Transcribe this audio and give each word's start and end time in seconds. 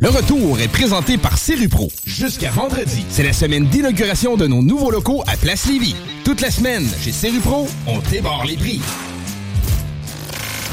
Le 0.00 0.08
retour 0.08 0.60
est 0.60 0.68
présenté 0.68 1.18
par 1.18 1.38
Serupro. 1.38 1.88
Jusqu'à 2.06 2.50
vendredi, 2.50 3.04
c'est 3.08 3.22
la 3.22 3.32
semaine 3.32 3.66
d'inauguration 3.66 4.36
de 4.36 4.46
nos 4.46 4.62
nouveaux 4.62 4.90
locaux 4.90 5.22
à 5.26 5.36
Place 5.36 5.66
Lévis. 5.66 5.96
Toute 6.24 6.40
la 6.40 6.50
semaine, 6.50 6.86
chez 7.00 7.12
Serupro, 7.12 7.68
on 7.86 7.98
débarre 8.10 8.44
les 8.44 8.56
prix. 8.56 8.80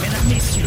Mesdames, 0.01 0.19
Messieurs, 0.27 0.65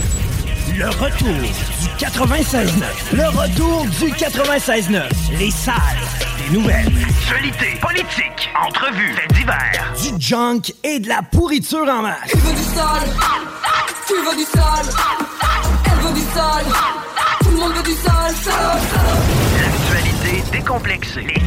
le 0.78 0.88
retour 0.88 1.28
du 1.28 2.04
96.9. 2.04 2.82
Le 3.12 3.28
retour 3.28 3.86
du 3.86 4.12
96.9. 4.12 5.02
Les 5.38 5.50
salles 5.50 5.74
des 6.38 6.54
nouvelles. 6.56 6.92
Actualité, 7.08 7.78
politique, 7.80 8.50
entrevues, 8.66 9.14
faits 9.14 9.32
divers. 9.34 9.92
Du 10.02 10.20
junk 10.20 10.72
et 10.82 11.00
de 11.00 11.08
la 11.08 11.22
pourriture 11.22 11.86
en 11.88 12.02
masse. 12.02 12.30
Tu 12.30 12.38
veux 12.38 12.54
du 12.54 12.62
sale 12.62 13.10
Tu 14.06 14.14
veux 14.14 14.36
du 14.36 14.44
sale 14.44 14.86
Elle 15.84 16.06
veut 16.06 16.14
du 16.14 16.24
sale 16.32 16.64
Tout 17.54 17.60
le 17.60 17.66
monde 17.66 17.76
veut 17.76 17.82
du 17.84 17.92
sale, 17.92 18.34
sale, 18.34 18.80
sale. 18.90 19.22
L'actualité 19.62 20.42
décomplexée. 20.50 21.20
Les 21.20 21.40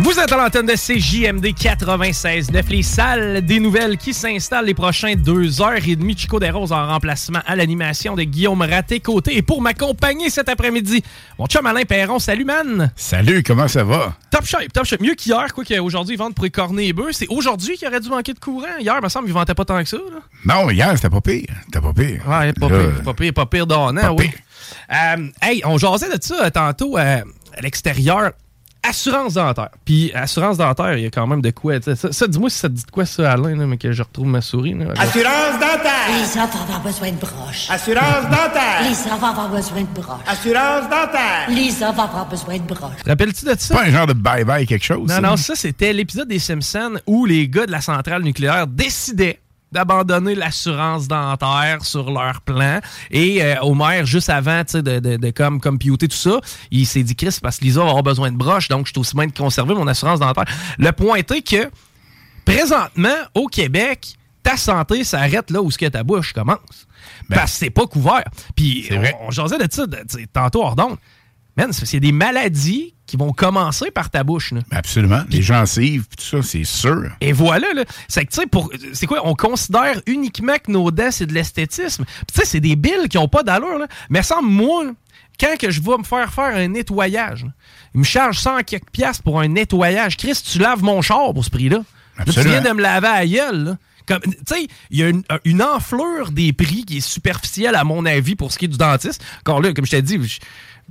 Vous 0.00 0.16
êtes 0.20 0.30
à 0.30 0.36
l'antenne 0.36 0.64
de 0.66 0.74
CJMD 0.74 1.44
96.9, 1.46 2.68
les 2.70 2.82
salles 2.84 3.44
des 3.44 3.58
nouvelles 3.58 3.96
qui 3.96 4.14
s'installent 4.14 4.66
les 4.66 4.74
prochains 4.74 5.14
deux 5.16 5.60
heures 5.60 5.86
et 5.88 5.96
demie. 5.96 6.16
Chico 6.16 6.38
Desroses 6.38 6.70
en 6.70 6.86
remplacement 6.86 7.40
à 7.44 7.56
l'animation 7.56 8.14
de 8.14 8.22
Guillaume 8.22 8.62
Raté-Côté. 8.62 9.36
Et 9.36 9.42
pour 9.42 9.60
m'accompagner 9.60 10.30
cet 10.30 10.48
après-midi, 10.48 11.02
mon 11.36 11.46
chum 11.46 11.66
Alain 11.66 11.82
Perron. 11.82 12.20
Salut, 12.20 12.44
man! 12.44 12.92
Salut, 12.94 13.42
comment 13.42 13.66
ça 13.66 13.82
va? 13.82 14.14
Top 14.30 14.44
shape, 14.46 14.72
top 14.72 14.84
shape. 14.84 15.00
Mieux 15.00 15.14
qu'hier, 15.16 15.52
quoi 15.52 15.64
qu'aujourd'hui, 15.64 16.14
ils 16.14 16.18
vendent 16.18 16.34
pour 16.34 16.44
les 16.44 16.50
cornets 16.50 16.86
et 16.86 16.92
bœufs. 16.92 17.10
C'est 17.12 17.26
aujourd'hui 17.28 17.76
qu'il 17.76 17.88
aurait 17.88 18.00
dû 18.00 18.08
manquer 18.08 18.34
de 18.34 18.38
courant. 18.38 18.78
Hier, 18.78 18.94
il 18.96 19.02
me 19.02 19.08
semble 19.08 19.24
qu'ils 19.24 19.34
vendaient 19.34 19.54
pas 19.54 19.64
tant 19.64 19.82
que 19.82 19.88
ça. 19.88 19.96
Là. 19.96 20.20
Non, 20.44 20.70
hier, 20.70 20.92
c'était 20.94 21.10
pas 21.10 21.20
pire. 21.20 21.46
C'était 21.64 21.80
pas 21.80 21.92
pire. 21.92 22.22
Ouais, 22.28 22.52
pas 22.52 22.68
Là, 22.68 22.78
pire, 22.78 23.02
pas 23.02 23.14
pire, 23.14 23.32
pas 23.34 23.46
pire 23.46 23.66
donnant, 23.66 24.00
pas 24.00 24.12
oui. 24.12 24.28
pire. 24.28 24.38
Euh, 24.92 25.26
hey, 25.42 25.60
on 25.64 25.76
jasait 25.76 26.16
de 26.16 26.22
ça 26.22 26.44
euh, 26.44 26.50
tantôt 26.50 26.96
euh, 26.96 27.20
à 27.56 27.60
l'extérieur. 27.60 28.30
Assurance 28.82 29.34
dentaire. 29.34 29.70
Puis 29.84 30.12
assurance 30.14 30.56
dentaire, 30.56 30.96
il 30.96 31.04
y 31.04 31.06
a 31.06 31.10
quand 31.10 31.26
même 31.26 31.42
de 31.42 31.50
quoi. 31.50 31.80
Ça, 31.82 32.12
ça, 32.12 32.26
dis-moi 32.26 32.48
si 32.48 32.58
ça 32.58 32.68
te 32.68 32.74
dit 32.74 32.84
de 32.84 32.90
quoi 32.90 33.04
ça, 33.04 33.32
Alain, 33.32 33.56
là, 33.56 33.66
mais 33.66 33.76
que 33.76 33.92
je 33.92 34.02
retrouve 34.02 34.26
ma 34.26 34.40
souris. 34.40 34.74
Là. 34.74 34.86
Assurance 34.98 35.54
dentaire. 35.54 35.92
Les 36.08 36.40
enfants 36.40 36.58
vont 36.58 36.64
avoir 36.64 36.80
besoin 36.82 37.10
de 37.10 37.16
broches. 37.16 37.70
Assurance 37.70 38.24
dentaire. 38.24 38.82
Les 38.82 39.12
enfants 39.12 39.18
vont 39.18 39.26
avoir 39.26 39.48
besoin 39.50 39.80
de 39.82 40.00
broches. 40.00 40.20
Assurance 40.26 40.82
dentaire. 40.84 41.46
Les 41.50 41.82
enfants 41.82 41.92
vont 41.94 42.02
avoir 42.02 42.28
besoin 42.28 42.56
de 42.56 42.62
broches. 42.62 43.02
Te 43.04 43.08
rappelles-tu 43.10 43.44
de 43.44 43.54
ça? 43.58 43.74
Pas 43.74 43.84
un 43.84 43.90
genre 43.90 44.06
de 44.06 44.14
bye-bye 44.14 44.66
quelque 44.66 44.84
chose. 44.84 45.08
Non, 45.08 45.14
ça? 45.14 45.20
non, 45.20 45.36
ça, 45.36 45.54
c'était 45.54 45.92
l'épisode 45.92 46.28
des 46.28 46.38
Simpsons 46.38 46.98
où 47.06 47.26
les 47.26 47.48
gars 47.48 47.66
de 47.66 47.72
la 47.72 47.80
centrale 47.80 48.22
nucléaire 48.22 48.66
décidaient 48.66 49.40
d'abandonner 49.72 50.34
l'assurance 50.34 51.08
dentaire 51.08 51.84
sur 51.84 52.10
leur 52.10 52.40
plan. 52.40 52.80
Et 53.10 53.42
euh, 53.42 53.56
Homer, 53.62 54.02
juste 54.04 54.30
avant 54.30 54.62
de, 54.62 54.80
de, 54.80 55.16
de 55.16 55.30
comme 55.30 55.60
computer 55.60 56.08
tout 56.08 56.16
ça, 56.16 56.40
il 56.70 56.86
s'est 56.86 57.02
dit, 57.02 57.14
Chris, 57.14 57.38
parce 57.42 57.58
que 57.58 57.64
Lisa 57.64 57.80
va 57.80 57.88
avoir 57.88 58.02
besoin 58.02 58.30
de 58.30 58.36
broches, 58.36 58.68
donc 58.68 58.86
je 58.86 58.92
suis 58.92 59.00
aussi 59.00 59.14
bien 59.14 59.26
de 59.26 59.32
conserver 59.32 59.74
mon 59.74 59.86
assurance 59.86 60.20
dentaire. 60.20 60.44
Le 60.78 60.92
point 60.92 61.16
est 61.16 61.42
que, 61.46 61.70
présentement, 62.44 63.16
au 63.34 63.46
Québec, 63.46 64.14
ta 64.42 64.56
santé 64.56 65.04
s'arrête 65.04 65.50
là 65.50 65.60
où 65.60 65.70
ce 65.70 65.78
que 65.78 65.86
ta 65.86 66.02
bouche 66.02 66.32
commence. 66.32 66.86
parce 67.28 67.52
que 67.52 67.58
c'est 67.58 67.70
pas 67.70 67.86
couvert. 67.86 68.24
Puis, 68.56 68.88
on, 68.90 69.26
on 69.26 69.30
jasait 69.30 69.58
de 69.58 69.68
ça 69.70 69.84
tantôt 70.32 70.62
hors 70.62 70.76
d'onde. 70.76 70.96
Man, 71.56 71.72
c'est 71.72 72.00
des 72.00 72.12
maladies 72.12 72.94
qui 73.08 73.16
vont 73.16 73.32
commencer 73.32 73.90
par 73.90 74.10
ta 74.10 74.22
bouche. 74.22 74.52
Là. 74.52 74.60
Absolument. 74.70 75.22
Les 75.30 75.42
gencives, 75.42 76.04
tout 76.16 76.24
ça, 76.24 76.42
c'est 76.42 76.64
sûr. 76.64 77.10
Et 77.20 77.32
voilà, 77.32 77.72
là. 77.74 77.84
C'est 78.06 78.24
que, 78.24 78.30
tu 78.30 78.40
sais, 78.42 78.46
pour. 78.46 78.70
C'est 78.92 79.06
quoi? 79.06 79.26
On 79.26 79.34
considère 79.34 80.00
uniquement 80.06 80.56
que 80.62 80.70
nos 80.70 80.90
dents, 80.90 81.10
c'est 81.10 81.26
de 81.26 81.32
l'esthétisme. 81.32 82.04
Puis, 82.04 82.24
tu 82.34 82.40
sais, 82.40 82.46
c'est 82.46 82.60
des 82.60 82.76
billes 82.76 83.08
qui 83.08 83.18
ont 83.18 83.28
pas 83.28 83.42
d'allure, 83.42 83.78
là. 83.78 83.86
Mais 84.10 84.22
sans 84.22 84.42
moi, 84.42 84.84
là, 84.84 84.90
quand 85.40 85.56
que 85.58 85.70
je 85.70 85.80
vais 85.80 85.96
me 85.96 86.04
faire 86.04 86.32
faire 86.32 86.54
un 86.54 86.68
nettoyage, 86.68 87.44
là, 87.44 87.50
il 87.94 88.00
me 88.00 88.04
charge 88.04 88.38
100 88.38 88.64
quelques 88.64 88.90
piastres 88.90 89.22
pour 89.22 89.40
un 89.40 89.48
nettoyage. 89.48 90.16
Chris, 90.16 90.38
tu 90.44 90.58
laves 90.58 90.82
mon 90.82 91.00
char 91.00 91.32
pour 91.32 91.44
ce 91.44 91.50
prix-là. 91.50 91.82
Là, 92.18 92.24
tu 92.24 92.40
viens 92.40 92.60
de 92.60 92.70
me 92.70 92.82
laver 92.82 93.06
à 93.06 93.20
la 93.20 93.26
gueule, 93.26 93.64
là. 93.64 93.76
Tu 94.08 94.30
sais, 94.46 94.66
il 94.90 94.98
y 94.98 95.02
a 95.02 95.08
une, 95.08 95.22
une 95.44 95.62
enflure 95.62 96.30
des 96.32 96.54
prix 96.54 96.84
qui 96.86 96.96
est 96.96 97.00
superficielle, 97.00 97.74
à 97.74 97.84
mon 97.84 98.06
avis, 98.06 98.36
pour 98.36 98.52
ce 98.52 98.58
qui 98.58 98.64
est 98.64 98.68
du 98.68 98.78
dentiste. 98.78 99.22
Encore 99.40 99.60
là, 99.60 99.72
comme 99.74 99.84
je 99.84 99.90
t'ai 99.90 100.00
dit, 100.02 100.18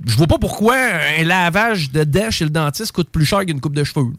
je, 0.06 0.16
vois 0.16 0.26
pas 0.26 0.38
pourquoi 0.38 0.76
un 0.76 1.24
lavage 1.24 1.90
de 1.90 2.04
dents 2.04 2.30
chez 2.30 2.44
le 2.44 2.50
dentiste 2.50 2.92
coûte 2.92 3.10
plus 3.10 3.24
cher 3.26 3.44
qu'une 3.44 3.60
coupe 3.60 3.74
de 3.74 3.84
cheveux. 3.84 4.12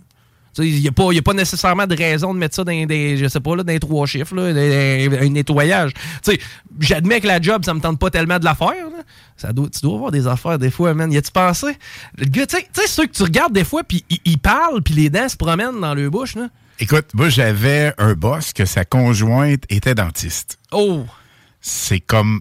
Il 0.58 0.82
n'y 0.82 0.88
a, 0.88 0.92
a 0.92 1.22
pas 1.22 1.34
nécessairement 1.34 1.88
de 1.88 1.96
raison 1.96 2.34
de 2.34 2.40
mettre 2.40 2.56
ça 2.56 2.64
dans 2.64 2.86
des, 2.86 3.18
je 3.18 3.28
sais 3.28 3.40
pas, 3.40 3.56
là, 3.56 3.64
dans 3.64 3.72
les 3.72 3.80
trois 3.80 4.06
chiffres, 4.08 4.36
là, 4.36 4.48
un 4.48 5.30
nettoyage. 5.30 5.92
J'admets 6.80 7.22
que 7.22 7.28
la 7.28 7.42
job, 7.42 7.64
ça 7.64 7.74
me 7.74 7.80
tente 7.80 8.00
pas 8.00 8.10
tellement 8.10 8.40
de 8.40 8.46
la 8.46 8.56
faire. 8.56 8.68
là. 8.68 9.04
Ça 9.38 9.54
doit, 9.54 9.70
tu 9.70 9.80
dois 9.82 9.96
avoir 9.96 10.12
des 10.12 10.28
affaires 10.28 10.60
des 10.60 10.72
fois, 10.72 10.94
man. 10.94 11.12
Y 11.12 11.18
a-tu 11.18 11.32
pensé? 11.32 11.78
Le 12.18 12.26
gars, 12.26 12.46
tu 12.46 12.58
sais- 12.58 12.88
ceux 12.88 13.06
que 13.06 13.14
tu 13.14 13.24
regardes 13.24 13.54
des 13.54 13.64
fois, 13.64 13.84
puis 13.84 14.04
ils 14.26 14.38
parlent, 14.40 14.82
puis 14.82 14.96
les 14.96 15.10
dents 15.10 15.30
se 15.30 15.38
promènent 15.38 15.80
dans 15.80 15.94
leur 15.94 16.12
bouche. 16.12 16.36
Là. 16.36 16.50
Écoute, 16.80 17.08
moi, 17.14 17.30
j'avais 17.30 17.94
un 17.98 18.14
boss 18.14 18.52
que 18.54 18.66
sa 18.66 18.86
conjointe 18.86 19.64
était 19.70 19.96
dentiste. 19.96 20.60
Oh! 20.72 21.06
C'est 21.62 22.00
comme 22.00 22.40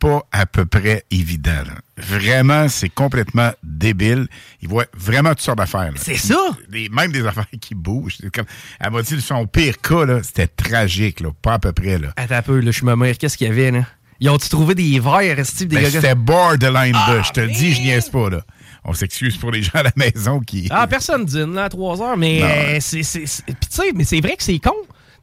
pas 0.00 0.22
à 0.32 0.46
peu 0.46 0.64
près 0.66 1.04
évident. 1.10 1.50
là. 1.66 1.74
Vraiment, 2.02 2.68
c'est 2.68 2.88
complètement 2.88 3.50
débile. 3.62 4.26
Il 4.62 4.68
voit 4.68 4.86
vraiment 4.96 5.30
toutes 5.30 5.42
sortes 5.42 5.58
d'affaires. 5.58 5.92
C'est 5.96 6.16
ça! 6.16 6.38
Des- 6.68 6.88
même 6.88 7.12
des 7.12 7.24
affaires 7.26 7.46
qui 7.60 7.74
bougent. 7.74 8.16
Comme, 8.34 8.46
elle 8.80 8.90
m'a 8.90 9.02
dit, 9.02 9.20
son 9.20 9.46
pire 9.46 9.78
cas, 9.80 10.04
là, 10.06 10.22
c'était 10.22 10.46
tragique. 10.48 11.20
Là, 11.20 11.28
pas 11.42 11.54
à 11.54 11.58
peu 11.58 11.72
près. 11.72 11.98
Là. 11.98 12.08
Attends 12.16 12.34
un 12.36 12.42
peu, 12.42 12.60
là, 12.60 12.70
je 12.70 12.84
me 12.84 12.94
meurs. 12.96 13.16
Qu'est-ce 13.18 13.36
qu'il 13.36 13.46
y 13.46 13.50
avait, 13.50 13.70
là? 13.70 13.84
Ils 14.22 14.28
ont-tu 14.28 14.48
trouvé 14.50 14.74
des 14.74 14.98
verres, 15.00 15.36
des 15.36 15.66
Ben, 15.66 15.90
c'était 15.90 16.14
borderline 16.14 16.92
là. 16.92 17.22
Je 17.22 17.30
te 17.30 17.40
le 17.40 17.48
dis, 17.48 17.72
je 17.74 17.80
niaise 17.80 18.08
pas. 18.10 18.28
Là. 18.28 18.42
On 18.84 18.92
s'excuse 18.92 19.36
pour 19.36 19.50
les 19.50 19.62
gens 19.62 19.70
à 19.74 19.82
la 19.82 19.92
maison 19.96 20.40
qui... 20.40 20.66
Ah, 20.70 20.86
personne 20.86 21.24
dîne 21.24 21.54
là, 21.54 21.64
à 21.64 21.68
3 21.68 22.02
heures, 22.02 22.16
mais 22.16 22.42
euh, 22.42 22.78
c'est. 22.80 23.02
c'est- 23.02 23.26
c'est- 23.26 23.44
Puis, 23.44 23.54
tu 23.70 23.76
sais, 23.76 23.92
mais 23.94 24.04
c'est 24.04 24.20
vrai 24.20 24.36
que 24.36 24.42
c'est 24.42 24.58
con. 24.58 24.74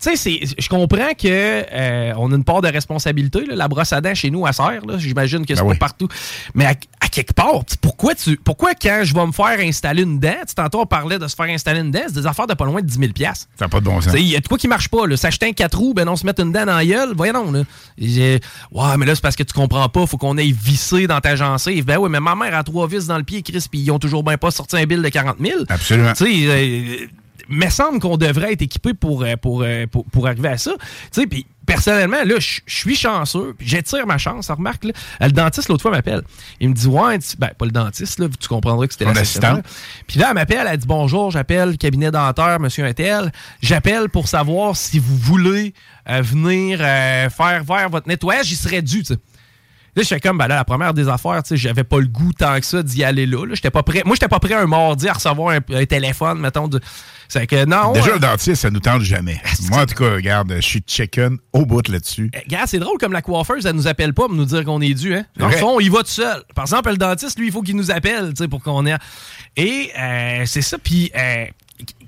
Tu 0.01 0.09
sais, 0.11 0.15
c'est- 0.15 0.61
je 0.61 0.69
comprends 0.69 1.13
que 1.17 1.25
euh, 1.27 2.13
on 2.17 2.31
a 2.31 2.35
une 2.35 2.43
part 2.43 2.61
de 2.61 2.67
responsabilité. 2.67 3.45
là. 3.45 3.55
La 3.55 3.67
brosse 3.67 3.93
à 3.93 4.01
dents 4.01 4.13
chez 4.13 4.29
nous, 4.29 4.45
à 4.45 4.53
serre. 4.53 4.81
J'imagine 4.97 5.45
que 5.45 5.55
c'est 5.55 5.61
Ben 5.61 5.67
pas 5.67 5.71
oui. 5.73 5.77
partout. 5.79 6.07
Mais 6.53 6.65
à, 6.65 6.75
à 7.01 7.07
quelque 7.09 7.33
part, 7.33 7.63
pourquoi, 7.81 8.13
tu, 8.13 8.37
pourquoi 8.37 8.73
quand 8.75 9.01
je 9.03 9.13
vais 9.13 9.25
me 9.25 9.31
faire 9.31 9.59
installer 9.59 10.03
une 10.03 10.19
dent, 10.19 10.35
tantôt 10.55 10.81
on 10.81 10.85
parlait 10.85 11.17
de 11.17 11.27
se 11.27 11.35
faire 11.35 11.47
installer 11.47 11.79
une 11.79 11.89
dent, 11.91 12.01
c'est 12.07 12.13
des 12.15 12.27
affaires 12.27 12.45
de 12.47 12.53
pas 12.53 12.65
loin 12.65 12.81
de 12.81 12.85
10 12.85 12.99
000 12.99 13.11
Ça 13.33 13.33
n'a 13.61 13.69
pas 13.69 13.79
de 13.79 13.85
bon 13.85 13.99
sens. 14.01 14.13
il 14.15 14.21
y 14.27 14.35
a 14.35 14.39
de 14.39 14.47
quoi 14.47 14.57
qui 14.59 14.67
marche 14.67 14.89
pas. 14.89 14.99
S'acheter 15.15 15.47
un 15.47 15.53
4 15.53 15.75
roues, 15.77 15.93
ben 15.95 16.05
non, 16.05 16.15
se 16.15 16.25
mettre 16.27 16.43
une 16.43 16.51
dent 16.51 16.65
dans 16.65 16.75
la 16.77 16.85
gueule, 16.85 17.13
voyons. 17.15 17.51
Là. 17.51 17.63
Ouais, 17.99 18.97
mais 18.97 19.05
là, 19.05 19.15
c'est 19.15 19.21
parce 19.21 19.35
que 19.35 19.43
tu 19.43 19.53
comprends 19.53 19.89
pas. 19.89 20.05
Faut 20.05 20.17
qu'on 20.17 20.37
aille 20.37 20.51
visser 20.51 21.07
dans 21.07 21.19
ta 21.21 21.35
gencive. 21.35 21.85
Ben 21.85 21.97
oui, 21.97 22.09
mais 22.09 22.19
ma 22.19 22.35
mère 22.35 22.53
a 22.55 22.63
trois 22.63 22.87
vis 22.87 23.07
dans 23.07 23.17
le 23.17 23.23
pied, 23.23 23.41
Chris, 23.41 23.65
puis 23.69 23.79
ils 23.79 23.91
ont 23.91 23.99
toujours 23.99 24.23
bien 24.23 24.37
pas 24.37 24.51
sorti 24.51 24.77
un 24.77 24.85
bill 24.85 25.01
de 25.01 25.09
40 25.09 25.37
000. 25.39 25.61
Absolument. 25.69 26.13
Tu 26.13 26.25
sais, 26.25 26.47
euh, 26.47 27.07
me 27.49 27.69
semble 27.69 27.99
qu'on 27.99 28.17
devrait 28.17 28.53
être 28.53 28.61
équipé 28.61 28.93
pour, 28.93 29.23
euh, 29.23 29.35
pour, 29.35 29.63
euh, 29.63 29.85
pour, 29.87 30.05
pour 30.05 30.27
arriver 30.27 30.49
à 30.49 30.57
ça. 30.57 30.71
Tu 31.11 31.21
sais, 31.21 31.27
puis 31.27 31.45
personnellement, 31.67 32.23
là, 32.23 32.35
je 32.39 32.61
suis 32.65 32.95
chanceux, 32.95 33.53
puis 33.55 33.67
j'étire 33.67 34.07
ma 34.07 34.17
chance. 34.17 34.49
Remarque, 34.49 34.85
là, 34.85 34.93
le 35.21 35.31
dentiste, 35.31 35.67
l'autre 35.69 35.83
fois, 35.83 35.91
m'appelle. 35.91 36.23
Il 36.59 36.69
me 36.69 36.73
dit, 36.73 36.87
ouais, 36.87 37.19
ben, 37.37 37.49
pas 37.57 37.65
le 37.65 37.71
dentiste, 37.71 38.19
là, 38.19 38.27
tu 38.39 38.47
comprendras 38.47 38.87
que 38.87 38.93
c'était 38.93 39.05
l'assistant. 39.05 39.55
assistant. 39.55 39.69
Puis 40.07 40.19
là, 40.19 40.27
elle 40.29 40.35
m'appelle, 40.35 40.65
elle 40.67 40.77
dit, 40.77 40.87
bonjour, 40.87 41.29
j'appelle 41.29 41.77
cabinet 41.77 42.09
dentaire, 42.09 42.59
monsieur 42.59 42.85
Intel. 42.85 43.31
J'appelle 43.61 44.09
pour 44.09 44.27
savoir 44.27 44.75
si 44.75 44.97
vous 44.97 45.17
voulez 45.17 45.73
euh, 46.09 46.21
venir 46.21 46.79
euh, 46.81 47.29
faire 47.29 47.65
faire 47.65 47.89
votre 47.89 48.07
nettoyage, 48.07 48.49
il 48.51 48.55
serait 48.55 48.81
dû, 48.81 48.99
tu 48.99 49.13
sais. 49.13 49.19
Là, 49.97 50.03
je 50.03 50.09
fais 50.09 50.19
comme, 50.19 50.37
ben 50.37 50.47
là, 50.47 50.57
la 50.57 50.63
première 50.63 50.93
des 50.93 51.07
affaires, 51.09 51.41
tu 51.41 51.49
sais, 51.49 51.57
j'avais 51.57 51.83
pas 51.83 51.97
le 51.97 52.05
goût 52.05 52.31
tant 52.31 52.59
que 52.59 52.65
ça 52.67 52.83
d'y 52.83 53.03
aller 53.03 53.25
là. 53.25 53.45
là. 53.47 53.55
J'étais 53.55 53.71
pas 53.71 53.81
prêt. 53.81 54.03
Moi, 54.05 54.15
j'étais 54.15 54.27
pas 54.27 54.39
prêt 54.39 54.53
un 54.53 54.67
mardi 54.67 55.09
à 55.09 55.13
recevoir 55.13 55.55
un, 55.55 55.59
un 55.75 55.85
téléphone, 55.85 56.39
mettons. 56.39 56.67
De... 56.67 56.79
C'est 57.27 57.47
que 57.47 57.65
non. 57.65 57.93
Déjà, 57.93 58.13
le 58.13 58.19
dentiste, 58.19 58.61
ça 58.61 58.69
nous 58.69 58.79
tente 58.79 59.01
jamais. 59.01 59.41
Moi, 59.71 59.81
en 59.81 59.85
tout 59.87 59.95
cas, 59.95 60.13
regarde, 60.13 60.53
je 60.57 60.61
suis 60.61 60.83
chicken 60.85 61.37
au 61.51 61.65
bout 61.65 61.87
là-dessus. 61.87 62.29
Eh, 62.31 62.39
Regarde, 62.45 62.67
c'est 62.67 62.77
drôle 62.77 62.99
comme 62.99 63.11
la 63.11 63.23
coiffeuse, 63.23 63.65
elle 63.65 63.75
nous 63.75 63.87
appelle 63.87 64.13
pas 64.13 64.27
pour 64.27 64.35
nous 64.35 64.45
dire 64.45 64.63
qu'on 64.63 64.81
est 64.81 64.93
dû. 64.93 65.15
Hein? 65.15 65.25
Dans 65.35 65.47
le 65.47 65.57
fond, 65.57 65.79
il 65.79 65.89
va 65.89 66.03
tout 66.03 66.11
seul. 66.11 66.43
Par 66.53 66.65
exemple, 66.65 66.91
le 66.91 66.97
dentiste, 66.97 67.39
lui, 67.39 67.47
il 67.47 67.51
faut 67.51 67.63
qu'il 67.63 67.75
nous 67.75 67.89
appelle 67.89 68.29
tu 68.35 68.43
sais, 68.43 68.47
pour 68.47 68.61
qu'on 68.61 68.85
ait. 68.85 68.95
Et 69.55 69.89
euh, 69.99 70.43
c'est 70.45 70.61
ça. 70.61 70.77
Puis, 70.77 71.11
euh, 71.17 71.45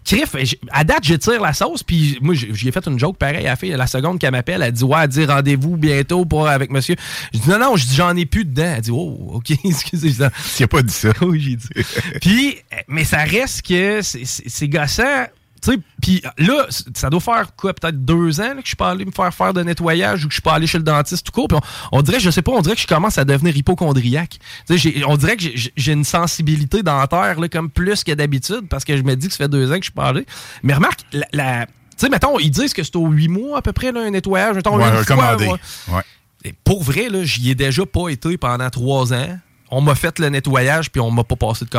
Criff, 0.10 0.36
à 0.72 0.84
date, 0.84 1.04
je 1.04 1.14
tire 1.16 1.40
la 1.42 1.54
sauce. 1.54 1.84
Puis, 1.84 2.18
moi, 2.22 2.34
j- 2.34 2.50
j'y 2.54 2.68
ai 2.68 2.72
fait 2.72 2.86
une 2.88 2.98
joke 2.98 3.18
pareil 3.18 3.46
à 3.46 3.52
la 3.52 3.56
fille. 3.56 3.70
La 3.70 3.86
seconde 3.86 4.18
qu'elle 4.20 4.32
m'appelle, 4.32 4.62
elle 4.64 4.72
dit 4.72 4.84
Ouais, 4.84 4.98
elle 5.04 5.08
dit 5.10 5.26
rendez-vous 5.26 5.78
bientôt 5.78 6.26
pour, 6.26 6.48
avec 6.48 6.72
monsieur. 6.72 6.96
Je 7.34 7.40
dis 7.40 7.50
Non, 7.50 7.60
non, 7.60 7.76
je 7.76 7.86
dis 7.86 7.96
j'en 7.96 8.16
ai 8.16 8.26
plus 8.26 8.44
dedans. 8.46 8.74
Elle 8.78 8.82
dit 8.82 8.92
Oh, 8.92 9.34
OK, 9.36 9.52
excusez. 9.64 10.14
ça. 10.14 10.32
Tu 10.58 10.68
pas 10.68 10.82
dit 10.82 10.94
ça. 10.94 11.10
oui, 11.22 11.40
j'ai 11.42 11.56
dit. 11.56 11.68
Puis, 12.22 12.58
mais 12.88 13.04
ça 13.04 13.20
reste 13.20 13.62
que 13.62 14.00
c'est 14.02 14.68
gossant. 14.68 15.26
Tu 15.62 15.72
sais, 15.74 15.78
puis 16.02 16.24
là, 16.38 16.66
ça 16.94 17.10
doit 17.10 17.20
faire 17.20 17.56
quoi, 17.58 17.74
peut-être 17.74 18.06
deux 18.06 18.40
ans 18.40 18.54
là, 18.54 18.56
que 18.56 18.62
je 18.64 18.68
suis 18.70 18.76
pas 18.76 18.92
allé 18.92 19.04
me 19.06 19.12
faire 19.12 19.34
faire 19.34 19.54
de 19.54 19.62
nettoyage 19.62 20.24
ou 20.24 20.28
que 20.28 20.32
je 20.32 20.36
suis 20.36 20.42
pas 20.42 20.54
allé 20.54 20.68
chez 20.68 20.78
le 20.78 20.84
dentiste 20.84 21.26
tout 21.26 21.32
court. 21.34 21.48
Puis 21.50 21.58
on, 21.92 21.98
on 22.00 22.02
dirait, 22.02 22.20
je 22.20 22.30
sais 22.30 22.42
pas, 22.42 22.52
on 22.54 22.62
dirait 22.62 22.76
que 22.76 22.82
je 22.82 22.88
commence 22.88 23.18
à 23.18 23.26
devenir 23.26 23.56
hypochondriaque. 23.58 24.38
Tu 24.68 24.74
sais, 24.74 24.78
j'ai- 24.78 25.04
on 25.06 25.18
dirait 25.18 25.36
que 25.38 25.44
j'ai- 25.54 25.92
une 25.92 26.04
sensibilité 26.04 26.84
dentaire 26.84 27.40
là, 27.40 27.50
comme 27.50 27.70
plus 27.70 28.04
que 28.04 28.12
d'habitude 28.12 28.68
parce 28.70 28.86
que 28.86 28.96
je 28.96 29.04
me 29.04 29.16
dis 29.16 29.28
que 29.28 29.34
ça 29.34 29.38
fait 29.46 29.50
deux 29.50 29.70
ans 29.72 29.76
que 29.76 29.80
je 29.82 29.84
suis 29.86 29.92
pas 29.92 30.08
allé. 30.10 30.26
Mais 30.64 30.74
remarque, 30.74 31.02
la, 31.12 31.26
la- 31.34 31.66
tu 31.66 31.72
sais, 31.98 32.10
mettons, 32.10 32.40
ils 32.40 32.52
disent 32.52 32.74
que 32.74 32.84
c'est 32.84 32.96
aux 32.96 33.08
huit 33.10 33.28
mois 33.28 33.58
à 33.58 33.62
peu 33.62 33.74
près 33.74 33.92
là, 33.92 34.02
un 34.02 34.10
nettoyage. 34.12 34.56
Mettons, 34.56 34.78
Ouais, 34.78 34.84
une 34.86 34.92
fois, 34.92 35.00
recommandé. 35.00 35.46
ouais. 35.48 35.96
Ouais. 35.96 36.02
Et 36.46 36.54
pour 36.64 36.84
vrai, 36.84 37.10
j'y 37.24 37.50
ai 37.50 37.56
déjà 37.56 37.86
pas 37.86 38.08
été 38.10 38.38
pendant 38.38 38.70
trois 38.70 39.12
ans. 39.14 39.38
On 39.72 39.82
m'a 39.82 39.96
fait 39.96 40.18
le 40.20 40.30
nettoyage, 40.30 40.90
puis 40.92 41.00
on 41.00 41.12
m'a 41.12 41.24
pas 41.24 41.36
passé 41.36 41.66
de 41.66 41.70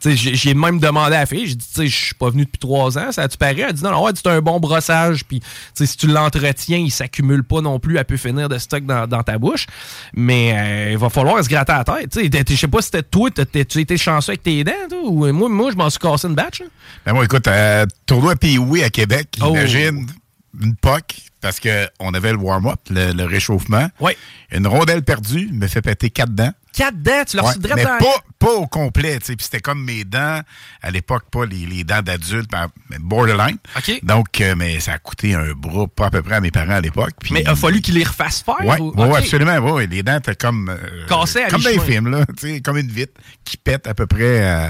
sais, 0.00 0.16
J'ai 0.16 0.54
même 0.54 0.78
demandé 0.78 1.14
à 1.16 1.20
la 1.20 1.26
fille, 1.26 1.46
j'ai 1.46 1.54
dit, 1.54 1.66
je 1.88 2.04
suis 2.06 2.14
pas 2.14 2.30
venu 2.30 2.44
depuis 2.44 2.58
trois 2.58 2.96
ans, 2.98 3.12
ça 3.12 3.22
a-tu 3.22 3.36
paraît? 3.36 3.60
Elle 3.60 3.72
dit, 3.74 3.82
non, 3.84 3.90
non, 3.90 4.04
ouais, 4.04 4.12
c'est 4.14 4.26
un 4.28 4.40
bon 4.40 4.60
brossage, 4.60 5.24
puis 5.24 5.40
si 5.74 5.96
tu 5.96 6.06
l'entretiens, 6.06 6.78
il 6.78 6.90
s'accumule 6.90 7.44
pas 7.44 7.60
non 7.60 7.78
plus, 7.78 7.96
elle 7.98 8.04
peut 8.04 8.16
finir 8.16 8.48
de 8.48 8.58
stock 8.58 8.84
dans, 8.86 9.06
dans 9.06 9.22
ta 9.22 9.38
bouche. 9.38 9.66
Mais 10.14 10.52
euh, 10.54 10.92
il 10.92 10.98
va 10.98 11.10
falloir 11.10 11.42
se 11.44 11.48
gratter 11.48 11.72
la 11.72 11.84
tête. 11.84 12.18
Je 12.50 12.56
sais 12.56 12.68
pas 12.68 12.80
si 12.80 12.86
c'était 12.86 13.02
toi, 13.02 13.30
tu 13.30 13.80
étais 13.80 13.96
chanceux 13.96 14.30
avec 14.30 14.42
tes 14.42 14.64
dents, 14.64 14.72
ou 15.04 15.30
moi, 15.32 15.48
moi 15.48 15.70
je 15.70 15.76
m'en 15.76 15.90
suis 15.90 15.98
cassé 15.98 16.28
une 16.28 16.34
batch. 16.34 16.60
là. 16.60 16.66
Ben 17.06 17.12
moi, 17.14 17.24
écoute, 17.24 17.46
euh, 17.48 17.84
tournoi 18.06 18.36
Pee-Wee 18.36 18.82
à 18.82 18.90
Québec, 18.90 19.38
Oh. 19.42 19.50
imagine 19.50 20.06
une 20.62 20.76
POC, 20.76 21.02
parce 21.40 21.58
qu'on 21.58 22.14
avait 22.14 22.32
le 22.32 22.38
warm-up, 22.38 22.78
le, 22.90 23.12
le 23.12 23.24
réchauffement. 23.24 23.88
Ouais. 24.00 24.16
Une 24.52 24.66
rondelle 24.66 25.02
perdue 25.02 25.48
me 25.52 25.66
fait 25.66 25.82
péter 25.82 26.10
quatre 26.10 26.34
dents. 26.34 26.52
Quatre 26.72 27.02
dents, 27.02 27.22
tu 27.28 27.36
leur 27.36 27.46
Ouais, 27.46 27.52
mais 27.76 27.84
dans- 27.84 27.98
pas, 27.98 28.24
pas 28.38 28.52
au 28.52 28.66
complet, 28.66 29.18
tu 29.18 29.26
sais. 29.26 29.36
Puis 29.36 29.44
c'était 29.44 29.60
comme 29.60 29.84
mes 29.84 30.04
dents, 30.04 30.40
à 30.82 30.90
l'époque, 30.90 31.24
pas 31.30 31.44
les, 31.44 31.66
les 31.66 31.84
dents 31.84 32.00
d'adulte, 32.00 32.50
mais 32.88 32.96
borderline. 32.98 33.58
OK. 33.76 34.00
Donc, 34.02 34.40
euh, 34.40 34.54
mais 34.56 34.80
ça 34.80 34.92
a 34.94 34.98
coûté 34.98 35.34
un 35.34 35.52
bras, 35.52 35.86
pas 35.86 36.06
à 36.06 36.10
peu 36.10 36.22
près 36.22 36.36
à 36.36 36.40
mes 36.40 36.50
parents 36.50 36.72
à 36.72 36.80
l'époque. 36.80 37.12
Mais 37.30 37.42
il 37.42 37.48
a 37.48 37.54
fallu 37.56 37.80
qu'ils 37.82 37.94
les 37.96 38.04
refassent 38.04 38.42
faire? 38.42 38.64
Ouais, 38.64 38.80
ou- 38.80 38.90
ouais, 38.96 39.08
OK. 39.10 39.16
absolument. 39.18 39.58
Ouais, 39.58 39.86
les 39.86 40.02
dents 40.02 40.16
étaient 40.16 40.34
comme. 40.34 40.70
euh, 40.70 41.06
Cassées 41.08 41.42
à 41.42 41.48
Comme 41.50 41.62
dans 41.62 41.68
les 41.70 41.78
films, 41.80 42.08
là. 42.10 42.24
tu 42.38 42.48
sais, 42.54 42.60
Comme 42.62 42.78
une 42.78 42.90
vitre 42.90 43.12
qui 43.44 43.56
pète 43.58 43.86
à 43.86 43.92
peu 43.94 44.06
près, 44.06 44.42
euh, 44.42 44.68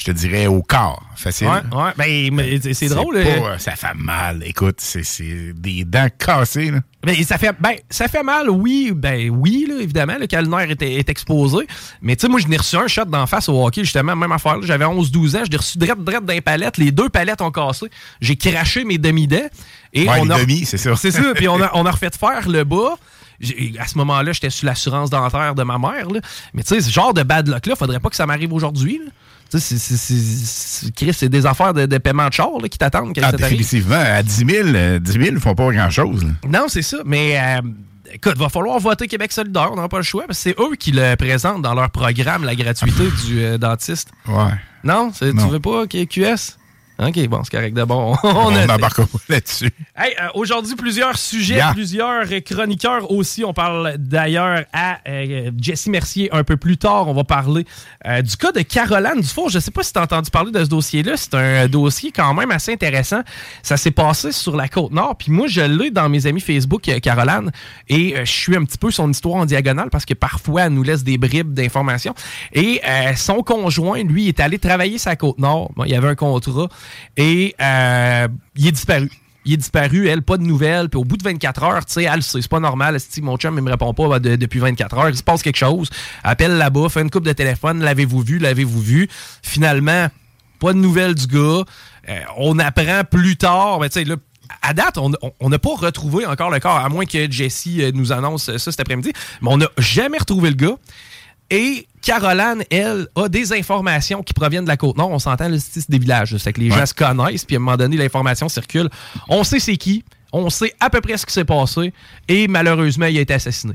je 0.00 0.06
te 0.06 0.10
dirais, 0.12 0.46
au 0.46 0.62
corps. 0.62 1.02
Facile. 1.14 1.46
Ouais, 1.48 1.76
ouais. 1.76 1.90
Ben, 1.98 2.34
mais 2.34 2.58
c'est- 2.72 2.88
drôle. 2.88 3.16
pas, 3.22 3.28
euh, 3.28 3.42
euh, 3.52 3.58
ça 3.58 3.72
fait 3.76 3.92
mal. 3.94 4.42
Écoute, 4.46 4.76
c'est- 4.80 5.52
des 5.52 5.84
dents 5.84 6.08
cassées, 6.18 6.70
là. 6.70 6.78
Mais 7.04 7.22
ça 7.22 7.36
fait, 7.36 7.54
ben, 7.60 7.74
ça 7.90 8.08
fait 8.08 8.22
mal, 8.22 8.48
oui, 8.48 8.92
ben 8.94 9.28
oui, 9.30 9.66
là, 9.68 9.76
évidemment, 9.82 10.16
le 10.18 10.26
nerf 10.46 10.70
est, 10.70 10.82
est 10.82 11.08
exposé. 11.10 11.66
Mais 12.00 12.16
tu 12.16 12.22
sais, 12.22 12.28
moi, 12.28 12.40
je 12.40 12.46
n'ai 12.48 12.56
reçu 12.56 12.76
un 12.76 12.86
shot 12.88 13.04
d'en 13.04 13.26
face 13.26 13.50
au 13.50 13.62
hockey, 13.66 13.84
justement, 13.84 14.16
même 14.16 14.32
affaire. 14.32 14.56
J'avais 14.62 14.86
11-12 14.86 15.36
ans, 15.36 15.42
je 15.44 15.50
l'ai 15.50 15.56
reçu 15.58 15.76
drette, 15.76 16.02
drette 16.02 16.24
d'un 16.24 16.40
palette. 16.40 16.78
Les 16.78 16.92
deux 16.92 17.10
palettes 17.10 17.42
ont 17.42 17.50
cassé. 17.50 17.86
J'ai 18.22 18.36
craché 18.36 18.84
mes 18.84 18.96
demi-dents. 18.96 19.36
Et 19.92 20.08
Ouais, 20.08 20.14
on 20.18 20.24
les 20.24 20.30
a, 20.32 20.38
demi, 20.40 20.64
c'est 20.64 20.78
ça. 20.78 20.96
C'est 20.96 21.10
ça. 21.10 21.34
Puis 21.34 21.46
on 21.48 21.60
a, 21.60 21.70
on 21.74 21.84
a 21.84 21.90
refait 21.90 22.10
faire 22.18 22.48
le 22.48 22.64
bas. 22.64 22.94
À 23.78 23.86
ce 23.86 23.96
moment-là, 23.98 24.32
j'étais 24.32 24.50
sur 24.50 24.66
l'assurance 24.66 25.08
dentaire 25.10 25.54
de 25.54 25.62
ma 25.62 25.78
mère. 25.78 26.10
là. 26.10 26.20
Mais 26.54 26.62
tu 26.62 26.74
sais, 26.74 26.80
ce 26.82 26.90
genre 26.90 27.14
de 27.14 27.22
bad 27.22 27.48
luck-là, 27.48 27.74
faudrait 27.76 28.00
pas 28.00 28.10
que 28.10 28.16
ça 28.16 28.26
m'arrive 28.26 28.52
aujourd'hui. 28.52 29.00
Là. 29.52 29.60
Tu 29.60 29.78
sais, 29.78 31.12
c'est- 31.12 31.28
des 31.28 31.46
affaires 31.46 31.74
de, 31.74 31.86
de 31.86 31.98
paiement 31.98 32.28
de 32.28 32.32
char 32.32 32.50
là, 32.60 32.68
qui 32.68 32.78
t'attendent 32.78 33.12
Ah, 33.22 33.32
définitivement. 33.50 33.94
À 33.96 34.22
10 34.22 34.44
000, 34.48 34.68
euh, 34.68 34.98
10 34.98 35.12
000, 35.12 35.24
ils 35.26 35.40
font 35.40 35.54
pas 35.54 35.70
grand-chose. 35.70 36.26
Non, 36.48 36.66
c'est 36.68 36.82
ça. 36.82 36.98
Mais 37.04 37.38
euh, 37.38 37.60
écoute, 38.12 38.36
va 38.38 38.48
falloir 38.48 38.78
voter 38.78 39.06
Québec 39.08 39.32
solidaire. 39.32 39.70
On 39.72 39.76
n'a 39.76 39.88
pas 39.88 39.98
le 39.98 40.02
choix. 40.02 40.24
Parce 40.26 40.38
que 40.38 40.50
c'est 40.50 40.60
eux 40.60 40.76
qui 40.78 40.92
le 40.92 41.14
présentent 41.16 41.62
dans 41.62 41.74
leur 41.74 41.90
programme, 41.90 42.44
la 42.44 42.54
gratuité 42.54 43.04
du 43.26 43.40
euh, 43.42 43.58
dentiste. 43.58 44.10
Ouais. 44.26 44.52
Non, 44.84 45.10
tu 45.10 45.24
veux 45.26 45.60
pas 45.60 45.86
QS? 45.86 46.56
OK, 47.00 47.28
bon, 47.28 47.42
c'est 47.44 47.50
correct. 47.50 47.74
D'abord, 47.74 48.18
on, 48.22 48.50
n'embarque 48.50 49.04
pas 49.04 49.18
là-dessus. 49.28 49.70
Hey, 49.96 50.14
euh, 50.20 50.28
aujourd'hui, 50.34 50.74
plusieurs 50.76 51.16
sujets, 51.16 51.56
Yeah. 51.56 51.72
plusieurs 51.72 52.30
euh, 52.30 52.40
chroniqueurs 52.40 53.10
aussi. 53.10 53.44
On 53.44 53.52
parle 53.52 53.96
d'ailleurs 53.98 54.64
à 54.72 54.98
euh, 55.08 55.50
Jessie 55.60 55.90
Mercier 55.90 56.28
un 56.32 56.44
peu 56.44 56.56
plus 56.56 56.76
tard. 56.76 57.08
On 57.08 57.14
va 57.14 57.24
parler 57.24 57.64
euh, 58.06 58.22
du 58.22 58.36
cas 58.36 58.52
de 58.52 58.60
Caroline 58.60 59.20
Dufour. 59.20 59.48
Je 59.48 59.56
ne 59.56 59.60
sais 59.60 59.70
pas 59.70 59.82
si 59.82 59.92
tu 59.92 59.98
as 59.98 60.02
entendu 60.02 60.30
parler 60.30 60.52
de 60.52 60.62
ce 60.62 60.68
dossier-là. 60.68 61.16
C'est 61.16 61.34
un 61.34 61.66
dossier 61.68 62.12
quand 62.12 62.32
même 62.34 62.50
assez 62.50 62.72
intéressant. 62.72 63.20
Ça 63.62 63.76
s'est 63.76 63.90
passé 63.90 64.32
sur 64.32 64.56
la 64.56 64.68
Côte-Nord. 64.68 65.16
Puis 65.16 65.32
moi, 65.32 65.46
je 65.48 65.60
l'ai 65.62 65.90
dans 65.90 66.08
mes 66.08 66.26
amis 66.26 66.40
Facebook, 66.40 66.88
euh, 66.88 66.98
Caroline. 67.00 67.50
Et 67.88 68.16
euh, 68.16 68.24
je 68.24 68.30
suis 68.30 68.56
un 68.56 68.64
petit 68.64 68.78
peu 68.78 68.90
son 68.90 69.10
histoire 69.10 69.36
en 69.36 69.46
diagonale 69.46 69.90
parce 69.90 70.04
que 70.04 70.14
parfois, 70.14 70.62
elle 70.62 70.72
nous 70.72 70.82
laisse 70.82 71.02
des 71.04 71.18
bribes 71.18 71.52
d'informations. 71.54 72.14
Et 72.52 72.80
euh, 72.86 73.14
son 73.16 73.42
conjoint, 73.42 74.02
lui, 74.02 74.28
est 74.28 74.40
allé 74.40 74.58
travailler 74.58 74.98
sa 74.98 75.16
Côte-Nord. 75.16 75.72
Bon, 75.76 75.84
il 75.84 75.90
y 75.90 75.94
avait 75.94 76.08
un 76.08 76.14
contrat. 76.14 76.68
Et 77.16 77.54
euh, 77.60 78.28
il 78.56 78.66
est 78.68 78.72
disparu. 78.72 79.10
Il 79.46 79.54
est 79.54 79.56
disparu, 79.56 80.06
elle, 80.08 80.20
pas 80.22 80.36
de 80.36 80.42
nouvelles. 80.42 80.90
Puis 80.90 80.98
au 81.00 81.04
bout 81.04 81.16
de 81.16 81.22
24 81.24 81.62
heures, 81.62 81.84
tu 81.86 81.94
sais, 81.94 82.08
c'est 82.20 82.48
pas 82.48 82.60
normal. 82.60 83.00
Si 83.00 83.22
mon 83.22 83.36
chum, 83.38 83.54
il 83.56 83.62
me 83.62 83.70
répond 83.70 83.94
pas 83.94 84.18
de- 84.18 84.36
depuis 84.36 84.58
24 84.58 84.98
heures, 84.98 85.08
il 85.08 85.16
se 85.16 85.22
passe 85.22 85.42
quelque 85.42 85.56
chose. 85.56 85.88
Appelle 86.22 86.58
là-bas, 86.58 86.88
fait 86.90 87.00
une 87.00 87.10
coupe 87.10 87.24
de 87.24 87.32
téléphone, 87.32 87.80
l'avez-vous 87.82 88.20
vu, 88.20 88.38
l'avez-vous 88.38 88.80
vu? 88.82 89.08
Finalement, 89.42 90.08
pas 90.58 90.74
de 90.74 90.78
nouvelles 90.78 91.14
du 91.14 91.26
gars. 91.26 91.62
Euh, 92.08 92.20
on 92.36 92.58
apprend 92.58 93.02
plus 93.10 93.36
tard, 93.38 93.80
mais 93.80 93.88
tu 93.88 94.00
sais, 94.00 94.04
là, 94.04 94.16
à 94.62 94.74
date, 94.74 94.98
on 94.98 95.48
n'a 95.48 95.58
pas 95.58 95.74
retrouvé 95.74 96.26
encore 96.26 96.50
le 96.50 96.60
corps, 96.60 96.76
à 96.76 96.88
moins 96.90 97.06
que 97.06 97.30
Jessie 97.30 97.82
euh, 97.82 97.92
nous 97.94 98.12
annonce 98.12 98.44
ça 98.56 98.70
cet 98.70 98.80
après-midi. 98.80 99.12
Mais 99.40 99.48
on 99.50 99.56
n'a 99.56 99.68
jamais 99.78 100.18
retrouvé 100.18 100.50
le 100.50 100.56
gars. 100.56 100.76
Et 101.50 101.86
Caroline, 102.02 102.64
elle, 102.70 103.06
a 103.14 103.28
des 103.28 103.52
informations 103.52 104.22
qui 104.22 104.32
proviennent 104.34 104.64
de 104.64 104.68
la 104.68 104.76
Côte-Nord. 104.76 105.10
On 105.10 105.18
s'entend, 105.18 105.48
là, 105.48 105.56
c'est 105.58 105.90
des 105.90 105.98
villages. 105.98 106.36
C'est 106.38 106.52
que 106.52 106.60
les 106.60 106.70
gens 106.70 106.86
se 106.86 106.94
connaissent, 106.94 107.44
puis 107.44 107.56
à 107.56 107.58
un 107.58 107.62
moment 107.62 107.76
donné, 107.76 107.96
l'information 107.96 108.48
circule. 108.48 108.88
On 109.28 109.44
sait 109.44 109.60
c'est 109.60 109.76
qui. 109.76 110.04
On 110.32 110.48
sait 110.48 110.72
à 110.78 110.90
peu 110.90 111.00
près 111.00 111.16
ce 111.16 111.26
qui 111.26 111.32
s'est 111.32 111.44
passé. 111.44 111.92
Et 112.28 112.46
malheureusement, 112.46 113.06
il 113.06 113.18
a 113.18 113.20
été 113.20 113.34
assassiné. 113.34 113.74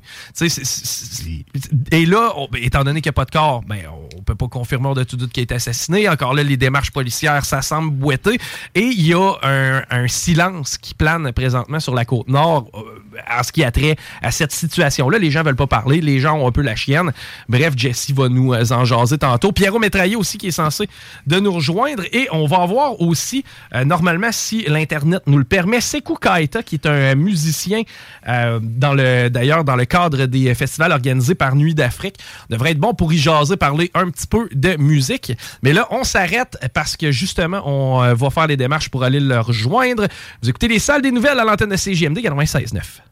Et 1.91 2.05
là, 2.05 2.31
on- 2.37 2.47
ben, 2.49 2.61
étant 2.63 2.83
donné 2.83 3.01
qu'il 3.01 3.09
n'y 3.09 3.13
a 3.13 3.13
pas 3.13 3.25
de 3.25 3.31
corps, 3.31 3.61
ben, 3.67 3.81
on 4.17 4.21
peut 4.21 4.35
pas 4.35 4.47
confirmer 4.47 4.93
de 4.93 5.03
tout 5.03 5.17
doute 5.17 5.31
qu'il 5.31 5.41
a 5.41 5.43
été 5.43 5.55
assassiné. 5.55 6.07
Encore 6.07 6.33
là, 6.33 6.43
les 6.43 6.57
démarches 6.57 6.91
policières, 6.91 7.43
ça 7.45 7.61
semble 7.61 7.91
boiter. 7.91 8.39
Et 8.73 8.81
il 8.83 9.05
y 9.05 9.13
a 9.13 9.33
un, 9.43 9.83
un 9.89 10.07
silence 10.07 10.77
qui 10.77 10.93
plane 10.93 11.31
présentement 11.33 11.79
sur 11.79 11.93
la 11.93 12.05
côte 12.05 12.27
nord 12.29 12.69
euh, 12.73 12.79
en 13.29 13.43
ce 13.43 13.51
qui 13.51 13.63
a 13.63 13.71
trait 13.71 13.95
à 14.21 14.31
cette 14.31 14.51
situation-là. 14.51 15.17
Les 15.17 15.31
gens 15.31 15.43
veulent 15.43 15.55
pas 15.55 15.67
parler. 15.67 16.01
Les 16.01 16.19
gens 16.19 16.37
ont 16.37 16.47
un 16.47 16.51
peu 16.51 16.61
la 16.61 16.75
chienne. 16.75 17.11
Bref, 17.49 17.73
Jessie 17.75 18.13
va 18.13 18.29
nous 18.29 18.53
euh, 18.53 18.63
en 18.71 18.85
jaser 18.85 19.17
tantôt. 19.17 19.51
Pierrot 19.51 19.79
Métraillé 19.79 20.15
aussi 20.15 20.37
qui 20.37 20.47
est 20.47 20.51
censé 20.51 20.87
de 21.27 21.39
nous 21.39 21.51
rejoindre. 21.51 22.03
Et 22.11 22.27
on 22.31 22.45
va 22.47 22.57
avoir 22.57 23.01
aussi, 23.01 23.43
euh, 23.73 23.85
normalement, 23.85 24.31
si 24.31 24.63
l'Internet 24.67 25.21
nous 25.27 25.37
le 25.37 25.43
permet, 25.43 25.81
Sekou 25.81 26.15
Kaita, 26.15 26.63
qui 26.63 26.75
est 26.75 26.85
un 26.85 27.15
musicien, 27.15 27.83
euh, 28.27 28.59
dans 28.61 28.93
le 28.93 29.29
d'ailleurs 29.29 29.63
dans 29.63 29.75
le 29.75 29.85
cadre 29.85 30.25
des 30.25 30.53
festivals 30.55 30.91
organisés 30.91 31.35
par 31.35 31.55
Nuit 31.55 31.75
d'Afrique. 31.75 32.17
devrait 32.49 32.71
être 32.71 32.79
bon 32.79 32.93
pour 32.93 33.13
y 33.13 33.17
jaser, 33.17 33.57
parler 33.57 33.91
un 33.93 34.09
petit 34.09 34.27
peu 34.27 34.47
de 34.51 34.75
musique. 34.77 35.33
Mais 35.63 35.73
là, 35.73 35.87
on 35.91 36.03
s'arrête 36.03 36.57
parce 36.73 36.97
que 36.97 37.11
justement, 37.11 37.61
on 37.65 38.13
va 38.13 38.29
faire 38.29 38.47
les 38.47 38.57
démarches 38.57 38.89
pour 38.89 39.03
aller 39.03 39.19
le 39.19 39.39
rejoindre. 39.39 40.07
Vous 40.41 40.49
écoutez 40.49 40.67
les 40.67 40.79
salles 40.79 41.01
des 41.01 41.11
nouvelles 41.11 41.39
à 41.39 41.43
l'antenne 41.43 41.69
de 41.69 41.75
CGMD 41.75 42.19
96.9. 42.19 43.04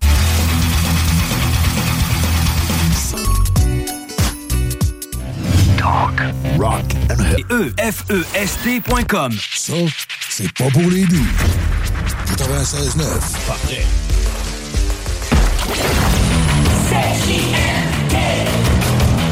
Talk, 5.77 6.21
rock 6.57 6.85
and 7.09 7.37
Et 7.37 7.45
E-F-E-S-T.com. 7.51 9.31
Ça, 9.53 9.73
c'est 10.29 10.51
pas 10.53 10.69
pour 10.69 10.89
les 10.89 11.05
doux. 11.05 11.27
96.9. 12.37 13.47
Pas 13.47 13.53
prêt. 13.65 13.85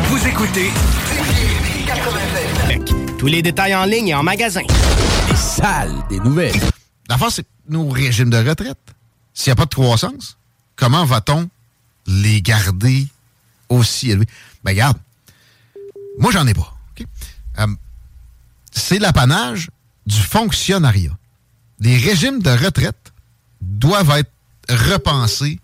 Vous 0.09 0.27
écoutez 0.27 0.69
Tous 3.17 3.27
les 3.27 3.41
détails 3.41 3.75
en 3.75 3.85
ligne 3.85 4.09
et 4.09 4.15
en 4.15 4.23
magasin. 4.23 4.61
Les 5.29 5.35
salles 5.35 5.95
des 6.09 6.19
nouvelles. 6.19 6.59
La 7.09 7.17
force, 7.17 7.35
c'est 7.35 7.45
nos 7.69 7.89
régimes 7.89 8.29
de 8.29 8.37
retraite. 8.37 8.77
S'il 9.33 9.51
n'y 9.51 9.53
a 9.53 9.55
pas 9.55 9.65
de 9.65 9.73
croissance, 9.73 10.37
comment 10.81 11.05
va-t-on 11.05 11.47
les 12.07 12.41
garder 12.41 13.07
aussi 13.69 14.09
élevés? 14.09 14.27
Ben, 14.63 14.71
regarde, 14.71 14.97
moi, 16.17 16.31
j'en 16.31 16.47
ai 16.47 16.55
pas. 16.55 16.75
Euh, 17.59 17.67
c'est 18.71 18.97
l'apanage 18.97 19.69
du 20.07 20.19
fonctionnariat. 20.19 21.15
Les 21.79 21.97
régimes 21.97 22.41
de 22.41 22.49
retraite 22.49 23.13
doivent 23.61 24.09
être 24.17 24.31
repensés 24.69 25.59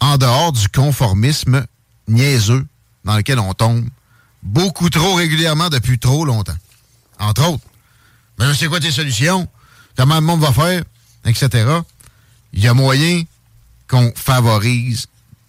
en 0.00 0.18
dehors 0.18 0.52
du 0.52 0.68
conformisme 0.68 1.66
niaiseux 2.06 2.66
dans 3.04 3.16
lequel 3.16 3.38
on 3.38 3.54
tombe 3.54 3.88
beaucoup 4.42 4.90
trop 4.90 5.14
régulièrement 5.14 5.70
depuis 5.70 5.98
trop 5.98 6.26
longtemps. 6.26 6.56
Entre 7.18 7.48
autres. 7.48 7.64
Mais 8.38 8.52
c'est 8.52 8.66
quoi 8.66 8.80
tes 8.80 8.90
solutions? 8.90 9.48
Comment 9.96 10.16
le 10.16 10.20
monde 10.20 10.40
va 10.40 10.52
faire? 10.52 10.84
Etc. 11.24 11.48
Il 12.52 12.62
y 12.62 12.68
a 12.68 12.74
moyen 12.74 13.22
qu'on 13.88 14.12
favorise 14.14 15.06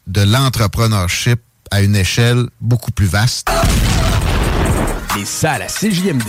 de 0.08 0.22
l'entrepreneurship 0.22 1.40
à 1.72 1.82
une 1.82 1.96
échelle 1.96 2.48
beaucoup 2.62 2.92
plus 2.92 3.08
vaste. 3.08 3.50
Les 5.16 5.26
salles 5.26 5.64
à 5.64 5.68
CJMD. 5.68 6.24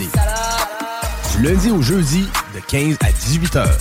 Du 1.35 1.43
lundi 1.43 1.69
au 1.69 1.81
jeudi, 1.81 2.27
de 2.55 2.59
15 2.67 2.97
à 3.01 3.11
18 3.11 3.55
heures. 3.57 3.77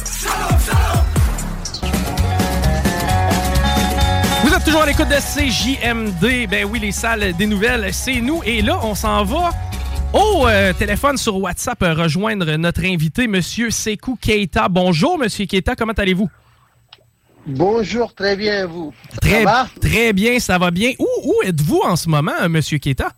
Vous 4.45 4.53
êtes 4.53 4.65
toujours 4.65 4.83
à 4.83 4.87
l'écoute 4.87 5.09
de 5.09 5.15
CJMD. 5.15 6.51
Ben 6.51 6.65
oui, 6.65 6.79
les 6.79 6.93
salles 6.93 7.33
des 7.37 7.47
nouvelles, 7.47 7.93
c'est 7.93 8.21
nous. 8.21 8.43
Et 8.45 8.63
là, 8.63 8.79
on 8.83 8.95
s'en 8.95 9.25
va 9.25 9.51
au 10.13 10.47
euh, 10.47 10.73
téléphone 10.73 11.17
sur 11.17 11.37
WhatsApp 11.37 11.83
euh, 11.83 11.95
rejoindre 11.95 12.57
notre 12.57 12.85
invité, 12.85 13.27
Monsieur 13.27 13.71
Sekou 13.71 14.17
Keita. 14.21 14.69
Bonjour, 14.69 15.19
Monsieur 15.19 15.47
Keita, 15.47 15.75
comment 15.75 15.93
allez-vous? 15.93 16.31
Bonjour, 17.47 18.13
très 18.13 18.37
bien, 18.37 18.67
vous. 18.67 18.93
Très, 19.21 19.45
Ça 19.45 19.45
va? 19.45 19.69
très 19.81 20.13
bien, 20.13 20.39
ça 20.41 20.59
va 20.59 20.71
bien. 20.71 20.93
Où, 20.99 21.07
où 21.25 21.35
êtes-vous 21.45 21.81
en 21.85 21.95
ce 21.95 22.09
moment, 22.09 22.33
euh, 22.41 22.49
Monsieur 22.49 22.79
Keita? 22.79 23.13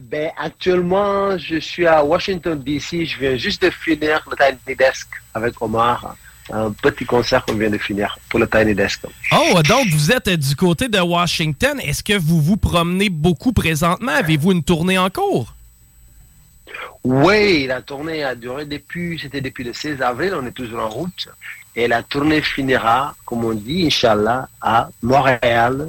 Ben, 0.00 0.30
actuellement, 0.36 1.38
je 1.38 1.58
suis 1.58 1.86
à 1.86 2.04
Washington, 2.04 2.60
D.C. 2.62 3.06
Je 3.06 3.18
viens 3.18 3.36
juste 3.36 3.62
de 3.62 3.70
finir 3.70 4.22
le 4.30 4.36
Tiny 4.36 4.76
Desk 4.76 5.08
avec 5.32 5.60
Omar. 5.62 6.16
Un 6.52 6.72
petit 6.72 7.04
concert 7.06 7.44
qu'on 7.46 7.54
vient 7.54 7.70
de 7.70 7.78
finir 7.78 8.18
pour 8.28 8.40
le 8.40 8.48
Tiny 8.48 8.74
Desk. 8.74 9.00
Oh, 9.32 9.62
donc 9.62 9.86
vous 9.88 10.10
êtes 10.12 10.28
du 10.28 10.54
côté 10.56 10.88
de 10.88 10.98
Washington. 10.98 11.78
Est-ce 11.80 12.02
que 12.02 12.18
vous 12.18 12.42
vous 12.42 12.56
promenez 12.56 13.08
beaucoup 13.08 13.52
présentement? 13.52 14.12
Avez-vous 14.12 14.52
une 14.52 14.62
tournée 14.62 14.98
en 14.98 15.08
cours? 15.08 15.54
Oui, 17.04 17.66
la 17.66 17.80
tournée 17.80 18.22
a 18.22 18.34
duré 18.34 18.64
depuis, 18.64 19.18
c'était 19.20 19.40
depuis 19.40 19.64
le 19.64 19.72
16 19.72 20.02
avril, 20.02 20.34
on 20.34 20.46
est 20.46 20.52
toujours 20.52 20.80
en 20.80 20.88
route. 20.88 21.28
Et 21.74 21.88
la 21.88 22.02
tournée 22.02 22.42
finira, 22.42 23.14
comme 23.24 23.44
on 23.44 23.54
dit, 23.54 23.86
Inch'Allah, 23.86 24.48
à 24.60 24.90
Montréal, 25.02 25.88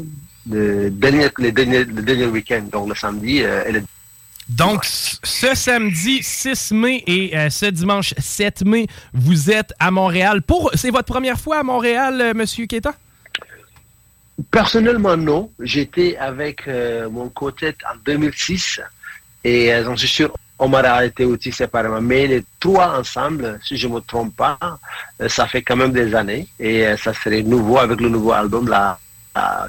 le 0.49 0.89
dernier, 0.89 1.27
le 1.37 1.51
dernier, 1.51 1.83
le 1.83 2.01
dernier 2.01 2.25
week-end, 2.25 2.63
donc 2.71 2.89
le 2.89 2.95
samedi 2.95 3.43
euh, 3.43 3.65
et 3.65 3.71
le 3.73 3.83
Donc, 4.49 4.85
ce 4.85 5.55
samedi 5.55 6.23
6 6.23 6.71
mai 6.71 7.03
et 7.07 7.37
euh, 7.37 7.49
ce 7.49 7.65
dimanche 7.65 8.13
7 8.17 8.65
mai, 8.65 8.87
vous 9.13 9.51
êtes 9.51 9.73
à 9.79 9.91
Montréal. 9.91 10.41
Pour, 10.41 10.71
c'est 10.75 10.89
votre 10.89 11.11
première 11.11 11.39
fois 11.39 11.59
à 11.59 11.63
Montréal, 11.63 12.19
euh, 12.21 12.33
Monsieur 12.33 12.65
Keita? 12.65 12.93
Personnellement, 14.49 15.15
non. 15.15 15.51
J'étais 15.59 16.17
avec 16.17 16.67
euh, 16.67 17.09
mon 17.09 17.29
côté 17.29 17.75
en 17.91 17.95
2006 18.03 18.81
et 19.43 19.73
euh, 19.73 19.83
j'en 19.83 19.95
suis 19.95 20.07
sûr, 20.07 20.33
Omar 20.63 20.85
a 20.85 21.05
été 21.05 21.25
aussi 21.25 21.51
séparément. 21.51 22.01
Mais 22.01 22.25
les 22.27 22.43
trois 22.59 22.97
ensemble, 22.99 23.59
si 23.65 23.75
je 23.75 23.87
ne 23.87 23.95
me 23.95 23.99
trompe 23.99 24.35
pas, 24.35 24.57
euh, 25.21 25.27
ça 25.27 25.45
fait 25.47 25.61
quand 25.61 25.75
même 25.75 25.91
des 25.91 26.15
années 26.15 26.47
et 26.59 26.87
euh, 26.87 26.97
ça 26.97 27.13
serait 27.13 27.43
nouveau 27.43 27.77
avec 27.79 27.99
le 27.99 28.09
nouveau 28.09 28.31
album, 28.31 28.69
là, 28.69 28.97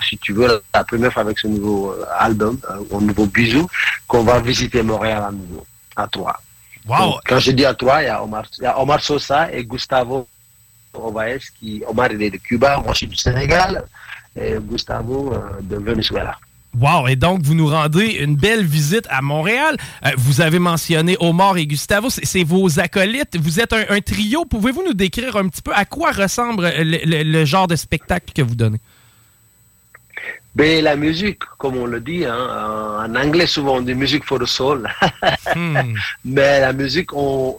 si 0.08 0.16
tu 0.18 0.32
veux, 0.32 0.62
la 0.72 0.84
première 0.84 1.12
fois 1.12 1.22
avec 1.22 1.38
ce 1.38 1.48
nouveau 1.48 1.90
euh, 1.90 2.04
album, 2.18 2.58
un 2.68 3.00
nouveau 3.00 3.26
bisou, 3.26 3.66
qu'on 4.06 4.22
va 4.22 4.38
visiter 4.40 4.82
Montréal 4.82 5.24
à 5.28 5.32
nouveau, 5.32 5.66
à 5.96 6.06
trois. 6.06 6.40
Wow! 6.86 6.98
Donc, 6.98 7.20
quand 7.26 7.38
je 7.40 7.50
dis 7.50 7.64
à 7.64 7.74
trois, 7.74 8.02
il 8.02 8.06
y 8.06 8.08
a 8.08 8.22
Omar, 8.22 8.44
y 8.60 8.66
a 8.66 8.78
Omar 8.78 9.00
Sosa 9.00 9.50
et 9.52 9.64
Gustavo 9.64 10.28
Ovaes, 10.92 11.44
qui, 11.58 11.82
Omar 11.88 12.12
il 12.12 12.22
est 12.22 12.30
de 12.30 12.36
Cuba, 12.36 12.78
moi 12.78 12.92
je 12.92 12.98
suis 12.98 13.06
du 13.08 13.16
Sénégal, 13.16 13.84
et 14.36 14.56
Gustavo 14.60 15.32
euh, 15.32 15.60
de 15.60 15.76
Venezuela. 15.76 16.36
Wow! 16.78 17.06
Et 17.08 17.16
donc, 17.16 17.42
vous 17.42 17.54
nous 17.54 17.68
rendez 17.68 18.06
une 18.20 18.36
belle 18.36 18.64
visite 18.64 19.06
à 19.08 19.22
Montréal. 19.22 19.76
Euh, 20.04 20.10
vous 20.16 20.40
avez 20.40 20.58
mentionné 20.58 21.16
Omar 21.20 21.56
et 21.56 21.66
Gustavo. 21.66 22.08
C'est, 22.10 22.42
vos 22.44 22.80
acolytes. 22.80 23.36
Vous 23.40 23.60
êtes 23.60 23.72
un, 23.72 23.84
un 23.88 24.00
trio. 24.00 24.44
Pouvez-vous 24.44 24.82
nous 24.84 24.94
décrire 24.94 25.36
un 25.36 25.48
petit 25.48 25.62
peu 25.62 25.72
à 25.74 25.84
quoi 25.84 26.10
ressemble 26.10 26.68
le, 26.78 26.98
le- 27.04 27.22
le 27.22 27.44
genre 27.44 27.68
de 27.68 27.76
spectacle 27.76 28.32
que 28.34 28.42
vous 28.42 28.54
donnez? 28.56 28.80
Mais 30.56 30.80
la 30.82 30.94
musique, 30.94 31.40
comme 31.58 31.76
on 31.76 31.86
le 31.86 32.00
dit, 32.00 32.24
hein, 32.24 32.36
en 33.08 33.14
anglais 33.16 33.46
souvent 33.46 33.78
on 33.78 33.80
dit 33.80 33.94
musique 33.94 34.24
for 34.24 34.38
the 34.38 34.46
soul. 34.46 34.88
Mais 36.24 36.60
la 36.60 36.72
musique, 36.72 37.12
on, 37.12 37.58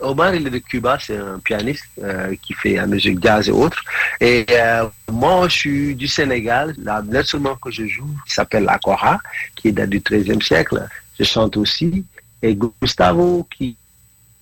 Omar 0.00 0.34
il 0.34 0.46
est 0.46 0.50
de 0.50 0.58
Cuba, 0.58 0.98
c'est 1.00 1.16
un 1.16 1.38
pianiste 1.38 1.86
euh, 2.02 2.34
qui 2.42 2.52
fait 2.52 2.74
la 2.74 2.86
musique 2.86 3.22
jazz 3.22 3.48
et 3.48 3.52
autres. 3.52 3.82
Et 4.20 4.44
euh, 4.50 4.86
moi, 5.10 5.48
je 5.48 5.54
suis 5.56 5.94
du 5.94 6.08
Sénégal. 6.08 6.74
L'instrument 7.10 7.56
que 7.56 7.70
je 7.70 7.86
joue 7.86 8.10
s'appelle 8.26 8.64
la 8.64 8.78
kora, 8.78 9.18
qui 9.54 9.72
date 9.72 9.90
du 9.90 10.00
XIIIe 10.00 10.42
siècle. 10.42 10.86
Je 11.18 11.24
chante 11.24 11.56
aussi. 11.56 12.04
Et 12.42 12.56
Gustavo, 12.82 13.46
qui, 13.56 13.76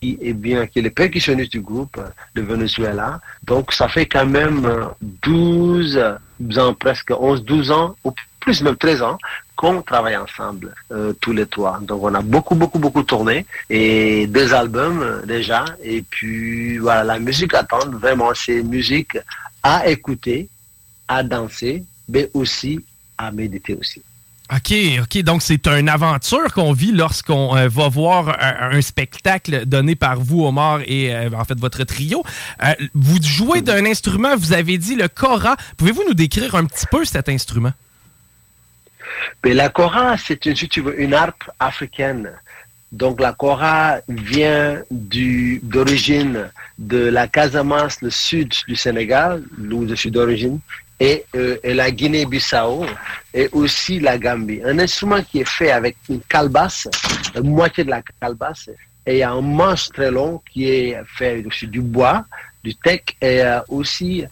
est 0.03 0.33
bien, 0.33 0.67
qui 0.67 0.81
est 0.81 0.83
le 0.83 0.91
percussionniste 0.91 1.53
du 1.53 1.61
groupe 1.61 1.97
euh, 1.99 2.09
de 2.35 2.43
Venezuela. 2.43 3.21
Donc, 3.45 3.73
ça 3.73 3.89
fait 3.89 4.07
quand 4.07 4.27
même 4.27 4.65
euh, 4.65 4.87
12 5.23 5.99
ans, 6.59 6.75
presque 6.75 7.11
11, 7.11 7.45
12 7.45 7.71
ans, 7.71 7.97
plus 8.43 8.63
même 8.63 8.77
13 8.77 9.03
ans, 9.03 9.19
qu'on 9.57 9.81
travaille 9.83 10.17
ensemble, 10.17 10.75
euh, 10.91 11.13
tous 11.21 11.33
les 11.33 11.47
trois. 11.47 11.79
Donc, 11.81 12.03
on 12.03 12.15
a 12.15 12.21
beaucoup, 12.21 12.55
beaucoup, 12.55 12.79
beaucoup 12.79 13.03
tourné 13.03 13.47
et 13.71 14.27
deux 14.27 14.53
albums 14.53 15.01
euh, 15.03 15.25
déjà. 15.25 15.65
Et 15.83 16.03
puis, 16.03 16.79
voilà, 16.79 17.05
la 17.05 17.19
musique 17.19 17.55
à 17.55 17.61
attendre, 17.61 17.97
vraiment, 17.99 18.33
c'est 18.35 18.63
musique 18.63 19.17
à 19.63 19.89
écouter, 19.89 20.49
à 21.09 21.23
danser, 21.23 21.85
mais 22.09 22.29
aussi 22.35 22.85
à 23.17 23.31
méditer 23.31 23.75
aussi. 23.75 24.03
OK, 24.55 24.75
OK. 25.01 25.23
Donc, 25.23 25.41
c'est 25.41 25.67
une 25.67 25.89
aventure 25.89 26.53
qu'on 26.53 26.73
vit 26.73 26.93
lorsqu'on 26.93 27.57
euh, 27.57 27.69
va 27.69 27.89
voir 27.89 28.37
un, 28.39 28.77
un 28.77 28.83
spectacle 28.83 29.65
donné 29.65 29.95
par 29.95 30.21
vous, 30.21 30.45
Omar, 30.45 30.81
et 30.85 31.15
euh, 31.15 31.31
en 31.35 31.45
fait 31.45 31.59
votre 31.59 31.85
trio. 31.85 32.23
Euh, 32.63 32.75
vous 32.95 33.17
jouez 33.23 33.63
d'un 33.63 33.87
instrument, 33.87 34.37
vous 34.37 34.53
avez 34.53 34.77
dit 34.77 34.95
le 34.95 35.09
kora. 35.09 35.57
Pouvez-vous 35.79 36.03
nous 36.07 36.15
décrire 36.15 36.55
un 36.55 36.67
petit 36.67 36.87
peu 36.91 37.05
cet 37.07 37.31
instrument? 37.31 37.73
La 39.45 39.69
kora, 39.69 40.17
c'est 40.17 40.47
une, 40.47 40.57
si 40.57 40.71
harpe 41.15 41.45
africaine. 41.59 42.31
Donc 42.93 43.21
la 43.21 43.33
kora 43.33 43.99
vient 44.09 44.83
d'origine 44.91 46.51
de 46.79 47.09
la 47.09 47.27
Casamance, 47.27 48.03
le 48.03 48.11
sud 48.11 48.53
du 48.69 48.77
Sénégal, 48.77 49.43
où 49.59 49.89
je 49.89 49.95
suis 49.95 50.11
d'origine, 50.11 50.61
et, 51.01 51.25
euh, 51.35 51.57
et 51.63 51.73
la 51.73 51.91
Guinée-Bissau, 51.91 52.85
et 53.33 53.49
aussi 53.53 53.99
la 53.99 54.19
Gambie. 54.19 54.61
Un 54.65 54.79
instrument 54.79 55.23
qui 55.23 55.41
est 55.41 55.49
fait 55.49 55.71
avec 55.71 55.97
une 56.09 56.21
calebasse, 56.21 56.87
la 57.35 57.41
moitié 57.41 57.83
de 57.83 57.91
la 57.91 58.03
calebasse, 58.21 58.69
et 59.07 59.15
il 59.15 59.19
y 59.19 59.23
a 59.23 59.33
un 59.33 59.41
manche 59.41 59.89
très 59.89 60.11
long 60.11 60.43
qui 60.53 60.69
est 60.69 60.97
fait 61.17 61.43
aussi 61.47 61.67
du 61.67 61.81
bois, 61.81 62.25
du 62.63 62.75
teck, 62.75 63.17
et 63.21 63.43
euh, 63.43 63.61
aussi 63.69 64.25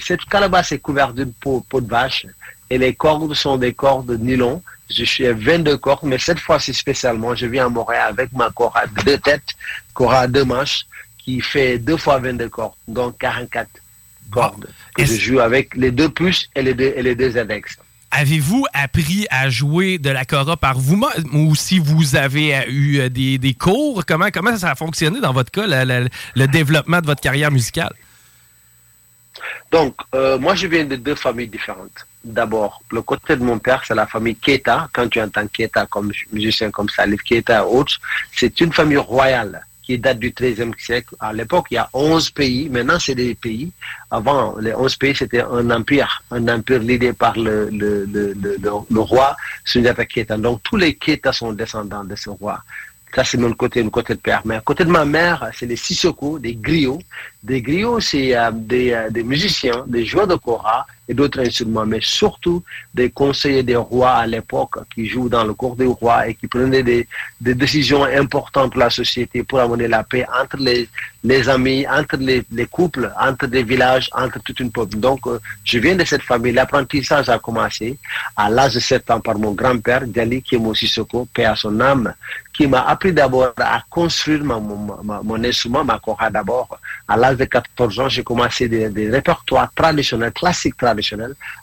cette 0.00 0.24
calebasse 0.26 0.70
est 0.72 0.78
couverte 0.78 1.16
d'une 1.16 1.32
peau 1.32 1.64
de 1.72 1.88
vache, 1.88 2.26
et 2.70 2.78
les 2.78 2.94
cordes 2.94 3.34
sont 3.34 3.56
des 3.56 3.72
cordes 3.72 4.06
de 4.06 4.16
nylon. 4.16 4.62
Je 4.90 5.04
suis 5.04 5.26
à 5.26 5.32
22 5.32 5.78
cordes, 5.78 6.00
mais 6.04 6.18
cette 6.18 6.38
fois-ci 6.40 6.74
spécialement, 6.74 7.34
je 7.34 7.46
viens 7.46 7.66
à 7.66 7.68
Montréal 7.68 8.08
avec 8.10 8.32
ma 8.32 8.50
corde 8.50 8.76
à 8.76 8.86
deux 9.02 9.18
têtes, 9.18 9.54
corde 9.94 10.14
à 10.14 10.26
deux 10.26 10.44
manches, 10.44 10.82
qui 11.18 11.40
fait 11.40 11.78
deux 11.78 11.96
fois 11.96 12.18
22 12.18 12.48
cordes, 12.50 12.74
donc 12.86 13.16
44 13.18 13.68
cordes. 14.30 14.68
Que 14.94 15.04
je 15.04 15.14
joue 15.14 15.40
avec 15.40 15.74
les 15.74 15.90
deux 15.90 16.08
puces 16.10 16.48
et 16.54 16.62
les 16.62 16.74
deux, 16.74 16.92
et 16.96 17.02
les 17.02 17.14
deux 17.14 17.36
index. 17.38 17.76
Avez-vous 18.10 18.64
appris 18.72 19.26
à 19.30 19.48
jouer 19.50 19.98
de 19.98 20.08
la 20.10 20.24
kora 20.24 20.56
par 20.56 20.78
vous-même 20.78 21.24
ou 21.32 21.54
si 21.56 21.78
vous 21.80 22.14
avez 22.14 22.64
eu 22.68 22.98
euh, 23.00 23.08
des, 23.08 23.38
des 23.38 23.54
cours? 23.54 24.04
Comment, 24.06 24.28
comment 24.32 24.56
ça 24.56 24.70
a 24.70 24.74
fonctionné 24.76 25.18
dans 25.20 25.32
votre 25.32 25.50
cas, 25.50 25.66
la- 25.66 25.84
la- 25.84 26.08
le 26.36 26.46
développement 26.46 27.00
de 27.00 27.06
votre 27.06 27.20
carrière 27.20 27.50
musicale? 27.50 27.92
Donc, 29.72 29.96
euh, 30.14 30.38
moi, 30.38 30.54
je 30.54 30.66
viens 30.68 30.84
de 30.84 30.96
deux 30.96 31.14
familles 31.16 31.48
différentes. 31.48 32.06
D'abord, 32.24 32.82
le 32.90 33.02
côté 33.02 33.36
de 33.36 33.42
mon 33.44 33.58
père, 33.58 33.82
c'est 33.86 33.94
la 33.94 34.06
famille 34.06 34.36
Keita. 34.36 34.88
Quand 34.92 35.08
tu 35.08 35.20
entends 35.20 35.46
Keita 35.46 35.86
comme 35.86 36.10
musicien 36.32 36.70
comme 36.70 36.88
Salif 36.88 37.22
Keita 37.22 37.58
et 37.58 37.64
autres, 37.64 38.00
c'est 38.34 38.60
une 38.62 38.72
famille 38.72 38.96
royale 38.96 39.62
qui 39.82 39.98
date 39.98 40.18
du 40.18 40.30
XIIIe 40.30 40.72
siècle. 40.78 41.14
À 41.20 41.34
l'époque, 41.34 41.66
il 41.70 41.74
y 41.74 41.76
a 41.76 41.88
11 41.92 42.30
pays. 42.30 42.70
Maintenant, 42.70 42.98
c'est 42.98 43.14
des 43.14 43.34
pays. 43.34 43.70
Avant, 44.10 44.56
les 44.58 44.74
11 44.74 44.96
pays, 44.96 45.14
c'était 45.14 45.42
un 45.42 45.70
empire. 45.70 46.22
Un 46.30 46.48
empire 46.48 46.78
l'idée 46.78 47.12
par 47.12 47.36
le, 47.38 47.68
le, 47.70 48.06
le, 48.06 48.32
le, 48.32 48.56
le 48.90 49.00
roi 49.00 49.36
Sundiata 49.64 50.06
Keita. 50.06 50.38
Donc, 50.38 50.62
tous 50.62 50.78
les 50.78 50.94
Keita 50.94 51.32
sont 51.32 51.52
descendants 51.52 52.04
de 52.04 52.16
ce 52.16 52.30
roi. 52.30 52.62
Ça, 53.14 53.22
c'est 53.22 53.36
mon 53.38 53.52
côté, 53.52 53.80
mon 53.82 53.90
côté 53.90 54.14
de 54.14 54.18
père. 54.18 54.42
Mais 54.44 54.56
à 54.56 54.60
côté 54.60 54.84
de 54.84 54.90
ma 54.90 55.04
mère, 55.04 55.48
c'est 55.56 55.66
les 55.66 55.76
Sissoko, 55.76 56.38
des 56.40 56.56
griots. 56.56 57.00
Des 57.42 57.62
griots, 57.62 58.00
c'est 58.00 58.36
euh, 58.36 58.50
des, 58.52 58.92
euh, 58.92 59.08
des 59.10 59.22
musiciens, 59.22 59.84
des 59.86 60.04
joueurs 60.04 60.26
de 60.26 60.34
kora 60.34 60.84
et 61.08 61.14
d'autres 61.14 61.40
instruments, 61.40 61.86
mais 61.86 62.00
surtout 62.00 62.62
des 62.94 63.10
conseillers 63.10 63.62
des 63.62 63.76
rois 63.76 64.12
à 64.12 64.26
l'époque 64.26 64.78
qui 64.94 65.06
jouent 65.06 65.28
dans 65.28 65.44
le 65.44 65.54
cours 65.54 65.76
des 65.76 65.86
rois 65.86 66.28
et 66.28 66.34
qui 66.34 66.46
prenaient 66.46 66.82
des, 66.82 67.06
décisions 67.40 68.04
importantes 68.04 68.72
pour 68.72 68.80
la 68.80 68.90
société, 68.90 69.42
pour 69.42 69.60
amener 69.60 69.88
la 69.88 70.02
paix 70.02 70.24
entre 70.40 70.56
les, 70.56 71.48
amis, 71.48 71.86
entre 71.88 72.16
les, 72.16 72.42
les 72.50 72.66
couples, 72.66 73.12
entre 73.20 73.46
des 73.46 73.62
villages, 73.62 74.08
entre 74.12 74.40
toute 74.42 74.60
une 74.60 74.70
peuple. 74.70 74.96
Donc, 74.96 75.26
euh, 75.26 75.38
je 75.64 75.78
viens 75.78 75.94
de 75.94 76.04
cette 76.04 76.22
famille. 76.22 76.52
L'apprentissage 76.52 77.28
a 77.28 77.38
commencé 77.38 77.98
à 78.36 78.48
l'âge 78.48 78.74
de 78.74 78.80
7 78.80 79.10
ans 79.10 79.20
par 79.20 79.38
mon 79.38 79.52
grand-père, 79.52 80.04
Djali 80.12 80.42
Kemo 80.42 80.74
Sissoko, 80.74 81.26
paix 81.32 81.44
à 81.44 81.56
son 81.56 81.80
âme, 81.80 82.14
qui 82.54 82.66
m'a 82.68 82.82
appris 82.82 83.12
d'abord 83.12 83.52
à 83.58 83.82
construire 83.90 84.44
mon, 84.44 85.44
instrument, 85.44 85.84
ma 85.84 85.98
kora 85.98 86.30
d'abord. 86.30 86.78
À 87.08 87.16
l'âge 87.16 87.36
de 87.36 87.44
14 87.44 88.00
ans, 88.00 88.08
j'ai 88.08 88.22
commencé 88.22 88.68
des, 88.68 89.10
répertoires 89.10 89.70
traditionnels, 89.74 90.32
classiques 90.32 90.76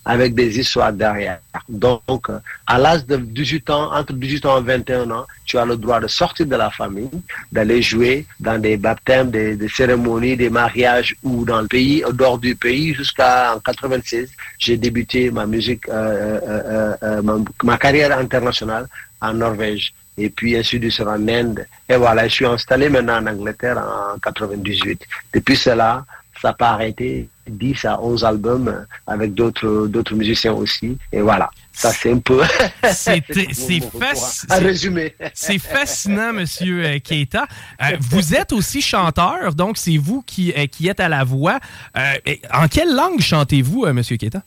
avec 0.06 0.34
des 0.34 0.60
histoires 0.60 0.94
derrière. 0.94 1.40
Donc, 1.68 2.28
à 2.68 2.78
l'âge 2.78 3.06
de 3.06 3.18
18 3.18 3.70
ans, 3.70 3.94
entre 3.94 4.14
18 4.14 4.46
ans 4.46 4.60
et 4.60 4.64
21 4.64 5.10
ans, 5.12 5.26
tu 5.46 5.58
as 5.58 5.66
le 5.66 5.76
droit 5.78 6.00
de 6.00 6.08
sortir 6.08 6.46
de 6.46 6.56
la 6.56 6.70
famille, 6.70 7.10
d'aller 7.52 7.82
jouer 7.82 8.26
dans 8.40 8.60
des 8.60 8.78
baptêmes, 8.78 9.30
des, 9.32 9.58
cérémonies, 9.68 10.38
des 10.38 10.50
mariages 10.50 11.16
ou 11.24 11.46
dans 11.46 11.62
le 11.62 11.68
pays, 11.68 12.04
au 12.06 12.14
dehors 12.14 12.38
du 12.38 12.56
pays, 12.56 12.94
jusqu'à 12.94 13.56
en 13.56 13.60
96. 13.60 14.30
J'ai 14.58 14.78
débuté 14.78 15.32
ma 15.32 15.46
musique, 15.46 15.88
euh, 15.90 16.40
euh, 16.48 16.96
euh, 17.04 17.44
ma, 17.64 17.78
carrière 17.78 18.18
internationale 18.18 18.88
en 19.22 19.34
Norvège 19.34 19.94
et 20.18 20.30
puis 20.30 20.58
ensuite 20.60 20.84
je 20.84 20.90
suis 20.90 21.04
en 21.04 21.28
Inde. 21.28 21.66
Et 21.90 21.96
voilà, 21.96 22.28
je 22.28 22.34
suis 22.34 22.46
installé 22.46 22.90
maintenant 22.90 23.18
en 23.22 23.28
Angleterre 23.28 23.78
en 23.78 24.20
98. 24.20 25.06
Depuis 25.34 25.56
cela, 25.56 26.06
n'a 26.50 26.54
pas 26.54 26.72
arrêté, 26.72 27.28
10 27.48 27.86
à 27.86 28.02
11 28.02 28.24
albums 28.24 28.68
euh, 28.68 28.82
avec 29.08 29.34
d'autres 29.34 29.88
d'autres 29.88 30.16
musiciens 30.16 30.54
aussi. 30.54 30.98
Et 31.12 31.22
voilà, 31.22 31.50
ça 31.74 31.92
c'est 31.92 32.12
un 32.12 32.20
peu... 32.20 32.42
C'est 32.92 33.22
c'est 35.34 35.60
fascinant, 35.60 36.34
Monsieur 36.34 36.86
euh, 36.86 37.00
Keita. 37.00 37.46
Euh, 37.82 37.98
vous 38.00 38.34
êtes 38.34 38.52
aussi 38.52 38.82
chanteur, 38.82 39.54
donc 39.54 39.78
c'est 39.78 39.98
vous 39.98 40.22
qui, 40.22 40.54
euh, 40.58 40.68
qui 40.68 40.88
êtes 40.88 41.00
à 41.00 41.10
la 41.10 41.24
voix. 41.24 41.60
Euh, 41.98 42.14
en 42.54 42.68
quelle 42.68 42.96
langue 42.96 43.20
chantez-vous, 43.20 43.86
euh, 43.86 43.94
Monsieur 43.94 44.18
Keita? 44.18 44.42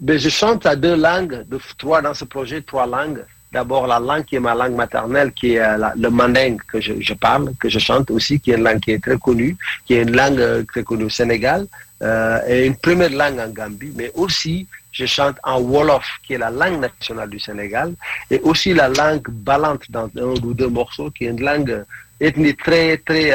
Ben, 0.00 0.18
je 0.18 0.28
chante 0.28 0.66
à 0.66 0.76
deux 0.76 0.96
langues, 0.96 1.46
de, 1.48 1.58
trois 1.78 2.02
dans 2.02 2.14
ce 2.14 2.24
projet, 2.24 2.62
trois 2.62 2.86
langues. 2.86 3.24
D'abord 3.54 3.86
la 3.86 4.00
langue 4.00 4.24
qui 4.24 4.34
est 4.34 4.40
ma 4.40 4.52
langue 4.52 4.74
maternelle, 4.74 5.30
qui 5.32 5.54
est 5.54 5.60
euh, 5.60 5.90
le 5.96 6.10
mandingue 6.10 6.60
que 6.66 6.80
je, 6.80 7.14
parle, 7.14 7.52
que 7.60 7.68
je 7.68 7.78
chante 7.78 8.10
aussi, 8.10 8.40
qui 8.40 8.50
est 8.50 8.56
une 8.56 8.64
langue 8.64 8.80
qui 8.80 8.90
est 8.90 9.00
très 9.00 9.16
connue, 9.16 9.56
qui 9.86 9.94
est 9.94 10.02
une 10.02 10.16
langue 10.16 10.40
euh, 10.40 10.64
très 10.64 10.82
connue 10.82 11.04
au 11.04 11.08
Sénégal, 11.08 11.68
euh, 12.02 12.40
et 12.48 12.66
une 12.66 12.74
première 12.74 13.10
langue 13.10 13.38
en 13.38 13.48
Gambie, 13.50 13.92
mais 13.94 14.10
aussi 14.16 14.66
je 14.90 15.06
chante 15.06 15.36
en 15.44 15.60
Wolof, 15.60 16.04
qui 16.26 16.32
est 16.34 16.38
la 16.38 16.50
langue 16.50 16.80
nationale 16.80 17.30
du 17.30 17.38
Sénégal, 17.38 17.94
et 18.28 18.40
aussi 18.40 18.74
la 18.74 18.88
langue 18.88 19.28
balante 19.30 19.88
dans 19.88 20.10
un 20.18 20.30
ou 20.48 20.52
deux 20.52 20.68
morceaux, 20.68 21.12
qui 21.12 21.26
est 21.26 21.30
une 21.30 21.40
langue 21.40 21.84
ethnie 22.18 22.56
très, 22.56 22.96
très, 22.98 23.30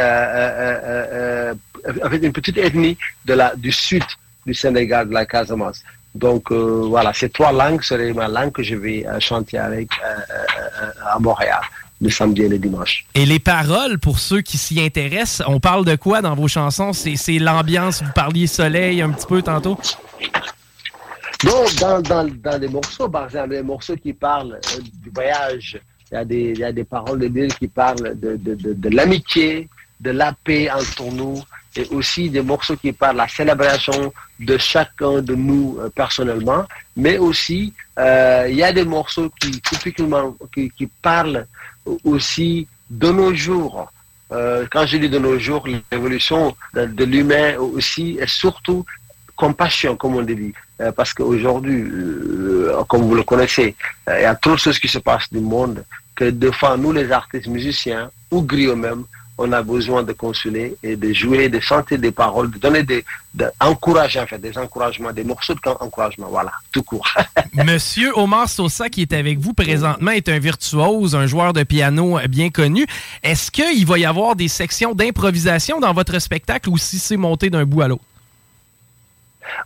avec 2.03 2.23
une 2.23 2.33
petite 2.33 2.57
ethnie 2.57 2.97
de 3.23 3.35
la, 3.35 3.55
du 3.55 3.71
sud 3.71 4.03
du 4.45 4.53
Sénégal, 4.53 5.07
de 5.07 5.13
la 5.13 5.25
Casamance. 5.25 5.81
Donc 6.15 6.51
euh, 6.51 6.85
voilà, 6.87 7.13
ces 7.13 7.29
trois 7.29 7.51
langues 7.51 7.83
seraient 7.83 8.13
ma 8.13 8.27
langue 8.27 8.51
que 8.51 8.63
je 8.63 8.75
vais 8.75 9.05
euh, 9.05 9.19
chanter 9.19 9.57
avec 9.57 9.89
euh, 10.03 10.91
à 11.05 11.19
Montréal 11.19 11.61
le 12.01 12.09
samedi 12.09 12.43
et 12.43 12.49
le 12.49 12.57
dimanche. 12.57 13.05
Et 13.13 13.25
les 13.25 13.39
paroles, 13.39 13.99
pour 13.99 14.19
ceux 14.19 14.41
qui 14.41 14.57
s'y 14.57 14.81
intéressent, 14.81 15.45
on 15.47 15.59
parle 15.59 15.83
de 15.83 15.95
quoi 15.95 16.21
dans 16.21 16.33
vos 16.33 16.47
chansons? 16.47 16.93
C'est 16.93 17.39
l'ambiance, 17.39 18.01
vous 18.01 18.13
parliez 18.15 18.47
soleil 18.47 19.01
un 19.01 19.11
petit 19.11 19.27
peu 19.27 19.41
tantôt? 19.41 19.77
Donc, 21.43 21.75
dans, 21.75 22.01
dans, 22.01 22.27
dans 22.41 22.57
les 22.59 22.69
morceaux, 22.69 23.09
par 23.09 23.25
exemple, 23.25 23.49
les 23.51 23.61
morceaux 23.61 23.97
qui 23.97 24.13
parlent 24.13 24.59
du 25.03 25.09
voyage, 25.13 25.79
il 26.11 26.15
y, 26.15 26.17
a 26.17 26.25
des, 26.25 26.51
il 26.51 26.59
y 26.59 26.63
a 26.63 26.71
des 26.71 26.85
paroles 26.85 27.19
de 27.19 27.27
Dieu 27.27 27.47
qui 27.47 27.67
parlent 27.67 28.17
de, 28.17 28.37
de, 28.37 28.55
de, 28.55 28.73
de 28.73 28.89
l'amitié, 28.89 29.67
de 29.99 30.11
la 30.11 30.33
paix 30.43 30.71
entre 30.71 31.03
nous, 31.11 31.41
et 31.75 31.87
aussi 31.91 32.29
des 32.29 32.41
morceaux 32.41 32.75
qui 32.75 32.91
parlent 32.91 33.13
de 33.13 33.19
la 33.19 33.27
célébration 33.27 34.13
de 34.39 34.57
chacun 34.57 35.21
de 35.21 35.35
nous 35.35 35.77
euh, 35.79 35.89
personnellement, 35.89 36.65
mais 36.95 37.17
aussi 37.17 37.73
euh, 37.97 38.47
il 38.49 38.55
y 38.55 38.63
a 38.63 38.71
des 38.71 38.85
morceaux 38.85 39.29
qui 39.39 39.61
qui, 39.61 40.87
parlent 41.01 41.45
aussi 42.03 42.67
de 42.89 43.11
nos 43.11 43.33
jours. 43.33 43.91
Euh, 44.31 44.65
quand 44.71 44.85
je 44.85 44.97
dis 44.97 45.09
de 45.09 45.19
nos 45.19 45.37
jours, 45.39 45.67
l'évolution 45.67 46.55
de, 46.73 47.03
l'humain 47.03 47.57
aussi, 47.57 48.17
et 48.21 48.27
surtout 48.27 48.85
compassion, 49.35 49.95
comme 49.95 50.15
on 50.17 50.21
dit. 50.21 50.53
Parce 50.95 51.13
qu'aujourd'hui, 51.13 51.83
comme 52.87 53.01
vous 53.01 53.15
le 53.15 53.23
connaissez, 53.23 53.75
il 54.07 54.21
y 54.21 54.25
a 54.25 54.35
trop 54.35 54.53
de 54.53 54.59
choses 54.59 54.79
qui 54.79 54.87
se 54.87 54.99
passent 54.99 55.29
du 55.31 55.39
monde 55.39 55.83
que 56.15 56.25
des 56.29 56.51
fois, 56.51 56.77
nous, 56.77 56.91
les 56.91 57.11
artistes 57.11 57.47
musiciens, 57.47 58.11
ou 58.31 58.41
griots 58.41 58.75
même, 58.75 59.05
on 59.41 59.53
a 59.53 59.63
besoin 59.63 60.03
de 60.03 60.11
consoler 60.11 60.75
et 60.83 60.97
de 60.97 61.13
jouer, 61.13 61.47
de 61.47 61.61
chanter 61.61 61.97
des 61.97 62.11
paroles, 62.11 62.51
de 62.51 62.57
donner 62.57 62.83
des, 62.83 63.05
fait, 64.27 64.37
des 64.37 64.57
encouragements, 64.57 65.13
des 65.13 65.23
morceaux 65.23 65.55
d'encouragement, 65.63 66.27
voilà, 66.29 66.51
tout 66.73 66.83
court. 66.83 67.07
Monsieur 67.53 68.11
Omar 68.17 68.49
Sosa, 68.49 68.89
qui 68.89 69.03
est 69.03 69.13
avec 69.13 69.39
vous 69.39 69.53
présentement, 69.53 70.11
est 70.11 70.27
un 70.27 70.39
virtuose, 70.39 71.15
un 71.15 71.25
joueur 71.25 71.53
de 71.53 71.63
piano 71.63 72.19
bien 72.29 72.49
connu. 72.49 72.85
Est-ce 73.23 73.49
qu'il 73.49 73.85
va 73.85 73.97
y 73.97 74.05
avoir 74.05 74.35
des 74.35 74.49
sections 74.49 74.93
d'improvisation 74.93 75.79
dans 75.79 75.93
votre 75.93 76.19
spectacle 76.19 76.69
ou 76.69 76.77
si 76.77 76.99
c'est 76.99 77.17
monté 77.17 77.49
d'un 77.49 77.63
bout 77.63 77.81
à 77.81 77.87
l'autre? 77.87 78.03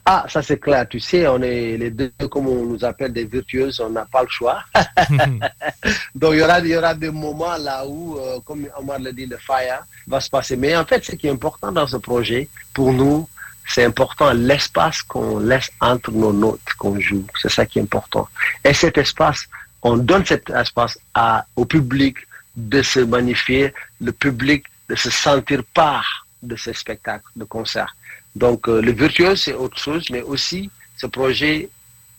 Ah, 0.06 0.26
ça 0.30 0.41
c'est 0.41 0.60
clair. 0.60 0.88
Tu 0.88 1.00
sais, 1.00 1.28
on 1.28 1.41
est 1.41 1.78
les 1.78 1.91
deux, 1.91 2.12
comme 2.30 2.48
on 2.48 2.65
nous 2.65 2.84
appelle 2.86 3.13
des 3.13 3.26
virtuoses, 3.26 3.80
on 3.80 3.89
n'a 3.89 4.06
pas 4.06 4.22
le 4.24 4.30
choix. 4.30 4.63
Donc 6.15 6.34
il 6.34 6.39
y 6.39 6.41
aura, 6.41 6.60
il 6.60 6.67
y 6.67 6.76
aura 6.76 6.93
des 6.93 7.10
moments 7.10 7.58
là 7.58 7.86
où, 7.86 8.17
euh, 8.17 8.39
comme 8.46 8.67
Omar 8.78 9.00
l'a 9.00 9.12
dit, 9.12 9.26
le 9.26 9.38
fire 9.38 9.84
va 10.08 10.19
se 10.19 10.30
passer. 10.30 10.56
Mais 10.56 10.76
en 10.76 10.86
fait, 10.86 11.04
ce 11.04 11.13
qui 11.13 11.28
est 11.28 11.32
important 11.32 11.72
dans 11.72 11.88
ce 11.88 11.98
projet, 11.98 12.48
pour 12.74 12.91
nous, 12.91 13.28
c'est 13.67 13.86
important 13.86 14.34
l'espace 14.34 15.02
qu'on 15.04 15.39
laisse 15.39 15.69
entre 15.80 16.12
nos 16.12 16.34
notes 16.34 16.74
qu'on 16.78 17.00
joue. 17.00 17.26
C'est 17.41 17.50
ça 17.50 17.65
qui 17.65 17.80
est 17.80 17.82
important. 17.82 18.28
Et 18.63 18.74
cet 18.74 18.98
espace, 18.98 19.46
on 19.82 19.98
donne 19.98 20.26
cet 20.26 20.50
espace 20.50 20.98
à, 21.13 21.46
au 21.56 21.65
public 21.65 22.17
de 22.56 22.82
se 22.82 23.00
magnifier, 23.00 23.74
le 24.02 24.12
public 24.12 24.65
de 24.89 24.96
se 24.96 25.10
sentir 25.10 25.63
part 25.74 26.28
de 26.41 26.56
ce 26.56 26.74
spectacle, 26.74 27.26
de 27.36 27.46
concert. 27.46 27.96
Donc 28.36 28.67
euh, 28.67 28.82
le 28.82 28.91
virtuose, 28.91 29.41
c'est 29.43 29.54
autre 29.54 29.78
chose, 29.78 30.06
mais 30.12 30.22
aussi 30.22 30.69
ce 30.98 31.08
projet 31.08 31.69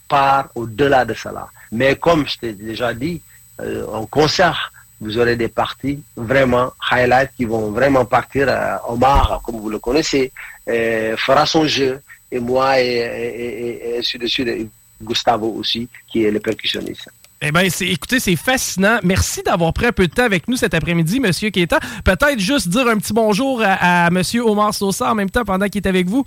part 0.09 0.49
au-delà 0.55 1.05
de 1.05 1.15
cela. 1.15 1.49
Mais 1.73 1.97
comme 1.97 2.27
je 2.27 2.39
t'ai 2.39 2.53
déjà 2.53 2.95
dit, 2.95 3.21
euh, 3.61 3.87
en 3.87 4.07
concert, 4.07 4.73
vous 5.01 5.19
aurez 5.19 5.37
des 5.37 5.49
parties 5.49 6.03
vraiment 6.17 6.73
highlight 6.91 7.31
qui 7.37 7.45
vont 7.45 7.71
vraiment 7.73 8.05
partir. 8.05 8.47
Euh, 8.49 8.77
Omar, 8.89 9.43
comme 9.45 9.61
vous 9.61 9.71
le 9.71 9.79
connaissez, 9.79 10.33
fera 10.67 11.45
son 11.47 11.67
jeu, 11.67 12.01
et 12.31 12.41
moi, 12.41 12.81
et, 12.81 12.87
et, 12.87 13.99
et, 13.99 13.99
et 13.99 14.61
et 14.61 14.69
Gustavo 15.03 15.49
aussi, 15.59 15.89
qui 16.09 16.25
est 16.25 16.31
le 16.31 16.41
percussionniste. 16.41 17.11
Eh 17.41 17.53
bien, 17.53 17.63
écoutez, 17.63 18.21
c'est 18.21 18.37
fascinant. 18.37 18.99
Merci 19.03 19.43
d'avoir 19.43 19.73
pris 19.73 19.87
un 19.87 19.93
peu 19.93 20.07
de 20.07 20.13
temps 20.13 20.25
avec 20.25 20.49
nous 20.49 20.57
cet 20.57 20.73
après-midi, 20.73 21.21
Monsieur 21.21 21.51
Keita. 21.51 21.79
Peut-être 22.05 22.39
juste 22.39 22.69
dire 22.69 22.87
un 22.89 22.97
petit 22.97 23.13
bonjour 23.13 23.63
à, 23.63 24.07
à 24.07 24.11
Monsieur 24.11 24.43
Omar 24.47 24.73
Sosa 24.73 25.11
en 25.11 25.15
même 25.15 25.31
temps 25.31 25.45
pendant 25.45 25.67
qu'il 25.69 25.83
est 25.83 25.89
avec 25.89 26.07
vous. 26.07 26.25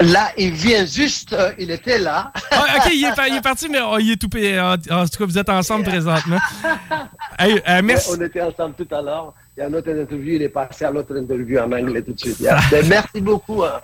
Là, 0.00 0.30
il 0.36 0.52
vient 0.52 0.84
juste, 0.84 1.32
euh, 1.32 1.52
il 1.58 1.70
était 1.70 1.98
là. 1.98 2.32
Ah, 2.50 2.64
ok, 2.76 2.92
il 2.92 3.04
est, 3.04 3.28
il 3.28 3.36
est, 3.36 3.42
parti, 3.42 3.68
mais 3.68 3.78
oh, 3.82 3.98
il 3.98 4.12
est 4.12 4.16
tout. 4.16 4.28
En, 4.36 4.74
en, 4.74 5.06
tout 5.06 5.18
cas, 5.18 5.24
vous 5.24 5.38
êtes 5.38 5.48
ensemble 5.48 5.84
présentement. 5.84 6.38
Hey, 7.38 7.60
euh, 7.68 7.80
merci. 7.82 8.10
On 8.12 8.20
était 8.20 8.42
ensemble 8.42 8.74
tout 8.74 8.94
à 8.94 9.00
l'heure. 9.00 9.34
Il 9.56 9.60
y 9.60 9.62
a 9.62 9.68
une 9.68 9.74
autre 9.74 9.90
interview, 9.90 10.34
il 10.34 10.42
est 10.42 10.48
passé 10.48 10.84
à 10.84 10.90
l'autre 10.90 11.16
interview 11.16 11.58
en 11.58 11.72
anglais 11.72 12.02
tout 12.02 12.12
de 12.12 12.18
suite. 12.18 12.40
Yeah. 12.40 12.60
merci 12.86 13.20
beaucoup. 13.20 13.62
Hein. 13.64 13.80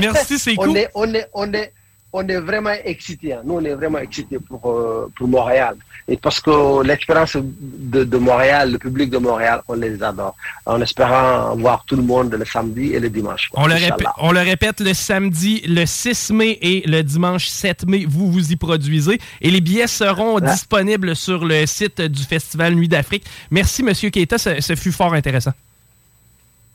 Merci, 0.00 0.38
c'est 0.38 0.54
on 0.58 0.64
cool. 0.64 0.76
Est, 0.78 0.90
on, 0.94 1.14
est, 1.14 1.28
on, 1.34 1.52
est, 1.52 1.72
on 2.12 2.26
est 2.26 2.40
vraiment 2.40 2.74
excités. 2.84 3.32
hein. 3.34 3.40
Nous, 3.44 3.54
on 3.54 3.64
est 3.64 3.74
vraiment 3.74 3.98
excités 3.98 4.38
pour, 4.38 4.68
euh, 4.70 5.10
pour 5.16 5.28
Montréal. 5.28 5.76
Et 6.08 6.16
parce 6.16 6.40
que 6.40 6.82
l'expérience 6.82 7.36
de, 7.36 8.02
de 8.04 8.16
Montréal, 8.18 8.72
le 8.72 8.78
public 8.78 9.10
de 9.10 9.18
Montréal, 9.18 9.62
on 9.68 9.74
les 9.74 10.02
adore. 10.02 10.34
En 10.66 10.80
espérant 10.80 11.54
voir 11.56 11.84
tout 11.86 11.94
le 11.94 12.02
monde 12.02 12.34
le 12.34 12.44
samedi 12.44 12.94
et 12.94 12.98
le 13.00 13.08
dimanche. 13.10 13.48
quoi. 13.48 13.62
On 13.62 13.66
le, 13.68 13.74
on 14.18 14.32
le 14.32 14.40
répète, 14.40 14.80
le 14.80 14.92
samedi, 14.92 15.60
le 15.68 15.86
6 15.86 16.30
mai 16.32 16.58
et 16.60 16.82
le 16.86 17.02
dimanche 17.02 17.46
7 17.46 17.86
mai, 17.86 18.04
vous 18.08 18.30
vous 18.32 18.50
y 18.50 18.56
produisez. 18.56 19.20
Et 19.40 19.50
les 19.50 19.60
billets 19.60 19.86
seront 19.86 20.40
disponibles 20.40 21.14
sur 21.14 21.44
le 21.44 21.64
site 21.66 22.00
du 22.00 22.22
Festival 22.24 22.74
Nuit 22.74 22.88
d'Afrique. 22.88 23.24
Merci, 23.50 23.82
Monsieur 23.84 24.10
Keita, 24.10 24.38
ce, 24.38 24.60
ce 24.60 24.74
fut 24.74 24.92
fort 24.92 25.14
intéressant. 25.14 25.52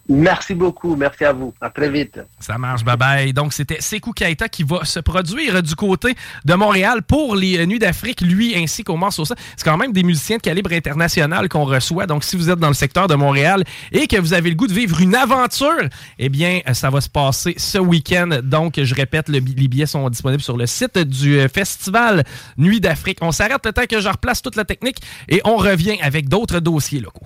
Merci 0.08 0.54
beaucoup. 0.54 0.96
Merci 0.96 1.26
à 1.26 1.34
vous. 1.34 1.54
À 1.60 1.70
très 1.70 1.90
vite. 1.90 2.20
Ça 2.40 2.58
marche, 2.58 2.84
bye 2.84 2.96
bye. 2.96 3.34
Donc, 3.34 3.54
c'était 3.54 3.82
Sekou 3.82 4.12
Keita 4.12 4.50
qui 4.50 4.64
va 4.64 4.86
se 4.86 5.00
produire 5.00 5.64
du 5.64 5.76
côté 5.76 6.16
de 6.44 6.54
Montréal 6.54 7.02
pour 7.02 7.36
les 7.36 7.58
euh, 7.58 7.66
Nuits 7.66 7.80
d'Afrique, 7.80 8.22
lui 8.22 8.56
ainsi 8.56 8.84
qu'Omar 8.84 9.12
Sosa. 9.12 9.36
C'est 9.58 9.64
quand 9.66 9.78
même 9.78 9.94
des 9.94 10.04
musiciens 10.04 10.38
de 10.38 10.44
calibre 10.44 10.72
international 10.74 11.50
qu'on 11.50 11.66
reçoit. 11.66 12.06
Donc, 12.06 12.24
si 12.24 12.36
vous 12.36 12.52
êtes 12.52 12.60
dans 12.60 12.68
le 12.68 12.76
secteur 12.76 13.08
de 13.08 13.16
Montréal 13.16 13.64
et 13.92 14.06
que 14.06 14.18
vous 14.18 14.34
avez 14.34 14.50
le 14.50 14.56
goût 14.56 14.68
de 14.68 14.74
vivre 14.74 15.02
une 15.02 15.16
aventure, 15.16 15.90
eh 16.20 16.30
bien, 16.30 16.60
euh, 16.68 16.74
ça 16.76 16.92
va 16.92 17.02
se 17.02 17.10
passer 17.10 17.56
ce 17.58 17.80
week-end. 17.80 18.30
Donc, 18.44 18.80
je 18.82 18.94
répète, 18.94 19.28
les 19.28 19.42
billets 19.42 19.88
sont 19.88 20.08
disponibles 20.10 20.44
sur 20.44 20.58
le 20.58 20.68
site 20.68 21.00
du 21.00 21.40
euh, 21.40 21.48
Festival 21.48 22.24
Nuits 22.58 22.82
d'Afrique. 22.82 23.18
On 23.22 23.32
s'arrête 23.32 23.66
le 23.66 23.74
temps 23.74 23.86
que 23.90 24.00
je 24.00 24.08
replace 24.08 24.44
toute 24.44 24.56
la 24.56 24.66
technique 24.66 24.98
et 25.30 25.42
on 25.46 25.56
revient 25.56 25.98
avec 26.02 26.30
d'autres 26.30 26.60
dossiers 26.60 27.00
locaux. 27.00 27.26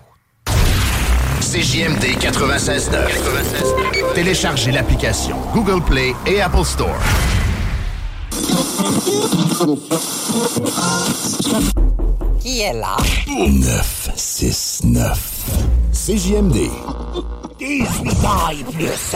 CJMD 1.51 2.03
96.9. 2.19 4.13
Téléchargez 4.13 4.71
l'application 4.71 5.35
Google 5.51 5.81
Play 5.83 6.13
et 6.27 6.41
Apple 6.41 6.63
Store. 6.63 6.95
Qui 12.39 12.61
est 12.61 12.73
là? 12.73 12.97
969. 13.27 15.17
CJMD. 15.91 16.69
18 17.57 18.25
ans 18.25 18.49
et 18.51 18.63
plus. 18.71 19.15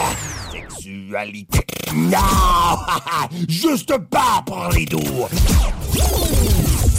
Sexualité. 0.52 1.60
Non 1.94 2.18
Juste 3.48 3.96
pas 4.10 4.42
pour 4.44 4.70
les 4.74 4.86
doux. 4.86 5.28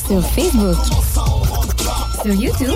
Sur 0.06 0.22
Facebook. 0.28 0.76
Sur 2.22 2.34
YouTube. 2.34 2.70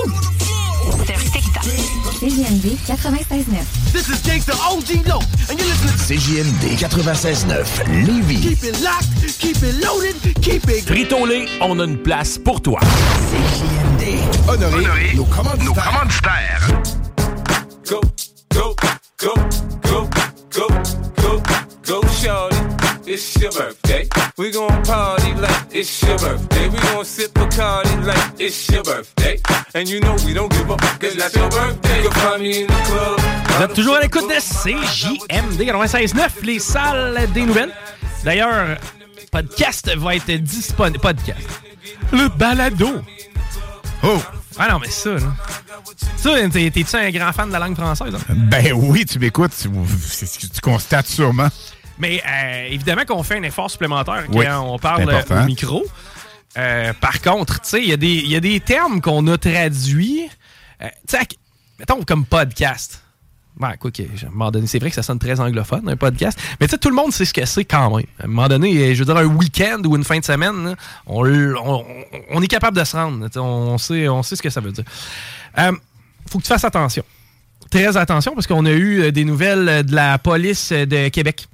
CGMD 2.19 2.75
96.9. 2.89 3.93
This 3.93 4.09
is 4.09 4.21
Gangsta 4.27 4.51
OG 4.59 5.07
Low, 5.07 5.21
and 5.49 5.57
you're 5.57 5.69
listening 5.69 5.95
to 5.95 6.03
CJMD 6.03 6.75
96.9 6.77 8.07
Lévis. 8.07 8.43
Keep 8.43 8.65
it 8.65 8.81
locked, 8.83 9.39
keep 9.39 9.57
it 9.63 9.75
loaded, 9.81 10.17
keep 10.43 10.69
it... 10.69 10.85
Frito-Lay, 10.85 11.47
on 11.61 11.79
a 11.79 11.85
une 11.85 12.03
place 12.03 12.37
pour 12.37 12.61
toi. 12.61 12.81
Honoré, 14.49 15.15
nos 15.15 15.27
commanditaires. 15.27 16.67
Go, 17.89 18.01
go, 18.53 18.75
go, 19.21 19.35
go, 19.85 20.09
go, 20.51 20.69
go, 21.23 21.43
go, 21.87 22.01
shorty. 22.21 22.78
It's 23.11 23.37
your 23.41 23.51
birthday. 23.53 24.07
We 24.37 24.51
gon' 24.51 24.83
party 24.85 25.33
like 25.41 25.67
it's 25.73 26.03
your 26.03 26.19
birthday. 26.19 26.69
We 26.69 26.79
gon' 26.93 27.05
sip 27.05 27.33
Bacardi 27.33 28.05
like 28.07 28.33
it's 28.39 28.69
your 28.69 28.83
birthday. 28.83 29.41
And 29.75 29.89
you 29.89 30.01
know 30.01 30.15
we 30.27 30.35
don't 30.35 30.51
give 30.53 30.71
up, 30.71 30.81
cause 31.01 31.15
that's 31.17 31.35
your 31.35 31.49
birthday. 31.49 32.03
You'll 32.03 32.13
find 32.13 32.43
me 32.43 32.63
in 32.63 32.67
the 32.67 32.83
club. 32.85 33.21
Vous 33.57 33.63
êtes 33.65 33.75
toujours 33.75 33.97
à 33.97 34.01
l'écoute 34.01 34.29
de 34.29 34.39
CJMD 34.39 35.61
96.9, 35.63 36.29
les 36.45 36.59
salles 36.59 37.27
des 37.33 37.43
nouvelles. 37.43 37.73
D'ailleurs, 38.25 38.77
podcast 39.33 39.91
va 39.97 40.17
être 40.17 40.31
disponible. 40.43 41.01
Podcast. 41.01 41.49
Le 42.13 42.29
balado. 42.29 43.01
Oh! 44.03 44.21
Ah 44.59 44.69
non, 44.71 44.79
mais 44.81 44.91
ça, 44.91 45.11
là. 45.15 45.21
Ça, 46.17 46.31
t'es- 46.53 46.71
t'es-tu 46.71 46.97
un 46.97 47.11
grand 47.11 47.33
fan 47.33 47.49
de 47.49 47.53
la 47.55 47.61
langue 47.61 47.77
française? 47.77 48.15
hein? 48.15 48.35
Ben 48.51 48.73
oui, 48.75 49.07
tu 49.07 49.19
m'écoutes, 49.19 49.53
tu, 49.61 49.69
c'est 50.09 50.27
ce 50.27 50.39
que 50.39 50.53
tu 50.53 50.61
constates 50.61 51.07
sûrement. 51.07 51.49
Mais 51.99 52.23
euh, 52.27 52.67
évidemment 52.71 53.05
qu'on 53.05 53.23
fait 53.23 53.39
un 53.39 53.43
effort 53.43 53.71
supplémentaire 53.71 54.25
Oui, 54.31 54.45
quand 54.47 54.61
on 54.61 54.79
parle 54.79 55.03
euh, 55.11 55.23
au 55.43 55.47
micro. 55.47 55.85
Euh, 56.57 56.93
par 57.01 57.21
contre, 57.21 57.61
tu 57.61 57.69
sais, 57.69 57.83
il 57.83 57.89
y, 57.89 57.93
a 57.93 57.97
des- 57.97 58.07
il 58.09 58.31
y 58.31 58.37
a 58.37 58.41
des 58.41 58.61
termes 58.61 59.01
qu'on 59.01 59.27
a 59.29 59.37
traduits. 59.39 60.29
euh, 60.83 60.89
tu 61.07 61.17
sais, 61.17 61.27
mettons 61.79 62.03
comme 62.05 62.25
podcast. 62.25 63.03
Ouais, 63.61 63.77
quoi 63.81 63.91
à 63.99 64.27
un 64.27 64.31
moment 64.31 64.51
donné, 64.53 64.69
c'est 64.69 64.79
vrai 64.79 64.89
que 64.91 64.95
ça 64.95 65.03
sonne 65.03 65.19
très 65.19 65.41
anglophone, 65.41 65.89
un 65.89 65.97
podcast. 65.97 66.39
Mais 66.61 66.69
tu 66.69 66.71
sais, 66.73 66.79
tout 66.79 66.91
le 66.91 66.95
monde 66.95 67.13
sait 67.13 67.25
ce 67.25 67.35
que 67.35 67.45
c'est 67.45 67.65
quand 67.65 67.97
même. 67.97 68.07
À 68.21 68.25
un 68.25 68.29
moment 68.29 68.47
donné, 68.49 68.95
je 68.95 69.01
veux 69.01 69.05
dire, 69.05 69.17
un 69.17 69.25
week-end 69.27 69.83
ou 69.85 69.97
une 69.97 70.05
fin 70.05 70.19
de 70.21 70.25
semaine, 70.25 70.65
là, 70.65 70.75
on, 71.07 71.25
l- 71.25 71.57
on- 71.65 71.85
on 72.31 72.41
est 72.41 72.47
capable 72.47 72.77
de 72.79 72.85
se 72.85 72.97
rendre. 72.97 73.29
On 73.37 73.77
sait, 73.77 74.09
on 74.09 74.23
sait 74.23 74.37
ce 74.37 74.43
que 74.43 74.51
ça 74.51 74.61
veut 74.61 74.71
dire. 74.71 74.85
Euh, 75.59 75.73
faut 76.31 76.39
que 76.39 76.45
tu 76.45 76.49
fasses 76.49 76.65
attention. 76.65 77.03
Très 77.69 77.97
attention, 77.97 78.33
parce 78.35 78.47
qu'on 78.47 78.65
a 78.65 78.71
eu 78.73 79.11
des 79.11 79.25
nouvelles 79.25 79.85
de 79.85 79.95
la 79.95 80.19
police 80.19 80.71
de 80.73 81.09
Québec. 81.09 81.49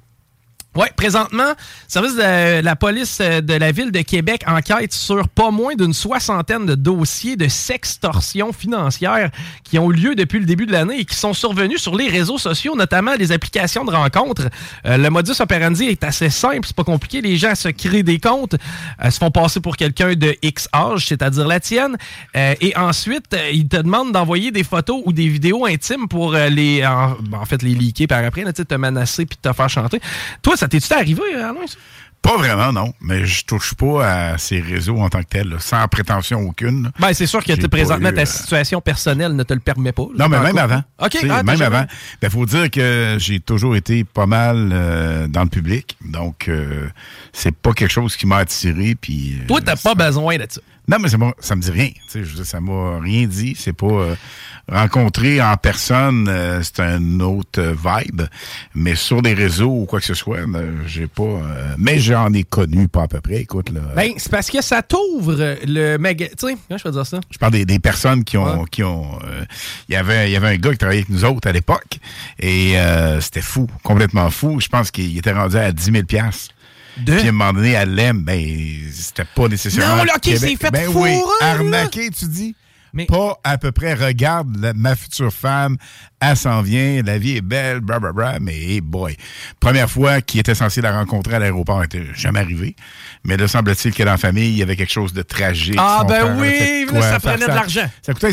Oui, 0.77 0.87
présentement, 0.97 1.47
le 1.47 1.55
service 1.87 2.15
de 2.15 2.59
la 2.59 2.75
police 2.75 3.19
euh, 3.21 3.39
de 3.39 3.53
la 3.53 3.71
ville 3.71 3.93
de 3.93 4.01
Québec 4.01 4.43
enquête 4.45 4.91
sur 4.91 5.29
pas 5.29 5.49
moins 5.49 5.73
d'une 5.73 5.93
soixantaine 5.93 6.65
de 6.65 6.75
dossiers 6.75 7.37
de 7.37 7.47
sextorsion 7.47 8.51
financière 8.51 9.31
qui 9.63 9.79
ont 9.79 9.89
eu 9.89 9.95
lieu 9.95 10.15
depuis 10.15 10.37
le 10.37 10.45
début 10.45 10.65
de 10.65 10.73
l'année 10.73 10.99
et 10.99 11.05
qui 11.05 11.15
sont 11.15 11.33
survenus 11.33 11.81
sur 11.81 11.95
les 11.95 12.09
réseaux 12.09 12.37
sociaux, 12.37 12.75
notamment 12.75 13.13
les 13.17 13.31
applications 13.31 13.85
de 13.85 13.91
rencontres. 13.91 14.49
Euh, 14.85 14.97
le 14.97 15.09
modus 15.09 15.39
operandi 15.39 15.85
est 15.85 16.03
assez 16.03 16.29
simple, 16.29 16.63
c'est 16.65 16.75
pas 16.75 16.83
compliqué. 16.83 17.21
Les 17.21 17.37
gens 17.37 17.55
se 17.55 17.69
créent 17.69 18.03
des 18.03 18.19
comptes, 18.19 18.55
euh, 19.01 19.09
se 19.09 19.17
font 19.17 19.31
passer 19.31 19.61
pour 19.61 19.77
quelqu'un 19.77 20.13
de 20.15 20.35
X 20.41 20.67
âge, 20.75 21.05
c'est-à-dire 21.07 21.47
la 21.47 21.61
tienne, 21.61 21.95
et 22.35 22.75
ensuite 22.75 23.35
ils 23.53 23.67
te 23.67 23.77
demandent 23.77 24.11
d'envoyer 24.11 24.51
des 24.51 24.63
photos 24.65 25.01
ou 25.05 25.13
des 25.13 25.29
vidéos 25.29 25.65
intimes 25.65 26.09
pour 26.09 26.33
les, 26.33 26.85
en, 26.85 27.15
en 27.33 27.45
fait, 27.45 27.61
les 27.61 27.73
leaker 27.73 28.07
par 28.07 28.23
après, 28.25 28.43
là, 28.43 28.51
te 28.51 28.75
menacer 28.75 29.25
puis 29.25 29.37
te 29.41 29.53
faire 29.53 29.69
chanter. 29.69 30.01
Toi, 30.41 30.57
ça 30.57 30.64
t'es-tu 30.67 30.93
arrivé, 30.93 31.35
Alain? 31.35 31.67
ça? 31.67 31.77
Pas 32.25 32.37
vraiment, 32.37 32.73
non. 32.73 32.91
Mais 33.01 33.23
je 33.25 33.45
touche 33.45 33.75
pas 33.75 34.31
à 34.31 34.37
ces 34.39 34.59
réseaux 34.59 34.97
en 34.97 35.09
tant 35.09 35.21
que 35.21 35.27
tels, 35.27 35.47
là, 35.47 35.57
sans 35.59 35.87
prétention 35.87 36.39
aucune. 36.41 36.85
là. 36.85 36.91
Ben, 36.99 37.13
c'est 37.13 37.27
sûr 37.27 37.43
que 37.43 37.67
présentement, 37.67 38.09
eu, 38.09 38.13
ta 38.15 38.21
euh, 38.21 38.25
situation 38.25 38.81
personnelle 38.81 39.35
ne 39.35 39.43
te 39.43 39.53
le 39.53 39.59
permet 39.59 39.91
pas. 39.91 40.07
Non, 40.17 40.27
mais 40.27 40.39
même 40.39 40.57
avant. 40.57 40.81
OK, 41.03 41.17
ah, 41.29 41.43
même 41.43 41.61
avant. 41.61 41.85
Il 42.23 42.29
faut 42.31 42.47
dire 42.47 42.71
que 42.71 43.17
j'ai 43.19 43.39
toujours 43.39 43.75
été 43.75 44.03
pas 44.03 44.25
mal 44.25 44.71
euh, 44.73 45.27
dans 45.27 45.43
le 45.43 45.49
public. 45.49 45.97
Donc, 46.03 46.47
euh, 46.47 46.87
c'est 47.31 47.55
pas 47.55 47.73
quelque 47.73 47.91
chose 47.91 48.15
qui 48.15 48.25
m'a 48.25 48.37
attiré. 48.37 48.95
Puis, 48.99 49.37
euh, 49.39 49.47
Toi, 49.47 49.61
t'as 49.61 49.75
pas 49.75 49.93
besoin 49.93 50.37
de 50.37 50.47
ça. 50.49 50.61
Non, 50.87 50.97
mais 50.99 51.09
ça, 51.09 51.17
ça 51.39 51.55
me 51.55 51.61
dit 51.61 51.71
rien. 51.71 51.89
Tu 51.89 51.99
sais, 52.09 52.23
je 52.23 52.29
veux 52.29 52.35
dire, 52.35 52.45
ça 52.45 52.59
m'a 52.61 52.99
rien 52.99 53.25
dit. 53.27 53.55
C'est 53.57 53.73
pas 53.73 53.85
euh, 53.87 54.15
rencontrer 54.71 55.41
en 55.41 55.55
personne, 55.57 56.27
euh, 56.29 56.61
c'est 56.63 56.79
un 56.81 57.19
autre 57.19 57.59
euh, 57.61 57.73
vibe. 57.73 58.21
Mais 58.73 58.95
sur 58.95 59.21
des 59.21 59.33
réseaux 59.33 59.81
ou 59.81 59.85
quoi 59.85 59.99
que 59.99 60.05
ce 60.05 60.13
soit, 60.13 60.45
ben, 60.47 60.81
j'ai 60.85 61.07
pas. 61.07 61.23
euh, 61.23 61.75
mais 61.77 61.99
j'en 61.99 62.31
ai 62.33 62.43
connu 62.43 62.87
pas 62.87 63.03
à 63.03 63.07
peu 63.07 63.21
près. 63.21 63.41
Écoute, 63.41 63.69
là. 63.71 63.81
Ben, 63.95 64.11
c'est 64.17 64.31
parce 64.31 64.49
que 64.49 64.61
ça 64.61 64.81
t'ouvre 64.81 65.57
le 65.65 65.97
magasin. 65.97 66.31
Tu 66.37 66.47
sais, 66.47 66.57
comment 66.67 66.77
je 66.77 66.83
peux 66.83 66.91
dire 66.91 67.05
ça? 67.05 67.19
Je 67.31 67.37
parle 67.37 67.53
des, 67.53 67.65
des 67.65 67.79
personnes 67.79 68.23
qui 68.23 68.37
ont. 68.37 68.65
qui 68.65 68.83
ont. 68.83 69.19
euh, 69.25 69.45
Il 69.89 69.93
y 69.93 69.95
avait, 69.95 70.29
il 70.29 70.33
y 70.33 70.35
avait 70.35 70.49
un 70.49 70.57
gars 70.57 70.71
qui 70.71 70.77
travaillait 70.77 71.01
avec 71.03 71.09
nous 71.09 71.25
autres 71.25 71.47
à 71.47 71.51
l'époque 71.51 71.99
et 72.39 72.77
euh, 72.79 73.19
c'était 73.21 73.41
fou, 73.41 73.67
complètement 73.83 74.29
fou. 74.29 74.59
Je 74.59 74.67
pense 74.67 74.91
qu'il 74.91 75.17
était 75.17 75.31
rendu 75.31 75.57
à 75.57 75.71
10 75.71 75.91
000 75.91 76.03
De? 76.97 77.13
Puis 77.15 77.25
à 77.25 77.29
un 77.29 77.31
moment 77.31 77.53
donné, 77.53 77.75
à 77.75 77.85
l'EM, 77.85 78.23
ben, 78.23 78.39
c'était 78.91 79.25
pas 79.35 79.47
nécessairement. 79.47 79.97
Non, 79.97 80.03
là, 80.05 80.13
Québec. 80.21 80.39
c'est 80.41 80.55
fait 80.65 80.71
Ben 80.71 80.91
fourrer, 80.91 81.15
oui, 81.15 81.21
là. 81.41 81.51
arnaqué, 81.51 82.09
tu 82.09 82.25
dis? 82.25 82.55
Pas 83.09 83.37
à 83.43 83.57
peu 83.57 83.73
près, 83.73 83.93
regarde 83.93 84.55
la- 84.57 84.73
ma 84.73 84.95
future 84.95 85.33
femme, 85.33 85.75
elle 86.21 86.37
s'en 86.37 86.61
vient, 86.61 87.01
la 87.03 87.17
vie 87.17 87.35
est 87.35 87.41
belle, 87.41 87.81
bla 87.81 87.99
bla 87.99 88.13
bla, 88.13 88.39
mais 88.39 88.55
hey 88.55 88.79
boy. 88.79 89.17
Première 89.59 89.91
fois 89.91 90.21
qu'il 90.21 90.39
était 90.39 90.55
censé 90.55 90.79
la 90.79 90.93
rencontrer 90.97 91.35
à 91.35 91.39
l'aéroport, 91.39 91.79
elle 91.79 91.87
était 91.87 92.13
jamais 92.15 92.39
arrivé. 92.39 92.73
Mais 93.25 93.35
là, 93.35 93.49
semble-t-il 93.49 93.93
que 93.93 94.01
dans 94.03 94.11
la 94.11 94.17
famille, 94.17 94.47
il 94.49 94.57
y 94.57 94.63
avait 94.63 94.77
quelque 94.77 94.93
chose 94.93 95.11
de 95.11 95.23
tragique. 95.23 95.75
Ah, 95.77 95.97
Son 96.03 96.07
ben 96.07 96.37
oui, 96.39 96.85
quoi, 96.89 97.01
ça 97.01 97.19
prenait 97.19 97.39
de 97.45 97.47
l'argent. 97.47 97.89
Ça 98.01 98.13
coûtait 98.13 98.31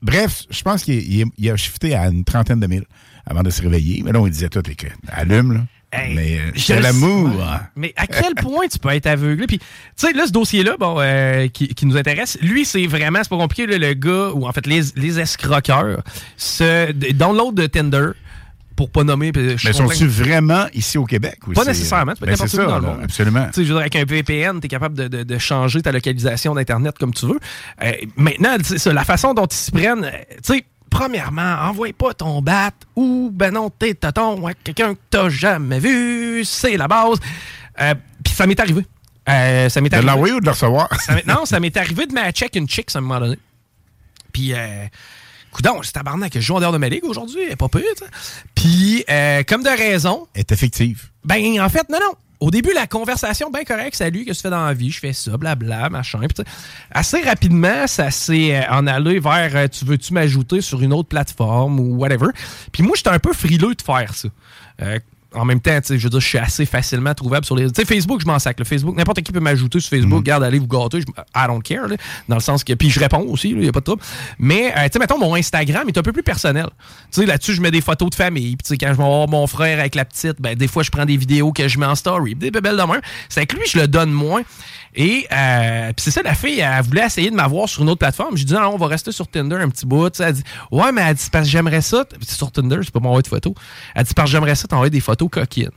Bref, 0.00 0.44
je 0.48 0.62
pense 0.62 0.82
qu'il 0.82 0.94
il- 0.94 1.26
il 1.36 1.50
a 1.50 1.56
shifté 1.58 1.94
à 1.94 2.06
une 2.08 2.24
trentaine 2.24 2.58
de 2.58 2.66
mille 2.66 2.84
avant 3.26 3.42
de 3.42 3.50
se 3.50 3.60
réveiller. 3.60 4.00
Mais 4.02 4.12
là, 4.12 4.20
on 4.22 4.28
disait 4.28 4.48
tout, 4.48 4.62
et 4.70 4.74
que, 4.74 4.86
allume, 5.08 5.52
là. 5.52 5.60
Mais 5.92 6.38
euh, 6.38 6.50
c'est 6.56 6.80
l'amour. 6.80 7.30
Mais 7.76 7.92
à 7.96 8.06
quel 8.06 8.34
point 8.34 8.68
tu 8.70 8.78
peux 8.78 8.90
être 8.90 9.06
aveuglé? 9.06 9.46
Puis, 9.46 9.58
tu 9.58 9.64
sais, 9.96 10.12
là, 10.12 10.26
ce 10.26 10.32
dossier-là, 10.32 10.76
bon, 10.78 10.96
euh, 11.00 11.48
qui, 11.48 11.68
qui 11.68 11.86
nous 11.86 11.96
intéresse, 11.96 12.38
lui, 12.40 12.64
c'est 12.64 12.86
vraiment, 12.86 13.18
c'est 13.22 13.28
pas 13.30 13.36
compliqué, 13.38 13.66
là, 13.66 13.76
le 13.78 13.94
gars, 13.94 14.30
ou 14.34 14.46
en 14.46 14.52
fait, 14.52 14.66
les, 14.66 14.80
les 14.96 15.18
escroqueurs, 15.20 16.02
se 16.36 16.92
download 17.12 17.54
de 17.54 17.66
Tinder, 17.66 18.10
pour 18.76 18.88
pas 18.90 19.04
nommer. 19.04 19.30
je 19.34 19.66
Mais 19.66 19.72
sont-ils 19.74 20.06
que- 20.06 20.10
vraiment 20.12 20.64
ici 20.72 20.96
au 20.96 21.04
Québec? 21.04 21.38
Ou 21.46 21.52
Pas 21.52 21.64
nécessairement, 21.66 22.14
tu 22.14 22.20
peux 22.20 22.26
Ben, 22.26 22.32
n'importe 22.32 22.54
où 22.54 22.56
dans 22.56 22.76
le 22.78 22.80
monde. 22.86 23.00
absolument. 23.04 23.46
Tu 23.48 23.52
sais, 23.52 23.62
je 23.64 23.68
veux 23.68 23.74
dire, 23.74 23.80
avec 23.80 23.96
un 23.96 24.04
VPN, 24.04 24.58
tu 24.58 24.66
es 24.66 24.68
capable 24.68 24.96
de, 24.96 25.06
de- 25.08 25.22
de 25.22 25.38
changer 25.38 25.82
ta 25.82 25.92
localisation 25.92 26.54
d'Internet 26.54 26.96
comme 26.98 27.12
tu 27.12 27.26
veux. 27.26 27.38
Euh, 27.82 27.92
maintenant, 28.16 28.56
ça, 28.62 28.92
la 28.94 29.04
façon 29.04 29.34
dont 29.34 29.44
ils 29.44 29.54
s'y 29.54 29.70
prennent, 29.70 30.04
euh, 30.04 30.10
tu 30.42 30.54
sais, 30.54 30.64
premièrement, 30.90 31.56
envoie 31.62 31.92
pas 31.92 32.12
ton 32.14 32.42
bat 32.42 32.72
ou, 32.96 33.30
ben 33.32 33.52
non, 33.52 33.70
tes 33.70 33.94
tatons 33.94 34.46
à 34.46 34.54
quelqu'un 34.54 34.94
que 34.94 35.00
t'as 35.08 35.28
jamais 35.28 35.78
vu, 35.78 36.44
c'est 36.44 36.76
la 36.76 36.88
base. 36.88 37.18
Euh, 37.80 37.94
Puis 38.24 38.34
ça 38.34 38.46
m'est 38.46 38.58
arrivé. 38.60 38.84
Euh, 39.28 39.68
ça 39.68 39.80
m'est 39.80 39.88
De 39.88 39.96
l'envoyer 40.00 40.34
ou 40.34 40.40
de 40.40 40.46
le 40.46 40.50
recevoir? 40.50 40.88
Ça 41.00 41.14
non, 41.26 41.44
ça 41.44 41.60
m'est 41.60 41.76
arrivé 41.76 42.06
de 42.06 42.12
matcher 42.12 42.46
avec 42.46 42.56
une 42.56 42.68
chick 42.68 42.90
à 42.94 42.98
un 42.98 43.02
moment 43.02 43.20
donné. 43.20 43.38
Puis, 44.32 44.52
euh, 44.54 44.86
coudon, 45.52 45.80
c'est 45.82 45.92
tabarnak, 45.92 46.32
je 46.34 46.40
joue 46.40 46.54
en 46.56 46.60
dehors 46.60 46.72
de 46.72 46.78
ma 46.78 46.88
ligue 46.88 47.04
aujourd'hui, 47.04 47.42
elle 47.44 47.52
est 47.52 47.56
pas 47.56 47.68
pire. 47.68 47.82
Puis, 48.54 49.04
euh, 49.08 49.42
comme 49.46 49.62
de 49.62 49.68
raison, 49.68 50.26
est 50.34 50.50
effective. 50.52 51.10
ben, 51.24 51.60
en 51.60 51.68
fait, 51.68 51.88
non, 51.90 51.98
non. 52.00 52.14
Au 52.40 52.50
début, 52.50 52.72
la 52.74 52.86
conversation, 52.86 53.50
bien 53.50 53.64
correcte. 53.64 53.94
Salut, 53.94 54.24
que 54.24 54.32
tu 54.32 54.40
fais 54.40 54.48
dans 54.48 54.64
la 54.64 54.72
vie? 54.72 54.90
Je 54.90 54.98
fais 54.98 55.12
ça, 55.12 55.36
blabla, 55.36 55.90
machin. 55.90 56.20
Sais, 56.34 56.44
assez 56.90 57.20
rapidement, 57.20 57.86
ça 57.86 58.10
s'est 58.10 58.56
euh, 58.56 58.62
en 58.70 58.86
allé 58.86 59.20
vers 59.20 59.54
euh, 59.54 59.68
tu 59.68 59.84
veux-tu 59.84 60.14
m'ajouter 60.14 60.62
sur 60.62 60.80
une 60.80 60.94
autre 60.94 61.10
plateforme 61.10 61.78
ou 61.78 61.96
whatever. 61.96 62.28
Puis 62.72 62.82
moi, 62.82 62.92
j'étais 62.96 63.10
un 63.10 63.18
peu 63.18 63.34
frileux 63.34 63.74
de 63.74 63.82
faire 63.82 64.14
ça. 64.14 64.28
Euh, 64.80 64.98
en 65.34 65.44
même 65.44 65.60
temps, 65.60 65.78
tu 65.80 65.86
sais, 65.88 65.98
je 65.98 66.04
veux 66.04 66.10
dire, 66.10 66.20
je 66.20 66.26
suis 66.26 66.38
assez 66.38 66.66
facilement 66.66 67.14
trouvable 67.14 67.44
sur 67.46 67.54
les. 67.56 67.66
Tu 67.70 67.74
sais, 67.76 67.84
Facebook, 67.84 68.20
je 68.20 68.26
m'en 68.26 68.38
sac. 68.38 68.58
Le 68.58 68.64
Facebook, 68.64 68.96
n'importe 68.96 69.22
qui 69.22 69.30
peut 69.32 69.40
m'ajouter 69.40 69.78
sur 69.80 69.90
Facebook. 69.90 70.24
Garde, 70.24 70.42
allez 70.42 70.58
vous 70.58 70.66
gâter. 70.66 71.00
je- 71.00 71.06
I 71.06 71.46
don't 71.46 71.62
care. 71.62 71.86
là, 71.88 71.96
dans 72.28 72.36
le 72.36 72.40
sens 72.40 72.64
que. 72.64 72.72
Puis 72.72 72.90
je 72.90 72.98
réponds 73.00 73.24
aussi, 73.28 73.50
il 73.50 73.58
n'y 73.58 73.68
a 73.68 73.72
pas 73.72 73.80
de 73.80 73.84
trouble. 73.84 74.02
Mais, 74.38 74.72
euh, 74.76 74.84
tu 74.86 74.90
sais, 74.94 74.98
mettons, 74.98 75.18
mon 75.18 75.34
Instagram 75.34 75.86
est 75.88 75.96
un 75.98 76.02
peu 76.02 76.12
plus 76.12 76.22
personnel. 76.22 76.66
Tu 77.12 77.20
sais, 77.20 77.26
là-dessus, 77.26 77.54
je 77.54 77.60
mets 77.62 77.70
des 77.70 77.80
photos 77.80 78.10
de 78.10 78.14
famille. 78.14 78.56
Puis, 78.56 78.64
tu 78.64 78.68
sais, 78.70 78.78
quand 78.78 78.88
je 78.92 78.98
vais 78.98 79.04
voir 79.04 79.28
mon 79.28 79.46
frère 79.46 79.78
avec 79.80 79.94
la 79.94 80.04
petite, 80.04 80.40
ben, 80.40 80.54
des 80.56 80.66
fois, 80.68 80.82
je 80.82 80.90
prends 80.90 81.04
des 81.06 81.16
vidéos 81.16 81.52
que 81.52 81.68
je 81.68 81.78
mets 81.78 81.86
en 81.86 81.94
story. 81.94 82.34
Des 82.34 82.50
bébelles 82.50 82.76
de 82.76 82.82
main. 82.82 83.00
C'est 83.28 83.46
que 83.46 83.56
lui, 83.56 83.62
je 83.68 83.78
le 83.78 83.86
donne 83.88 84.10
moins. 84.10 84.42
Et 84.94 85.26
euh, 85.32 85.92
c'est 85.96 86.10
ça, 86.10 86.22
la 86.22 86.34
fille, 86.34 86.60
elle 86.60 86.82
voulait 86.82 87.06
essayer 87.06 87.30
de 87.30 87.36
m'avoir 87.36 87.68
sur 87.68 87.82
une 87.82 87.88
autre 87.90 88.00
plateforme. 88.00 88.36
J'ai 88.36 88.44
dit, 88.44 88.54
non, 88.54 88.70
on 88.74 88.76
va 88.76 88.86
rester 88.88 89.12
sur 89.12 89.28
Tinder 89.28 89.56
un 89.56 89.68
petit 89.68 89.86
bout. 89.86 90.10
Tu 90.10 90.18
sais, 90.18 90.24
Elle 90.24 90.34
dit, 90.34 90.42
ouais, 90.72 90.92
mais 90.92 91.02
elle 91.02 91.14
dit, 91.14 91.28
parce 91.30 91.44
que 91.46 91.50
j'aimerais 91.50 91.80
ça. 91.80 92.04
C'est 92.20 92.36
sur 92.36 92.50
Tinder, 92.50 92.78
c'est 92.82 92.90
pas 92.90 93.00
m'envoyer 93.00 93.22
de 93.22 93.28
photos. 93.28 93.54
Elle 93.94 94.04
dit, 94.04 94.14
parce 94.14 94.26
que 94.26 94.32
j'aimerais 94.32 94.54
ça 94.54 94.66
t'envoyer 94.68 94.90
des 94.90 95.00
photos 95.00 95.28
coquines. 95.30 95.70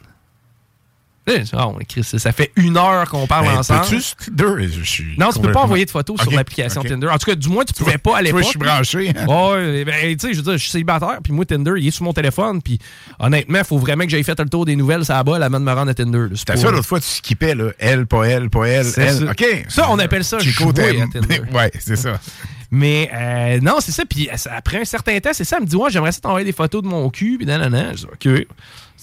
Ça 2.03 2.31
fait 2.31 2.51
une 2.55 2.77
heure 2.77 3.09
qu'on 3.09 3.27
parle 3.27 3.47
ensemble. 3.47 3.85
Tinder? 3.85 4.67
Je 4.67 4.83
suis 4.83 5.15
Non, 5.17 5.29
tu 5.31 5.39
peux 5.39 5.51
pas 5.51 5.61
envoyer 5.61 5.85
de 5.85 5.89
photos 5.89 6.19
sur 6.21 6.31
l'application. 6.31 6.83
Tinder. 6.83 7.07
En 7.07 7.17
tout 7.17 7.29
cas, 7.29 7.35
du 7.35 7.49
moins, 7.49 7.63
tu 7.63 7.73
pouvais 7.73 7.97
pas 7.97 8.17
à 8.17 8.21
l'époque. 8.21 8.43
je 8.43 8.47
suis 8.49 8.59
branché. 8.59 9.13
Ouais, 9.27 9.85
ben, 9.85 10.15
tu 10.15 10.27
sais, 10.27 10.33
je 10.33 10.37
veux 10.37 10.43
dire, 10.43 10.53
je 10.53 10.57
suis 10.57 10.69
célibataire, 10.71 11.19
puis 11.23 11.31
moi, 11.33 11.45
Tinder, 11.45 11.73
il 11.77 11.87
est 11.87 11.91
sur 11.91 12.03
mon 12.03 12.13
téléphone, 12.13 12.61
puis 12.61 12.77
honnêtement, 13.19 13.59
il 13.59 13.63
faut 13.65 13.77
vraiment 13.77 14.03
que 14.03 14.09
j'aille 14.09 14.23
fait 14.23 14.39
le 14.39 14.49
tour 14.49 14.65
des 14.65 14.75
nouvelles, 14.75 15.05
ça 15.05 15.23
bas, 15.23 15.37
avant 15.43 15.59
de 15.59 15.65
me 15.65 15.71
rendre 15.71 15.89
à 15.89 15.93
Tinder. 15.93 16.27
T'as 16.45 16.57
ça 16.57 16.69
l'autre 16.71 16.85
fois, 16.85 16.99
tu 16.99 17.07
skippais, 17.07 17.55
là. 17.55 17.71
Elle, 17.79 18.05
pas 18.05 18.25
elle, 18.25 18.49
pas 18.49 18.67
elle, 18.67 18.85
elle. 18.97 19.13
ça. 19.13 19.31
OK. 19.31 19.65
Ça, 19.69 19.87
on 19.89 19.99
appelle 19.99 20.23
ça 20.23 20.39
Chico, 20.39 20.69
à 20.69 20.73
Tinder. 20.73 21.41
ouais, 21.53 21.71
c'est 21.79 21.95
ça. 21.95 22.19
Mais 22.71 23.09
euh, 23.13 23.59
non, 23.61 23.77
c'est 23.79 23.91
ça. 23.91 24.03
Puis 24.03 24.29
ça- 24.35 24.51
après 24.55 24.81
un 24.81 24.85
certain 24.85 25.19
temps, 25.19 25.29
c'est 25.31 25.43
ça. 25.43 25.57
Elle 25.57 25.63
me 25.63 25.67
dit, 25.67 25.75
ouais, 25.75 25.91
j'aimerais 25.91 26.11
ça 26.11 26.21
t'envoyer 26.21 26.45
des 26.45 26.51
photos 26.53 26.81
de 26.81 26.87
mon 26.87 27.09
cul. 27.09 27.37
Puis 27.37 27.45
nanana. 27.45 27.91
Je 27.91 27.97
dis, 27.97 28.05
OK, 28.39 28.47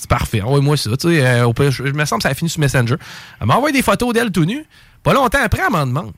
c'est 0.01 0.09
parfait. 0.09 0.41
Envoie-moi 0.41 0.79
ça. 0.79 0.97
Tu 0.97 1.09
sais, 1.09 1.27
euh, 1.27 1.53
je, 1.59 1.71
je 1.71 1.93
me 1.93 2.05
semble 2.07 2.21
que 2.21 2.29
ça 2.29 2.31
a 2.31 2.35
fini 2.35 2.49
sur 2.49 2.59
Messenger. 2.61 2.97
Elle 3.41 3.47
m'a 3.47 3.57
envoyé 3.57 3.77
des 3.77 3.83
photos 3.83 4.15
d'elle 4.15 4.31
tout 4.33 4.47
nue. 4.47 4.65
Pas 5.03 5.13
longtemps 5.13 5.41
après, 5.43 5.63
elle 5.67 5.73
m'en 5.73 5.87
demande. 5.87 6.13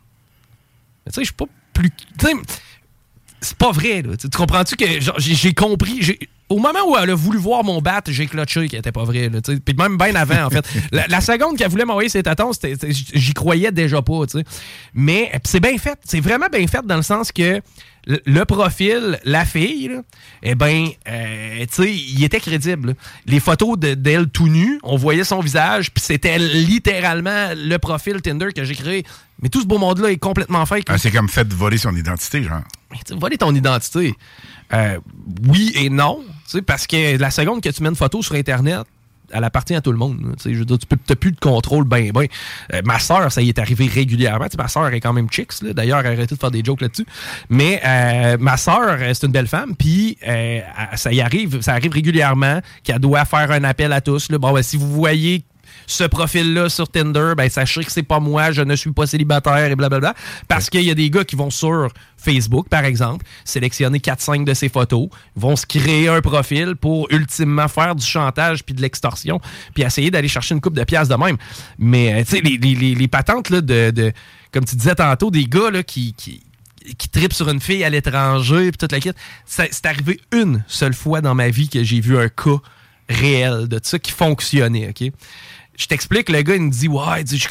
Mais 1.05 1.11
tu 1.11 1.17
sais, 1.17 1.21
je 1.23 1.27
suis 1.27 1.35
pas 1.35 1.47
plus. 1.75 1.91
Tu 1.91 2.27
sais, 2.27 2.33
c'est 3.41 3.57
pas 3.57 3.73
vrai, 3.73 4.03
là. 4.03 4.17
Tu 4.17 4.31
tu 4.31 4.39
comprends-tu 4.39 4.77
que 4.77 4.85
j'ai 5.19 5.53
compris. 5.53 6.17
Au 6.49 6.59
moment 6.59 6.79
où 6.87 6.97
elle 6.97 7.11
a 7.11 7.15
voulu 7.15 7.39
voir 7.39 7.65
mon 7.65 7.81
bat, 7.81 8.03
j'ai 8.07 8.27
clutché 8.27 8.69
qu'elle 8.69 8.79
était 8.81 8.93
pas 8.93 9.03
vrai. 9.05 9.29
Là, 9.29 9.41
tu 9.41 9.55
sais. 9.55 9.59
Puis 9.61 9.75
même 9.75 9.97
bien 9.97 10.15
avant, 10.15 10.45
en 10.45 10.51
fait. 10.51 10.65
La, 10.93 11.07
la 11.09 11.21
seconde 11.21 11.57
qu'elle 11.57 11.71
voulait 11.71 11.85
m'envoyer 11.85 12.09
ses 12.09 12.23
tatons, 12.23 12.53
j'y 13.15 13.35
croyais 13.35 13.73
déjà 13.73 14.01
pas. 14.01 14.27
tu 14.27 14.39
sais. 14.39 14.45
Mais 14.95 15.33
c'est 15.45 15.61
bien 15.61 15.77
fait. 15.79 15.99
C'est 16.05 16.21
vraiment 16.21 16.47
bien 16.53 16.67
fait 16.69 16.87
dans 16.87 16.97
le 16.97 17.03
sens 17.03 17.33
que 17.33 17.61
le, 18.07 18.21
le 18.27 18.45
profil, 18.45 19.19
la 19.25 19.45
fille, 19.45 19.89
là, 19.89 20.03
eh 20.43 20.55
ben, 20.55 20.89
euh, 21.09 21.61
tu 21.61 21.67
sais, 21.85 21.95
il 21.95 22.25
était 22.25 22.41
crédible. 22.41 22.89
là. 22.89 22.95
Les 23.27 23.41
photos 23.41 23.79
de- 23.79 23.95
d'elle 23.95 24.29
tout 24.29 24.49
nue, 24.49 24.79
on 24.83 24.97
voyait 24.97 25.25
son 25.25 25.41
visage, 25.41 25.93
puis 25.93 26.03
c'était 26.03 26.39
littéralement 26.39 27.49
le 27.57 27.77
profil 27.79 28.21
Tinder 28.23 28.49
que 28.55 28.65
j'ai 28.65 28.75
créé. 28.75 29.05
Mais 29.41 29.49
tout 29.49 29.61
ce 29.61 29.67
beau 29.67 29.79
monde-là 29.79 30.11
est 30.11 30.17
complètement 30.19 30.65
fake. 30.67 30.85
Ah, 30.89 30.99
c'est 30.99 31.11
comme 31.11 31.29
fait 31.29 31.47
de 31.47 31.55
voler 31.55 31.79
son 31.79 31.95
identité, 31.97 32.43
genre. 32.43 32.63
Mais 32.91 32.99
tu 32.99 33.13
sais, 33.13 33.19
voler 33.19 33.39
ton 33.39 33.55
identité. 33.55 34.15
Euh, 34.73 34.99
oui 35.49 35.73
et 35.75 35.91
non, 35.91 36.23
tu 36.47 36.59
sais, 36.59 36.63
parce 36.63 36.87
que 36.87 37.17
la 37.19 37.31
seconde 37.31 37.61
que 37.61 37.69
tu 37.69 37.83
mets 37.83 37.89
une 37.89 37.97
photo 37.97 38.23
sur 38.23 38.35
Internet, 38.35 38.83
elle 39.33 39.45
appartient 39.45 39.75
à 39.75 39.81
tout 39.81 39.93
le 39.93 39.99
monde. 39.99 40.35
Je 40.45 40.51
veux 40.51 40.65
dire, 40.65 40.79
tu 40.79 40.87
n'as 41.09 41.17
plus 41.17 41.33
de 41.33 41.41
contrôle 41.41 41.85
ben 41.85 42.11
ben. 42.13 42.27
Euh, 42.73 42.83
ma 42.85 42.99
soeur, 42.99 43.31
ça 43.33 43.43
y 43.43 43.49
est 43.49 43.59
arrivé 43.59 43.87
régulièrement. 43.87 44.47
Ma 44.57 44.69
soeur 44.69 44.89
est 44.89 45.01
quand 45.01 45.13
même 45.13 45.31
chicks. 45.31 45.63
D'ailleurs, 45.63 46.01
elle 46.01 46.07
a 46.07 46.11
arrêté 46.11 46.35
de 46.35 46.41
faire 46.41 46.51
des 46.51 46.63
jokes 46.65 46.81
là-dessus. 46.81 47.07
Mais 47.49 47.81
euh, 47.85 48.37
ma 48.39 48.57
soeur, 48.57 48.99
c'est 49.15 49.27
une 49.27 49.33
belle 49.33 49.49
femme. 49.49 49.75
Puis 49.77 50.19
euh, 50.27 50.61
ça 50.95 51.13
y 51.13 51.21
arrive, 51.21 51.61
ça 51.61 51.73
arrive 51.73 51.93
régulièrement 51.93 52.61
qu'elle 52.83 52.99
doit 52.99 53.25
faire 53.25 53.51
un 53.51 53.65
appel 53.65 53.93
à 53.93 54.01
tous. 54.01 54.31
là. 54.31 54.39
Bon, 54.39 54.53
ben, 54.53 54.63
si 54.63 54.77
vous 54.77 54.91
voyez 54.91 55.45
ce 55.87 56.05
profil-là 56.05 56.69
sur 56.69 56.89
Tinder, 56.89 57.33
ben 57.37 57.49
sachez 57.49 57.85
que 57.85 57.93
c'est 57.93 58.03
pas 58.03 58.21
moi, 58.21 58.53
je 58.53 58.63
ne 58.63 58.75
suis 58.77 58.93
pas 58.93 59.07
célibataire 59.07 59.71
et 59.71 59.77
blablabla. 59.77 60.15
Parce 60.49 60.71
qu'il 60.71 60.83
y 60.83 60.91
a 60.91 60.95
des 60.95 61.11
gars 61.11 61.25
qui 61.25 61.37
vont 61.37 61.51
sur 61.51 61.89
Facebook, 62.17 62.69
par 62.69 62.85
exemple, 62.85 63.25
sélectionner 63.45 63.99
4-5 63.99 64.45
de 64.45 64.55
ces 64.55 64.69
photos, 64.69 65.09
vont 65.37 65.57
se 65.57 65.67
créer 65.67 66.09
un 66.09 66.21
profil 66.21 66.77
pour 66.77 67.09
ultimement 67.11 67.69
faire 67.69 67.95
du 67.95 68.05
chantage 68.07 68.65
puis 68.65 68.75
de 68.75 68.81
l'extorsion, 68.83 69.41
puis 69.75 69.83
essayer 69.83 70.11
d'aller 70.11 70.29
chercher 70.29 70.55
une 70.55 70.61
coupe 70.61 70.77
de 70.77 70.85
pièces 70.85 71.09
de 71.09 71.17
même. 71.17 71.37
Mais, 71.79 72.15
euh, 72.15 72.25
tu 72.25 72.37
sais, 72.37 72.41
les, 72.41 72.57
les- 72.59 72.75
les- 72.75 72.95
les 72.95 73.09
patentes, 73.09 73.51
là, 73.51 73.61
de, 73.61 73.91
de- 73.91 74.13
comme 74.53 74.65
tu 74.65 74.77
disais 74.77 74.95
tantôt, 74.95 75.31
des 75.31 75.45
gars 75.47 75.71
là, 75.71 75.83
qui, 75.83 76.15
qui 76.15 76.43
qui 76.99 77.09
tripe 77.09 77.33
sur 77.33 77.49
une 77.49 77.61
fille 77.61 77.85
à 77.85 77.91
l'étranger 77.91 78.73
puis 78.73 78.77
toute 78.77 78.91
la. 78.91 78.99
Ça- 79.47 79.67
C'est 79.71 79.87
arrivé 79.87 80.19
une 80.33 80.65
seule 80.67 80.95
fois 80.95 81.21
dans 81.21 81.33
ma 81.33 81.49
vie 81.49 81.69
que 81.69 81.85
j'ai 81.85 82.01
vu 82.01 82.19
un 82.19 82.29
cas 82.29 82.57
réel 83.09 83.69
de 83.69 83.79
ça 83.83 84.01
qui 84.01 84.11
fonctionnait, 84.11 84.89
OK? 84.89 85.13
Je 85.83 85.89
t'explique, 85.89 86.29
le 86.29 86.43
gars, 86.43 86.55
il 86.55 86.63
me 86.63 86.71
dit, 86.71 86.87
ouais, 86.87 87.25
dit, 87.25 87.39
je 87.39 87.49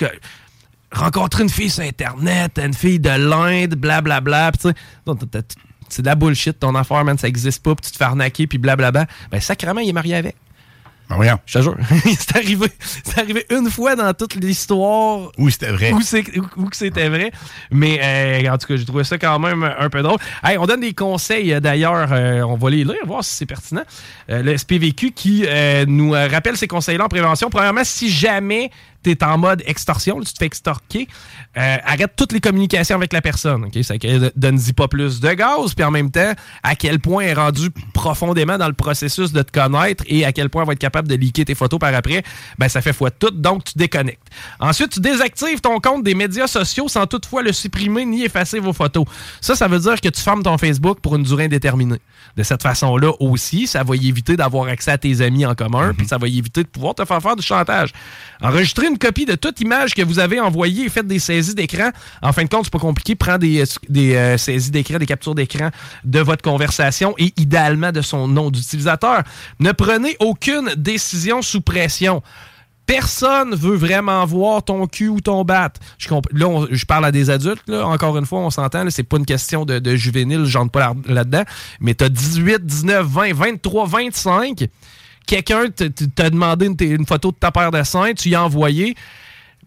rencontrer 0.94 1.44
une 1.44 1.50
fille 1.50 1.70
sur 1.70 1.84
Internet, 1.84 2.58
une 2.60 2.74
fille 2.74 3.00
de 3.00 3.10
l'Inde, 3.10 3.76
blablabla, 3.76 4.52
tu 4.54 4.70
sais, 4.70 4.76
c'est 5.90 6.02
de 6.02 6.08
la 6.08 6.16
bullshit, 6.16 6.58
ton 6.58 6.74
affaire, 6.76 7.04
ça 7.18 7.28
existe 7.28 7.62
pas, 7.62 7.76
puis 7.76 7.86
tu 7.86 7.92
te 7.92 7.98
fais 7.98 8.06
arnaquer, 8.06 8.48
puis 8.48 8.58
blablabla. 8.58 9.06
Ben, 9.30 9.42
sacrément, 9.42 9.82
il 9.82 9.90
est 9.90 9.94
marié 9.94 10.16
avec. 10.16 10.36
Ben 11.12 11.18
voyons. 11.18 11.40
Je 11.46 11.60
te 11.60 11.64
jure. 11.64 11.76
c'est 12.06 12.38
arrivé, 13.20 13.46
une 13.50 13.70
fois 13.70 13.98
dans 13.98 14.14
toute 14.14 14.36
l'histoire. 14.36 15.30
Où 15.38 15.50
c'était 15.50 15.72
vrai. 15.72 15.92
Où, 15.92 16.02
c'était 16.72 17.10
vrai. 17.10 17.32
Mais 17.70 18.00
euh, 18.02 18.50
en 18.50 18.58
tout 18.58 18.68
cas, 18.68 18.78
j'ai 18.78 18.86
trouvé 18.86 19.04
ça 19.04 19.18
quand 19.18 19.38
même 19.38 19.62
un 19.78 19.90
peu 19.90 20.02
drôle. 20.04 20.20
Hey, 20.42 20.58
on 20.58 20.66
donne 20.66 20.80
des 20.80 20.94
conseils 20.94 21.52
euh, 21.52 21.60
d'ailleurs. 21.60 22.14
euh, 22.14 22.44
on 22.44 22.56
va 22.56 22.70
les 22.70 22.86
lire, 22.86 22.96
voir 23.06 23.26
si 23.26 23.36
c'est 23.36 23.46
pertinent. 23.46 23.84
Euh, 24.30 24.42
le 24.42 24.58
SPVQ 24.58 25.12
qui 25.12 25.46
nous 25.88 26.12
rappelle 26.12 26.56
ces 26.56 26.68
conseils-là 26.68 27.04
en 27.04 27.10
prévention. 27.10 27.50
Premièrement, 27.50 27.84
si 27.84 28.10
jamais 28.10 28.72
tu 29.04 29.12
es 29.12 29.24
en 29.24 29.38
mode 29.38 29.64
extorsion, 29.66 30.20
là, 30.20 30.26
tu 30.26 30.34
te 30.34 30.38
fais 30.38 30.46
extorquer, 30.46 31.08
euh, 31.58 31.78
arrête 31.84 32.14
toutes 32.16 32.32
les 32.32 32.40
communications 32.40 32.96
avec 32.96 33.14
la 33.14 33.22
personne. 33.22 33.66
ok? 33.66 33.72
Que 33.74 34.32
donne-y 34.36 34.74
pas 34.74 34.88
plus 34.88 35.20
de 35.20 35.34
gaz, 35.34 35.74
puis 35.74 35.84
en 35.84 35.92
même 35.92 36.12
temps, 36.12 36.34
à 36.64 36.76
quel 36.76 37.00
point 37.00 37.24
elle 37.24 37.30
est 37.30 37.34
rendu 37.34 37.70
profondément 37.94 38.58
dans 38.58 38.68
le 38.68 38.74
processus 38.74 39.32
de 39.32 39.42
te 39.42 39.52
connaître 39.52 40.04
et 40.08 40.26
à 40.26 40.32
quel 40.32 40.50
point 40.50 40.64
elle 40.64 40.68
va 40.68 40.74
être 40.74 40.80
capable 40.80 41.08
de 41.08 41.16
liker 41.16 41.46
tes 41.46 41.56
photos 41.56 41.80
par 41.80 41.94
après, 41.94 42.24
ben 42.58 42.70
ça 42.70 42.82
fait 42.82 42.94
fois 42.94 43.12
tout, 43.12 43.32
donc 43.32 43.64
tu 43.64 43.74
déconnectes. 43.78 44.22
Ensuite, 44.60 44.92
tu 44.92 45.00
désactives 45.00 45.62
ton 45.62 45.80
compte 45.80 46.04
des 46.04 46.16
médias 46.16 46.48
sociaux 46.48 46.88
sans 46.88 47.08
toutefois 47.08 47.42
le 47.42 47.54
supprimer 47.54 48.06
ni 48.06 48.24
effacer 48.24 48.60
vos 48.60 48.74
photos. 48.74 49.06
Ça, 49.40 49.56
ça 49.56 49.68
veut 49.68 49.80
dire 49.80 50.00
que 50.00 50.10
tu 50.10 50.22
fermes 50.22 50.44
ton 50.44 50.58
Facebook 50.58 51.00
pour 51.00 51.16
une 51.16 51.24
durée 51.24 51.46
indéterminée. 51.46 52.00
De 52.38 52.44
cette 52.44 52.64
façon-là 52.64 53.12
aussi, 53.20 53.68
ça 53.68 53.84
va 53.84 53.96
y 53.96 54.08
éviter 54.08 54.38
d'avoir 54.38 54.68
accès 54.68 54.92
à 54.92 54.98
tes 54.98 55.22
amis 55.22 55.46
en 55.46 55.56
commun, 55.56 55.94
puis 55.98 56.08
ça 56.08 56.18
va 56.18 56.28
y 56.28 56.38
éviter 56.38 56.64
de 56.64 56.68
pouvoir 56.70 56.96
te 56.96 57.04
faire 57.04 57.22
faire 57.22 57.36
du 57.36 57.44
chantage. 57.44 57.92
Enregistrer 58.42 58.88
une 58.92 58.98
copie 58.98 59.26
de 59.26 59.36
toute 59.36 59.60
image 59.62 59.96
que 59.96 60.02
vous 60.02 60.20
avez 60.20 60.40
envoyée 60.40 60.86
et 60.86 60.90
faites 60.90 61.08
des 61.08 61.20
saisies 61.20 61.56
d'écran. 61.56 61.90
En 62.22 62.34
fin 62.34 62.44
de 62.44 62.50
compte, 62.50 62.66
c'est 62.66 62.74
pas 62.74 62.80
compliqué. 62.80 63.16
Prends 63.16 63.38
des, 63.38 63.62
euh, 63.62 63.66
euh, 63.98 64.38
saisies 64.38 64.72
d'écran, 64.72 64.98
des 65.00 65.06
captures 65.06 65.36
d'écran 65.36 65.70
de 66.04 66.20
votre 66.20 66.44
conversation 66.44 67.16
et 67.18 67.34
idéalement 67.38 67.92
de 67.92 68.02
son 68.02 68.28
nom 68.28 68.52
d'utilisateur. 68.52 69.24
Ne 69.60 69.72
prenez 69.72 70.16
aucune 70.20 70.70
décision 70.78 71.42
sous 71.42 71.62
pression. 71.62 72.22
Personne 72.86 73.56
veut 73.56 73.76
vraiment 73.76 74.26
voir 74.26 74.64
ton 74.64 74.86
cul 74.86 75.08
ou 75.08 75.22
ton 75.22 75.46
bat. 75.46 75.72
Je 75.98 76.10
là, 76.10 76.66
je 76.72 76.86
parle 76.86 77.06
à 77.06 77.12
des 77.12 77.30
adultes, 77.30 77.70
encore 77.70 78.18
une 78.18 78.26
fois, 78.26 78.40
on 78.40 78.50
s'entend, 78.50 78.86
c'est 78.90 79.04
pas 79.04 79.18
une 79.18 79.26
question 79.26 79.64
de, 79.66 79.96
juvénile, 79.96 80.44
je 80.46 80.60
pas 80.68 80.80
là- 80.80 80.94
là-dedans, 81.06 81.44
mais 81.80 81.94
t'as 81.94 82.10
18, 82.10 82.66
19, 82.66 83.08
20, 83.08 83.34
23, 83.34 83.86
25, 83.88 84.68
quelqu'un 85.26 85.66
t'a 85.70 86.30
demandé 86.30 86.68
une, 86.68 86.76
une 86.80 87.06
photo 87.06 87.32
de 87.32 87.38
ta 87.38 87.52
paire 87.52 87.72
de 87.72 87.84
seins, 87.84 88.14
tu 88.14 88.30
y 88.30 88.36
as 88.36 88.44
envoyé, 88.44 88.96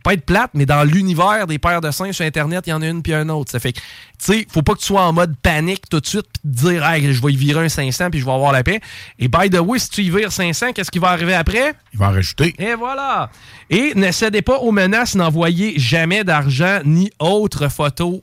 pas 0.04 0.12
être 0.12 0.26
plate, 0.26 0.50
mais 0.52 0.66
dans 0.66 0.84
l'univers 0.84 1.46
des 1.46 1.58
paires 1.58 1.80
de 1.80 1.90
seins 1.90 2.12
sur 2.12 2.26
Internet, 2.26 2.64
il 2.66 2.70
y 2.70 2.72
en 2.74 2.82
a 2.82 2.86
une 2.86 3.02
puis 3.02 3.14
un 3.14 3.28
autre. 3.30 3.50
Ça 3.50 3.58
fait 3.58 3.72
que, 3.72 3.78
tu 3.80 3.84
sais, 4.18 4.46
faut 4.52 4.62
pas 4.62 4.74
que 4.74 4.80
tu 4.80 4.84
sois 4.84 5.02
en 5.02 5.14
mode 5.14 5.34
panique 5.38 5.88
tout 5.88 5.98
de 5.98 6.06
suite 6.06 6.26
puis 6.30 6.52
te 6.52 6.66
dire, 6.66 6.84
hey, 6.84 7.12
je 7.12 7.22
vais 7.22 7.32
y 7.32 7.36
virer 7.36 7.64
un 7.64 7.68
500 7.70 8.10
puis 8.10 8.20
je 8.20 8.26
vais 8.26 8.30
avoir 8.30 8.52
la 8.52 8.62
paix. 8.62 8.80
Et 9.18 9.28
by 9.28 9.48
the 9.48 9.60
way, 9.60 9.78
si 9.78 9.88
tu 9.88 10.02
y 10.02 10.10
vires 10.10 10.30
500, 10.30 10.74
qu'est-ce 10.74 10.90
qui 10.90 10.98
va 10.98 11.08
arriver 11.08 11.34
après? 11.34 11.72
Il 11.94 11.98
va 11.98 12.10
en 12.10 12.12
rajouter. 12.12 12.54
Et 12.58 12.74
voilà. 12.74 13.30
Et 13.70 13.94
ne 13.94 14.12
cédez 14.12 14.42
pas 14.42 14.58
aux 14.58 14.72
menaces, 14.72 15.14
n'envoyez 15.14 15.78
jamais 15.78 16.22
d'argent 16.22 16.80
ni 16.84 17.10
autre 17.18 17.68
photo. 17.68 18.22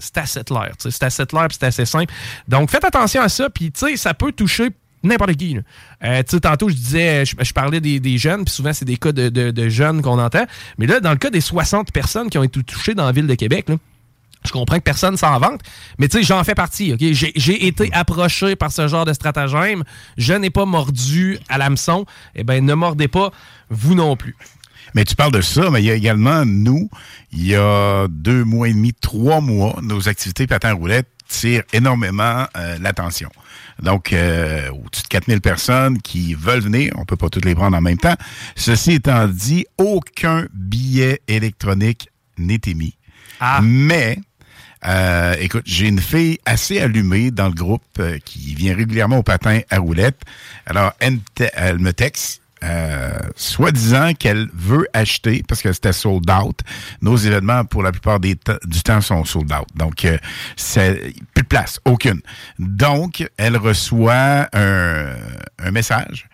C'est 0.00 0.18
assez 0.18 0.42
clair. 0.42 0.72
C'est 0.78 1.02
assez 1.02 1.26
clair 1.26 1.46
puis 1.46 1.58
c'est 1.60 1.66
assez 1.66 1.84
simple. 1.84 2.12
Donc, 2.48 2.70
faites 2.70 2.84
attention 2.84 3.22
à 3.22 3.28
ça. 3.28 3.48
Puis, 3.50 3.70
tu 3.70 3.86
sais, 3.86 3.96
ça 3.96 4.14
peut 4.14 4.32
toucher 4.32 4.70
n'importe 5.02 5.36
qui. 5.36 5.58
Euh, 6.04 6.22
tantôt, 6.22 6.68
je 6.68 6.74
disais, 6.74 7.24
je, 7.24 7.52
parlais 7.52 7.80
des, 7.80 8.18
jeunes, 8.18 8.44
puis 8.44 8.54
souvent, 8.54 8.72
c'est 8.72 8.84
des 8.84 8.96
cas 8.96 9.12
de, 9.12 9.68
jeunes 9.68 10.02
qu'on 10.02 10.18
entend. 10.18 10.44
Mais 10.78 10.86
là, 10.86 11.00
dans 11.00 11.10
le 11.10 11.16
cas 11.16 11.30
des 11.30 11.40
60 11.40 11.92
personnes 11.92 12.30
qui 12.30 12.38
ont 12.38 12.42
été 12.42 12.62
touchées 12.62 12.94
dans 12.94 13.06
la 13.06 13.12
ville 13.12 13.26
de 13.26 13.34
Québec, 13.34 13.66
je 14.44 14.52
comprends 14.52 14.76
que 14.76 14.82
personne 14.82 15.16
s'en 15.16 15.38
vante, 15.38 15.60
mais 15.98 16.08
tu 16.08 16.18
sais, 16.18 16.24
j'en 16.24 16.42
fais 16.44 16.54
partie. 16.54 16.94
j'ai 16.98 17.66
été 17.66 17.90
approché 17.92 18.56
par 18.56 18.72
ce 18.72 18.88
genre 18.88 19.04
de 19.04 19.12
stratagème. 19.12 19.84
Je 20.16 20.32
n'ai 20.32 20.50
pas 20.50 20.64
mordu 20.64 21.38
à 21.48 21.58
l'hameçon. 21.58 22.06
Eh 22.34 22.42
bien, 22.42 22.60
ne 22.62 22.74
mordez 22.74 23.08
pas, 23.08 23.32
vous 23.68 23.94
non 23.94 24.16
plus. 24.16 24.36
Mais 24.94 25.04
tu 25.04 25.14
parles 25.14 25.32
de 25.32 25.42
ça, 25.42 25.70
mais 25.70 25.82
il 25.82 25.86
y 25.86 25.90
a 25.90 25.94
également, 25.94 26.44
nous, 26.44 26.88
il 27.32 27.46
y 27.46 27.54
a 27.54 28.08
deux 28.08 28.44
mois 28.44 28.68
et 28.68 28.72
demi, 28.72 28.92
trois 28.92 29.40
mois, 29.40 29.78
nos 29.82 30.08
activités 30.08 30.46
patin 30.46 30.72
roulette 30.72 31.06
tirent 31.28 31.62
énormément 31.72 32.46
euh, 32.56 32.76
l'attention. 32.80 33.30
Donc, 33.82 34.12
euh, 34.12 34.68
au-dessus 34.70 35.02
de 35.02 35.08
4000 35.08 35.40
personnes 35.40 36.00
qui 36.02 36.34
veulent 36.34 36.60
venir, 36.60 36.92
on 36.96 37.04
peut 37.04 37.16
pas 37.16 37.28
toutes 37.28 37.44
les 37.44 37.54
prendre 37.54 37.76
en 37.76 37.80
même 37.80 37.98
temps. 37.98 38.16
Ceci 38.56 38.92
étant 38.92 39.26
dit, 39.26 39.66
aucun 39.78 40.46
billet 40.52 41.20
électronique 41.28 42.08
n'est 42.38 42.60
émis. 42.66 42.96
Mais, 43.62 44.18
euh, 44.86 45.34
écoute, 45.40 45.64
j'ai 45.66 45.88
une 45.88 46.00
fille 46.00 46.38
assez 46.44 46.78
allumée 46.80 47.30
dans 47.30 47.48
le 47.48 47.54
groupe 47.54 47.82
euh, 47.98 48.18
qui 48.24 48.54
vient 48.54 48.74
régulièrement 48.74 49.18
au 49.18 49.22
patin 49.22 49.60
à 49.70 49.78
roulette. 49.78 50.20
Alors, 50.66 50.92
elle 51.00 51.78
me 51.78 51.92
texte, 51.92 52.39
euh, 52.64 53.18
soi-disant 53.36 54.12
qu'elle 54.14 54.48
veut 54.54 54.86
acheter, 54.92 55.42
parce 55.46 55.62
que 55.62 55.72
c'était 55.72 55.92
sold 55.92 56.30
out. 56.30 56.60
Nos 57.02 57.16
événements, 57.16 57.64
pour 57.64 57.82
la 57.82 57.92
plupart 57.92 58.20
des 58.20 58.36
du 58.64 58.82
temps, 58.82 59.00
sont 59.00 59.24
sold 59.24 59.52
out. 59.52 59.66
Donc, 59.74 60.04
euh, 60.04 60.18
c'est 60.56 61.14
plus 61.34 61.42
de 61.42 61.48
place, 61.48 61.80
aucune. 61.84 62.20
Donc, 62.58 63.28
elle 63.36 63.56
reçoit 63.56 64.48
un 64.52 65.70
message. 65.70 66.29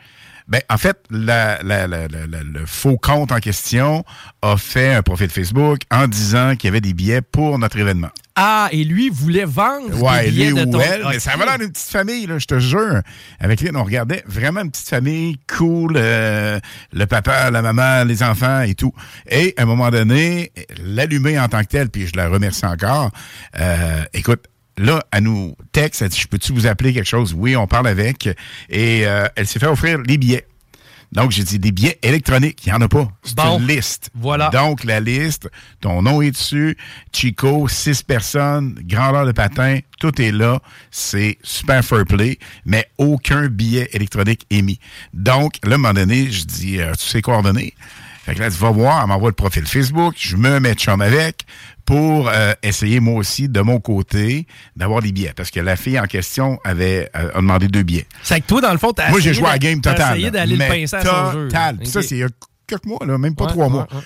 Ben, 0.49 0.61
en 0.71 0.79
fait, 0.79 0.97
la- 1.11 1.61
la- 1.65 1.89
la- 1.89 2.07
la- 2.07 2.27
la- 2.29 2.43
le 2.45 2.67
faux 2.67 2.99
compte 2.99 3.33
en 3.33 3.39
question 3.41 4.05
a 4.43 4.57
fait 4.57 4.95
un 4.95 5.03
profil 5.03 5.29
Facebook 5.29 5.81
en 5.91 6.07
disant 6.07 6.55
qu'il 6.55 6.69
y 6.69 6.71
avait 6.71 6.81
des 6.81 6.95
billets 6.95 7.21
pour 7.21 7.59
notre 7.59 7.77
événement. 7.79 8.11
Ah, 8.37 8.69
et 8.71 8.85
lui 8.85 9.09
voulait 9.09 9.45
vendre 9.45 10.01
Ouais, 10.01 10.27
des 10.27 10.31
billets 10.31 10.51
lui 10.51 10.55
de 10.55 10.67
ou 10.69 10.73
ton... 10.73 10.81
elle, 10.81 11.05
mais 11.09 11.19
ça 11.19 11.33
avait 11.33 11.47
l'air 11.47 11.59
d'une 11.59 11.73
petite 11.73 11.89
famille, 11.91 12.27
là, 12.27 12.39
je 12.39 12.47
te 12.47 12.59
jure. 12.61 13.01
Avec 13.41 13.61
lui, 13.61 13.71
on 13.75 13.83
regardait 13.83 14.23
vraiment 14.27 14.61
une 14.61 14.71
petite 14.71 14.89
famille, 14.89 15.39
cool, 15.49 15.95
euh, 15.97 16.61
le 16.93 17.07
papa, 17.07 17.51
la 17.51 17.63
maman, 17.63 18.05
les 18.05 18.23
enfants 18.23 18.61
et 18.61 18.75
tout. 18.75 18.93
Et 19.29 19.53
à 19.57 19.63
un 19.63 19.67
moment 19.67 19.91
donné, 19.91 20.53
l'allumer 20.85 21.41
en 21.41 21.49
tant 21.49 21.63
que 21.63 21.69
tel, 21.69 21.89
puis 21.89 22.07
je 22.07 22.13
la 22.17 22.29
remercie 22.29 22.67
encore, 22.67 23.11
euh, 23.59 24.05
écoute, 24.13 24.45
Là, 24.79 25.03
elle 25.11 25.25
nous 25.25 25.57
texte, 25.73 26.03
elle 26.03 26.09
dit, 26.11 26.21
je 26.21 26.29
peux-tu 26.29 26.53
vous 26.53 26.67
appeler 26.67 26.93
quelque 26.93 27.09
chose? 27.09 27.35
Oui, 27.35 27.57
on 27.57 27.67
parle 27.67 27.89
avec. 27.89 28.29
Et 28.69 29.07
euh, 29.07 29.27
elle 29.35 29.47
s'est 29.47 29.59
fait 29.59 29.67
offrir 29.67 29.99
les 30.07 30.19
billets. 30.19 30.47
Donc, 31.13 31.31
j'ai 31.31 31.45
dit, 31.45 31.59
des 31.59 31.71
billets 31.73 31.99
électroniques, 32.03 32.67
il 32.67 32.71
n'y 32.71 32.75
en 32.75 32.81
a 32.83 32.89
pas. 32.89 33.09
C'est 33.23 33.37
Bon. 33.37 33.59
une 33.59 33.67
liste. 33.69 34.11
Voilà. 34.15 34.51
Donc, 34.51 34.83
la 34.85 34.99
liste, 35.01 35.49
ton 35.81 36.03
nom 36.03 36.21
est 36.21 36.33
dessus, 36.33 36.77
Chico, 37.13 37.69
six 37.69 38.03
personnes, 38.03 38.79
grandeur 38.83 39.25
de 39.25 39.33
patin, 39.33 39.79
tout 40.01 40.21
est 40.21 40.33
là. 40.33 40.61
C'est 40.91 41.39
super 41.43 41.83
fair 41.85 42.05
play, 42.05 42.39
mais 42.67 42.87
aucun 42.99 43.47
billet 43.47 43.89
électronique 43.93 44.47
émis. 44.51 44.81
Donc, 45.15 45.55
là, 45.65 45.73
à 45.73 45.75
un 45.77 45.79
moment 45.79 45.95
donné, 45.95 46.31
je 46.31 46.45
dis, 46.45 46.81
euh, 46.81 46.93
tu 46.99 47.07
sais 47.07 47.23
coordonner? 47.23 47.73
Fait 48.27 48.35
que 48.35 48.41
là, 48.41 48.51
tu 48.51 48.57
vas 48.57 48.73
voir, 48.73 49.03
elle 49.03 49.09
m'envoie 49.09 49.29
le 49.29 49.37
profil 49.37 49.65
Facebook, 49.67 50.15
je 50.19 50.37
me 50.37 50.59
mets 50.59 50.75
de 50.75 50.81
chum 50.81 51.01
avec 51.01 51.47
pour 51.85 52.29
euh, 52.29 52.55
essayer 52.65 52.99
moi 52.99 53.15
aussi, 53.15 53.49
de 53.49 53.61
mon 53.61 53.79
côté, 53.79 54.49
d'avoir 54.75 55.01
des 55.01 55.13
billets. 55.13 55.33
Parce 55.37 55.53
que 55.53 55.61
la 55.61 55.77
fille 55.77 55.97
en 56.01 56.07
question 56.07 56.59
avait 56.65 57.09
euh, 57.15 57.31
a 57.33 57.37
demandé 57.37 57.69
deux 57.69 57.85
billets. 57.85 58.09
C'est 58.25 58.41
que 58.41 58.47
toi, 58.47 58.61
dans 58.61 58.73
le 58.73 58.79
fond, 58.79 58.93
t'as 58.93 59.11
Moi, 59.11 59.21
j'ai 59.21 59.31
essayé 59.31 59.41
joué 59.41 59.49
à 59.49 59.53
la 59.53 59.59
game 59.61 59.81
totale. 59.81 60.17
essayé 60.17 60.33
d'aller 60.33 60.57
le 60.57 60.67
pincer 60.67 60.97
à 60.97 61.05
son 61.05 61.33
jeu. 61.33 61.49
Total. 61.49 61.79
Ça, 61.87 62.03
c'est 62.03 62.25
quelques 62.67 62.87
mois, 62.87 62.99
là, 63.07 63.17
même 63.19 63.35
pas 63.35 63.45
Ouais, 63.45 63.51
trois 63.51 63.67
ouais, 63.67 63.73
mois. 63.73 63.89
ouais. 63.93 64.01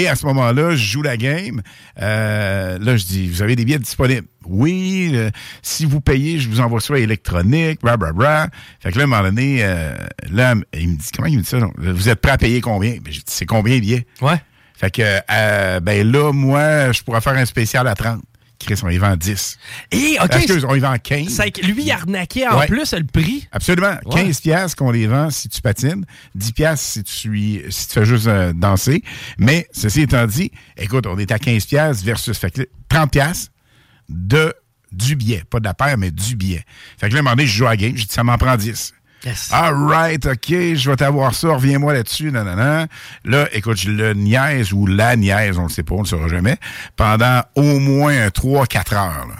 Et 0.00 0.08
à 0.08 0.16
ce 0.16 0.26
moment-là, 0.26 0.70
je 0.72 0.76
joue 0.84 1.02
la 1.02 1.16
game. 1.16 1.62
Euh, 2.00 2.78
là, 2.78 2.96
je 2.96 3.04
dis, 3.04 3.28
vous 3.28 3.42
avez 3.42 3.56
des 3.56 3.64
billets 3.64 3.78
disponibles? 3.78 4.26
Oui, 4.44 5.10
euh, 5.14 5.30
si 5.62 5.84
vous 5.86 6.00
payez, 6.00 6.38
je 6.38 6.48
vous 6.48 6.60
envoie 6.60 6.80
ça 6.80 6.96
électronique, 6.98 7.80
bla, 7.82 7.96
bla, 7.96 8.12
bla. 8.12 8.48
Fait 8.80 8.92
que 8.92 8.96
là, 8.98 9.02
à 9.02 9.06
un 9.06 9.08
moment 9.08 9.22
donné, 9.22 9.58
euh, 9.60 9.94
là, 10.30 10.54
il 10.74 10.88
me 10.90 10.96
dit, 10.96 11.08
comment 11.14 11.28
il 11.28 11.36
me 11.38 11.42
dit 11.42 11.48
ça? 11.48 11.58
non? 11.58 11.72
Vous 11.78 12.08
êtes 12.08 12.20
prêt 12.20 12.32
à 12.32 12.38
payer 12.38 12.60
combien? 12.60 12.92
Ben, 12.92 13.06
j'ai 13.12 13.18
dit, 13.18 13.24
c'est 13.26 13.46
combien 13.46 13.74
les 13.74 13.80
billets? 13.80 14.06
Ouais. 14.20 14.40
Fait 14.78 14.90
que, 14.90 15.02
euh, 15.30 15.80
ben 15.80 16.10
là, 16.10 16.32
moi, 16.32 16.92
je 16.92 17.02
pourrais 17.02 17.20
faire 17.22 17.32
un 17.34 17.46
spécial 17.46 17.88
à 17.88 17.94
30. 17.94 18.20
Chris, 18.58 18.80
on 18.82 18.88
y 18.88 18.98
vend 18.98 19.16
10. 19.16 19.58
Et, 19.92 20.16
OK. 20.22 20.34
Excuse, 20.34 20.64
on 20.64 20.74
y 20.74 20.78
vend 20.78 20.96
15. 20.98 21.28
C'est 21.28 21.50
que 21.50 21.60
lui, 21.66 21.84
il 21.84 21.90
arnaquait 21.90 22.46
en 22.48 22.58
Ouais. 22.58 22.66
plus 22.66 22.92
le 22.94 23.04
prix. 23.04 23.46
Absolument. 23.52 23.96
Ouais. 24.06 24.24
15 24.24 24.40
piastres 24.40 24.76
qu'on 24.76 24.90
les 24.90 25.06
vend 25.06 25.30
si 25.30 25.48
tu 25.48 25.60
patines, 25.60 26.04
10 26.34 26.52
piastres 26.52 26.84
si 26.86 27.04
tu 27.04 27.12
suis, 27.12 27.62
si 27.68 27.88
tu 27.88 27.94
fais 27.94 28.04
juste 28.06 28.26
euh, 28.26 28.52
danser. 28.54 29.02
Mais, 29.38 29.68
ceci 29.72 30.02
étant 30.02 30.26
dit, 30.26 30.50
écoute, 30.76 31.06
on 31.06 31.18
est 31.18 31.30
à 31.32 31.38
15 31.38 31.66
piastres 31.66 32.04
versus, 32.04 32.36
fait 32.38 32.50
que 32.50 32.60
là, 32.60 32.66
30 32.88 33.10
piastres 33.12 33.52
de, 34.08 34.54
du 34.92 35.16
billet. 35.16 35.42
Pas 35.50 35.60
de 35.60 35.64
la 35.64 35.74
paire, 35.74 35.98
mais 35.98 36.10
du 36.10 36.36
billet. 36.36 36.64
Fait 36.98 37.08
que 37.08 37.12
là, 37.14 37.18
à 37.18 37.20
un 37.20 37.22
moment 37.24 37.36
donné, 37.36 37.46
je 37.46 37.56
joue 37.56 37.66
à 37.66 37.70
la 37.70 37.76
game, 37.76 37.96
je 37.96 38.04
dis, 38.04 38.12
ça 38.12 38.24
m'en 38.24 38.38
prend 38.38 38.56
10. 38.56 38.94
Yes. 39.24 39.48
All 39.52 39.74
right, 39.74 40.24
OK, 40.26 40.48
je 40.50 40.88
vais 40.90 40.96
t'avoir 40.96 41.34
ça, 41.34 41.48
reviens-moi 41.48 41.92
là-dessus, 41.94 42.30
nanana. 42.30 42.86
Là, 43.24 43.48
écoute, 43.52 43.76
je 43.78 43.90
le 43.90 44.14
niaise 44.14 44.72
ou 44.72 44.86
la 44.86 45.16
niaise, 45.16 45.58
on 45.58 45.64
le 45.64 45.68
sait 45.68 45.82
pas, 45.82 45.94
on 45.96 46.00
le 46.02 46.06
saura 46.06 46.28
jamais, 46.28 46.56
pendant 46.96 47.42
au 47.56 47.78
moins 47.80 48.28
3-4 48.28 48.94
heures. 48.94 49.26
là. 49.26 49.34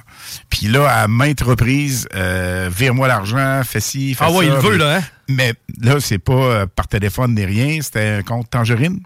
Puis 0.50 0.66
là, 0.66 0.88
à 0.88 1.06
maintes 1.08 1.42
reprises, 1.42 2.08
euh, 2.14 2.68
vire-moi 2.74 3.06
l'argent, 3.06 3.60
fais 3.64 3.80
ci, 3.80 4.14
fais 4.14 4.24
Ah 4.26 4.30
ouais, 4.32 4.38
ça. 4.38 4.44
il 4.44 4.50
le 4.50 4.58
veut, 4.70 4.76
là, 4.76 4.96
hein? 4.96 5.02
Mais 5.28 5.54
là, 5.80 6.00
c'est 6.00 6.18
pas 6.18 6.32
euh, 6.32 6.66
par 6.66 6.88
téléphone 6.88 7.34
ni 7.34 7.44
rien, 7.44 7.78
c'était 7.80 8.16
un 8.18 8.22
compte 8.22 8.50
Tangerine. 8.50 9.00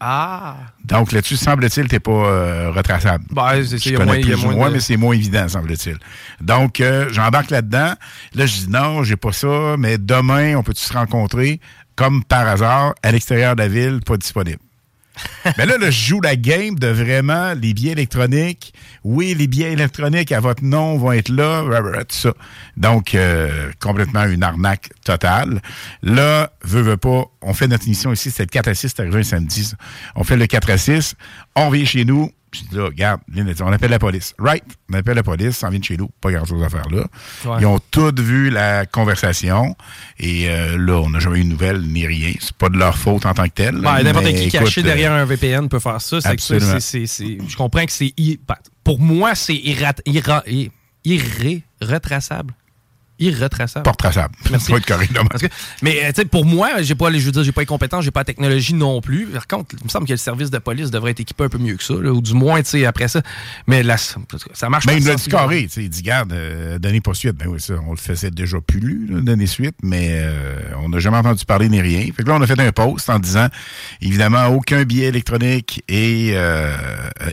Ah. 0.00 0.56
Donc 0.84 1.12
là-dessus, 1.12 1.36
semble-t-il, 1.36 1.88
t'es 1.88 1.98
pas 2.00 2.10
euh, 2.12 2.70
retraçable. 2.70 3.24
Ben, 3.30 3.64
c'est- 3.64 3.84
il 3.86 3.92
y 3.92 3.96
a 3.96 3.98
moins- 4.04 4.16
y 4.16 4.20
plus 4.22 4.32
a 4.32 4.36
ou 4.36 4.40
moins 4.42 4.54
moins, 4.54 4.68
de- 4.68 4.74
mais 4.74 4.80
c'est 4.80 4.96
moins 4.96 5.14
évident, 5.14 5.48
semble-t-il. 5.48 5.98
Donc, 6.40 6.80
euh, 6.80 7.08
j'embarque 7.12 7.50
là-dedans. 7.50 7.94
Là, 8.34 8.46
je 8.46 8.54
dis 8.58 8.68
non, 8.70 9.02
j'ai 9.02 9.16
pas 9.16 9.32
ça, 9.32 9.74
mais 9.78 9.98
demain, 9.98 10.54
on 10.56 10.62
peut-tu 10.62 10.82
se 10.82 10.92
rencontrer, 10.92 11.60
comme 11.96 12.22
par 12.24 12.46
hasard, 12.46 12.94
à 13.02 13.10
l'extérieur 13.12 13.56
de 13.56 13.62
la 13.62 13.68
ville, 13.68 14.00
pas 14.06 14.16
disponible. 14.16 14.58
Mais 15.58 15.66
là, 15.66 15.78
là, 15.78 15.90
je 15.90 16.06
joue 16.06 16.20
la 16.20 16.36
game 16.36 16.74
de 16.78 16.88
vraiment 16.88 17.54
les 17.54 17.74
billets 17.74 17.92
électroniques. 17.92 18.72
Oui, 19.04 19.34
les 19.34 19.46
billets 19.46 19.72
électroniques 19.72 20.32
à 20.32 20.40
votre 20.40 20.64
nom 20.64 20.98
vont 20.98 21.12
être 21.12 21.28
là, 21.28 21.62
tout 22.08 22.16
ça. 22.16 22.32
Donc, 22.76 23.14
euh, 23.14 23.70
complètement 23.80 24.24
une 24.24 24.42
arnaque 24.42 24.90
totale. 25.04 25.60
Là, 26.02 26.52
veut, 26.62 26.82
veut 26.82 26.96
pas, 26.96 27.24
on 27.42 27.54
fait 27.54 27.68
notre 27.68 27.86
émission 27.86 28.12
ici, 28.12 28.30
c'est 28.30 28.44
le 28.44 28.48
4 28.48 28.68
à 28.68 28.74
6, 28.74 28.88
c'est 28.88 29.00
arrivé 29.00 29.20
un 29.20 29.22
samedi. 29.22 29.72
On 30.14 30.24
fait 30.24 30.36
le 30.36 30.46
4 30.46 30.70
à 30.70 30.78
6, 30.78 31.14
on 31.56 31.70
vient 31.70 31.84
chez 31.84 32.04
nous. 32.04 32.30
Je 32.52 32.60
dis 32.62 32.76
là, 32.76 32.84
regarde, 32.86 33.20
a 33.36 33.42
dit, 33.42 33.62
on 33.62 33.72
appelle 33.72 33.90
la 33.90 33.98
police. 33.98 34.34
Right, 34.38 34.64
on 34.90 34.94
appelle 34.94 35.16
la 35.16 35.22
police, 35.22 35.62
on 35.62 35.68
vient 35.68 35.78
de 35.78 35.84
chez 35.84 35.96
nous, 35.96 36.08
pas 36.20 36.30
grand-chose 36.32 36.62
à 36.64 36.68
faire 36.70 36.88
là. 36.90 37.06
Ouais. 37.44 37.56
Ils 37.60 37.66
ont 37.66 37.78
tous 37.90 38.14
vu 38.20 38.48
la 38.50 38.86
conversation 38.86 39.76
et 40.18 40.48
euh, 40.48 40.78
là, 40.78 40.94
on 40.94 41.10
n'a 41.10 41.18
jamais 41.18 41.40
eu 41.40 41.44
de 41.44 41.48
nouvelles 41.50 41.82
ni 41.82 42.06
rien. 42.06 42.32
C'est 42.40 42.54
pas 42.56 42.68
de 42.70 42.78
leur 42.78 42.96
faute 42.96 43.26
en 43.26 43.34
tant 43.34 43.44
que 43.44 43.52
tel. 43.54 43.76
Ben, 43.76 44.02
N'importe 44.02 44.26
qui 44.28 44.44
écoute, 44.44 44.60
caché 44.60 44.80
euh, 44.80 44.84
derrière 44.84 45.12
un 45.12 45.24
VPN 45.24 45.68
peut 45.68 45.78
faire 45.78 46.00
ça. 46.00 46.20
Que 46.36 46.40
ça, 46.42 46.54
je 47.48 47.56
comprends 47.56 47.84
que 47.84 47.92
c'est. 47.92 48.14
ben, 48.18 48.54
Pour 48.82 48.98
moi, 48.98 49.34
c'est 49.34 49.54
irra- 49.54 49.92
irra- 50.06 50.42
i- 50.46 50.70
irré- 51.04 51.62
retraçable. 51.82 52.54
Irretraçable. 53.18 53.84
Pas 53.84 53.90
retraçable. 53.90 54.34
Merci. 54.50 54.70
Faut 54.70 54.76
être 54.76 54.86
correct, 54.86 55.12
là. 55.12 55.22
Parce 55.28 55.42
que- 55.42 55.48
mais 55.82 56.04
euh, 56.04 56.08
tu 56.08 56.14
sais, 56.22 56.24
pour 56.24 56.44
moi, 56.44 56.82
j'ai 56.82 56.94
pas, 56.94 57.10
je 57.12 57.18
veux 57.18 57.32
dire, 57.32 57.42
j'ai 57.44 57.52
pas 57.52 57.62
les 57.62 57.66
compétences, 57.66 58.04
j'ai 58.04 58.10
pas 58.10 58.20
la 58.20 58.24
technologie 58.24 58.74
non 58.74 59.00
plus. 59.00 59.26
Par 59.26 59.46
contre, 59.46 59.74
il 59.78 59.84
me 59.84 59.88
semble 59.88 60.06
que 60.06 60.12
le 60.12 60.18
service 60.18 60.50
de 60.50 60.58
police 60.58 60.90
devrait 60.90 61.10
être 61.12 61.20
équipé 61.20 61.44
un 61.44 61.48
peu 61.48 61.58
mieux 61.58 61.76
que 61.76 61.82
ça, 61.84 61.94
là, 61.94 62.12
ou 62.12 62.20
du 62.20 62.34
moins, 62.34 62.62
tu 62.62 62.70
sais, 62.70 62.86
après 62.86 63.08
ça. 63.08 63.22
Mais 63.66 63.82
là, 63.82 63.96
ça 63.98 64.68
marche 64.68 64.86
Mais 64.86 64.92
pas. 64.92 64.98
Ben, 64.98 65.02
il 65.02 65.04
nous 65.04 65.10
a 65.10 65.18
sans 65.18 65.24
dit 65.24 65.30
carré, 65.30 65.62
tu 65.64 65.68
sais, 65.70 65.82
il 65.84 65.90
dit, 65.90 66.02
garde, 66.02 66.32
euh, 66.32 66.78
donnez 66.78 67.00
pas 67.00 67.14
suite. 67.14 67.36
Ben 67.36 67.48
oui, 67.48 67.60
ça, 67.60 67.74
on 67.86 67.90
le 67.90 67.96
faisait 67.96 68.30
déjà 68.30 68.60
plus 68.60 68.80
lu, 68.80 69.06
là, 69.10 69.20
donner 69.20 69.46
suite, 69.46 69.76
mais 69.82 70.20
euh, 70.22 70.54
on 70.82 70.88
n'a 70.88 70.98
jamais 70.98 71.16
entendu 71.16 71.44
parler 71.44 71.68
ni 71.68 71.80
rien. 71.80 72.06
Fait 72.16 72.22
que 72.22 72.28
là, 72.28 72.34
on 72.36 72.42
a 72.42 72.46
fait 72.46 72.60
un 72.60 72.72
post 72.72 73.10
en 73.10 73.18
disant, 73.18 73.48
évidemment, 74.00 74.46
aucun 74.48 74.84
billet 74.84 75.06
électronique 75.06 75.82
est, 75.88 76.32
euh, 76.34 76.76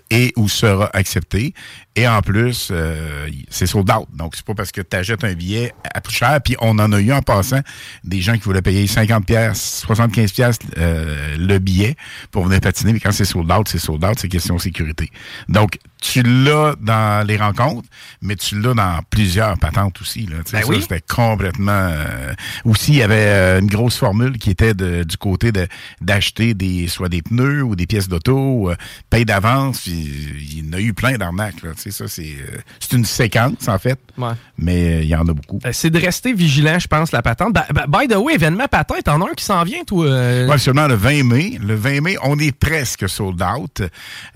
est 0.09 0.33
ou 0.37 0.49
sera 0.49 0.89
accepté. 0.93 1.53
Et 1.97 2.07
en 2.07 2.21
plus, 2.21 2.69
euh, 2.71 3.29
c'est 3.49 3.67
sold 3.67 3.89
out. 3.89 4.07
Donc, 4.13 4.35
c'est 4.35 4.45
pas 4.45 4.53
parce 4.53 4.71
que 4.73 4.81
tu 4.81 4.97
achètes 4.97 5.23
un 5.23 5.33
billet 5.33 5.73
à 5.83 6.01
plus 6.01 6.15
cher. 6.15 6.39
Puis, 6.43 6.55
on 6.59 6.79
en 6.79 6.91
a 6.91 6.99
eu 6.99 7.11
en 7.11 7.21
passant 7.21 7.61
des 8.03 8.21
gens 8.21 8.33
qui 8.33 8.41
voulaient 8.41 8.61
payer 8.61 8.87
50 8.87 9.25
pièces, 9.25 9.83
75 9.85 10.31
pièces 10.31 10.59
le 10.77 11.57
billet 11.59 11.95
pour 12.31 12.45
venir 12.45 12.59
patiner. 12.61 12.93
Mais 12.93 12.99
quand 12.99 13.11
c'est 13.11 13.25
sold 13.25 13.51
out, 13.51 13.67
c'est 13.67 13.79
sold 13.79 14.03
out. 14.03 14.17
C'est 14.19 14.27
question 14.27 14.55
de 14.55 14.61
sécurité. 14.61 15.11
Donc, 15.47 15.77
tu 16.11 16.21
l'as 16.23 16.75
dans 16.79 17.25
les 17.25 17.37
rencontres, 17.37 17.87
mais 18.21 18.35
tu 18.35 18.59
l'as 18.61 18.73
dans 18.73 18.99
plusieurs 19.09 19.57
patentes 19.57 19.99
aussi. 20.01 20.25
Là. 20.27 20.37
Ben 20.51 20.61
ça, 20.61 20.67
oui. 20.67 20.81
C'était 20.81 21.01
complètement... 21.01 21.71
euh, 21.71 22.33
aussi, 22.63 22.91
il 22.93 22.97
y 22.97 23.03
avait 23.03 23.15
euh, 23.27 23.59
une 23.59 23.67
grosse 23.67 23.97
formule 23.97 24.37
qui 24.37 24.49
était 24.51 24.73
de- 24.73 25.03
du 25.03 25.17
côté 25.17 25.51
de 25.51 25.67
d'acheter 26.01 26.53
des 26.53 26.87
soit 26.87 27.09
des 27.09 27.21
pneus 27.21 27.63
ou 27.63 27.75
des 27.75 27.87
pièces 27.87 28.07
d'auto, 28.07 28.69
euh, 28.69 28.75
paye 29.09 29.25
d'avance. 29.25 29.81
puis 29.81 29.91
Il 29.93 30.65
y 30.65 30.69
en 30.69 30.73
a 30.73 30.79
eu 30.81 30.93
plein 30.93 31.17
d'arnaques. 31.17 31.61
là. 31.63 31.71
Ça, 31.75 32.07
c'est 32.07 32.23
euh, 32.23 32.57
c'est 32.79 32.93
une 32.95 33.05
séquence, 33.05 33.67
en 33.67 33.77
fait. 33.79 33.99
Ouais. 34.17 34.33
Mais 34.57 34.95
euh, 34.97 35.01
il 35.03 35.07
y 35.09 35.15
en 35.15 35.27
a 35.27 35.33
beaucoup. 35.33 35.59
Euh, 35.65 35.69
C'est 35.73 35.89
de 35.89 35.99
rester 35.99 36.33
vigilant, 36.33 36.77
je 36.79 36.87
pense, 36.87 37.11
la 37.11 37.21
patente. 37.21 37.53
By 37.87 38.07
the 38.07 38.15
way, 38.17 38.35
événement 38.35 38.67
patente, 38.67 39.03
t'en 39.03 39.21
as 39.21 39.29
un 39.29 39.33
qui 39.33 39.43
s'en 39.45 39.63
vient, 39.63 39.83
toi? 39.85 40.05
euh, 40.05 40.47
Ouais, 40.47 40.57
seulement 40.57 40.87
le 40.87 40.95
20 40.95 41.23
mai. 41.23 41.57
Le 41.61 41.75
20 41.75 42.01
mai, 42.01 42.15
on 42.23 42.37
est 42.39 42.51
presque 42.55 43.07
sold 43.09 43.41
out. 43.41 43.81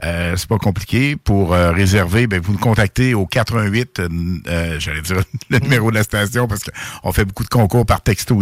Euh, 0.04 0.34
c'est 0.38 0.48
pas 0.50 0.58
compliqué. 0.58 1.16
Pour 1.16 1.54
euh, 1.60 2.28
ben, 2.28 2.42
vous 2.42 2.54
nous 2.54 2.60
contactez 2.60 3.14
au 3.14 3.26
88, 3.26 4.00
euh, 4.00 4.10
euh, 4.48 4.80
j'allais 4.80 5.02
dire 5.02 5.18
le 5.50 5.60
numéro 5.60 5.92
de 5.92 5.96
la 5.96 6.04
station 6.04 6.48
parce 6.48 6.62
qu'on 6.64 7.12
fait 7.12 7.26
beaucoup 7.26 7.44
de 7.44 7.50
concours 7.50 7.86
par 7.86 8.02
texto. 8.02 8.40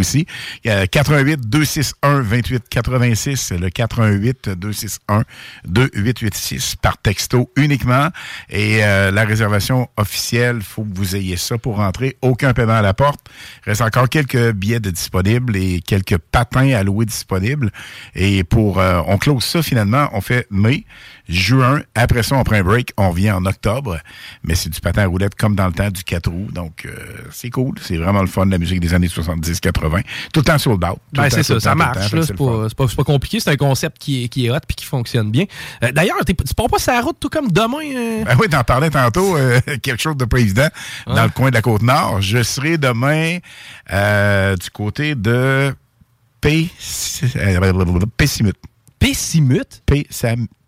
Euh, 0.66 0.86
88 0.90 1.48
261 1.48 2.22
28 2.22 2.64
86, 2.68 3.52
le 3.52 3.70
88 3.70 4.50
261 4.50 5.24
2886 5.66 6.76
par 6.76 6.98
texto 6.98 7.50
uniquement. 7.56 8.08
Et 8.50 8.84
euh, 8.84 9.10
la 9.10 9.24
réservation 9.24 9.88
officielle, 9.96 10.60
faut 10.62 10.84
que 10.84 10.94
vous 10.94 11.16
ayez 11.16 11.36
ça 11.36 11.58
pour 11.58 11.76
rentrer. 11.76 12.16
Aucun 12.22 12.52
paiement 12.52 12.74
à 12.74 12.82
la 12.82 12.94
porte. 12.94 13.20
Reste 13.64 13.82
encore 13.82 14.08
quelques 14.08 14.52
billets 14.52 14.80
de 14.80 14.90
disponibles 14.90 15.56
et 15.56 15.80
quelques 15.80 16.18
patins 16.18 16.72
à 16.72 16.82
louer 16.82 17.06
disponibles. 17.06 17.70
Et 18.14 18.44
pour, 18.44 18.78
euh, 18.80 19.00
on 19.06 19.18
close 19.18 19.44
ça 19.44 19.62
finalement, 19.62 20.08
on 20.12 20.20
fait 20.20 20.46
mai, 20.50 20.84
juin. 21.28 21.82
Après 21.94 22.22
ça, 22.22 22.36
on 22.36 22.44
prend 22.44 22.56
un 22.56 22.62
break, 22.62 22.92
on 22.96 23.10
vient 23.10 23.36
en 23.36 23.44
octobre. 23.46 23.98
Mais 24.42 24.54
c'est 24.54 24.70
du 24.70 24.80
patin 24.80 25.02
à 25.02 25.06
roulette 25.06 25.34
comme 25.34 25.54
dans 25.54 25.66
le 25.66 25.72
temps 25.72 25.90
du 25.90 26.02
4 26.02 26.30
roues. 26.30 26.48
Donc, 26.52 26.86
euh, 26.86 26.90
c'est 27.30 27.50
cool. 27.50 27.74
C'est 27.82 27.96
vraiment 27.96 28.20
le 28.20 28.26
fun, 28.26 28.46
la 28.46 28.58
musique 28.58 28.80
des 28.80 28.94
années 28.94 29.08
70-80. 29.08 30.02
Tout 30.32 30.40
le 30.40 30.44
temps 30.44 30.58
sold 30.58 30.82
out. 30.84 30.98
Ben, 31.12 31.28
c'est 31.30 31.42
ça, 31.42 31.60
ça 31.60 31.70
temps, 31.70 31.76
marche. 31.76 32.10
C'est 32.10 32.34
pas, 32.36 32.66
c'est 32.68 32.76
pas, 32.76 32.86
pas 32.86 33.04
compliqué. 33.04 33.40
C'est 33.40 33.50
un 33.50 33.56
concept 33.56 33.98
qui 33.98 34.24
est, 34.24 34.28
qui 34.28 34.46
est 34.46 34.50
hot 34.50 34.58
puis 34.66 34.76
qui 34.76 34.84
fonctionne 34.86 35.30
bien. 35.30 35.44
Euh, 35.84 35.92
D'ailleurs, 35.92 36.16
tu 36.26 36.34
pars 36.54 36.68
pas 36.68 36.78
sur 36.78 36.92
la 36.92 37.00
route 37.00 37.16
tout 37.20 37.28
comme 37.28 37.50
demain? 37.50 37.78
euh? 37.94 38.24
Ben 38.24 38.36
oui, 38.40 38.48
t'en 38.48 38.64
parlais 38.64 38.90
tantôt, 38.90 39.36
euh, 39.36 39.60
quelque 39.82 40.00
chose 40.00 40.16
de 40.16 40.24
pas 40.24 40.38
évident, 40.38 40.68
dans 41.06 41.24
le 41.24 41.30
coin 41.30 41.50
de 41.50 41.54
la 41.54 41.62
Côte-Nord. 41.62 42.20
Je 42.20 42.42
serai 42.42 42.78
demain 42.78 43.38
euh, 43.92 44.56
du 44.56 44.70
côté 44.70 45.14
de 45.14 45.74
P... 46.40 46.68
euh, 47.36 48.00
Pessimut. 48.16 48.54
Pessimut? 48.96 49.82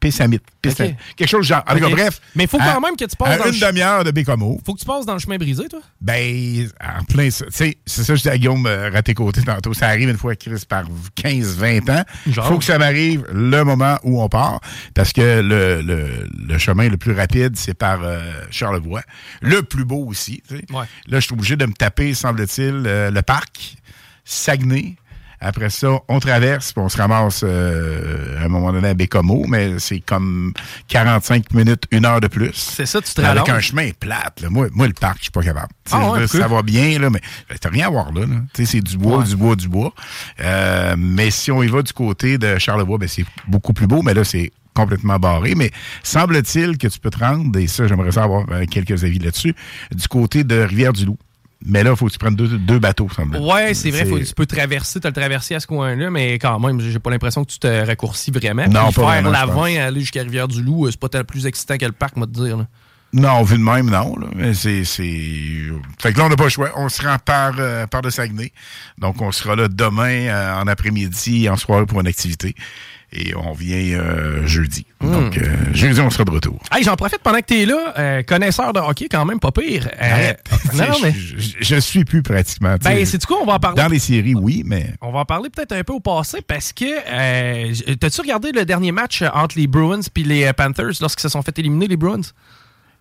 Pessamit. 0.01 0.41
Pessamit. 0.63 0.91
Ok. 0.91 0.97
Quelque 1.17 1.29
chose 1.29 1.41
de 1.43 1.49
genre. 1.55 1.63
En 1.69 1.75
tout 1.75 1.81
cas, 1.81 1.89
bref. 1.91 2.21
Mais 2.35 2.45
il 2.45 2.49
faut 2.49 2.59
à- 2.59 2.73
quand 2.73 2.81
même 2.81 2.97
que 2.97 3.05
tu 3.05 3.15
passes 3.17 3.39
à 3.41 3.45
dans 3.45 3.53
une 3.53 3.61
demi-heure 3.61 4.03
de 4.03 4.11
Bécomo. 4.11 4.59
Faut 4.65 4.73
que 4.75 4.81
tu 4.81 4.87
passes 4.87 5.05
dans 5.05 5.13
le 5.13 5.19
chemin 5.19 5.37
brisé, 5.37 5.69
toi? 5.69 5.81
Ben, 6.01 6.69
en 6.81 7.05
plein 7.05 7.31
ça. 7.31 7.45
Tu 7.47 7.53
sais, 7.53 7.79
c'est 7.85 8.03
ça 8.05 8.15
que 8.15 8.17
je 8.17 8.23
dis 8.23 8.29
à 8.31 8.39
Guillaume 8.39 8.67
euh, 8.67 8.89
Raté-Côté 8.91 9.43
tantôt. 9.43 9.75
Ça 9.75 9.89
arrive 9.89 10.09
une 10.09 10.17
fois, 10.17 10.35
Chris, 10.37 10.65
par 10.67 10.85
15-20 11.17 11.91
ans. 11.91 12.05
Genre. 12.27 12.47
faut 12.49 12.59
que 12.59 12.65
ça 12.65 12.79
m'arrive 12.79 13.25
le 13.33 13.63
moment 13.63 13.99
où 14.03 14.23
on 14.23 14.29
part. 14.31 14.61
Parce 14.95 15.13
que 15.13 15.41
le, 15.43 15.83
le, 15.83 16.27
le 16.49 16.59
chemin 16.59 16.89
le 16.89 16.97
plus 16.97 17.13
rapide, 17.13 17.57
c'est 17.57 17.75
par 17.75 18.01
euh, 18.03 18.21
Charlevoix. 18.51 19.03
Le 19.43 19.63
plus 19.63 19.85
beau 19.85 20.07
aussi. 20.07 20.43
Ouais. 20.51 20.85
Là, 21.09 21.21
je 21.21 21.27
suis 21.27 21.35
obligé 21.35 21.57
de 21.57 21.67
me 21.67 21.73
taper, 21.75 22.15
semble-t-il, 22.15 22.85
euh, 22.87 23.11
le 23.11 23.21
parc, 23.23 23.77
Saguenay. 24.25 24.97
Après 25.41 25.71
ça, 25.71 25.89
on 26.09 26.21
traverse, 26.21 26.73
puis 26.73 26.83
on 26.83 26.89
se 26.91 26.99
ramasse 26.99 27.43
euh, 27.45 28.39
à 28.41 28.45
un 28.45 28.49
moment 28.49 28.73
donné 28.73 28.89
à 28.89 28.95
Bécomo, 28.95 29.45
mais 29.49 29.79
c'est 29.79 30.01
comme 30.01 30.53
45 30.89 31.55
minutes, 31.55 31.85
une 31.91 32.05
heure 32.05 32.21
de 32.21 32.29
plus. 32.29 32.53
C'est 32.55 32.85
ça, 32.87 33.01
tu 33.01 33.13
te 33.15 33.21
Avec 33.23 33.49
un 33.49 33.61
chemin 33.61 33.89
plate. 33.99 34.41
là. 34.43 34.51
Moi, 34.51 34.69
moi, 34.73 34.87
le 34.87 34.93
parc, 34.93 35.17
je 35.19 35.23
suis 35.25 35.31
pas 35.31 35.43
capable. 35.43 35.69
Sais, 35.87 35.97
Ah 35.99 36.11
ouais, 36.13 36.27
ça 36.27 36.47
va 36.47 36.63
bien, 36.63 36.99
là, 36.99 37.09
mais 37.11 37.21
ben, 37.49 37.57
t'as 37.59 37.71
rien 37.71 37.87
à 37.87 37.91
voir 37.91 38.13
là. 38.13 38.27
là. 38.27 38.37
C'est 38.55 38.81
du 38.81 38.99
bois, 38.99 39.19
Ouais. 39.19 39.25
du 39.25 39.37
bois, 39.37 39.57
du 39.57 39.69
bois. 39.69 39.93
Euh, 40.41 40.95
mais 40.99 41.31
si 41.31 41.51
on 41.51 41.63
y 41.63 41.69
va 41.69 41.83
du 41.83 41.93
côté 41.93 42.37
de 42.39 42.59
Charlevoix, 42.59 42.99
ben, 42.99 43.09
c'est 43.09 43.25
beaucoup 43.49 43.73
plus 43.73 43.87
beau, 43.87 44.03
mais 44.03 44.15
là, 44.15 44.25
c'est 44.25 44.51
complètement 44.75 45.19
barré. 45.19 45.55
Mais 45.57 45.71
semble-t-il 46.03 46.79
que 46.79 46.87
tu 46.87 46.99
peux 46.99 47.11
te 47.11 47.19
rendre, 47.19 47.59
et 47.59 47.67
ça, 47.67 47.87
j'aimerais 47.87 48.13
savoir 48.13 48.45
euh, 48.51 48.65
quelques 48.71 49.05
avis 49.05 49.19
là-dessus, 49.19 49.55
du 49.95 50.07
côté 50.09 50.45
de 50.45 50.61
Rivière-du-Loup. 50.61 51.19
Mais 51.65 51.83
là, 51.83 51.91
il 51.91 51.97
faut 51.97 52.07
que 52.07 52.13
tu 52.13 52.19
prennes 52.19 52.37
deux, 52.37 52.59
deux 52.59 52.79
bateaux, 52.79 53.09
semble 53.15 53.37
Ouais, 53.37 53.75
c'est 53.75 53.91
vrai, 53.91 54.07
faut, 54.07 54.19
tu 54.19 54.35
peux 54.35 54.47
traverser, 54.47 54.99
tu 54.99 55.07
as 55.07 55.11
le 55.11 55.15
traversé 55.15 55.55
à 55.55 55.61
ce 55.61 55.67
coin-là, 55.67 56.11
mais 56.11 56.35
quand 56.35 56.59
même, 56.59 56.81
j'ai 56.81 56.99
pas 56.99 57.11
l'impression 57.11 57.45
que 57.45 57.51
tu 57.51 57.59
te 57.59 57.87
raccourcis 57.87 58.31
vraiment. 58.31 58.67
Non, 58.67 58.87
Puis 58.87 58.95
pas 58.95 59.03
faire 59.03 59.05
vraiment, 59.05 59.31
la 59.31 59.41
je 59.43 59.47
pense. 59.47 59.55
20 59.57 59.77
aller 59.77 60.01
jusqu'à 60.01 60.23
Rivière-du-Loup, 60.23 60.87
euh, 60.87 60.91
c'est 60.91 61.01
pas 61.01 61.09
tellement 61.09 61.27
plus 61.27 61.47
excitant 61.47 61.77
que 61.77 61.85
le 61.85 61.93
parc, 61.93 62.17
moi 62.17 62.27
te 62.27 62.33
dire. 62.33 62.57
là. 62.57 62.67
Non, 63.13 63.43
vu 63.43 63.59
de 63.59 63.63
même, 63.63 63.91
non. 63.91 64.17
Là. 64.17 64.29
Mais 64.37 64.55
c'est, 64.55 64.85
c'est... 64.85 65.03
Fait 65.99 66.13
que 66.13 66.19
là, 66.19 66.27
on 66.27 66.29
n'a 66.29 66.37
pas 66.37 66.45
le 66.45 66.51
choix. 66.51 66.71
On 66.77 66.89
se 66.89 67.03
rend 67.03 67.17
par, 67.19 67.55
euh, 67.59 67.87
par 67.87 68.03
de 68.03 68.11
Saguenay. 68.11 68.53
Donc, 68.99 69.21
on 69.21 69.33
sera 69.33 69.57
là 69.57 69.67
demain 69.69 70.29
euh, 70.29 70.61
en 70.61 70.67
après-midi, 70.69 71.49
en 71.49 71.57
soirée 71.57 71.87
pour 71.87 72.01
une 72.01 72.07
activité. 72.07 72.55
Et 73.13 73.35
on 73.35 73.53
vient 73.53 73.99
euh, 73.99 74.47
jeudi. 74.47 74.87
Hmm. 75.01 75.11
Donc, 75.13 75.37
euh, 75.39 75.43
jeudi, 75.75 76.01
on 76.01 76.11
sera 76.11 76.25
de 76.25 76.31
retour. 76.31 76.61
Hey, 76.71 76.85
j'en 76.85 76.95
profite 76.95 77.19
pendant 77.25 77.39
que 77.39 77.45
t'es 77.47 77.67
là, 77.67 77.93
euh, 77.99 78.23
connaisseur 78.23 78.73
de 78.73 78.79
hockey 78.79 79.09
quand 79.11 79.25
même, 79.25 79.41
pas 79.41 79.51
pire. 79.51 79.89
Arrête. 79.99 80.41
non, 80.75 80.85
Tu 80.95 81.03
mais... 81.03 81.13
je, 81.13 81.37
je- 81.39 81.57
je 81.61 81.77
suis 81.81 82.05
plus 82.05 82.23
pratiquement. 82.23 82.79
tu 82.79 82.85
Ben, 82.85 83.05
c'est 83.05 83.25
quoi, 83.27 83.39
on 83.43 83.47
va 83.47 83.55
en 83.55 83.59
parler? 83.59 83.83
Dans 83.83 83.89
les 83.89 83.99
séries, 83.99 84.37
oui, 84.37 84.63
mais... 84.65 84.95
On 85.01 85.11
va 85.11 85.21
en 85.21 85.25
parler 85.25 85.51
peut-être 85.51 85.73
un 85.73 85.83
peu 85.83 85.93
au 85.95 85.99
passé 86.01 86.39
parce 86.47 86.73
que 86.73 87.95
t'as-tu 87.95 88.21
regardé 88.21 88.53
le 88.53 88.65
dernier 88.65 88.93
match 88.93 89.23
entre 89.35 89.59
les 89.59 89.67
Bruins 89.67 90.01
puis 90.15 90.23
les 90.23 90.53
Panthers 90.53 90.93
lorsqu'ils 91.01 91.23
se 91.23 91.29
sont 91.31 91.43
fait 91.43 91.59
éliminer 91.59 91.89
les 91.89 91.97
Bruins? 91.97 92.21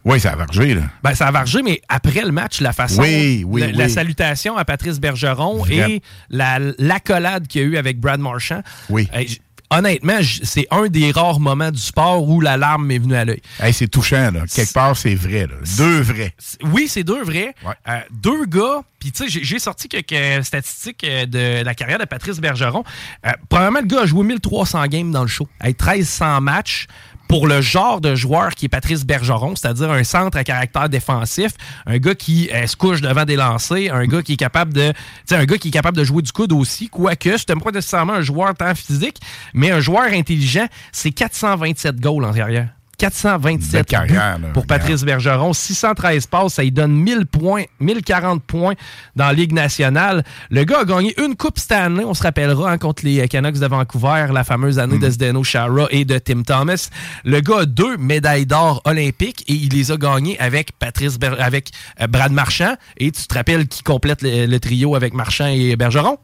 Oui, 0.05 0.17
ça 0.19 0.31
a 0.31 0.35
vargé, 0.37 0.75
là. 0.75 0.83
Ben, 1.03 1.13
ça 1.13 1.27
a 1.27 1.31
vargé, 1.31 1.61
mais 1.61 1.81
après 1.89 2.21
le 2.23 2.31
match, 2.31 2.61
la 2.61 2.71
façon. 2.71 3.01
Oui, 3.01 3.43
oui, 3.45 3.59
la, 3.61 3.67
oui. 3.67 3.73
la 3.73 3.89
salutation 3.89 4.55
à 4.57 4.63
Patrice 4.63 4.97
Bergeron 4.97 5.57
Vraiment. 5.57 5.87
et 5.87 6.01
la- 6.29 6.59
l'accolade 6.77 7.47
qu'il 7.47 7.61
y 7.61 7.63
a 7.65 7.67
eu 7.67 7.77
avec 7.77 7.99
Brad 7.99 8.21
Marchand. 8.21 8.61
Oui. 8.89 9.09
Euh, 9.13 9.25
honnêtement, 9.71 10.19
c'est 10.43 10.67
un 10.71 10.87
des 10.87 11.11
rares 11.11 11.39
moments 11.39 11.71
du 11.71 11.79
sport 11.79 12.27
où 12.27 12.41
la 12.41 12.57
larme 12.57 12.85
m'est 12.87 12.97
venue 12.99 13.15
à 13.15 13.25
l'œil. 13.25 13.41
Hey, 13.59 13.73
c'est 13.73 13.87
touchant, 13.87 14.31
là. 14.31 14.41
Quelque 14.53 14.73
part, 14.73 14.95
c'est 14.97 15.15
vrai, 15.15 15.47
là. 15.47 15.55
Deux 15.77 16.01
vrais. 16.01 16.33
Oui, 16.63 16.87
c'est 16.87 17.03
deux 17.03 17.23
vrais. 17.23 17.53
Ouais. 17.65 17.73
Euh, 17.87 17.99
deux 18.11 18.45
gars. 18.45 18.81
Puis, 18.99 19.11
tu 19.13 19.29
sais, 19.29 19.39
j'ai- 19.43 19.59
sorti 19.59 19.87
quelques 19.87 20.43
statistiques 20.43 21.03
euh, 21.05 21.25
de 21.25 21.63
la 21.63 21.73
carrière 21.73 21.99
de 21.99 22.05
Patrice 22.05 22.39
Bergeron. 22.39 22.83
Euh, 23.25 23.31
premièrement, 23.47 23.79
le 23.79 23.85
gars 23.85 24.01
a 24.01 24.05
joué 24.05 24.25
1300 24.25 24.85
games 24.87 25.11
dans 25.11 25.21
le 25.21 25.27
show. 25.27 25.47
Hey, 25.61 25.73
1300 25.73 26.41
matchs 26.41 26.87
pour 27.29 27.47
le 27.47 27.61
genre 27.61 28.01
de 28.01 28.15
joueur 28.15 28.55
qui 28.55 28.65
est 28.65 28.69
Patrice 28.69 29.05
Bergeron, 29.05 29.55
c'est-à-dire 29.55 29.91
un 29.91 30.03
centre 30.03 30.35
à 30.35 30.43
caractère 30.43 30.89
défensif, 30.89 31.51
un 31.85 31.99
gars 31.99 32.15
qui 32.15 32.49
euh, 32.51 32.65
se 32.65 32.75
couche 32.75 33.01
devant 33.01 33.23
des 33.23 33.35
lancers, 33.35 33.93
un 33.93 34.05
gars 34.07 34.23
qui 34.23 34.33
est 34.33 34.37
capable 34.37 34.73
de, 34.73 34.91
un 35.31 35.45
gars 35.45 35.57
qui 35.59 35.67
est 35.67 35.71
capable 35.71 35.95
de 35.95 36.03
jouer 36.03 36.23
du 36.23 36.31
coude 36.31 36.51
aussi, 36.51 36.89
quoique 36.89 37.37
c'est 37.37 37.45
pas 37.45 37.71
nécessairement 37.71 38.13
un 38.13 38.21
joueur 38.21 38.55
tant 38.55 38.73
physique, 38.73 39.19
mais 39.53 39.69
un 39.69 39.79
joueur 39.79 40.11
intelligent, 40.11 40.65
c'est 40.91 41.11
427 41.11 41.99
goals 41.99 42.25
en 42.25 42.33
carrière. 42.33 42.69
427 42.99 43.71
Belle 43.71 43.85
carrière, 43.85 44.39
là. 44.39 44.47
pour 44.53 44.67
Patrice 44.67 45.03
Bergeron. 45.03 45.53
613 45.53 46.27
passes, 46.27 46.53
ça 46.53 46.61
lui 46.61 46.71
donne 46.71 46.91
1000 46.93 47.25
points, 47.25 47.63
1040 47.79 48.43
points 48.43 48.73
dans 49.15 49.25
la 49.25 49.33
Ligue 49.33 49.53
nationale. 49.53 50.23
Le 50.51 50.63
gars 50.65 50.81
a 50.81 50.85
gagné 50.85 51.19
une 51.19 51.35
Coupe 51.35 51.57
Stanley, 51.57 52.03
on 52.03 52.13
se 52.13 52.21
rappellera, 52.23 52.71
hein, 52.71 52.77
contre 52.77 53.05
les 53.05 53.27
Canucks 53.27 53.57
de 53.57 53.65
Vancouver, 53.67 54.27
la 54.31 54.43
fameuse 54.43 54.77
année 54.79 54.99
de 54.99 55.09
Zdeno 55.09 55.43
Chara 55.43 55.87
et 55.89 56.05
de 56.05 56.19
Tim 56.19 56.43
Thomas. 56.43 56.89
Le 57.23 57.39
gars 57.39 57.59
a 57.61 57.65
deux 57.65 57.97
médailles 57.97 58.45
d'or 58.45 58.81
olympiques 58.85 59.43
et 59.47 59.53
il 59.53 59.69
les 59.69 59.91
a 59.91 59.97
gagnées 59.97 60.39
avec 60.39 60.73
Patrice 60.77 61.17
Ber- 61.17 61.39
avec 61.41 61.69
euh, 62.01 62.07
Brad 62.07 62.31
Marchand. 62.31 62.75
Et 62.97 63.11
tu 63.11 63.25
te 63.25 63.33
rappelles 63.33 63.67
qui 63.67 63.81
complète 63.81 64.21
le, 64.21 64.45
le 64.45 64.59
trio 64.59 64.95
avec 64.95 65.13
Marchand 65.13 65.47
et 65.47 65.75
Bergeron? 65.77 66.17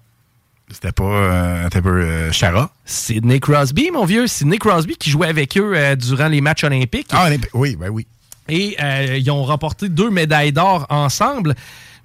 C'était 0.72 0.91
pas 0.91 1.03
euh, 1.03 1.66
un 1.66 1.70
peu 1.70 1.89
euh, 1.89 2.32
Chara? 2.32 2.72
C'est 2.86 3.24
Nick 3.24 3.43
Crosby, 3.43 3.91
mon 3.91 4.05
vieux. 4.05 4.28
C'est 4.28 4.45
Nick 4.45 4.61
Crosby 4.61 4.95
qui 4.95 5.09
jouait 5.09 5.28
avec 5.28 5.57
eux 5.57 5.74
euh, 5.76 5.95
durant 5.95 6.28
les 6.28 6.41
matchs 6.41 6.63
olympiques. 6.63 7.09
Ah, 7.11 7.30
oui, 7.53 7.76
ben 7.76 7.89
oui. 7.89 8.07
Et 8.49 8.76
euh, 8.82 9.18
ils 9.18 9.30
ont 9.32 9.43
remporté 9.43 9.89
deux 9.89 10.09
médailles 10.09 10.51
d'or 10.51 10.86
ensemble. 10.89 11.55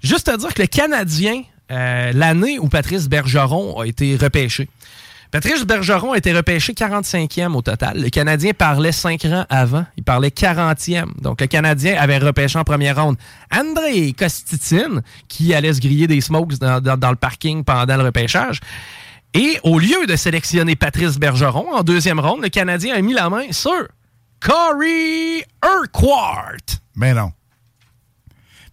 Juste 0.03 0.29
à 0.29 0.37
dire 0.37 0.53
que 0.53 0.61
le 0.61 0.67
Canadien, 0.67 1.43
euh, 1.71 2.11
l'année 2.13 2.59
où 2.59 2.67
Patrice 2.67 3.07
Bergeron 3.07 3.79
a 3.79 3.85
été 3.85 4.15
repêché, 4.15 4.67
Patrice 5.31 5.65
Bergeron 5.65 6.11
a 6.11 6.17
été 6.17 6.33
repêché 6.33 6.73
45e 6.73 7.53
au 7.53 7.61
total. 7.61 8.01
Le 8.01 8.09
Canadien 8.09 8.51
parlait 8.53 8.91
5 8.91 9.21
rangs 9.23 9.45
avant. 9.49 9.85
Il 9.95 10.03
parlait 10.03 10.27
40e. 10.29 11.05
Donc, 11.21 11.39
le 11.39 11.47
Canadien 11.47 11.95
avait 11.97 12.17
repêché 12.17 12.59
en 12.59 12.65
première 12.65 13.01
ronde 13.01 13.15
André 13.49 14.11
Kostitine, 14.13 15.01
qui 15.29 15.53
allait 15.53 15.73
se 15.73 15.79
griller 15.79 16.07
des 16.07 16.19
smokes 16.19 16.55
dans, 16.59 16.81
dans- 16.81 16.97
dans 16.97 17.09
le 17.11 17.15
parking 17.15 17.63
pendant 17.63 17.95
le 17.95 18.03
repêchage. 18.03 18.59
Et 19.33 19.57
au 19.63 19.79
lieu 19.79 20.05
de 20.05 20.15
sélectionner 20.17 20.75
Patrice 20.75 21.17
Bergeron 21.17 21.73
en 21.73 21.83
deuxième 21.83 22.19
ronde, 22.19 22.41
le 22.41 22.49
Canadien 22.49 22.93
a 22.95 23.01
mis 23.01 23.13
la 23.13 23.29
main 23.29 23.45
sur 23.51 23.87
Corey 24.41 25.45
Urquhart. 25.63 26.57
Mais 26.95 27.13
non. 27.13 27.31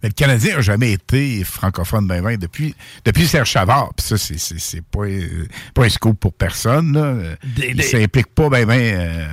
Mais 0.01 0.09
le 0.09 0.13
Canadien 0.13 0.55
n'a 0.55 0.61
jamais 0.61 0.93
été 0.93 1.43
francophone 1.43 2.07
ben 2.07 2.21
ben 2.23 2.37
depuis, 2.37 2.73
depuis 3.03 3.27
Serge 3.27 3.49
Chavard. 3.49 3.91
Puis 3.97 4.05
ça, 4.07 4.17
c'est- 4.17 4.37
c'est 4.39 4.59
c'est 4.59 4.81
pas, 4.81 5.01
euh, 5.05 5.45
pas 5.73 5.83
un 5.85 5.89
scoop 5.89 6.19
pour 6.19 6.33
personne. 6.33 6.93
Là. 6.93 7.35
Des- 7.43 7.73
des- 7.73 7.83
s'implique 7.83 8.27
pas 8.33 8.49
ben 8.49 8.65
ben. 8.65 8.79
euh, 8.81 9.27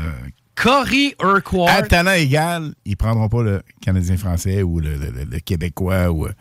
Corey 0.57 1.15
Urquhart. 1.23 1.69
à 1.69 1.83
talent 1.83 2.13
égal, 2.13 2.73
ils 2.85 2.97
prendront 2.97 3.29
pas 3.29 3.43
le 3.43 3.63
Canadien 3.81 4.17
français 4.17 4.63
ou 4.63 4.81
le, 4.81 4.97
le- 5.31 5.39
Québécois. 5.41 6.11
Ou, 6.11 6.27
euh, 6.27 6.33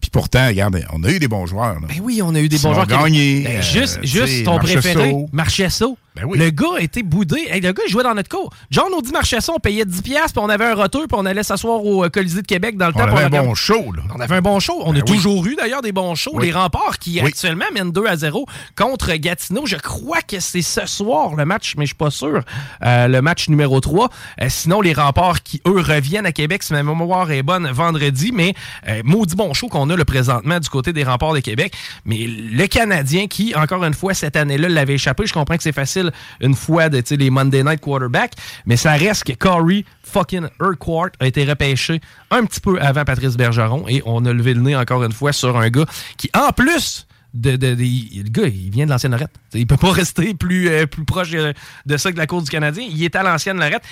Puis 0.00 0.10
pourtant, 0.10 0.46
regarde, 0.46 0.82
on 0.92 1.02
a 1.04 1.10
eu 1.10 1.18
des 1.18 1.26
bons 1.28 1.46
joueurs. 1.46 1.80
là. 1.80 1.86
Ben 1.88 1.96
oui, 2.00 2.20
on 2.22 2.34
a 2.34 2.40
eu 2.40 2.48
des 2.48 2.58
bons 2.58 2.72
joueurs. 2.74 2.86
qui- 2.86 2.94
Gagné, 2.94 3.42
Ben, 3.42 3.56
euh, 3.58 3.62
juste, 3.62 3.98
juste 4.04 4.44
ton 4.44 4.58
préféré, 4.58 5.14
Marchesso. 5.32 5.98
Ben 6.16 6.24
oui. 6.26 6.38
Le 6.38 6.48
gars 6.50 6.76
a 6.78 6.80
été 6.80 7.02
boudé. 7.02 7.46
Hey, 7.50 7.60
le 7.60 7.72
gars, 7.72 7.82
il 7.86 7.90
jouait 7.92 8.02
dans 8.02 8.14
notre 8.14 8.28
cours. 8.30 8.50
John 8.70 8.92
Audi 8.96 9.12
Marchesson, 9.12 9.52
on 9.56 9.60
payait 9.60 9.84
10$, 9.84 10.02
piastres, 10.02 10.32
puis 10.32 10.42
on 10.42 10.48
avait 10.48 10.64
un 10.64 10.74
retour, 10.74 11.02
puis 11.06 11.16
on 11.18 11.26
allait 11.26 11.42
s'asseoir 11.42 11.84
au 11.84 12.04
euh, 12.04 12.08
Colisée 12.08 12.40
de 12.42 12.46
Québec 12.46 12.76
dans 12.78 12.86
le 12.86 12.92
On 12.94 12.98
temps. 12.98 13.02
avait 13.02 13.10
pour 13.10 13.18
un 13.20 13.24
regarder- 13.26 13.48
bon 13.48 13.54
show. 13.54 13.92
Là. 13.94 14.02
On 14.16 14.20
avait 14.20 14.36
un 14.36 14.40
bon 14.40 14.58
show. 14.58 14.80
On 14.84 14.92
Ben 14.92 15.00
a 15.02 15.04
oui. 15.04 15.16
toujours 15.16 15.46
eu 15.46 15.54
d'ailleurs 15.56 15.82
des 15.82 15.92
bons 15.92 16.14
shows. 16.14 16.32
Oui. 16.34 16.46
Les 16.46 16.52
remparts 16.52 16.98
qui 16.98 17.20
actuellement 17.20 17.66
mènent 17.74 17.92
2 17.92 18.06
à 18.06 18.16
0 18.16 18.46
contre 18.76 19.12
Gatineau. 19.14 19.66
Je 19.66 19.76
crois 19.76 20.22
que 20.22 20.40
c'est 20.40 20.62
ce 20.62 20.86
soir 20.86 21.34
le 21.36 21.44
match, 21.44 21.74
mais 21.76 21.84
je 21.84 21.88
suis 21.88 21.94
pas 21.96 22.10
sûr. 22.10 22.40
Euh, 22.82 23.08
le 23.08 23.20
match 23.22 23.48
numéro 23.48 23.78
3. 23.80 24.08
Euh, 24.40 24.46
sinon, 24.48 24.80
les 24.80 24.94
remparts 24.94 25.42
qui, 25.42 25.60
eux, 25.66 25.80
reviennent 25.80 26.26
à 26.26 26.32
Québec, 26.32 26.62
si 26.62 26.72
ma 26.72 26.82
mémoire 26.82 27.30
est 27.30 27.42
bonne, 27.42 27.68
vendredi. 27.70 28.30
Mais 28.32 28.54
euh, 28.88 29.02
maudit 29.04 29.36
bon 29.36 29.52
show 29.52 29.68
qu'on 29.68 29.90
a 29.90 29.96
le 29.96 30.04
présentement 30.06 30.58
du 30.60 30.68
côté 30.70 30.92
des 30.92 31.04
remparts 31.04 31.34
de 31.34 31.40
Québec. 31.40 31.74
Mais 32.04 32.26
le 32.26 32.66
Canadien 32.68 33.26
qui, 33.26 33.54
encore 33.54 33.84
une 33.84 33.94
fois, 33.94 34.14
cette 34.14 34.36
année-là, 34.36 34.68
l'avait 34.68 34.94
échappé. 34.94 35.26
Je 35.26 35.32
comprends 35.34 35.56
que 35.56 35.62
c'est 35.62 35.72
facile 35.72 36.05
une 36.40 36.54
fois 36.54 36.88
de 36.88 37.02
les 37.16 37.30
Monday 37.30 37.62
Night 37.62 37.80
Quarterback, 37.80 38.32
mais 38.66 38.76
ça 38.76 38.92
reste 38.92 39.24
que 39.24 39.32
Corey 39.32 39.84
fucking 40.02 40.48
Urquhart 40.60 41.10
a 41.20 41.26
été 41.26 41.44
repêché 41.44 42.00
un 42.30 42.44
petit 42.44 42.60
peu 42.60 42.80
avant 42.80 43.04
Patrice 43.04 43.36
Bergeron 43.36 43.84
et 43.88 44.02
on 44.06 44.24
a 44.24 44.32
levé 44.32 44.54
le 44.54 44.60
nez 44.60 44.76
encore 44.76 45.02
une 45.04 45.12
fois 45.12 45.32
sur 45.32 45.56
un 45.56 45.68
gars 45.68 45.86
qui, 46.16 46.30
en 46.34 46.52
plus 46.52 47.05
de, 47.40 47.66
le 47.66 48.28
gars, 48.30 48.46
il 48.46 48.70
vient 48.70 48.86
de 48.86 48.90
l'ancienne 48.90 49.12
Lorette. 49.12 49.30
Il 49.54 49.66
peut 49.66 49.76
pas 49.76 49.92
rester 49.92 50.34
plus, 50.34 50.68
euh, 50.68 50.86
proche 51.06 51.30
euh, 51.34 51.52
de 51.84 51.96
ça 51.96 52.12
que 52.12 52.16
la 52.16 52.26
cour 52.26 52.42
du 52.42 52.50
Canadien. 52.50 52.86
Il 52.88 53.02
est 53.02 53.14
à 53.16 53.22
l'ancienne 53.22 53.58
Lorette. 53.58 53.82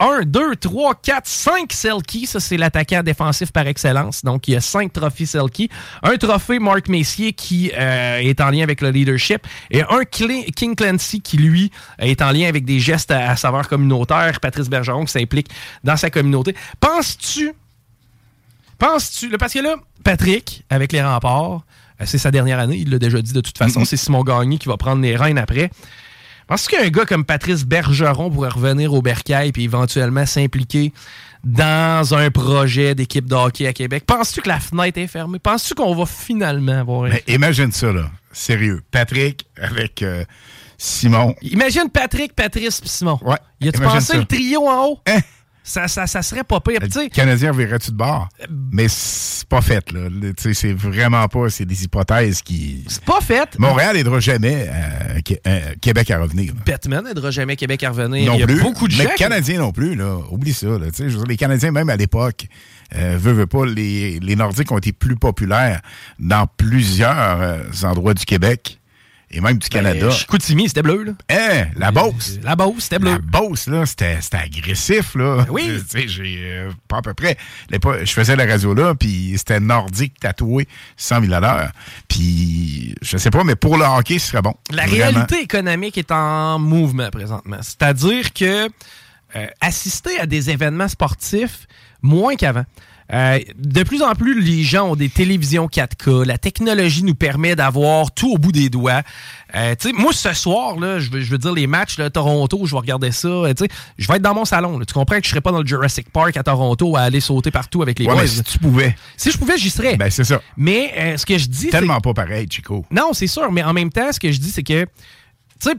1, 0.00 0.22
2, 0.26 0.56
3, 0.56 0.94
4, 1.02 1.26
5 1.26 1.72
Selkie. 1.72 2.26
Ça, 2.26 2.40
c'est 2.40 2.56
l'attaquant 2.56 3.02
défensif 3.02 3.52
par 3.52 3.66
excellence. 3.66 4.24
Donc, 4.24 4.48
il 4.48 4.52
y 4.52 4.56
a 4.56 4.60
5 4.60 4.92
trophées 4.92 5.26
Selkie. 5.26 5.68
Un 6.02 6.16
trophée 6.16 6.58
Mark 6.58 6.88
Messier 6.88 7.32
qui 7.32 7.70
euh, 7.76 8.18
est 8.18 8.40
en 8.40 8.50
lien 8.50 8.62
avec 8.62 8.80
le 8.80 8.90
leadership. 8.90 9.46
Et 9.70 9.82
un 9.82 10.04
King 10.04 10.74
Clancy 10.74 11.20
qui, 11.20 11.36
lui, 11.36 11.70
est 11.98 12.22
en 12.22 12.30
lien 12.30 12.48
avec 12.48 12.64
des 12.64 12.80
gestes 12.80 13.10
à, 13.10 13.30
à 13.30 13.36
saveur 13.36 13.68
communautaire. 13.68 14.40
Patrice 14.40 14.68
Bergeron 14.68 15.04
qui 15.04 15.12
s'implique 15.12 15.48
dans 15.84 15.96
sa 15.96 16.10
communauté. 16.10 16.54
Penses-tu 16.80 17.52
Penses-tu, 18.78 19.30
parce 19.38 19.52
que 19.52 19.58
là, 19.58 19.74
Patrick, 20.04 20.64
avec 20.70 20.92
les 20.92 21.02
remparts, 21.02 21.62
c'est 22.04 22.18
sa 22.18 22.30
dernière 22.30 22.58
année, 22.58 22.78
il 22.78 22.90
l'a 22.90 22.98
déjà 22.98 23.20
dit 23.20 23.32
de 23.32 23.40
toute 23.40 23.58
façon, 23.58 23.84
c'est 23.84 23.96
Simon 23.96 24.22
Gagné 24.22 24.58
qui 24.58 24.68
va 24.68 24.76
prendre 24.76 25.02
les 25.02 25.16
rênes 25.16 25.38
après. 25.38 25.70
Penses-tu 26.46 26.76
qu'un 26.76 26.88
gars 26.88 27.04
comme 27.04 27.26
Patrice 27.26 27.64
Bergeron 27.66 28.30
pourrait 28.30 28.48
revenir 28.48 28.94
au 28.94 29.02
Bercail 29.02 29.52
et 29.54 29.60
éventuellement 29.60 30.24
s'impliquer 30.24 30.94
dans 31.44 32.14
un 32.14 32.30
projet 32.30 32.94
d'équipe 32.94 33.26
de 33.26 33.34
hockey 33.34 33.66
à 33.66 33.74
Québec? 33.74 34.04
Penses-tu 34.06 34.40
que 34.40 34.48
la 34.48 34.58
fenêtre 34.58 34.98
est 34.98 35.08
fermée? 35.08 35.38
Penses-tu 35.38 35.74
qu'on 35.74 35.94
va 35.94 36.06
finalement 36.06 36.80
avoir 36.80 37.04
un... 37.04 37.10
Mais 37.10 37.22
imagine 37.28 37.70
ça, 37.70 37.92
là. 37.92 38.10
Sérieux. 38.32 38.80
Patrick 38.90 39.46
avec 39.60 40.02
euh, 40.02 40.24
Simon. 40.78 41.34
Imagine 41.42 41.90
Patrick, 41.92 42.34
Patrice 42.34 42.80
puis 42.80 42.88
Simon. 42.88 43.18
Ouais. 43.22 43.36
Y 43.60 43.68
a-tu 43.68 43.80
pensé 43.80 44.12
ça. 44.12 44.16
le 44.16 44.24
trio 44.24 44.66
en 44.66 44.86
haut? 44.86 45.00
Hein? 45.06 45.18
Ça, 45.68 45.86
ça, 45.86 46.06
ça 46.06 46.22
serait 46.22 46.44
pas 46.44 46.60
pire. 46.60 46.78
Tu 46.82 46.90
sais, 46.90 47.02
Le 47.04 47.08
Canadien 47.10 47.52
verrait-tu 47.52 47.90
de 47.90 47.96
bord? 47.96 48.28
Mais 48.72 48.86
c'est 48.88 49.46
pas 49.46 49.60
fait, 49.60 49.92
là. 49.92 50.08
C'est 50.38 50.72
vraiment 50.72 51.28
pas. 51.28 51.50
C'est 51.50 51.66
des 51.66 51.84
hypothèses 51.84 52.40
qui. 52.40 52.84
c'est 52.88 53.04
pas 53.04 53.20
fait. 53.20 53.58
Montréal 53.58 53.94
n'aidera 53.96 54.18
jamais 54.18 54.66
euh, 54.68 55.34
euh, 55.46 55.60
Québec 55.82 56.10
à 56.10 56.20
revenir. 56.20 56.54
là. 56.54 56.60
Batman 56.64 57.04
n'aidera 57.04 57.30
jamais 57.30 57.56
Québec 57.56 57.82
à 57.84 57.90
revenir. 57.90 58.26
Non 58.32 58.34
Il 58.36 58.40
y 58.40 58.42
a 58.44 58.46
plus. 58.46 58.62
beaucoup 58.62 58.88
de 58.88 58.94
Mais 58.96 59.02
gens. 59.04 59.10
le 59.10 59.14
qui- 59.16 59.22
Canadien 59.22 59.58
non 59.58 59.72
plus, 59.72 59.94
là. 59.94 60.16
Oublie 60.30 60.54
ça, 60.54 60.66
là. 60.68 60.86
Je 60.96 61.02
veux 61.04 61.10
dire, 61.10 61.26
les 61.26 61.36
Canadiens, 61.36 61.70
même 61.70 61.90
à 61.90 61.96
l'époque, 61.96 62.46
euh, 62.96 63.18
veut, 63.20 63.32
veut 63.32 63.46
pas, 63.46 63.66
les, 63.66 64.18
les 64.20 64.36
Nordiques 64.36 64.72
ont 64.72 64.78
été 64.78 64.92
plus 64.92 65.16
populaires 65.16 65.82
dans 66.18 66.46
plusieurs 66.46 67.40
euh, 67.42 67.58
endroits 67.82 68.14
du 68.14 68.24
Québec 68.24 68.77
et 69.30 69.40
même 69.40 69.58
du 69.58 69.68
Canada. 69.68 70.06
Ben, 70.06 70.10
Chicoutimi, 70.10 70.68
c'était 70.68 70.82
bleu, 70.82 71.02
là. 71.02 71.12
Hein, 71.30 71.66
la 71.76 71.90
Beauce. 71.90 72.38
La 72.42 72.56
Beauce, 72.56 72.84
c'était 72.84 72.98
bleu. 72.98 73.12
La 73.12 73.18
Beauce, 73.18 73.66
là, 73.66 73.84
c'était 73.84 74.18
agressif, 74.32 75.14
là. 75.14 75.44
Ben 75.44 75.46
oui. 75.50 75.82
Tu 75.90 76.00
sais, 76.00 76.08
j'ai 76.08 76.38
euh, 76.42 76.70
pas 76.88 76.98
à 76.98 77.02
peu 77.02 77.14
près. 77.14 77.36
Je 77.70 78.12
faisais 78.12 78.36
la 78.36 78.46
radio 78.46 78.74
là, 78.74 78.94
puis 78.94 79.34
c'était 79.36 79.60
nordique 79.60 80.18
tatoué 80.18 80.66
100 80.96 81.22
000 81.22 81.32
à 81.32 81.40
l'heure. 81.40 81.72
Puis, 82.08 82.94
je 83.02 83.16
sais 83.18 83.30
pas, 83.30 83.44
mais 83.44 83.54
pour 83.54 83.76
le 83.76 83.84
hockey, 83.84 84.18
ce 84.18 84.28
serait 84.28 84.42
bon. 84.42 84.54
La 84.70 84.84
réalité 84.84 85.40
économique 85.40 85.98
est 85.98 86.10
en 86.10 86.58
mouvement 86.58 87.10
présentement. 87.10 87.58
C'est-à-dire 87.60 88.32
que 88.32 88.68
euh, 89.36 89.46
assister 89.60 90.18
à 90.18 90.26
des 90.26 90.48
événements 90.50 90.88
sportifs 90.88 91.66
moins 92.02 92.34
qu'avant. 92.36 92.64
Euh, 93.12 93.38
de 93.58 93.82
plus 93.84 94.02
en 94.02 94.14
plus, 94.14 94.40
les 94.40 94.62
gens 94.64 94.90
ont 94.90 94.96
des 94.96 95.08
télévisions 95.08 95.66
4K. 95.66 96.24
La 96.26 96.36
technologie 96.36 97.02
nous 97.04 97.14
permet 97.14 97.56
d'avoir 97.56 98.12
tout 98.12 98.32
au 98.32 98.38
bout 98.38 98.52
des 98.52 98.68
doigts. 98.68 99.02
Euh, 99.54 99.74
tu 99.80 99.88
sais, 99.88 99.94
moi, 99.94 100.12
ce 100.12 100.34
soir, 100.34 100.78
là, 100.78 100.98
je 100.98 101.10
veux, 101.10 101.20
je 101.20 101.30
veux 101.30 101.38
dire, 101.38 101.52
les 101.54 101.66
matchs, 101.66 101.96
là, 101.98 102.10
Toronto, 102.10 102.66
je 102.66 102.72
vais 102.72 102.78
regarder 102.80 103.10
ça. 103.12 103.28
euh, 103.28 103.54
tu 103.54 103.64
sais, 103.64 103.70
je 103.96 104.06
vais 104.08 104.16
être 104.16 104.22
dans 104.22 104.34
mon 104.34 104.44
salon. 104.44 104.78
là. 104.78 104.84
Tu 104.84 104.92
comprends 104.92 105.16
que 105.18 105.24
je 105.24 105.30
serai 105.30 105.40
pas 105.40 105.52
dans 105.52 105.60
le 105.62 105.66
Jurassic 105.66 106.10
Park 106.10 106.36
à 106.36 106.42
Toronto 106.42 106.96
à 106.96 107.00
aller 107.00 107.20
sauter 107.20 107.50
partout 107.50 107.80
avec 107.80 107.98
les 107.98 108.04
Ouais, 108.06 108.12
boys. 108.14 108.26
si 108.26 108.42
tu 108.42 108.58
pouvais. 108.58 108.94
Si 109.16 109.30
je 109.30 109.38
pouvais, 109.38 109.56
j'y 109.56 109.70
serais. 109.70 109.96
Ben, 109.96 110.10
c'est 110.10 110.24
ça. 110.24 110.42
Mais 110.58 110.92
euh, 110.98 111.16
ce 111.16 111.24
que 111.24 111.38
je 111.38 111.46
dis, 111.46 111.58
c'est 111.66 111.70
Tellement 111.70 112.00
pas 112.00 112.12
pareil, 112.12 112.46
Chico. 112.50 112.84
non, 112.90 113.10
c'est 113.14 113.26
sûr, 113.26 113.50
mais 113.50 113.62
en 113.62 113.72
même 113.72 113.90
temps, 113.90 114.12
ce 114.12 114.20
que 114.20 114.30
je 114.30 114.38
dis, 114.38 114.50
c'est 114.50 114.62
que, 114.62 114.84
tu 114.84 114.88
sais, 115.60 115.74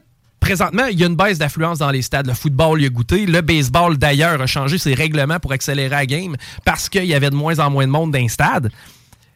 présentement, 0.50 0.86
il 0.88 1.00
y 1.00 1.04
a 1.04 1.08
une 1.08 1.16
baisse 1.16 1.38
d'affluence 1.38 1.78
dans 1.78 1.92
les 1.92 2.02
stades. 2.02 2.26
Le 2.26 2.34
football 2.34 2.82
y 2.82 2.86
a 2.86 2.90
goûté. 2.90 3.28
Le 3.28 3.42
baseball, 3.42 3.98
d'ailleurs, 3.98 4.42
a 4.42 4.48
changé 4.48 4.80
ses 4.80 4.96
règlements 4.96 5.40
pour 5.40 5.52
accélérer 5.52 5.90
la 5.90 6.06
game 6.08 6.36
parce 6.66 6.90
qu'il 6.90 7.06
y 7.06 7.14
avait 7.14 7.30
de 7.30 7.36
moins 7.36 7.60
en 7.60 7.70
moins 7.70 7.86
de 7.86 7.92
monde 7.92 8.12
dans 8.12 8.18
les 8.20 8.30
stades. 8.30 8.72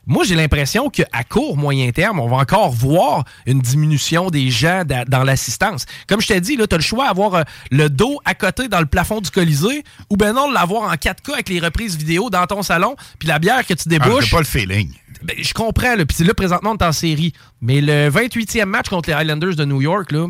Moi, 0.08 0.24
j'ai 0.26 0.36
l'impression 0.36 0.90
qu'à 0.90 1.24
court, 1.30 1.56
moyen 1.56 1.92
terme, 1.92 2.20
on 2.20 2.28
va 2.28 2.38
encore 2.38 2.72
voir 2.72 3.24
une 3.46 3.62
diminution 3.62 4.30
des 4.32 4.50
gens 4.50 4.84
da- 4.84 5.06
dans 5.06 5.24
l'assistance. 5.24 5.86
Comme 6.10 6.20
je 6.20 6.28
t'ai 6.28 6.42
dit, 6.42 6.58
tu 6.58 6.64
as 6.74 6.78
le 6.78 6.84
choix 6.84 7.08
d'avoir 7.08 7.36
euh, 7.36 7.44
le 7.72 7.90
dos 7.90 8.20
à 8.26 8.34
côté 8.34 8.68
dans 8.68 8.80
le 8.82 8.86
plafond 8.88 9.22
du 9.22 9.30
Colisée 9.30 9.84
ou 10.10 10.18
ben 10.18 10.34
non, 10.34 10.50
de 10.50 10.54
l'avoir 10.56 10.92
en 10.92 10.96
4K 10.96 11.34
avec 11.34 11.48
les 11.48 11.60
reprises 11.60 11.96
vidéo 11.96 12.30
dans 12.32 12.46
ton 12.48 12.64
salon, 12.64 12.96
puis 13.20 13.28
la 13.30 13.38
bière 13.40 13.66
que 13.66 13.76
tu 13.76 13.84
Ah, 13.86 13.90
débouches. 13.90 14.26
j'ai 14.26 14.32
pas 14.32 14.40
le 14.40 14.46
feeling. 14.46 14.90
Ben, 15.22 15.36
je 15.40 15.54
comprends. 15.54 15.96
Puis 15.96 16.26
là, 16.26 16.34
présentement, 16.34 16.72
on 16.72 16.76
est 16.78 16.84
en 16.84 16.92
série. 16.92 17.32
Mais 17.62 17.80
le 17.80 18.10
28e 18.10 18.66
match 18.66 18.90
contre 18.90 19.10
les 19.10 19.16
Highlanders 19.16 19.56
de 19.56 19.64
New 19.64 19.82
York, 19.82 20.12
là, 20.12 20.26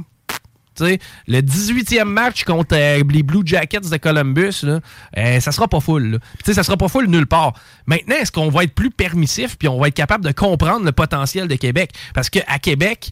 le 0.79 1.39
18e 1.41 2.03
match 2.05 2.43
contre 2.43 2.75
euh, 2.75 3.03
les 3.09 3.23
Blue 3.23 3.41
Jackets 3.45 3.81
de 3.89 3.97
Columbus, 3.97 4.63
là, 4.63 4.79
euh, 5.17 5.39
ça 5.39 5.51
sera 5.51 5.67
pas 5.67 5.79
full. 5.79 6.11
là. 6.45 6.53
Ça 6.53 6.63
sera 6.63 6.77
pas 6.77 6.87
full 6.87 7.07
nulle 7.07 7.27
part. 7.27 7.53
Maintenant, 7.85 8.15
est-ce 8.15 8.31
qu'on 8.31 8.49
va 8.49 8.63
être 8.63 8.73
plus 8.73 8.91
permissif 8.91 9.57
puis 9.57 9.67
on 9.67 9.79
va 9.79 9.87
être 9.89 9.93
capable 9.95 10.25
de 10.25 10.31
comprendre 10.31 10.85
le 10.85 10.91
potentiel 10.91 11.47
de 11.47 11.55
Québec? 11.55 11.91
Parce 12.13 12.29
qu'à 12.29 12.59
Québec, 12.59 13.11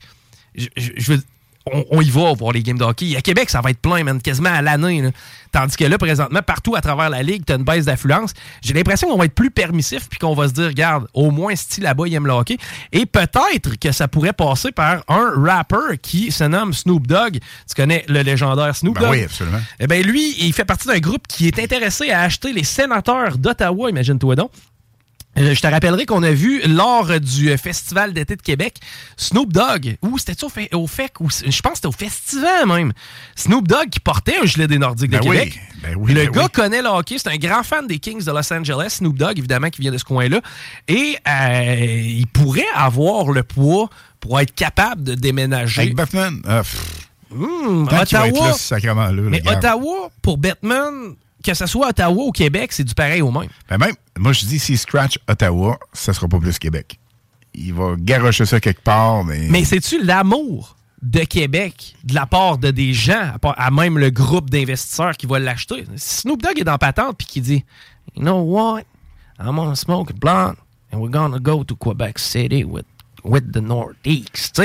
je, 0.55 0.67
je- 0.75 0.91
je 0.97 1.13
veux- 1.13 1.23
on, 1.71 1.85
on 1.91 2.01
y 2.01 2.09
va 2.09 2.33
voir 2.33 2.53
les 2.53 2.63
games 2.63 2.77
de 2.77 2.83
hockey. 2.83 3.15
À 3.15 3.21
Québec, 3.21 3.49
ça 3.49 3.61
va 3.61 3.69
être 3.71 3.79
plein, 3.79 4.03
man, 4.03 4.21
quasiment 4.21 4.49
à 4.51 4.61
l'année. 4.61 5.11
Tandis 5.51 5.75
que 5.75 5.83
là, 5.83 5.97
présentement, 5.97 6.41
partout 6.41 6.75
à 6.75 6.81
travers 6.81 7.09
la 7.09 7.23
ligue, 7.23 7.43
tu 7.45 7.53
as 7.53 7.57
une 7.57 7.63
baisse 7.63 7.85
d'affluence. 7.85 8.33
J'ai 8.61 8.73
l'impression 8.73 9.09
qu'on 9.09 9.17
va 9.17 9.25
être 9.25 9.35
plus 9.35 9.51
permissif 9.51 10.07
puis 10.09 10.17
qu'on 10.17 10.33
va 10.33 10.47
se 10.47 10.53
dire, 10.53 10.67
regarde, 10.67 11.07
au 11.13 11.29
moins, 11.29 11.55
style 11.55 11.83
là-bas, 11.83 12.03
il 12.07 12.13
aime 12.13 12.25
le 12.25 12.33
hockey. 12.33 12.57
Et 12.91 13.05
peut-être 13.05 13.77
que 13.79 13.91
ça 13.91 14.07
pourrait 14.07 14.33
passer 14.33 14.71
par 14.71 15.03
un 15.07 15.33
rapper 15.35 15.97
qui 16.01 16.31
se 16.31 16.43
nomme 16.45 16.73
Snoop 16.73 17.05
Dogg. 17.05 17.33
Tu 17.67 17.75
connais 17.75 18.05
le 18.07 18.21
légendaire 18.21 18.75
Snoop 18.75 18.95
Ben 18.95 19.01
Dogg? 19.01 19.11
oui, 19.11 19.23
absolument. 19.23 19.59
Eh 19.79 19.87
bien, 19.87 20.01
lui, 20.01 20.35
il 20.39 20.53
fait 20.53 20.65
partie 20.65 20.87
d'un 20.87 20.99
groupe 20.99 21.27
qui 21.27 21.47
est 21.47 21.59
intéressé 21.59 22.11
à 22.11 22.21
acheter 22.21 22.53
les 22.53 22.63
sénateurs 22.63 23.37
d'Ottawa, 23.37 23.89
imagine-toi 23.89 24.35
donc. 24.35 24.51
Euh, 25.37 25.55
Je 25.55 25.61
te 25.61 25.67
rappellerai 25.67 26.05
qu'on 26.05 26.23
a 26.23 26.31
vu 26.31 26.61
lors 26.67 27.19
du 27.19 27.51
euh, 27.51 27.57
Festival 27.57 28.11
d'été 28.13 28.35
de 28.35 28.41
Québec, 28.41 28.77
Snoop 29.15 29.53
Dogg, 29.53 29.95
ou 30.01 30.17
c'était 30.17 30.43
au, 30.43 30.49
fe- 30.49 30.73
au 30.75 30.87
FEC, 30.87 31.21
ou 31.21 31.29
c- 31.29 31.45
je 31.49 31.61
pense 31.61 31.71
que 31.73 31.75
c'était 31.77 31.87
au 31.87 31.91
festival 31.93 32.67
même. 32.67 32.91
Snoop 33.35 33.65
Dogg 33.67 33.89
qui 33.89 33.99
portait 34.01 34.35
un 34.41 34.45
gilet 34.45 34.67
des 34.67 34.77
Nordiques 34.77 35.11
Ben 35.11 35.21
de 35.21 35.27
oui, 35.29 35.37
Québec. 35.37 35.59
ben 35.83 35.95
oui, 35.97 36.13
Le 36.13 36.25
ben 36.25 36.31
gars 36.31 36.43
oui. 36.43 36.49
connaît 36.53 36.81
le 36.81 36.89
hockey, 36.89 37.17
c'est 37.17 37.29
un 37.29 37.37
grand 37.37 37.63
fan 37.63 37.87
des 37.87 37.99
Kings 37.99 38.23
de 38.25 38.31
Los 38.31 38.51
Angeles, 38.53 38.95
Snoop 38.97 39.17
Dogg, 39.17 39.37
évidemment, 39.39 39.69
qui 39.69 39.79
vient 39.81 39.91
de 39.91 39.97
ce 39.97 40.03
coin-là. 40.03 40.41
Et 40.89 41.15
euh, 41.27 41.75
il 42.03 42.27
pourrait 42.27 42.65
avoir 42.75 43.31
le 43.31 43.43
poids 43.43 43.89
pour 44.19 44.37
être 44.39 44.53
capable 44.53 45.03
de 45.03 45.15
déménager. 45.15 45.81
Avec 45.81 45.95
Batman, 45.95 46.41
ah, 46.45 46.57
pff, 46.61 47.07
qu'il 47.29 47.37
va 47.37 48.01
être 48.01 48.13
Ottawa, 48.13 49.11
là, 49.11 49.11
mais. 49.29 49.41
Ottawa, 49.49 50.11
pour 50.21 50.37
Batman, 50.37 51.15
que 51.43 51.53
ce 51.53 51.65
soit 51.65 51.89
Ottawa 51.89 52.25
ou 52.25 52.31
Québec, 52.31 52.71
c'est 52.71 52.83
du 52.83 52.93
pareil 52.93 53.21
au 53.21 53.31
même. 53.31 53.49
Ben 53.69 53.77
même, 53.77 53.95
moi, 54.17 54.33
je 54.33 54.45
dis, 54.45 54.59
s'il 54.59 54.77
scratch 54.77 55.17
Ottawa, 55.27 55.79
ça 55.93 56.13
sera 56.13 56.27
pas 56.27 56.39
plus 56.39 56.57
Québec. 56.59 56.99
Il 57.53 57.73
va 57.73 57.95
garocher 57.97 58.45
ça 58.45 58.59
quelque 58.59 58.81
part, 58.81 59.23
mais... 59.23 59.47
Mais 59.49 59.63
c'est-tu 59.63 60.03
l'amour 60.03 60.77
de 61.01 61.21
Québec 61.21 61.95
de 62.03 62.13
la 62.13 62.25
part 62.25 62.57
de 62.57 62.71
des 62.71 62.93
gens, 62.93 63.33
à, 63.43 63.71
même 63.71 63.97
le 63.97 64.09
groupe 64.09 64.49
d'investisseurs 64.49 65.17
qui 65.17 65.25
va 65.25 65.39
l'acheter? 65.39 65.85
Si 65.95 66.21
Snoop 66.21 66.41
Dogg 66.41 66.59
est 66.59 66.63
dans 66.63 66.77
patente 66.77 67.17
puis 67.17 67.27
qui 67.27 67.41
dit 67.41 67.65
You 68.15 68.21
know 68.21 68.41
what? 68.41 68.83
I'm 69.39 69.55
gonna 69.55 69.75
smoke 69.75 70.11
a 70.11 70.13
blunt 70.13 70.57
and 70.91 70.99
we're 70.99 71.09
gonna 71.09 71.39
go 71.39 71.63
to 71.63 71.75
Quebec 71.75 72.19
City 72.19 72.63
with, 72.63 72.85
with 73.23 73.51
the 73.51 73.61
Northeast. 73.61 74.61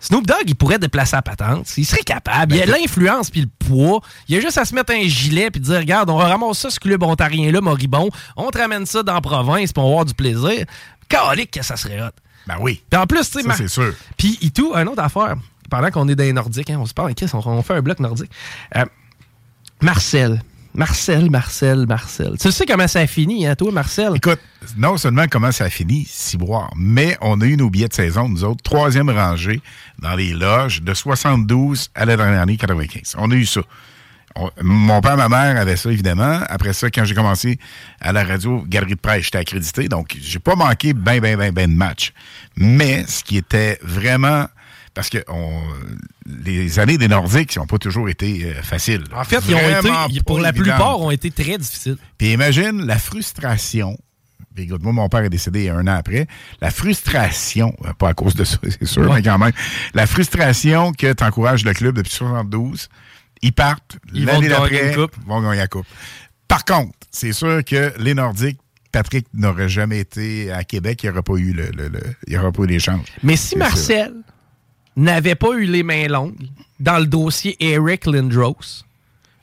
Snoop 0.00 0.26
Dogg, 0.26 0.44
il 0.46 0.54
pourrait 0.54 0.78
déplacer 0.78 1.16
la 1.16 1.22
patente. 1.22 1.66
Il 1.76 1.84
serait 1.84 2.02
capable. 2.02 2.54
Il 2.54 2.62
a 2.62 2.66
l'influence 2.66 3.30
puis 3.30 3.42
le 3.42 3.48
poids. 3.48 4.00
Il 4.28 4.36
a 4.36 4.40
juste 4.40 4.58
à 4.58 4.64
se 4.64 4.74
mettre 4.74 4.92
un 4.92 5.02
gilet 5.02 5.50
puis 5.50 5.60
dire 5.60 5.78
Regarde, 5.78 6.08
on 6.10 6.16
ramasse 6.16 6.58
ça, 6.58 6.70
ce 6.70 6.78
club 6.78 7.02
ontarien-là, 7.02 7.60
moribond. 7.60 8.08
On 8.36 8.50
te 8.50 8.58
ramène 8.58 8.86
ça 8.86 9.02
dans 9.02 9.14
la 9.14 9.20
province 9.20 9.72
puis 9.72 9.82
on 9.82 9.86
va 9.86 9.90
avoir 9.90 10.04
du 10.04 10.14
plaisir. 10.14 10.64
Calique 11.08 11.50
que 11.50 11.64
ça 11.64 11.76
serait 11.76 12.00
hot. 12.00 12.10
Ben 12.46 12.56
oui. 12.60 12.82
Puis 12.88 13.00
en 13.00 13.06
plus, 13.06 13.28
tu 13.30 13.42
sais, 13.42 13.48
c'est 13.56 13.68
sûr. 13.68 13.94
Puis, 14.16 14.38
et 14.40 14.50
tout, 14.50 14.74
une 14.74 14.88
autre 14.88 15.02
affaire. 15.02 15.36
Pendant 15.68 15.90
qu'on 15.90 16.08
est 16.08 16.14
dans 16.14 16.24
les 16.24 16.32
Nordiques, 16.32 16.70
hein, 16.70 16.78
on 16.80 16.86
se 16.86 16.94
parle, 16.94 17.12
on 17.34 17.62
fait 17.62 17.74
un 17.74 17.82
bloc 17.82 18.00
nordique. 18.00 18.30
Euh, 18.74 18.86
Marcel. 19.82 20.42
Marcel, 20.78 21.28
Marcel, 21.28 21.86
Marcel. 21.88 22.38
Tu 22.40 22.52
sais 22.52 22.64
comment 22.64 22.86
ça 22.86 23.00
a 23.00 23.06
fini, 23.08 23.48
hein, 23.48 23.56
toi, 23.56 23.72
Marcel? 23.72 24.12
Écoute, 24.14 24.38
non 24.76 24.96
seulement 24.96 25.24
comment 25.28 25.50
ça 25.50 25.64
a 25.64 25.70
fini, 25.70 26.06
ciboire, 26.08 26.70
mais 26.76 27.18
on 27.20 27.40
a 27.40 27.46
eu 27.46 27.56
nos 27.56 27.68
billets 27.68 27.88
de 27.88 27.94
saison, 27.94 28.28
nous 28.28 28.44
autres, 28.44 28.62
troisième 28.62 29.10
rangée 29.10 29.60
dans 29.98 30.14
les 30.14 30.32
loges 30.32 30.82
de 30.82 30.94
72 30.94 31.90
à 31.96 32.04
la 32.04 32.16
dernière 32.16 32.42
année 32.42 32.56
95. 32.56 33.16
On 33.18 33.28
a 33.32 33.34
eu 33.34 33.44
ça. 33.44 33.62
On- 34.36 34.50
mon 34.62 35.00
père, 35.00 35.16
ma 35.16 35.28
mère 35.28 35.60
avaient 35.60 35.74
ça, 35.74 35.90
évidemment. 35.90 36.42
Après 36.48 36.72
ça, 36.72 36.90
quand 36.90 37.04
j'ai 37.04 37.16
commencé 37.16 37.58
à 38.00 38.12
la 38.12 38.22
radio, 38.22 38.62
Galerie 38.68 38.94
de 38.94 39.00
presse, 39.00 39.24
j'étais 39.24 39.38
accrédité. 39.38 39.88
Donc, 39.88 40.16
j'ai 40.20 40.38
pas 40.38 40.54
manqué 40.54 40.92
ben, 40.92 41.18
ben, 41.18 41.36
ben, 41.36 41.52
ben 41.52 41.68
de 41.68 41.76
matchs. 41.76 42.12
Mais 42.56 43.04
ce 43.08 43.24
qui 43.24 43.36
était 43.36 43.80
vraiment... 43.82 44.46
Parce 44.98 45.10
que 45.10 45.18
on- 45.28 45.62
les 46.26 46.80
années 46.80 46.98
des 46.98 47.06
Nordiques 47.06 47.56
n'ont 47.56 47.66
pas 47.68 47.78
toujours 47.78 48.08
été 48.08 48.46
euh, 48.46 48.62
faciles. 48.64 49.04
En 49.14 49.22
fait, 49.22 49.38
ils 49.48 49.54
ont 49.54 49.58
été, 50.08 50.20
pour 50.22 50.40
la 50.40 50.48
évidentes. 50.48 50.64
plupart, 50.74 51.00
ont 51.00 51.12
été 51.12 51.30
très 51.30 51.56
difficiles. 51.56 51.96
Puis 52.18 52.32
imagine 52.32 52.84
la 52.84 52.98
frustration. 52.98 53.96
Puis 54.56 54.64
écoute, 54.64 54.82
moi, 54.82 54.92
mon 54.92 55.08
père 55.08 55.20
est 55.22 55.30
décédé 55.30 55.68
un 55.68 55.82
an 55.86 55.94
après. 55.94 56.26
La 56.60 56.72
frustration, 56.72 57.76
euh, 57.86 57.92
pas 57.92 58.08
à 58.08 58.14
cause 58.14 58.34
de 58.34 58.42
ça, 58.42 58.56
c'est 58.68 58.86
sûr, 58.86 59.14
mais 59.14 59.22
quand 59.22 59.38
même. 59.38 59.52
La 59.94 60.08
frustration 60.08 60.90
que 60.92 61.12
tu 61.12 61.22
encourages 61.22 61.64
le 61.64 61.74
club 61.74 61.94
depuis 61.94 62.10
72, 62.10 62.88
ils 63.42 63.52
partent. 63.52 63.98
Ils 64.12 64.26
vont 64.26 64.32
l'année 64.40 64.48
gagner 64.48 64.94
coupe. 64.96 65.12
vont 65.28 65.40
gagner 65.42 65.58
la 65.58 65.68
coupe. 65.68 65.86
Par 66.48 66.64
contre, 66.64 66.92
c'est 67.12 67.32
sûr 67.32 67.64
que 67.64 67.92
les 68.00 68.14
Nordiques, 68.14 68.58
Patrick 68.90 69.26
n'aurait 69.32 69.68
jamais 69.68 70.00
été 70.00 70.50
à 70.50 70.64
Québec, 70.64 71.04
il 71.04 71.06
n'y 71.06 71.12
aurait 71.12 71.22
pas 71.22 71.34
eu 71.36 71.52
le, 71.52 71.70
le- 71.70 71.88
le- 71.88 72.00
il 72.26 72.32
y 72.32 72.36
pas 72.36 72.62
eu 72.62 72.66
l'échange. 72.66 73.06
Mais 73.22 73.36
si 73.36 73.56
Marcel 73.56 74.12
n'avait 74.98 75.34
pas 75.34 75.52
eu 75.52 75.64
les 75.64 75.82
mains 75.82 76.08
longues 76.08 76.48
dans 76.80 76.98
le 76.98 77.06
dossier 77.06 77.56
Eric 77.60 78.06
Lindros, 78.06 78.84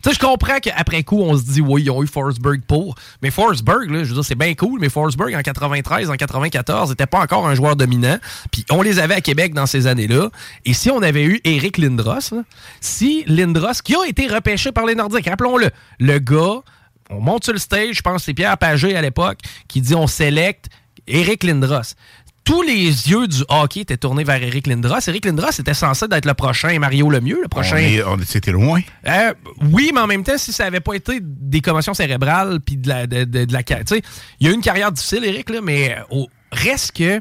tu 0.05 0.11
sais, 0.11 0.17
je 0.17 0.23
comprends 0.23 0.59
qu'après 0.59 1.01
coup, 1.01 1.19
on 1.19 1.35
se 1.35 1.45
dit, 1.45 1.61
oui, 1.61 1.81
ils 1.81 1.89
ont 1.89 2.03
eu 2.03 2.05
Forsberg 2.05 2.61
pour. 2.67 2.93
Mais 3.23 3.31
Forsberg, 3.31 3.89
là, 3.89 4.03
je 4.03 4.09
veux 4.09 4.13
dire, 4.13 4.23
c'est 4.23 4.35
bien 4.35 4.53
cool, 4.53 4.79
mais 4.79 4.87
Forsberg, 4.87 5.33
en 5.33 5.41
93, 5.41 6.11
en 6.11 6.15
94, 6.15 6.91
n'était 6.91 7.07
pas 7.07 7.21
encore 7.21 7.47
un 7.47 7.55
joueur 7.55 7.75
dominant. 7.75 8.19
Puis 8.51 8.63
on 8.69 8.83
les 8.83 8.99
avait 8.99 9.15
à 9.15 9.21
Québec 9.21 9.55
dans 9.55 9.65
ces 9.65 9.87
années-là. 9.87 10.29
Et 10.63 10.75
si 10.75 10.91
on 10.91 11.01
avait 11.01 11.23
eu 11.23 11.41
Eric 11.43 11.79
Lindros, 11.79 12.35
si 12.81 13.23
Lindros, 13.25 13.81
qui 13.83 13.95
a 13.95 14.05
été 14.07 14.27
repêché 14.27 14.71
par 14.71 14.85
les 14.85 14.93
Nordiques, 14.93 15.27
rappelons-le, 15.27 15.71
le 15.99 16.19
gars, 16.19 16.61
on 17.09 17.19
monte 17.19 17.45
sur 17.45 17.53
le 17.53 17.59
stage, 17.59 17.95
je 17.95 18.01
pense 18.03 18.17
que 18.17 18.25
c'est 18.25 18.35
Pierre 18.35 18.59
Pagé 18.59 18.95
à 18.95 19.01
l'époque, 19.01 19.39
qui 19.67 19.81
dit 19.81 19.95
on 19.95 20.05
sélecte 20.05 20.69
Eric 21.07 21.43
Lindros. 21.43 21.95
Tous 22.45 22.61
les 22.61 22.85
yeux 23.09 23.27
du 23.27 23.43
hockey 23.49 23.81
étaient 23.81 23.97
tournés 23.97 24.23
vers 24.23 24.41
Eric 24.41 24.67
Lindros. 24.67 24.99
Eric 25.07 25.25
Lindros 25.25 25.49
était 25.59 25.73
censé 25.73 26.05
être 26.11 26.25
le 26.25 26.33
prochain 26.35 26.77
Mario 26.77 27.09
Lemieux, 27.09 27.39
le 27.41 27.47
prochain. 27.47 27.75
On 27.77 27.79
est- 27.79 28.03
on- 28.03 28.17
C'était 28.25 28.51
loin. 28.51 28.81
Euh, 29.07 29.33
oui, 29.71 29.89
mais 29.93 29.99
en 30.01 30.07
même 30.07 30.23
temps, 30.23 30.37
si 30.37 30.53
ça 30.53 30.65
n'avait 30.65 30.79
pas 30.79 30.93
été 30.93 31.19
des 31.21 31.61
commotions 31.61 31.95
cérébrales 31.95 32.59
puis 32.63 32.77
de 32.77 32.87
la, 32.87 33.07
de, 33.07 33.23
de- 33.23 33.45
de 33.45 33.51
la, 33.53 33.61
ca- 33.67 33.83
tu 33.83 33.95
sais, 33.95 34.01
il 34.39 34.45
y 34.45 34.49
a 34.49 34.53
eu 34.53 34.55
une 34.55 34.61
carrière 34.61 34.91
difficile, 34.91 35.25
Eric 35.25 35.49
là, 35.49 35.59
mais 35.61 35.95
euh, 35.97 36.01
au 36.11 36.27
reste 36.51 36.91
que 36.95 37.19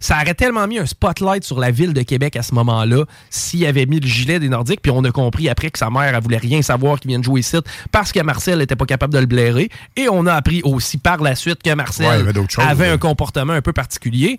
ça 0.00 0.16
aurait 0.20 0.34
tellement 0.34 0.66
mis 0.66 0.78
un 0.78 0.86
spotlight 0.86 1.44
sur 1.44 1.58
la 1.58 1.70
ville 1.70 1.92
de 1.92 2.02
Québec 2.02 2.36
à 2.36 2.42
ce 2.42 2.54
moment-là 2.54 3.04
s'il 3.30 3.64
avait 3.66 3.86
mis 3.86 4.00
le 4.00 4.06
gilet 4.06 4.38
des 4.38 4.48
Nordiques. 4.48 4.80
Puis 4.82 4.90
on 4.90 5.04
a 5.04 5.10
compris 5.10 5.48
après 5.48 5.70
que 5.70 5.78
sa 5.78 5.90
mère 5.90 6.14
elle 6.14 6.22
voulait 6.22 6.36
rien 6.36 6.62
savoir 6.62 7.00
qu'il 7.00 7.08
vienne 7.08 7.24
jouer 7.24 7.40
ici 7.40 7.56
parce 7.92 8.12
que 8.12 8.20
Marcel 8.20 8.58
n'était 8.58 8.76
pas 8.76 8.86
capable 8.86 9.14
de 9.14 9.18
le 9.18 9.26
blairer. 9.26 9.70
Et 9.96 10.08
on 10.08 10.26
a 10.26 10.34
appris 10.34 10.60
aussi 10.64 10.98
par 10.98 11.22
la 11.22 11.34
suite 11.34 11.62
que 11.62 11.74
Marcel 11.74 12.06
Ouais, 12.06 12.28
avait 12.58 12.84
choses, 12.84 12.94
un 12.94 12.98
comportement 12.98 13.52
un 13.52 13.62
peu 13.62 13.72
particulier. 13.72 14.36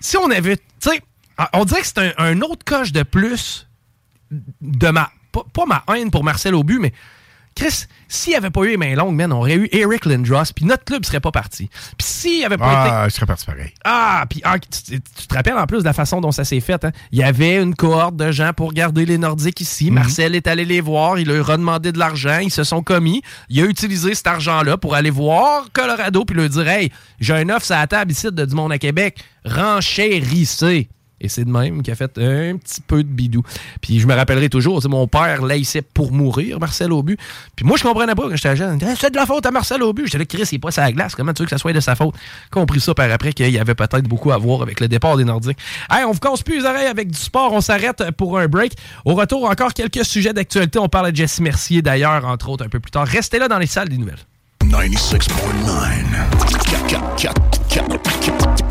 Si 0.00 0.16
on 0.16 0.30
avait, 0.30 0.56
tu 0.56 0.62
sais, 0.80 1.02
on 1.52 1.64
dirait 1.64 1.80
que 1.80 1.86
c'est 1.86 1.98
un, 1.98 2.12
un 2.18 2.40
autre 2.40 2.64
coche 2.64 2.92
de 2.92 3.02
plus 3.02 3.66
de 4.30 4.88
ma. 4.90 5.10
Pas, 5.32 5.44
pas 5.52 5.66
ma 5.66 5.84
haine 5.94 6.10
pour 6.10 6.24
Marcel 6.24 6.54
Aubu, 6.54 6.78
mais 6.78 6.92
Chris, 7.58 7.86
s'il 8.06 8.30
n'y 8.30 8.36
avait 8.36 8.50
pas 8.50 8.62
eu 8.62 8.68
les 8.68 8.76
mains 8.76 8.94
longues, 8.94 9.16
man, 9.16 9.32
on 9.32 9.38
aurait 9.38 9.56
eu 9.56 9.68
Eric 9.72 10.04
Lindros, 10.06 10.44
puis 10.54 10.64
notre 10.64 10.84
club 10.84 11.04
serait 11.04 11.18
pas 11.18 11.32
parti. 11.32 11.68
Puis 11.98 12.06
s'il 12.06 12.44
avait 12.44 12.56
pas 12.56 12.70
été. 12.70 12.94
Ah, 12.94 13.04
je 13.08 13.14
serais 13.14 13.26
parti 13.26 13.44
pareil. 13.44 13.72
Ah, 13.84 14.24
puis 14.30 14.40
ah, 14.44 14.60
tu, 14.60 15.00
tu 15.00 15.26
te 15.26 15.34
rappelles 15.34 15.58
en 15.58 15.66
plus 15.66 15.80
de 15.80 15.84
la 15.84 15.92
façon 15.92 16.20
dont 16.20 16.30
ça 16.30 16.44
s'est 16.44 16.60
fait. 16.60 16.84
hein? 16.84 16.92
Il 17.10 17.18
y 17.18 17.24
avait 17.24 17.60
une 17.60 17.74
cohorte 17.74 18.14
de 18.14 18.30
gens 18.30 18.52
pour 18.52 18.72
garder 18.72 19.04
les 19.04 19.18
Nordiques 19.18 19.60
ici. 19.60 19.90
Marcel 19.90 20.36
est 20.36 20.46
allé 20.46 20.64
les 20.64 20.80
voir, 20.80 21.18
il 21.18 21.26
leur 21.26 21.50
a 21.50 21.56
demandé 21.56 21.90
de 21.90 21.98
l'argent, 21.98 22.38
ils 22.38 22.52
se 22.52 22.62
sont 22.62 22.84
commis. 22.84 23.22
Il 23.48 23.60
a 23.60 23.64
utilisé 23.64 24.14
cet 24.14 24.28
argent-là 24.28 24.76
pour 24.76 24.94
aller 24.94 25.10
voir 25.10 25.64
Colorado 25.72 26.24
puis 26.24 26.36
leur 26.36 26.48
dire 26.48 26.68
Hey, 26.68 26.92
j'ai 27.18 27.34
un 27.34 27.48
offre 27.48 27.72
à 27.72 27.80
la 27.80 27.86
table 27.88 28.12
ici 28.12 28.28
de 28.30 28.44
du 28.44 28.54
monde 28.54 28.70
à 28.70 28.78
Québec, 28.78 29.18
renchérissez. 29.44 30.88
Et 31.20 31.28
c'est 31.28 31.44
de 31.44 31.50
même 31.50 31.82
qu'il 31.82 31.92
a 31.92 31.96
fait 31.96 32.16
un 32.18 32.56
petit 32.56 32.80
peu 32.80 33.02
de 33.02 33.08
bidou. 33.08 33.42
Puis 33.80 34.00
je 34.00 34.06
me 34.06 34.14
rappellerai 34.14 34.48
toujours, 34.48 34.80
mon 34.88 35.06
père 35.06 35.44
laissait 35.44 35.82
pour 35.82 36.12
mourir 36.12 36.60
Marcel 36.60 36.92
Aubu. 36.92 37.16
Puis 37.56 37.64
moi, 37.64 37.76
je 37.76 37.82
comprenais 37.82 38.14
pas 38.14 38.22
quand 38.22 38.36
j'étais 38.36 38.56
jeune. 38.56 38.78
Ah, 38.82 38.94
C'est 38.98 39.10
de 39.10 39.16
la 39.16 39.26
faute 39.26 39.44
à 39.46 39.50
Marcel 39.50 39.82
Aubu. 39.82 40.02
J'étais 40.06 40.18
là, 40.18 40.24
Chris, 40.24 40.48
il 40.52 40.54
est 40.56 40.58
pas 40.58 40.70
sa 40.70 40.90
glace. 40.92 41.14
Comment 41.14 41.32
tu 41.32 41.42
veux 41.42 41.46
que 41.46 41.50
ça 41.50 41.58
soit 41.58 41.72
de 41.72 41.80
sa 41.80 41.94
faute? 41.96 42.14
Compris 42.50 42.80
ça 42.80 42.94
par 42.94 43.10
après 43.10 43.32
qu'il 43.32 43.50
y 43.50 43.58
avait 43.58 43.74
peut-être 43.74 44.06
beaucoup 44.08 44.30
à 44.30 44.38
voir 44.38 44.62
avec 44.62 44.80
le 44.80 44.88
départ 44.88 45.16
des 45.16 45.24
Nordiques. 45.24 45.58
Hey, 45.90 46.04
on 46.04 46.12
vous 46.12 46.20
casse 46.20 46.42
plus 46.42 46.58
les 46.60 46.64
oreilles 46.64 46.86
avec 46.86 47.10
du 47.10 47.18
sport. 47.18 47.52
On 47.52 47.60
s'arrête 47.60 48.10
pour 48.16 48.38
un 48.38 48.46
break. 48.46 48.72
Au 49.04 49.14
retour, 49.14 49.48
encore 49.50 49.74
quelques 49.74 50.04
sujets 50.04 50.32
d'actualité. 50.32 50.78
On 50.78 50.88
parle 50.88 51.10
de 51.10 51.16
Jesse 51.16 51.40
Mercier 51.40 51.82
d'ailleurs, 51.82 52.24
entre 52.26 52.48
autres, 52.48 52.64
un 52.64 52.68
peu 52.68 52.80
plus 52.80 52.90
tard. 52.90 53.06
Restez 53.06 53.38
là 53.38 53.48
dans 53.48 53.58
les 53.58 53.66
salles 53.66 53.88
des 53.88 53.98
nouvelles. 53.98 54.18
96.9. 54.64 55.18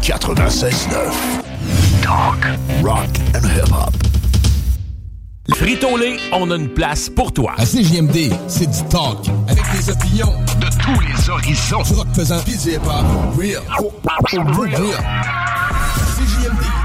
96.9. 0.01 1.46
Talk, 2.07 2.39
rock 2.83 3.09
and 3.35 3.45
hip-hop. 3.45 3.93
Frito-Lay, 5.53 6.15
on 6.31 6.49
a 6.51 6.55
une 6.55 6.69
place 6.69 7.09
pour 7.09 7.33
toi. 7.33 7.51
À 7.57 7.65
CJMD, 7.65 8.31
c'est 8.47 8.65
du 8.65 8.81
talk. 8.87 9.27
Avec 9.49 9.65
des 9.73 9.89
opinions 9.89 10.33
de 10.61 10.67
tous 10.81 11.01
les 11.01 11.29
horizons. 11.29 11.81
Du 11.81 11.95
rock 11.95 12.07
pesant 12.15 12.39
pis 12.45 12.55
du 12.55 12.75
hip-hop. 12.75 13.03
Real. 13.37 13.61
Real. 14.31 14.81
CJMD. 16.15 16.76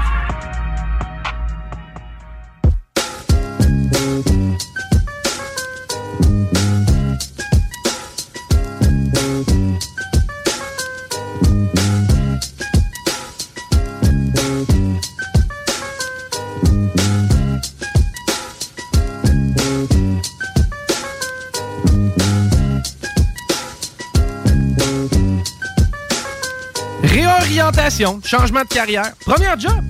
Changement 28.25 28.63
de 28.63 28.67
carrière, 28.67 29.15
premier 29.25 29.47
job. 29.57 29.83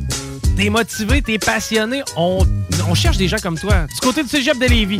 T'es 0.55 0.69
motivé, 0.69 1.23
t'es 1.23 1.39
passionné, 1.39 2.03
on, 2.15 2.45
on 2.87 2.93
cherche 2.93 3.17
des 3.17 3.27
gens 3.27 3.37
comme 3.41 3.57
toi. 3.57 3.87
Du 3.87 3.99
côté 3.99 4.21
du 4.21 4.29
cégep 4.29 4.59
de 4.59 4.65
Lévis. 4.65 4.99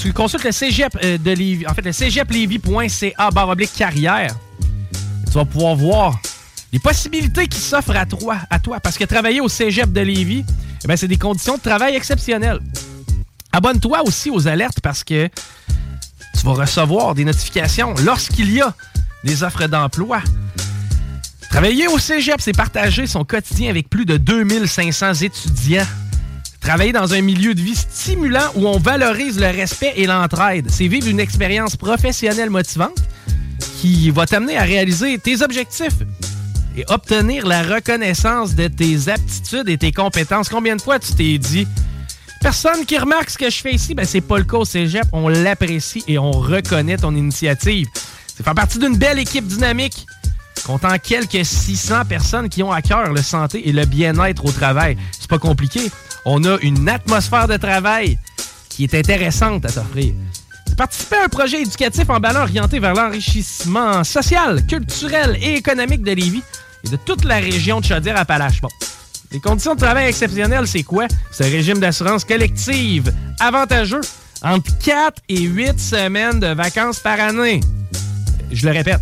Tu 0.00 0.12
consultes 0.12 0.44
le 0.44 0.52
cégep 0.52 0.96
euh, 1.04 1.18
de 1.18 1.30
Lévis, 1.32 1.66
en 1.66 1.74
fait, 1.74 1.82
le 1.82 1.92
cégeplévis.ca 1.92 3.30
barre 3.30 3.50
oblique 3.50 3.74
carrière. 3.74 4.34
Tu 5.26 5.32
vas 5.32 5.44
pouvoir 5.44 5.76
voir 5.76 6.18
les 6.72 6.78
possibilités 6.78 7.46
qui 7.46 7.60
s'offrent 7.60 7.96
à 7.96 8.06
toi, 8.06 8.38
à 8.48 8.58
toi. 8.58 8.80
Parce 8.80 8.96
que 8.96 9.04
travailler 9.04 9.42
au 9.42 9.48
cégep 9.48 9.92
de 9.92 10.00
Lévis, 10.00 10.44
eh 10.82 10.88
ben, 10.88 10.96
c'est 10.96 11.08
des 11.08 11.18
conditions 11.18 11.56
de 11.56 11.62
travail 11.62 11.94
exceptionnelles. 11.94 12.60
Abonne-toi 13.52 14.02
aussi 14.06 14.30
aux 14.30 14.48
alertes 14.48 14.80
parce 14.80 15.04
que 15.04 15.28
tu 15.28 16.46
vas 16.46 16.52
recevoir 16.52 17.14
des 17.14 17.26
notifications 17.26 17.94
lorsqu'il 18.02 18.50
y 18.50 18.62
a 18.62 18.74
des 19.24 19.42
offres 19.42 19.66
d'emploi. 19.66 20.20
Travailler 21.50 21.86
au 21.86 21.98
cégep, 21.98 22.40
c'est 22.40 22.56
partager 22.56 23.06
son 23.06 23.24
quotidien 23.24 23.70
avec 23.70 23.90
plus 23.90 24.06
de 24.06 24.16
2500 24.16 25.14
étudiants. 25.22 25.86
Travailler 26.60 26.92
dans 26.92 27.12
un 27.12 27.20
milieu 27.20 27.54
de 27.54 27.60
vie 27.60 27.76
stimulant 27.76 28.50
où 28.54 28.66
on 28.66 28.78
valorise 28.78 29.38
le 29.38 29.48
respect 29.48 29.92
et 29.96 30.06
l'entraide. 30.06 30.66
C'est 30.70 30.86
vivre 30.86 31.08
une 31.08 31.20
expérience 31.20 31.76
professionnelle 31.76 32.50
motivante 32.50 32.96
qui 33.80 34.10
va 34.10 34.26
t'amener 34.26 34.56
à 34.56 34.62
réaliser 34.62 35.18
tes 35.18 35.42
objectifs 35.42 35.98
et 36.76 36.84
obtenir 36.88 37.46
la 37.46 37.62
reconnaissance 37.62 38.54
de 38.54 38.68
tes 38.68 39.08
aptitudes 39.08 39.68
et 39.68 39.76
tes 39.76 39.92
compétences. 39.92 40.48
Combien 40.48 40.76
de 40.76 40.80
fois 40.80 40.98
tu 40.98 41.12
t'es 41.12 41.36
dit 41.36 41.66
Personne 42.40 42.84
qui 42.86 42.98
remarque 42.98 43.30
ce 43.30 43.38
que 43.38 43.50
je 43.50 43.60
fais 43.60 43.72
ici, 43.72 43.94
ben 43.94 44.04
c'est 44.04 44.20
pas 44.20 44.38
le 44.38 44.44
cas 44.44 44.56
au 44.56 44.64
cégep. 44.64 45.04
On 45.12 45.28
l'apprécie 45.28 46.02
et 46.08 46.18
on 46.18 46.30
reconnaît 46.30 46.96
ton 46.96 47.14
initiative. 47.14 47.86
C'est 48.34 48.42
faire 48.42 48.54
partie 48.54 48.78
d'une 48.78 48.96
belle 48.96 49.18
équipe 49.18 49.46
dynamique, 49.46 50.06
comptant 50.64 50.96
quelques 50.98 51.44
600 51.44 52.04
personnes 52.06 52.48
qui 52.48 52.62
ont 52.62 52.72
à 52.72 52.80
cœur 52.80 53.12
le 53.12 53.22
santé 53.22 53.68
et 53.68 53.72
le 53.72 53.84
bien-être 53.84 54.44
au 54.44 54.52
travail. 54.52 54.96
C'est 55.18 55.28
pas 55.28 55.38
compliqué. 55.38 55.90
On 56.24 56.44
a 56.44 56.58
une 56.62 56.88
atmosphère 56.88 57.46
de 57.46 57.56
travail 57.56 58.18
qui 58.68 58.84
est 58.84 58.94
intéressante 58.94 59.66
à 59.66 59.68
t'offrir. 59.72 60.14
Participez 60.76 61.16
à 61.16 61.24
un 61.24 61.28
projet 61.28 61.60
éducatif 61.60 62.08
en 62.08 62.18
ballon 62.20 62.40
orienté 62.40 62.78
vers 62.78 62.94
l'enrichissement 62.94 64.02
social, 64.04 64.64
culturel 64.66 65.38
et 65.42 65.56
économique 65.56 66.02
de 66.02 66.12
Lévis 66.12 66.42
et 66.84 66.88
de 66.88 66.96
toute 66.96 67.24
la 67.24 67.36
région 67.36 67.80
de 67.80 67.84
Chaudière-Appalaches. 67.84 68.62
Bon. 68.62 68.68
Les 69.30 69.40
conditions 69.40 69.74
de 69.74 69.80
travail 69.80 70.08
exceptionnelles, 70.08 70.66
c'est 70.66 70.82
quoi? 70.82 71.06
C'est 71.30 71.46
un 71.46 71.50
régime 71.50 71.78
d'assurance 71.78 72.24
collective 72.24 73.12
avantageux 73.40 74.00
entre 74.42 74.76
4 74.78 75.22
et 75.28 75.40
8 75.40 75.78
semaines 75.78 76.40
de 76.40 76.48
vacances 76.48 76.98
par 76.98 77.20
année. 77.20 77.60
Je 78.52 78.66
le 78.66 78.72
répète, 78.72 79.00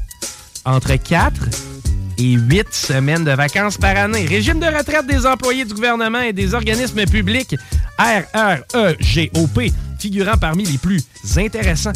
entre 0.64 0.94
4 0.94 1.32
et 2.18 2.32
8 2.32 2.72
semaines 2.72 3.24
de 3.24 3.32
vacances 3.32 3.76
par 3.76 3.96
année. 3.96 4.24
Régime 4.26 4.61
de 4.61 4.66
retraite 4.66 5.07
des 5.07 5.26
employés 5.26 5.64
du 5.64 5.74
gouvernement 5.74 6.20
et 6.20 6.32
des 6.32 6.55
organismes 6.55 7.05
publics 7.05 7.57
RREGOP, 7.98 9.72
figurant 9.98 10.36
parmi 10.36 10.64
les 10.64 10.78
plus 10.78 11.03
intéressants. 11.36 11.92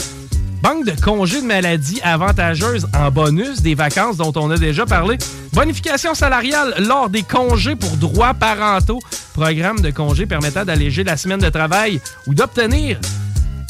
Banque 0.62 0.86
de 0.86 1.00
congés 1.00 1.42
de 1.42 1.46
maladie 1.46 2.00
avantageuse 2.02 2.88
en 2.94 3.11
bonus 3.11 3.61
des 3.61 3.74
vacances 3.74 4.16
dont 4.16 4.32
on 4.34 4.50
a 4.50 4.57
déjà 4.57 4.86
parlé. 4.86 5.18
Bonification 5.52 6.14
salariale 6.14 6.74
lors 6.78 7.11
des 7.11 7.22
congés 7.22 7.76
pour 7.76 7.96
droits 7.98 8.34
parentaux. 8.34 8.98
Programme 9.34 9.80
de 9.80 9.90
congés 9.90 10.26
permettant 10.26 10.64
d'alléger 10.64 11.05
la 11.05 11.16
semaine 11.16 11.40
de 11.40 11.50
travail 11.50 12.00
ou 12.26 12.34
d'obtenir 12.34 12.98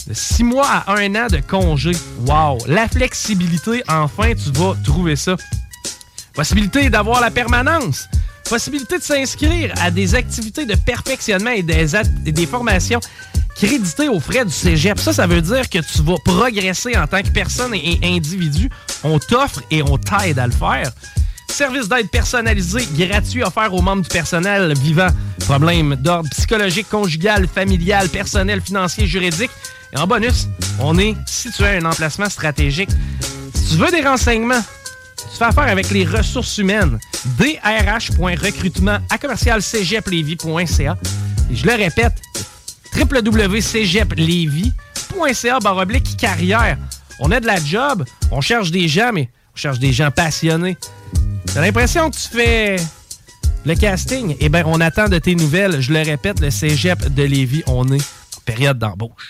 de 0.07 0.15
6 0.15 0.45
mois 0.45 0.67
à 0.69 0.95
1 0.95 1.15
an 1.15 1.27
de 1.29 1.39
congé. 1.39 1.93
Wow! 2.27 2.59
La 2.67 2.89
flexibilité, 2.89 3.83
enfin, 3.89 4.33
tu 4.35 4.51
vas 4.53 4.75
trouver 4.85 5.17
ça. 5.17 5.37
Possibilité 6.35 6.91
d'avoir 6.91 7.21
la 7.21 7.31
permanence. 7.31 8.09
Possibilité 8.49 8.99
de 8.99 9.03
s'inscrire 9.03 9.73
à 9.81 9.91
des 9.91 10.15
activités 10.15 10.67
de 10.67 10.75
perfectionnement 10.75 11.51
et 11.51 11.63
des, 11.63 11.87
des 12.25 12.47
formations 12.47 13.01
créditées 13.55 14.09
aux 14.09 14.21
frais 14.21 14.45
du 14.45 14.53
cégep. 14.53 14.99
Ça, 14.99 15.13
ça 15.13 15.27
veut 15.27 15.41
dire 15.41 15.69
que 15.71 15.79
tu 15.79 16.03
vas 16.03 16.17
progresser 16.25 16.97
en 16.97 17.07
tant 17.07 17.23
que 17.23 17.31
personne 17.31 17.75
et 17.75 17.99
et 18.03 18.17
individu. 18.17 18.69
On 19.03 19.19
t'offre 19.19 19.63
et 19.71 19.83
on 19.83 19.97
t'aide 19.97 20.39
à 20.39 20.47
le 20.47 20.53
faire. 20.53 20.91
Service 21.49 21.89
d'aide 21.89 22.11
personnalisé 22.11 22.87
gratuit 22.99 23.45
offert 23.45 23.73
aux 23.73 23.81
membres 23.81 24.03
du 24.03 24.09
personnel 24.09 24.75
vivant. 24.77 25.07
Problèmes 25.39 25.95
d'ordre 25.95 26.29
psychologique, 26.31 26.89
conjugal, 26.89 27.47
familial, 27.47 28.09
personnel, 28.09 28.61
financier, 28.61 29.07
juridique. 29.07 29.53
En 29.97 30.07
bonus, 30.07 30.49
on 30.81 30.99
est 30.99 31.15
situé 31.27 31.67
à 31.67 31.73
un 31.73 31.85
emplacement 31.85 32.29
stratégique. 32.29 32.91
Si 33.55 33.71
tu 33.71 33.77
veux 33.77 33.91
des 33.91 34.03
renseignements, 34.03 34.63
tu 35.17 35.39
fais 35.39 35.45
affaire 35.45 35.69
avec 35.69 35.91
les 35.91 36.05
ressources 36.05 36.59
humaines. 36.59 36.99
drh.recrutement 37.39 38.99
à 39.09 39.19
commercialcégeplevy.ca. 39.19 40.99
Et 41.51 41.57
je 41.57 41.67
le 41.67 41.75
répète, 41.75 42.15
www.cégeplevy.ca 42.97 45.59
carrière. 46.19 46.79
On 47.21 47.31
a 47.31 47.39
de 47.39 47.47
la 47.47 47.65
job, 47.65 48.05
on 48.33 48.41
cherche 48.41 48.73
des 48.73 48.89
gens, 48.89 49.13
mais 49.13 49.29
on 49.55 49.57
cherche 49.57 49.79
des 49.79 49.93
gens 49.93 50.11
passionnés. 50.11 50.77
T'as 51.53 51.61
l'impression 51.61 52.11
que 52.11 52.17
tu 52.17 52.29
fais 52.29 52.77
le 53.65 53.75
casting? 53.77 54.35
Eh 54.41 54.49
bien, 54.49 54.65
on 54.67 54.81
attend 54.81 55.09
de 55.09 55.19
tes 55.19 55.37
nouvelles. 55.37 55.81
Je 55.81 55.93
le 55.93 56.03
répète, 56.03 56.41
le 56.41 56.51
cégep 56.51 57.15
de 57.15 57.23
Lévis, 57.23 57.63
on 57.69 57.89
est 57.93 58.03
en 58.03 58.41
période 58.45 58.79
d'embauche. 58.79 59.29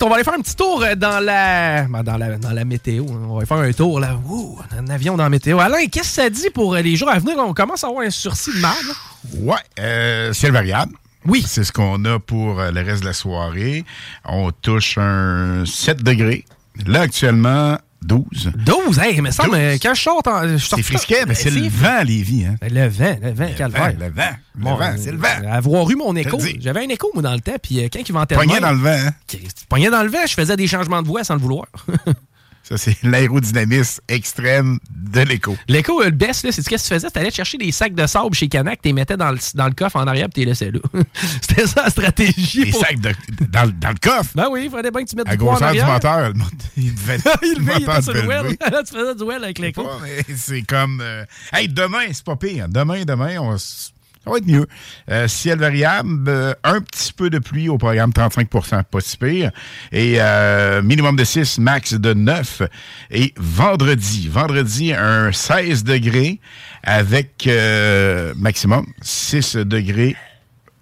On 0.00 0.08
va 0.08 0.14
aller 0.16 0.24
faire 0.24 0.34
un 0.34 0.40
petit 0.40 0.56
tour 0.56 0.82
euh, 0.82 0.94
dans 0.94 1.22
la, 1.24 1.82
ben, 1.84 2.02
dans 2.02 2.16
la, 2.16 2.38
dans 2.38 2.50
la 2.50 2.64
météo. 2.64 3.04
hein. 3.10 3.26
On 3.28 3.38
va 3.38 3.46
faire 3.46 3.58
un 3.58 3.72
tour 3.72 4.00
là. 4.00 4.16
Ouh, 4.28 4.58
un 4.76 4.88
avion 4.88 5.16
dans 5.16 5.24
la 5.24 5.28
météo. 5.30 5.58
Alain, 5.60 5.86
qu'est-ce 5.86 6.08
que 6.16 6.22
ça 6.22 6.30
dit 6.30 6.50
pour 6.50 6.74
euh, 6.74 6.80
les 6.80 6.96
jours 6.96 7.10
à 7.10 7.18
venir? 7.18 7.36
On 7.38 7.52
commence 7.54 7.84
à 7.84 7.88
avoir 7.88 8.04
un 8.04 8.10
sursis 8.10 8.52
de 8.54 8.60
marde. 8.60 8.76
là. 8.88 8.94
Ouais, 9.40 9.60
euh, 9.80 10.32
ciel 10.32 10.52
variable. 10.52 10.94
Oui. 11.26 11.44
C'est 11.46 11.62
ce 11.64 11.72
qu'on 11.72 12.04
a 12.04 12.18
pour 12.18 12.58
euh, 12.60 12.70
le 12.72 12.80
reste 12.82 13.02
de 13.02 13.06
la 13.06 13.12
soirée. 13.12 13.84
On 14.24 14.50
touche 14.50 14.98
un 14.98 15.64
7 15.66 16.02
degrés. 16.02 16.44
Là, 16.86 17.02
actuellement, 17.02 17.78
12. 18.04 18.52
12, 18.56 18.98
hey, 18.98 19.20
mais 19.20 19.30
ça, 19.30 19.44
mais 19.50 19.78
quand 19.78 19.94
je 19.94 20.00
sors, 20.02 20.22
je 20.24 20.56
sors 20.58 20.78
C'est 20.78 20.82
frisquet, 20.82 21.24
mais 21.26 21.34
c'est 21.34 21.50
le 21.50 21.68
vent 21.68 21.98
à 21.98 22.04
Lévis. 22.04 22.46
Hein? 22.46 22.56
Le 22.62 22.88
vent, 22.88 23.16
le 23.22 23.32
vent, 23.32 23.48
calvaire. 23.56 23.94
Le 23.98 24.10
vent, 24.10 24.30
le 24.58 24.64
vent, 24.64 24.94
c'est 24.98 25.12
le 25.12 25.18
vent. 25.18 25.50
Avoir 25.50 25.90
eu 25.90 25.96
mon 25.96 26.14
écho. 26.16 26.38
J'avais 26.60 26.84
un 26.84 26.88
écho, 26.88 27.10
moi, 27.14 27.22
dans 27.22 27.34
le 27.34 27.40
temps, 27.40 27.56
puis 27.62 27.80
euh, 27.80 27.88
quand 27.92 28.00
il 28.06 28.12
ventait 28.12 28.34
de 28.34 28.60
dans 28.60 28.72
le 28.72 28.76
vent. 28.76 28.90
Hein? 28.90 29.90
Dans 29.90 30.02
le 30.02 30.08
vent, 30.08 30.26
je 30.26 30.34
faisais 30.34 30.56
des 30.56 30.66
changements 30.66 31.02
de 31.02 31.06
voix 31.06 31.24
sans 31.24 31.34
le 31.34 31.40
vouloir. 31.40 31.66
Ça, 32.62 32.76
c'est 32.78 32.96
l'aérodynamisme 33.02 34.00
extrême 34.08 34.78
de 34.90 35.20
l'écho. 35.20 35.56
L'écho, 35.68 36.00
euh, 36.00 36.06
le 36.06 36.10
best, 36.12 36.44
là, 36.44 36.52
c'est 36.52 36.62
ce 36.62 36.68
que 36.70 36.76
tu 36.76 36.82
faisais? 36.88 37.10
Tu 37.10 37.18
allais 37.18 37.30
chercher 37.30 37.58
des 37.58 37.72
sacs 37.72 37.94
de 37.94 38.06
sable 38.06 38.34
chez 38.34 38.48
Canac, 38.48 38.80
tu 38.80 38.88
les 38.88 38.92
mettais 38.92 39.16
dans 39.16 39.30
le, 39.32 39.38
dans 39.54 39.66
le 39.66 39.72
coffre 39.72 39.96
en 39.96 40.06
arrière, 40.06 40.26
puis 40.28 40.34
tu 40.34 40.40
les 40.40 40.46
laissais 40.46 40.70
là. 40.70 40.78
C'était 41.42 41.66
ça 41.66 41.82
la 41.84 41.90
stratégie. 41.90 42.70
Pour- 42.70 42.80
sacs 42.80 43.00
de- 43.00 43.14
dans, 43.50 43.64
le- 43.64 43.72
dans 43.72 43.88
le 43.90 43.96
coffre? 44.00 44.30
Ben 44.34 44.46
oui, 44.50 44.62
il 44.66 44.70
fallait 44.70 44.90
bien 44.90 45.04
que 45.04 45.10
tu 45.10 45.16
mettes 45.16 45.28
À 45.28 45.32
du 45.32 45.38
poids 45.38 45.54
en 45.54 45.56
grosseur 45.56 45.72
du 45.72 45.80
arrière. 45.80 45.94
moteur, 45.94 46.32
il 46.76 46.94
devait 46.94 47.18
il 47.42 47.52
le 47.54 47.58
levait, 47.58 47.72
il 47.78 47.82
était 47.82 48.02
sur 48.02 48.12
le 48.14 48.22
devait 48.22 48.28
well. 48.42 48.56
Là, 48.70 48.82
tu 48.84 48.94
faisais 48.94 49.14
du 49.14 49.22
well 49.24 49.44
avec 49.44 49.58
l'écho. 49.58 49.88
c'est 50.36 50.62
comme. 50.62 51.00
euh, 51.02 51.24
hey, 51.52 51.68
demain, 51.68 52.06
c'est 52.12 52.24
pas 52.24 52.36
pire. 52.36 52.68
Demain, 52.68 53.04
demain, 53.04 53.38
on 53.40 53.50
va 53.50 53.54
s- 53.56 53.92
ça 54.24 54.30
va 54.30 54.38
être 54.38 54.46
mieux. 54.46 54.66
Euh, 55.10 55.26
ciel 55.26 55.58
variable, 55.58 56.28
euh, 56.28 56.54
un 56.64 56.80
petit 56.80 57.12
peu 57.12 57.30
de 57.30 57.38
pluie 57.38 57.68
au 57.68 57.78
programme, 57.78 58.12
35 58.12 58.48
pas 58.48 59.00
si 59.00 59.16
pire. 59.16 59.50
Et 59.90 60.16
euh, 60.18 60.82
minimum 60.82 61.16
de 61.16 61.24
6, 61.24 61.58
max 61.58 61.94
de 61.94 62.14
9. 62.14 62.62
Et 63.10 63.34
vendredi, 63.36 64.28
vendredi, 64.28 64.92
un 64.92 65.32
16 65.32 65.84
degrés 65.84 66.40
avec 66.84 67.46
euh, 67.46 68.32
maximum 68.36 68.86
6 69.00 69.56
degrés 69.56 70.16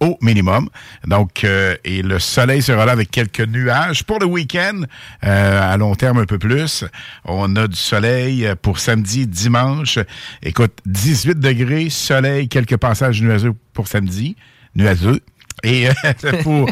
au 0.01 0.19
minimum. 0.21 0.69
Donc, 1.07 1.45
euh, 1.45 1.77
et 1.85 2.03
le 2.03 2.19
soleil 2.19 2.63
sera 2.63 2.87
là 2.87 2.93
avec 2.93 3.11
quelques 3.11 3.47
nuages. 3.47 4.05
Pour 4.05 4.19
le 4.19 4.27
week-end, 4.27 4.83
euh, 5.25 5.73
à 5.73 5.77
long 5.77 5.95
terme 5.95 6.19
un 6.19 6.25
peu 6.25 6.39
plus, 6.39 6.85
on 7.25 7.55
a 7.57 7.69
du 7.69 7.77
soleil 7.77 8.47
euh, 8.47 8.55
pour 8.61 8.79
samedi, 8.79 9.27
dimanche. 9.27 9.99
Écoute, 10.43 10.73
18 10.87 11.39
degrés, 11.39 11.91
soleil, 11.91 12.49
quelques 12.49 12.79
passages 12.79 13.23
nuageux 13.23 13.53
pour 13.73 13.89
samedi, 13.89 14.37
nuageux. 14.75 15.21
Et 15.63 15.89
pour, 16.43 16.71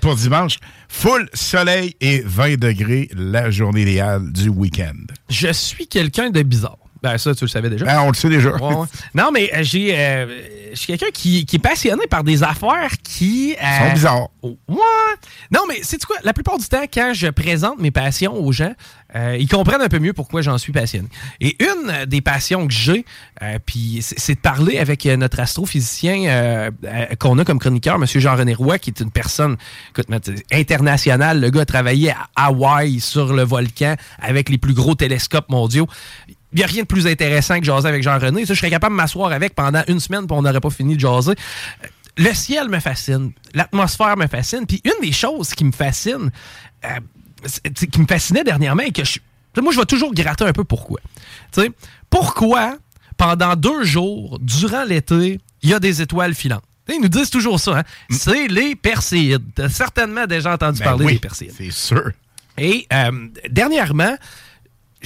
pour 0.00 0.16
dimanche, 0.16 0.58
full 0.88 1.28
soleil 1.32 1.94
et 2.00 2.22
20 2.24 2.58
degrés 2.58 3.08
la 3.14 3.52
journée 3.52 3.82
idéale 3.82 4.32
du 4.32 4.48
week-end. 4.48 4.96
Je 5.30 5.52
suis 5.52 5.86
quelqu'un 5.86 6.30
de 6.30 6.42
bizarre. 6.42 6.85
Ben, 7.02 7.18
ça, 7.18 7.34
tu 7.34 7.44
le 7.44 7.48
savais 7.48 7.70
déjà. 7.70 7.84
Ben, 7.84 8.00
on 8.00 8.08
le 8.08 8.14
sait 8.14 8.28
déjà. 8.28 8.50
Ouais, 8.56 8.74
ouais. 8.74 8.86
Non, 9.14 9.30
mais 9.32 9.50
euh, 9.54 9.58
j'ai, 9.62 9.96
euh, 9.96 10.26
je 10.72 10.76
suis 10.76 10.86
quelqu'un 10.86 11.10
qui, 11.12 11.44
qui 11.46 11.56
est 11.56 11.60
passionné 11.60 12.06
par 12.08 12.24
des 12.24 12.42
affaires 12.42 12.90
qui. 13.02 13.54
euh, 13.62 13.86
sont 13.88 13.94
bizarres. 13.94 14.28
Ouais. 14.42 15.14
Non, 15.50 15.60
mais 15.68 15.76
c'est 15.82 16.02
quoi? 16.04 16.16
La 16.24 16.32
plupart 16.32 16.58
du 16.58 16.66
temps, 16.66 16.84
quand 16.92 17.12
je 17.14 17.28
présente 17.28 17.78
mes 17.78 17.90
passions 17.90 18.34
aux 18.34 18.50
gens, 18.52 18.72
euh, 19.14 19.36
ils 19.38 19.48
comprennent 19.48 19.82
un 19.82 19.88
peu 19.88 19.98
mieux 19.98 20.12
pourquoi 20.12 20.42
j'en 20.42 20.58
suis 20.58 20.72
passionné. 20.72 21.08
Et 21.40 21.56
une 21.62 22.06
des 22.06 22.20
passions 22.20 22.66
que 22.66 22.72
j'ai, 22.72 23.04
puis 23.66 24.00
c'est 24.02 24.34
de 24.34 24.40
parler 24.40 24.78
avec 24.78 25.04
notre 25.04 25.40
astrophysicien 25.40 26.70
qu'on 27.18 27.38
a 27.38 27.44
comme 27.44 27.58
chroniqueur, 27.58 27.96
M. 27.96 28.06
Jean-René 28.06 28.54
Roy, 28.54 28.78
qui 28.78 28.90
est 28.90 29.00
une 29.00 29.10
personne 29.10 29.56
écoute, 29.90 30.08
internationale. 30.52 31.40
Le 31.40 31.50
gars 31.50 31.62
a 31.62 31.66
travaillé 31.66 32.10
à 32.10 32.46
Hawaï 32.46 33.00
sur 33.00 33.32
le 33.32 33.42
volcan 33.42 33.94
avec 34.20 34.48
les 34.48 34.58
plus 34.58 34.74
gros 34.74 34.94
télescopes 34.94 35.48
mondiaux. 35.48 35.86
Il 36.52 36.58
n'y 36.58 36.62
a 36.64 36.66
rien 36.66 36.82
de 36.82 36.86
plus 36.86 37.06
intéressant 37.06 37.58
que 37.58 37.64
jaser 37.64 37.88
avec 37.88 38.02
Jean-René. 38.02 38.44
Je 38.46 38.54
serais 38.54 38.70
capable 38.70 38.94
de 38.94 38.96
m'asseoir 38.96 39.32
avec 39.32 39.54
pendant 39.54 39.82
une 39.88 40.00
semaine, 40.00 40.26
puis 40.26 40.36
on 40.36 40.42
n'aurait 40.42 40.60
pas 40.60 40.70
fini 40.70 40.94
de 40.94 41.00
jaser. 41.00 41.32
Euh, 41.32 41.86
Le 42.18 42.32
ciel 42.32 42.68
me 42.68 42.78
fascine. 42.80 43.32
L'atmosphère 43.52 44.16
me 44.16 44.26
fascine. 44.26 44.64
Puis 44.66 44.80
une 44.84 45.00
des 45.06 45.12
choses 45.12 45.50
qui 45.50 45.64
me 45.64 45.72
fascine, 45.72 46.30
euh, 46.84 46.88
qui 47.92 48.00
me 48.00 48.06
fascinait 48.06 48.44
dernièrement 48.44 48.82
et 48.84 48.92
que 48.92 49.04
je. 49.04 49.18
Moi, 49.60 49.72
je 49.72 49.78
vais 49.78 49.86
toujours 49.86 50.14
gratter 50.14 50.44
un 50.44 50.52
peu 50.52 50.64
pourquoi. 50.64 51.00
Pourquoi, 52.10 52.76
pendant 53.16 53.56
deux 53.56 53.84
jours, 53.84 54.38
durant 54.40 54.84
l'été, 54.84 55.40
il 55.62 55.70
y 55.70 55.74
a 55.74 55.80
des 55.80 56.02
étoiles 56.02 56.34
filantes? 56.34 56.62
Ils 56.88 57.00
nous 57.00 57.08
disent 57.08 57.30
toujours 57.30 57.58
ça. 57.58 57.78
hein. 57.78 57.82
C'est 58.10 58.46
les 58.46 58.76
Perséides. 58.76 59.42
Tu 59.56 59.62
as 59.62 59.68
certainement 59.68 60.26
déjà 60.26 60.52
entendu 60.52 60.78
Ben 60.78 60.84
parler 60.84 61.04
oui, 61.06 61.12
des 61.14 61.18
Perséides. 61.18 61.54
C'est 61.56 61.72
sûr. 61.72 62.10
Et 62.58 62.86
euh, 62.92 63.28
dernièrement, 63.50 64.16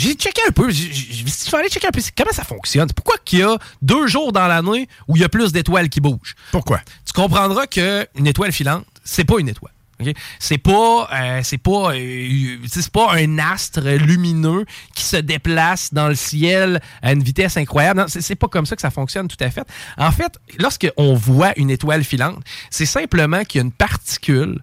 j'ai 0.00 0.14
checké 0.14 0.40
un 0.48 0.52
peu. 0.52 0.70
Il 0.72 1.30
fallait 1.30 1.68
checker 1.68 1.88
un 1.88 1.90
peu 1.90 2.00
comment 2.16 2.32
ça 2.32 2.44
fonctionne? 2.44 2.88
Pourquoi 2.94 3.16
qu'il 3.24 3.40
y 3.40 3.42
a 3.42 3.58
deux 3.82 4.06
jours 4.06 4.32
dans 4.32 4.46
l'année 4.46 4.88
où 5.08 5.16
il 5.16 5.22
y 5.22 5.24
a 5.24 5.28
plus 5.28 5.52
d'étoiles 5.52 5.88
qui 5.88 6.00
bougent? 6.00 6.34
Pourquoi? 6.52 6.80
Tu 7.04 7.12
comprendras 7.12 7.66
qu'une 7.66 8.26
étoile 8.26 8.52
filante, 8.52 8.86
c'est 9.04 9.24
pas 9.24 9.38
une 9.38 9.48
étoile. 9.48 9.72
ok? 10.00 10.14
C'est 10.38 10.58
pas, 10.58 11.08
euh, 11.12 11.40
c'est 11.42 11.58
pas, 11.58 11.94
euh, 11.94 12.56
c'est 12.66 12.90
pas 12.90 13.12
un 13.14 13.38
astre 13.38 13.80
lumineux 13.80 14.64
qui 14.94 15.04
se 15.04 15.16
déplace 15.16 15.92
dans 15.92 16.08
le 16.08 16.14
ciel 16.14 16.80
à 17.02 17.12
une 17.12 17.22
vitesse 17.22 17.56
incroyable. 17.56 18.06
C'est 18.08 18.36
pas 18.36 18.48
comme 18.48 18.66
ça 18.66 18.76
que 18.76 18.82
ça 18.82 18.90
fonctionne 18.90 19.28
tout 19.28 19.36
à 19.40 19.50
fait. 19.50 19.66
En 19.98 20.12
fait, 20.12 20.38
lorsqu'on 20.58 21.14
voit 21.14 21.52
une 21.58 21.70
étoile 21.70 22.04
filante, 22.04 22.42
c'est 22.70 22.86
simplement 22.86 23.44
qu'il 23.44 23.60
y 23.60 23.62
a 23.62 23.64
une 23.64 23.72
particule 23.72 24.62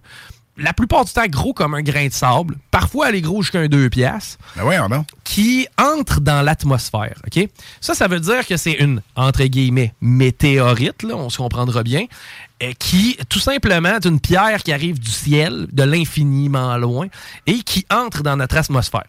la 0.58 0.72
plupart 0.72 1.04
du 1.04 1.12
temps 1.12 1.26
gros 1.26 1.52
comme 1.52 1.74
un 1.74 1.82
grain 1.82 2.06
de 2.06 2.12
sable. 2.12 2.56
Parfois, 2.70 3.08
elle 3.08 3.14
est 3.14 3.20
gros 3.20 3.42
jusqu'à 3.42 3.60
un 3.60 3.68
2 3.68 3.88
piastres. 3.90 4.38
Ben 4.56 4.64
oui, 4.64 4.74
non. 4.90 5.04
Qui 5.24 5.66
entre 5.78 6.20
dans 6.20 6.42
l'atmosphère. 6.42 7.14
OK? 7.26 7.48
Ça, 7.80 7.94
ça 7.94 8.08
veut 8.08 8.20
dire 8.20 8.46
que 8.46 8.56
c'est 8.56 8.72
une, 8.72 9.00
entre 9.16 9.44
guillemets, 9.44 9.94
météorite, 10.00 11.02
là, 11.02 11.16
on 11.16 11.30
se 11.30 11.38
comprendra 11.38 11.82
bien, 11.82 12.06
euh, 12.62 12.72
qui, 12.78 13.16
tout 13.28 13.38
simplement, 13.38 13.96
est 13.96 14.04
une 14.04 14.20
pierre 14.20 14.62
qui 14.62 14.72
arrive 14.72 14.98
du 14.98 15.10
ciel, 15.10 15.68
de 15.72 15.82
l'infiniment 15.84 16.76
loin, 16.76 17.06
et 17.46 17.60
qui 17.60 17.86
entre 17.90 18.22
dans 18.22 18.36
notre 18.36 18.56
atmosphère. 18.56 19.06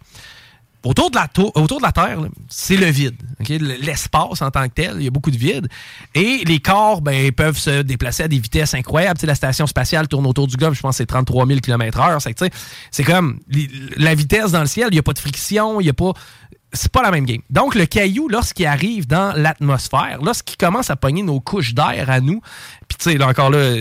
Autour 0.86 1.12
de 1.12 1.18
la, 1.18 1.28
tour- 1.28 1.52
autour 1.56 1.80
de 1.80 1.84
la 1.84 1.92
Terre, 1.92 2.20
c'est 2.48 2.78
le 2.78 2.86
vide. 2.86 3.16
L'espace 3.50 4.42
en 4.42 4.50
tant 4.50 4.64
que 4.70 4.74
tel, 4.74 4.94
il 4.98 5.04
y 5.04 5.08
a 5.08 5.12
beaucoup 5.12 5.32
de 5.32 5.38
vide. 5.38 5.68
Et 6.16 6.44
les 6.46 6.60
corps 6.60 7.02
ben, 7.02 7.32
peuvent 7.34 7.58
se 7.58 7.82
déplacer 7.82 8.24
à 8.24 8.28
des 8.30 8.40
vitesses 8.40 8.74
incroyables. 8.74 9.18
Tu 9.18 9.22
sais, 9.22 9.28
la 9.28 9.36
station 9.36 9.68
spatiale 9.68 10.08
tourne 10.08 10.26
autour 10.26 10.48
du 10.48 10.56
globe, 10.56 10.74
je 10.74 10.80
pense 10.82 10.94
que 10.96 10.98
c'est 11.00 11.06
33 11.06 11.48
000 11.48 11.60
km/h. 11.60 12.46
C'est 12.92 13.04
comme 13.04 13.40
la 13.98 14.16
vitesse 14.16 14.52
dans 14.52 14.62
le 14.62 14.68
ciel, 14.68 14.88
il 14.90 14.94
n'y 14.94 15.00
a 15.00 15.04
pas 15.04 15.14
de 15.14 15.20
friction, 15.20 15.82
il 15.82 15.84
n'y 15.84 15.90
a 15.90 15.94
pas. 15.94 16.14
C'est 16.72 16.92
pas 16.92 17.02
la 17.02 17.10
même 17.12 17.26
game. 17.26 17.42
Donc, 17.50 17.74
le 17.74 17.86
caillou, 17.88 18.30
lorsqu'il 18.30 18.68
arrive 18.68 19.08
dans 19.08 19.34
l'atmosphère, 19.36 20.20
lorsqu'il 20.22 20.56
commence 20.56 20.92
à 20.92 20.96
pogner 20.96 21.24
nos 21.24 21.40
couches 21.40 21.74
d'air 21.74 22.06
à 22.10 22.22
nous, 22.22 22.42
puis 22.88 22.96
tu 23.00 23.10
sais, 23.12 23.18
là 23.18 23.28
encore 23.28 23.50
là, 23.50 23.78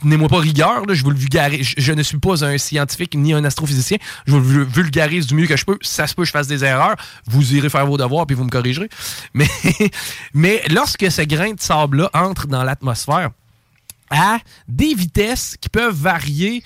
tenez-moi 0.00 0.28
pas 0.28 0.38
rigueur, 0.38 0.86
là, 0.86 0.94
je 0.94 1.02
vous 1.02 1.10
le 1.10 1.16
vulgarise. 1.16 1.74
Je, 1.76 1.92
ne 1.92 2.02
suis 2.02 2.18
pas 2.18 2.44
un 2.44 2.58
scientifique 2.58 3.14
ni 3.14 3.32
un 3.32 3.44
astrophysicien. 3.44 3.98
Je 4.26 4.32
vous 4.32 4.58
le 4.58 4.64
vulgarise 4.64 5.26
du 5.26 5.34
mieux 5.34 5.46
que 5.46 5.56
je 5.56 5.64
peux. 5.64 5.78
Ça 5.82 6.06
se 6.06 6.14
peut 6.14 6.22
que 6.22 6.26
je 6.26 6.32
fasse 6.32 6.46
des 6.46 6.64
erreurs. 6.64 6.96
Vous 7.26 7.54
irez 7.54 7.68
faire 7.68 7.86
vos 7.86 7.96
devoirs 7.96 8.26
puis 8.26 8.36
vous 8.36 8.44
me 8.44 8.50
corrigerez. 8.50 8.88
Mais, 9.34 9.48
mais 10.34 10.62
lorsque 10.70 11.10
ce 11.10 11.22
grain 11.22 11.52
de 11.52 11.60
sable-là 11.60 12.10
entre 12.14 12.46
dans 12.46 12.64
l'atmosphère, 12.64 13.30
à 14.10 14.38
des 14.68 14.94
vitesses 14.94 15.56
qui 15.60 15.68
peuvent 15.68 15.94
varier, 15.94 16.62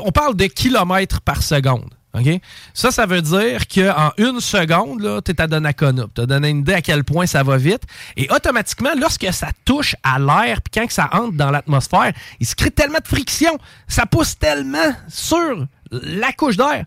on 0.00 0.12
parle 0.12 0.36
de 0.36 0.46
kilomètres 0.46 1.20
par 1.20 1.42
seconde. 1.42 1.90
OK? 2.14 2.40
Ça, 2.72 2.90
ça 2.90 3.06
veut 3.06 3.22
dire 3.22 3.66
qu'en 3.66 4.12
une 4.18 4.40
seconde, 4.40 5.22
tu 5.24 5.32
es 5.32 5.40
à 5.40 5.46
Donnacona. 5.46 6.06
Tu 6.14 6.20
as 6.20 6.26
donné 6.26 6.50
une 6.50 6.58
idée 6.58 6.74
à 6.74 6.82
quel 6.82 7.04
point 7.04 7.26
ça 7.26 7.42
va 7.42 7.56
vite. 7.56 7.82
Et 8.16 8.28
automatiquement, 8.30 8.92
lorsque 8.96 9.32
ça 9.32 9.48
touche 9.64 9.96
à 10.02 10.18
l'air, 10.18 10.60
puis 10.62 10.80
quand 10.80 10.90
ça 10.90 11.08
entre 11.12 11.36
dans 11.36 11.50
l'atmosphère, 11.50 12.12
il 12.40 12.46
se 12.46 12.54
crée 12.54 12.70
tellement 12.70 13.00
de 13.00 13.08
friction, 13.08 13.58
ça 13.88 14.06
pousse 14.06 14.38
tellement 14.38 14.94
sur 15.08 15.66
la 15.90 16.32
couche 16.32 16.56
d'air 16.56 16.84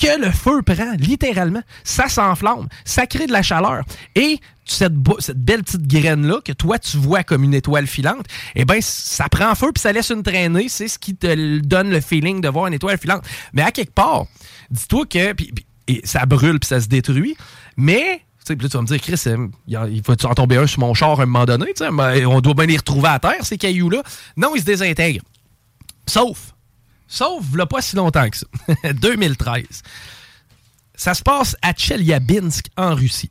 que 0.00 0.18
le 0.18 0.30
feu 0.30 0.62
prend, 0.62 0.92
littéralement. 0.98 1.62
Ça 1.84 2.08
s'enflamme, 2.08 2.68
ça 2.84 3.06
crée 3.06 3.26
de 3.26 3.32
la 3.32 3.42
chaleur. 3.42 3.82
Et 4.14 4.40
cette, 4.64 4.94
cette 5.18 5.38
belle 5.38 5.62
petite 5.62 5.86
graine-là, 5.86 6.40
que 6.44 6.52
toi, 6.52 6.78
tu 6.78 6.96
vois 6.96 7.24
comme 7.24 7.44
une 7.44 7.54
étoile 7.54 7.86
filante, 7.86 8.26
eh 8.54 8.64
bien, 8.64 8.78
ça 8.80 9.28
prend 9.28 9.54
feu 9.54 9.70
puis 9.72 9.80
ça 9.80 9.92
laisse 9.92 10.10
une 10.10 10.22
traînée. 10.22 10.68
C'est 10.68 10.88
ce 10.88 10.98
qui 10.98 11.14
te 11.14 11.58
donne 11.58 11.90
le 11.90 12.00
feeling 12.00 12.40
de 12.40 12.48
voir 12.48 12.66
une 12.66 12.74
étoile 12.74 12.98
filante. 12.98 13.24
Mais 13.52 13.62
à 13.62 13.70
quelque 13.70 13.92
part, 13.92 14.26
dis-toi 14.72 15.06
que 15.06 15.34
ça 16.04 16.26
brûle 16.26 16.58
puis 16.58 16.68
ça 16.68 16.80
se 16.80 16.88
détruit, 16.88 17.36
mais... 17.76 18.22
Tu 18.38 18.46
sais, 18.48 18.56
puis 18.56 18.64
là, 18.64 18.70
tu 18.70 18.76
vas 18.76 18.82
me 18.82 18.86
dire, 18.88 19.00
Chris, 19.00 19.22
euh, 19.28 19.46
il 19.88 20.02
faut-tu 20.02 20.26
en 20.26 20.34
tomber 20.34 20.56
un 20.56 20.66
sur 20.66 20.80
mon 20.80 20.94
char 20.94 21.20
à 21.20 21.22
un 21.22 21.26
moment 21.26 21.44
donné? 21.44 21.66
on 22.26 22.40
doit 22.40 22.54
bien 22.54 22.66
les 22.66 22.76
retrouver 22.76 23.08
à 23.08 23.20
terre, 23.20 23.44
ces 23.44 23.56
cailloux-là. 23.56 24.02
Non, 24.36 24.56
ils 24.56 24.62
se 24.62 24.64
désintègrent. 24.64 25.22
Sauf, 26.08 26.52
sauf, 27.06 27.44
là, 27.54 27.66
pas 27.66 27.80
si 27.80 27.94
longtemps 27.94 28.28
que 28.28 28.36
ça. 28.36 28.46
2013. 28.94 29.64
Ça 30.96 31.14
se 31.14 31.22
passe 31.22 31.56
à 31.62 31.72
Tcheliabinsk, 31.72 32.66
en 32.76 32.96
Russie. 32.96 33.30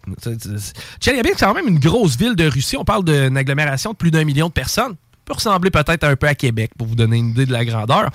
Tcheliabinsk, 1.02 1.40
c'est 1.40 1.46
quand 1.46 1.54
même 1.54 1.68
une 1.68 1.80
grosse 1.80 2.16
ville 2.16 2.36
de 2.36 2.46
Russie. 2.46 2.78
On 2.78 2.86
parle 2.86 3.04
d'une 3.04 3.36
agglomération 3.36 3.92
de 3.92 3.98
plus 3.98 4.12
d'un 4.12 4.24
million 4.24 4.48
de 4.48 4.54
personnes. 4.54 4.94
Ça 4.94 5.20
peut 5.26 5.34
ressembler 5.34 5.72
peut-être 5.72 6.06
un 6.06 6.16
peu 6.16 6.28
à 6.28 6.36
Québec, 6.36 6.72
pour 6.78 6.88
vous 6.88 6.96
donner 6.96 7.18
une 7.18 7.32
idée 7.32 7.46
de 7.46 7.52
la 7.52 7.66
grandeur. 7.66 8.12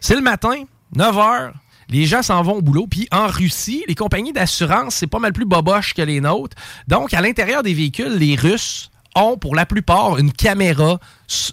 C'est 0.00 0.14
le 0.14 0.22
matin, 0.22 0.64
9 0.94 1.14
h. 1.14 1.52
Les 1.90 2.04
gens 2.04 2.22
s'en 2.22 2.42
vont 2.42 2.56
au 2.56 2.62
boulot. 2.62 2.86
Puis 2.86 3.08
en 3.10 3.26
Russie, 3.26 3.84
les 3.88 3.94
compagnies 3.94 4.32
d'assurance, 4.32 4.94
c'est 4.96 5.06
pas 5.06 5.18
mal 5.18 5.32
plus 5.32 5.46
boboche 5.46 5.94
que 5.94 6.02
les 6.02 6.20
nôtres. 6.20 6.56
Donc, 6.86 7.14
à 7.14 7.20
l'intérieur 7.20 7.62
des 7.62 7.74
véhicules, 7.74 8.16
les 8.16 8.36
Russes 8.36 8.90
ont 9.14 9.36
pour 9.36 9.54
la 9.54 9.66
plupart 9.66 10.18
une 10.18 10.32
caméra, 10.32 10.98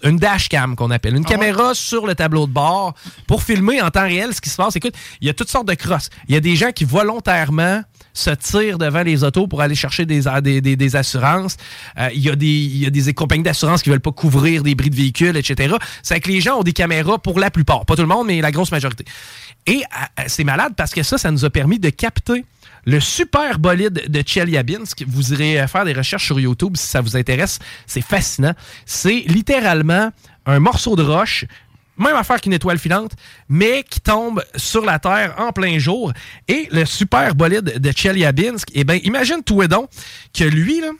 une 0.04 0.16
dashcam 0.18 0.76
qu'on 0.76 0.90
appelle, 0.90 1.16
une 1.16 1.24
caméra 1.24 1.74
sur 1.74 2.06
le 2.06 2.14
tableau 2.14 2.46
de 2.46 2.52
bord 2.52 2.94
pour 3.26 3.42
filmer 3.42 3.80
en 3.82 3.90
temps 3.90 4.02
réel 4.04 4.34
ce 4.34 4.40
qui 4.40 4.50
se 4.50 4.56
passe. 4.56 4.76
Écoute, 4.76 4.94
il 5.20 5.26
y 5.26 5.30
a 5.30 5.34
toutes 5.34 5.48
sortes 5.50 5.66
de 5.68 5.74
crosses. 5.74 6.10
Il 6.28 6.34
y 6.34 6.38
a 6.38 6.40
des 6.40 6.54
gens 6.56 6.70
qui 6.72 6.84
volontairement 6.84 7.82
se 8.12 8.30
tirent 8.30 8.78
devant 8.78 9.02
les 9.02 9.24
autos 9.24 9.46
pour 9.46 9.60
aller 9.60 9.74
chercher 9.74 10.06
des, 10.06 10.22
des, 10.42 10.60
des- 10.60 10.76
des 10.76 10.96
assurances. 10.96 11.56
Euh, 11.98 12.08
il, 12.14 12.22
y 12.22 12.30
a 12.30 12.36
des, 12.36 12.46
il 12.46 12.78
y 12.78 12.86
a 12.86 12.90
des 12.90 13.12
compagnies 13.12 13.42
d'assurance 13.42 13.82
qui 13.82 13.90
veulent 13.90 14.00
pas 14.00 14.12
couvrir 14.12 14.62
des 14.62 14.74
bris 14.74 14.88
de 14.90 14.96
véhicules, 14.96 15.36
etc. 15.36 15.74
C'est 16.02 16.20
que 16.20 16.28
les 16.30 16.40
gens 16.40 16.60
ont 16.60 16.62
des 16.62 16.72
caméras 16.72 17.18
pour 17.18 17.38
la 17.38 17.50
plupart. 17.50 17.84
Pas 17.84 17.94
tout 17.96 18.02
le 18.02 18.08
monde, 18.08 18.26
mais 18.26 18.40
la 18.40 18.50
grosse 18.52 18.70
majorité. 18.72 19.04
Et 19.66 19.82
euh, 20.18 20.22
c'est 20.28 20.44
malade 20.44 20.72
parce 20.76 20.92
que 20.94 21.02
ça, 21.02 21.18
ça 21.18 21.30
nous 21.30 21.44
a 21.44 21.50
permis 21.50 21.78
de 21.78 21.90
capter 21.90 22.44
le 22.86 23.00
super 23.00 23.58
bolide 23.58 24.04
de 24.08 24.22
Chelyabinsk. 24.24 25.04
Vous 25.06 25.32
irez 25.32 25.66
faire 25.68 25.84
des 25.84 25.92
recherches 25.92 26.24
sur 26.26 26.40
YouTube 26.40 26.76
si 26.76 26.86
ça 26.86 27.00
vous 27.00 27.16
intéresse. 27.16 27.58
C'est 27.86 28.00
fascinant. 28.00 28.54
C'est 28.86 29.24
littéralement 29.26 30.10
un 30.46 30.60
morceau 30.60 30.94
de 30.96 31.02
roche, 31.02 31.44
même 31.98 32.14
affaire 32.14 32.40
qu'une 32.40 32.52
étoile 32.52 32.78
filante, 32.78 33.12
mais 33.48 33.82
qui 33.82 34.00
tombe 34.00 34.42
sur 34.54 34.84
la 34.84 34.98
Terre 34.98 35.34
en 35.38 35.50
plein 35.52 35.78
jour. 35.78 36.12
Et 36.46 36.68
le 36.70 36.84
super 36.84 37.34
bolide 37.34 37.78
de 37.78 37.92
Chelyabinsk, 37.94 38.68
eh 38.72 38.84
bien, 38.84 39.00
imagine-toi 39.02 39.66
donc 39.66 39.90
que 40.32 40.44
lui, 40.44 40.80
là, 40.80 40.90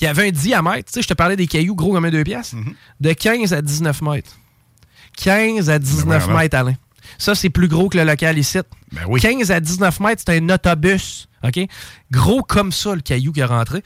il 0.00 0.06
avait 0.06 0.28
un 0.28 0.30
diamètre, 0.32 0.86
tu 0.86 0.94
sais, 0.94 1.02
je 1.02 1.08
te 1.08 1.14
parlais 1.14 1.36
des 1.36 1.46
cailloux 1.46 1.74
gros 1.74 1.92
comme 1.92 2.04
un 2.04 2.10
deux 2.10 2.24
pièces, 2.24 2.54
de 3.00 3.12
15 3.12 3.52
à 3.52 3.62
19 3.62 4.02
mètres. 4.02 4.30
15 5.16 5.70
à 5.70 5.78
19 5.78 6.06
Ben 6.06 6.18
voilà. 6.18 6.40
mètres, 6.40 6.56
Alain. 6.56 6.74
Ça, 7.16 7.34
c'est 7.34 7.50
plus 7.50 7.68
gros 7.68 7.88
que 7.88 7.98
le 7.98 8.04
local 8.04 8.38
ici. 8.38 8.58
15 9.20 9.50
à 9.50 9.60
19 9.60 10.00
mètres, 10.00 10.22
c'est 10.26 10.36
un 10.36 10.48
autobus. 10.50 11.28
OK? 11.44 11.60
Gros 12.10 12.42
comme 12.42 12.72
ça, 12.72 12.94
le 12.94 13.00
caillou 13.00 13.32
qui 13.32 13.40
est 13.40 13.44
rentré. 13.44 13.82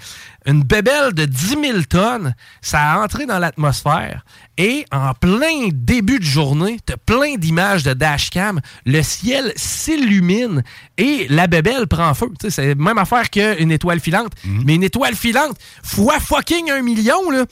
Une 0.46 0.62
bébelle 0.62 1.12
de 1.12 1.24
10 1.26 1.48
000 1.48 1.82
tonnes, 1.88 2.34
ça 2.62 2.92
a 2.92 2.98
entré 2.98 3.26
dans 3.26 3.38
l'atmosphère. 3.38 4.24
Et 4.56 4.86
en 4.90 5.12
plein 5.12 5.68
début 5.72 6.18
de 6.18 6.24
journée, 6.24 6.78
tu 6.86 6.94
plein 7.04 7.36
d'images 7.36 7.82
de 7.82 7.92
dashcam. 7.92 8.60
Le 8.86 9.02
ciel 9.02 9.52
s'illumine 9.56 10.62
et 10.96 11.26
la 11.28 11.46
bébelle 11.46 11.86
prend 11.86 12.14
feu. 12.14 12.28
C'est 12.48 12.68
la 12.68 12.74
même 12.74 12.98
affaire 12.98 13.28
qu'une 13.28 13.70
étoile 13.70 14.00
filante. 14.00 14.32
Mais 14.44 14.76
une 14.76 14.84
étoile 14.84 15.14
filante, 15.14 15.56
fois 15.82 16.20
fucking 16.20 16.70
un 16.70 16.82
million, 16.82 17.30
là. 17.30 17.44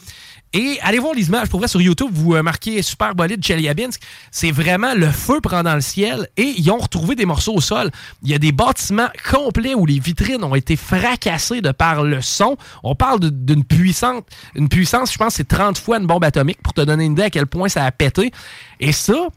Et 0.53 0.79
allez 0.83 0.99
voir 0.99 1.15
les 1.15 1.29
images. 1.29 1.49
Pour 1.49 1.67
sur 1.69 1.81
YouTube, 1.81 2.11
vous 2.13 2.35
euh, 2.35 2.43
marquez 2.43 2.83
Super 2.83 3.15
Bolide 3.15 3.45
Chelyabinsk. 3.45 4.01
C'est 4.33 4.51
vraiment 4.51 4.95
le 4.95 5.07
feu 5.07 5.41
prend 5.41 5.63
dans 5.63 5.77
le 5.77 5.81
ciel 5.81 6.29
et 6.37 6.55
ils 6.57 6.71
ont 6.71 6.79
retrouvé 6.79 7.15
des 7.15 7.25
morceaux 7.25 7.55
au 7.55 7.61
sol. 7.61 7.91
Il 8.23 8.31
y 8.31 8.35
a 8.35 8.39
des 8.39 8.51
bâtiments 8.51 9.11
complets 9.31 9.75
où 9.75 9.87
les 9.87 10.01
vitrines 10.01 10.43
ont 10.43 10.57
été 10.57 10.75
fracassées 10.75 11.61
de 11.61 11.71
par 11.71 12.03
le 12.03 12.21
son. 12.21 12.57
On 12.83 12.97
parle 12.97 13.21
d'une 13.21 13.65
puissante, 13.65 14.27
une 14.57 14.69
puissance, 14.69 15.13
je 15.13 15.19
pense, 15.19 15.35
c'est 15.35 15.47
30 15.47 15.79
fois 15.79 15.99
une 15.99 16.07
bombe 16.07 16.25
atomique 16.25 16.61
pour 16.63 16.73
te 16.73 16.81
donner 16.81 17.05
une 17.05 17.13
idée 17.13 17.23
à 17.23 17.31
quel 17.31 17.47
point 17.47 17.69
ça 17.69 17.85
a 17.85 17.93
pété. 17.93 18.33
Et 18.81 18.91
ça, 18.91 19.29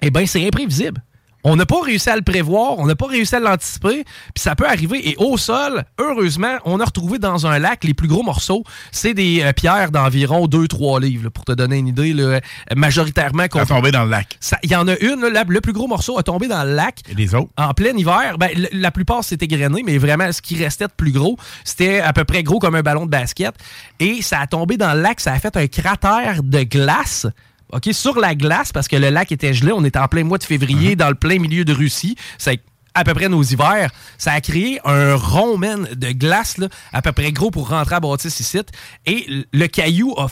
eh 0.00 0.10
bien, 0.10 0.26
c'est 0.26 0.46
imprévisible. 0.46 1.02
On 1.44 1.54
n'a 1.54 1.64
pas 1.66 1.80
réussi 1.80 2.10
à 2.10 2.16
le 2.16 2.22
prévoir, 2.22 2.78
on 2.78 2.86
n'a 2.86 2.96
pas 2.96 3.06
réussi 3.06 3.36
à 3.36 3.40
l'anticiper, 3.40 4.04
puis 4.34 4.42
ça 4.42 4.56
peut 4.56 4.66
arriver. 4.66 5.08
Et 5.10 5.14
au 5.18 5.36
sol, 5.36 5.84
heureusement, 6.00 6.56
on 6.64 6.80
a 6.80 6.84
retrouvé 6.84 7.20
dans 7.20 7.46
un 7.46 7.60
lac 7.60 7.84
les 7.84 7.94
plus 7.94 8.08
gros 8.08 8.24
morceaux. 8.24 8.64
C'est 8.90 9.14
des 9.14 9.42
euh, 9.42 9.52
pierres 9.52 9.92
d'environ 9.92 10.46
2-3 10.48 11.00
livres, 11.00 11.24
là, 11.24 11.30
pour 11.30 11.44
te 11.44 11.52
donner 11.52 11.76
une 11.76 11.86
idée. 11.88 12.12
là, 12.12 12.22
euh, 12.24 12.40
majoritairement... 12.74 13.44
Ça 13.52 13.60
a 13.60 13.66
tombé 13.66 13.90
dans 13.92 14.04
le 14.04 14.10
lac. 14.10 14.38
Il 14.64 14.70
y 14.70 14.76
en 14.76 14.88
a 14.88 14.96
une, 14.98 15.20
là, 15.20 15.30
la- 15.30 15.44
le 15.46 15.60
plus 15.60 15.72
gros 15.72 15.86
morceau 15.86 16.18
a 16.18 16.22
tombé 16.24 16.48
dans 16.48 16.64
le 16.64 16.74
lac. 16.74 17.00
Et 17.10 17.14
les 17.14 17.34
autres? 17.34 17.50
En 17.56 17.74
plein 17.74 17.96
hiver, 17.96 18.36
ben, 18.38 18.50
la 18.72 18.90
plupart 18.90 19.22
c'était 19.22 19.46
grainé, 19.46 19.82
mais 19.84 19.98
vraiment, 19.98 20.32
ce 20.32 20.42
qui 20.42 20.62
restait 20.62 20.86
de 20.86 20.92
plus 20.96 21.12
gros, 21.12 21.36
c'était 21.64 22.00
à 22.00 22.12
peu 22.12 22.24
près 22.24 22.42
gros 22.42 22.58
comme 22.58 22.74
un 22.74 22.82
ballon 22.82 23.06
de 23.06 23.10
basket. 23.10 23.54
Et 24.00 24.20
ça 24.22 24.40
a 24.40 24.46
tombé 24.48 24.76
dans 24.76 24.94
le 24.94 25.00
lac, 25.02 25.20
ça 25.20 25.32
a 25.32 25.38
fait 25.38 25.56
un 25.56 25.66
cratère 25.68 26.42
de 26.42 26.62
glace. 26.64 27.26
OK, 27.72 27.88
sur 27.92 28.18
la 28.20 28.34
glace, 28.34 28.72
parce 28.72 28.88
que 28.88 28.96
le 28.96 29.10
lac 29.10 29.32
était 29.32 29.52
gelé, 29.52 29.72
on 29.72 29.84
était 29.84 29.98
en 29.98 30.08
plein 30.08 30.24
mois 30.24 30.38
de 30.38 30.44
février, 30.44 30.94
dans 30.96 31.08
le 31.08 31.14
plein 31.14 31.38
milieu 31.38 31.64
de 31.64 31.72
Russie. 31.72 32.16
C'est 32.38 32.60
à 32.94 33.04
peu 33.04 33.12
près 33.12 33.28
nos 33.28 33.42
hivers. 33.42 33.90
Ça 34.18 34.32
a 34.32 34.40
créé 34.40 34.80
un 34.84 35.16
rond, 35.16 35.58
man, 35.58 35.86
de 35.94 36.12
glace, 36.12 36.58
là, 36.58 36.68
à 36.92 37.02
peu 37.02 37.12
près 37.12 37.32
gros 37.32 37.50
pour 37.50 37.68
rentrer 37.68 37.96
à 37.96 38.00
Bâtisse 38.00 38.40
ici. 38.40 38.60
Et 39.04 39.26
le 39.52 39.66
caillou 39.66 40.14
a, 40.16 40.28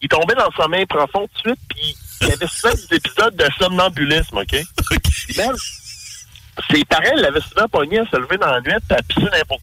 Il 0.00 0.08
tombait 0.08 0.34
dans 0.34 0.46
le 0.46 0.52
sommeil 0.62 0.86
profond 0.86 1.26
tout 1.26 1.28
de 1.34 1.40
suite, 1.48 1.58
puis 1.70 1.96
il 2.22 2.28
y 2.28 2.32
avait 2.32 2.46
souvent 2.46 2.72
des 2.74 2.96
épisodes 2.96 3.36
de 3.36 3.44
somnambulisme, 3.58 4.38
OK? 4.38 4.50
Puis 5.02 5.36
même, 5.36 5.54
ses 6.70 6.84
parents 6.84 7.16
l'avaient 7.16 7.40
souvent 7.40 7.66
pogné 7.68 7.98
à 8.00 8.06
se 8.06 8.16
lever 8.16 8.38
dans 8.38 8.50
la 8.50 8.60
nuit, 8.60 8.72
puis 8.88 8.96
à 8.96 9.02
pisser 9.02 9.28
n'importe 9.32 9.62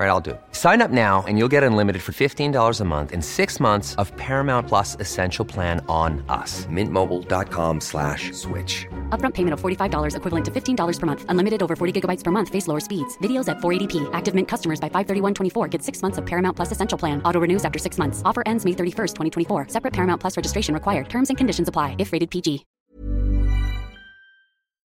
All 0.00 0.06
right, 0.06 0.12
I'll 0.12 0.20
do 0.22 0.30
it. 0.30 0.40
Sign 0.52 0.80
up 0.80 0.90
now 0.90 1.24
and 1.28 1.36
you'll 1.36 1.52
get 1.52 1.62
unlimited 1.62 2.00
for 2.00 2.12
$15 2.12 2.80
a 2.80 2.84
month 2.84 3.12
in 3.12 3.20
six 3.20 3.60
months 3.60 3.94
of 3.96 4.16
Paramount 4.16 4.66
Plus 4.66 4.96
Essential 4.98 5.44
Plan 5.44 5.84
on 5.90 6.24
us. 6.30 6.64
Mintmobile.com 6.72 7.80
slash 7.82 8.32
switch. 8.32 8.86
Upfront 9.10 9.34
payment 9.34 9.52
of 9.52 9.60
$45 9.60 10.16
equivalent 10.16 10.44
to 10.46 10.50
$15 10.50 10.98
per 10.98 11.06
month. 11.06 11.26
Unlimited 11.28 11.62
over 11.62 11.76
40 11.76 12.00
gigabytes 12.00 12.24
per 12.24 12.30
month. 12.30 12.48
Face 12.48 12.66
lower 12.66 12.80
speeds. 12.80 13.18
Videos 13.18 13.50
at 13.50 13.58
480p. 13.58 14.08
Active 14.14 14.34
Mint 14.34 14.48
customers 14.48 14.80
by 14.80 14.88
531.24 14.88 15.70
get 15.70 15.82
six 15.82 16.00
months 16.00 16.16
of 16.16 16.24
Paramount 16.24 16.56
Plus 16.56 16.72
Essential 16.72 16.96
Plan. 16.96 17.20
Auto 17.26 17.38
renews 17.38 17.66
after 17.66 17.78
six 17.78 17.98
months. 17.98 18.22
Offer 18.24 18.42
ends 18.46 18.64
May 18.64 18.72
31st, 18.72 19.12
2024. 19.48 19.66
Separate 19.68 19.92
Paramount 19.92 20.18
Plus 20.18 20.34
registration 20.34 20.72
required. 20.72 21.10
Terms 21.10 21.28
and 21.28 21.36
conditions 21.36 21.68
apply 21.68 21.96
if 21.98 22.10
rated 22.14 22.30
PG. 22.30 22.64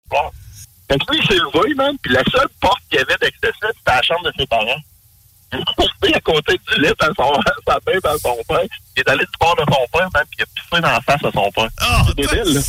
Bon. 0.08 0.30
Fait 0.88 0.98
que 0.98 1.12
lui, 1.12 1.20
il 1.20 1.26
s'est 1.26 1.34
levé, 1.34 1.74
man, 1.74 1.96
puis 2.00 2.14
la 2.14 2.22
seule 2.24 2.48
porte 2.58 2.80
qu'il 2.88 3.00
y 3.00 3.02
avait 3.02 3.16
d'accès, 3.20 3.52
c'était 3.60 3.74
la 3.84 4.02
chambre 4.02 4.24
de 4.24 4.32
ses 4.38 4.46
parents. 4.46 4.80
Il 5.52 5.58
est 5.58 5.64
resté 5.78 6.14
à 6.16 6.20
côté 6.20 6.60
du 6.72 6.80
lit 6.82 6.88
à 7.00 7.06
son, 7.16 7.32
sa 7.68 7.78
tête 7.80 8.04
à 8.06 8.18
son 8.18 8.36
père. 8.48 8.60
Il 8.96 9.00
est 9.00 9.08
allé 9.08 9.20
du 9.24 9.38
bord 9.40 9.54
de 9.56 9.62
son 9.62 9.86
père, 9.92 10.08
man, 10.14 10.24
puis 10.30 10.38
il 10.38 10.42
a 10.42 10.46
pissé 10.46 10.80
dans 10.82 10.90
la 10.90 11.00
face 11.00 11.24
à 11.24 11.30
son 11.32 11.50
père. 11.52 11.68
c'est 12.06 12.16
débile, 12.16 12.54
là. 12.54 12.60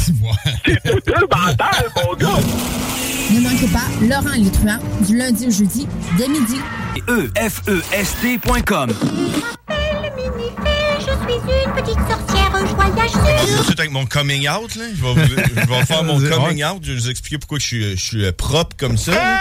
C'est 0.65 0.83
débile 0.83 1.27
mental, 1.31 1.91
mon 1.95 2.13
gars. 2.15 2.41
Ne 3.31 3.39
manquez 3.41 3.67
pas 3.67 3.87
Laurent 4.01 4.51
truands 4.53 4.79
du 5.01 5.17
lundi 5.17 5.47
au 5.47 5.51
jeudi 5.51 5.87
dès 6.17 6.27
midi. 6.27 6.57
E 7.09 7.31
E-F-E-S-T.com. 7.35 8.93
Je 10.99 11.03
suis 11.03 11.39
une 11.65 11.73
petite 11.73 11.99
sorcière, 12.07 12.51
je 12.67 12.75
voyage 12.75 13.11
de 13.57 13.63
suite 13.63 13.79
avec 13.79 13.91
mon 13.91 14.05
coming 14.05 14.47
out, 14.47 14.75
là. 14.75 14.85
Je 14.95 15.01
vais, 15.03 15.13
vous- 15.13 15.35
je 15.55 15.67
vais 15.67 15.85
faire 15.85 16.03
mon 16.03 16.19
coming 16.29 16.63
out. 16.63 16.79
Je 16.83 16.91
vais 16.93 16.97
vous 16.99 17.09
expliquer 17.09 17.37
pourquoi 17.39 17.57
je 17.59 17.65
suis, 17.65 17.97
je 17.97 18.03
suis 18.03 18.25
euh, 18.25 18.31
propre 18.31 18.75
comme 18.77 18.97
ça. 18.97 19.11
là. 19.11 19.39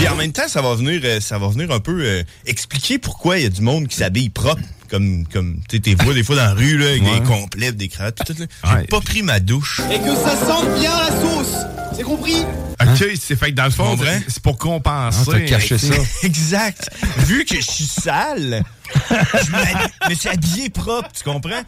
Puis 0.00 0.08
en 0.08 0.16
même 0.16 0.32
temps, 0.32 0.48
ça 0.48 0.62
va 0.62 0.74
venir, 0.74 1.02
euh, 1.04 1.20
ça 1.20 1.36
va 1.36 1.48
venir 1.48 1.70
un 1.72 1.78
peu 1.78 2.02
euh, 2.02 2.22
expliquer 2.46 2.98
pourquoi 2.98 3.36
il 3.36 3.42
y 3.42 3.46
a 3.46 3.50
du 3.50 3.60
monde 3.60 3.86
qui 3.86 3.96
s'habille 3.96 4.30
propre. 4.30 4.62
Comme, 4.90 5.24
comme 5.32 5.56
tu 5.68 5.76
sais, 5.76 5.82
t'es 5.82 5.94
vois 5.94 6.14
des 6.14 6.24
fois 6.24 6.34
dans 6.36 6.44
la 6.46 6.52
rue, 6.54 6.76
là, 6.76 6.86
avec 6.88 7.02
Ouais. 7.02 7.20
des 7.20 7.26
complets, 7.26 7.72
des 7.72 7.88
cravates, 7.88 8.16
tout, 8.26 8.34
tout, 8.34 8.40
là. 8.64 8.78
J'ai 8.80 8.86
pas 8.88 9.00
pris 9.00 9.22
ma 9.22 9.38
douche. 9.38 9.80
Et 9.92 9.98
que 10.00 10.14
ça 10.16 10.34
sente 10.36 10.66
bien 10.80 10.90
la 10.98 11.08
sauce. 11.20 11.54
C'est 11.96 12.02
compris? 12.02 12.44
OK, 12.80 13.04
c'est 13.20 13.36
fait 13.36 13.50
que 13.50 13.56
dans 13.56 13.64
le 13.64 13.70
fond, 13.70 13.96
c'est 14.26 14.42
pour 14.42 14.56
compenser. 14.58 15.18
Ah, 15.28 15.32
t'as 15.32 15.40
caché 15.40 15.76
ça. 15.78 15.94
exact. 16.22 16.90
Vu 17.18 17.44
que 17.44 17.56
je 17.56 17.60
suis 17.70 17.84
sale, 17.84 18.62
je 19.10 20.08
me 20.10 20.14
suis 20.14 20.28
habillé 20.28 20.70
propre, 20.70 21.08
tu 21.12 21.22
comprends? 21.24 21.60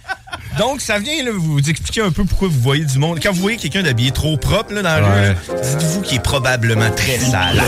Donc, 0.59 0.81
ça 0.81 0.99
vient 0.99 1.23
là, 1.25 1.31
vous 1.35 1.59
expliquer 1.59 2.01
un 2.03 2.11
peu 2.13 2.25
pourquoi 2.25 2.49
vous 2.49 2.61
voyez 2.61 2.85
du 2.85 2.99
monde. 2.99 3.19
Quand 3.23 3.33
vous 3.33 3.41
voyez 3.43 3.59
quelqu'un 3.59 3.83
d'habillé 3.83 4.11
trop 4.11 4.37
propre 4.37 4.73
là, 4.75 4.83
dans 4.83 4.89
la 4.89 5.03
Ouais. 5.03 5.29
rue, 5.31 5.37
dites-vous 5.79 6.01
qu'il 6.03 6.17
est 6.17 6.23
probablement 6.23 6.91
très 6.93 7.19
sale. 7.19 7.61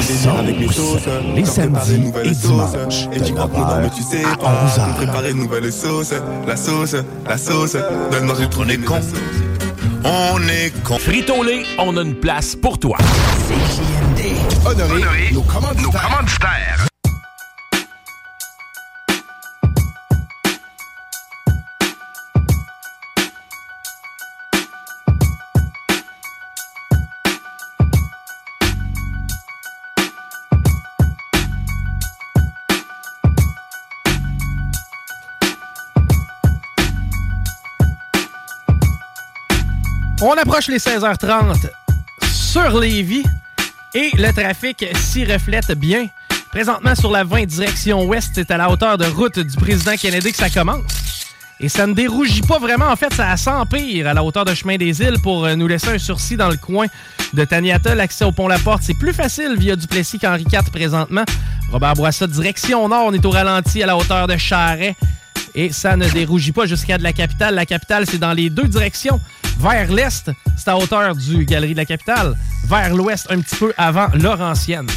Les 0.46 0.68
sauces, 0.72 1.02
les 1.34 1.44
samedis 1.44 2.12
et 2.24 2.30
dimanches, 2.30 3.08
de 3.10 3.18
9h 3.18 3.66
à 3.66 3.82
11h. 3.82 5.43
Nouvelle 5.44 5.70
sauce, 5.70 6.14
la 6.46 6.56
sauce, 6.56 6.96
la 7.28 7.36
sauce, 7.36 7.76
donne-moi 8.10 8.34
une 8.40 8.48
tournée 8.48 8.78
con. 8.78 8.98
On 10.02 10.40
est 10.48 10.72
con. 10.82 10.96
Frito-Lay, 10.98 11.66
on 11.78 11.94
a 11.98 12.00
une 12.00 12.14
place 12.14 12.56
pour 12.56 12.78
toi. 12.78 12.96
Honoré, 14.64 15.32
nos 15.34 15.42
commanditaires. 15.42 16.88
On 40.26 40.32
approche 40.38 40.68
les 40.68 40.78
16h30 40.78 41.68
sur 42.32 42.80
Lévis 42.80 43.24
et 43.92 44.10
le 44.14 44.32
trafic 44.32 44.86
s'y 44.96 45.22
reflète 45.26 45.72
bien. 45.72 46.06
Présentement 46.50 46.94
sur 46.94 47.10
la 47.10 47.24
20 47.24 47.44
direction 47.44 48.06
ouest, 48.06 48.30
c'est 48.34 48.50
à 48.50 48.56
la 48.56 48.70
hauteur 48.70 48.96
de 48.96 49.04
route 49.04 49.38
du 49.38 49.54
président 49.58 49.94
Kennedy 49.96 50.32
que 50.32 50.38
ça 50.38 50.48
commence. 50.48 50.80
Et 51.60 51.68
ça 51.68 51.86
ne 51.86 51.92
dérougit 51.92 52.40
pas 52.40 52.58
vraiment. 52.58 52.86
En 52.86 52.96
fait, 52.96 53.12
ça 53.12 53.36
s'empire 53.36 54.08
à 54.08 54.14
la 54.14 54.24
hauteur 54.24 54.46
de 54.46 54.54
Chemin 54.54 54.78
des 54.78 55.02
Îles 55.02 55.20
pour 55.22 55.44
euh, 55.44 55.56
nous 55.56 55.68
laisser 55.68 55.88
un 55.88 55.98
sursis 55.98 56.38
dans 56.38 56.48
le 56.48 56.56
coin 56.56 56.86
de 57.34 57.44
Taniata. 57.44 57.94
L'accès 57.94 58.24
au 58.24 58.32
pont 58.32 58.48
La 58.48 58.58
Porte, 58.58 58.82
c'est 58.82 58.98
plus 58.98 59.12
facile 59.12 59.56
via 59.58 59.76
Duplessis 59.76 60.18
qu'Henri 60.18 60.46
IV 60.50 60.70
présentement. 60.72 61.24
Robert 61.70 61.96
Boissa, 61.96 62.26
direction 62.26 62.88
nord, 62.88 63.08
on 63.08 63.12
est 63.12 63.24
au 63.26 63.30
ralenti 63.30 63.82
à 63.82 63.86
la 63.86 63.94
hauteur 63.94 64.26
de 64.26 64.38
Charret. 64.38 64.96
Et 65.54 65.72
ça 65.72 65.96
ne 65.96 66.08
dérougit 66.08 66.52
pas 66.52 66.66
jusqu'à 66.66 66.98
de 66.98 67.02
la 67.02 67.12
capitale. 67.12 67.54
La 67.54 67.66
capitale, 67.66 68.06
c'est 68.06 68.18
dans 68.18 68.32
les 68.32 68.50
deux 68.50 68.68
directions. 68.68 69.20
Vers 69.60 69.92
l'est, 69.92 70.30
c'est 70.56 70.68
à 70.68 70.76
hauteur 70.76 71.14
du 71.14 71.44
Galerie 71.44 71.72
de 71.72 71.78
la 71.78 71.84
Capitale. 71.84 72.36
Vers 72.66 72.94
l'ouest, 72.94 73.26
un 73.30 73.40
petit 73.40 73.56
peu 73.56 73.72
avant 73.76 74.08
Laurentienne. 74.14 74.88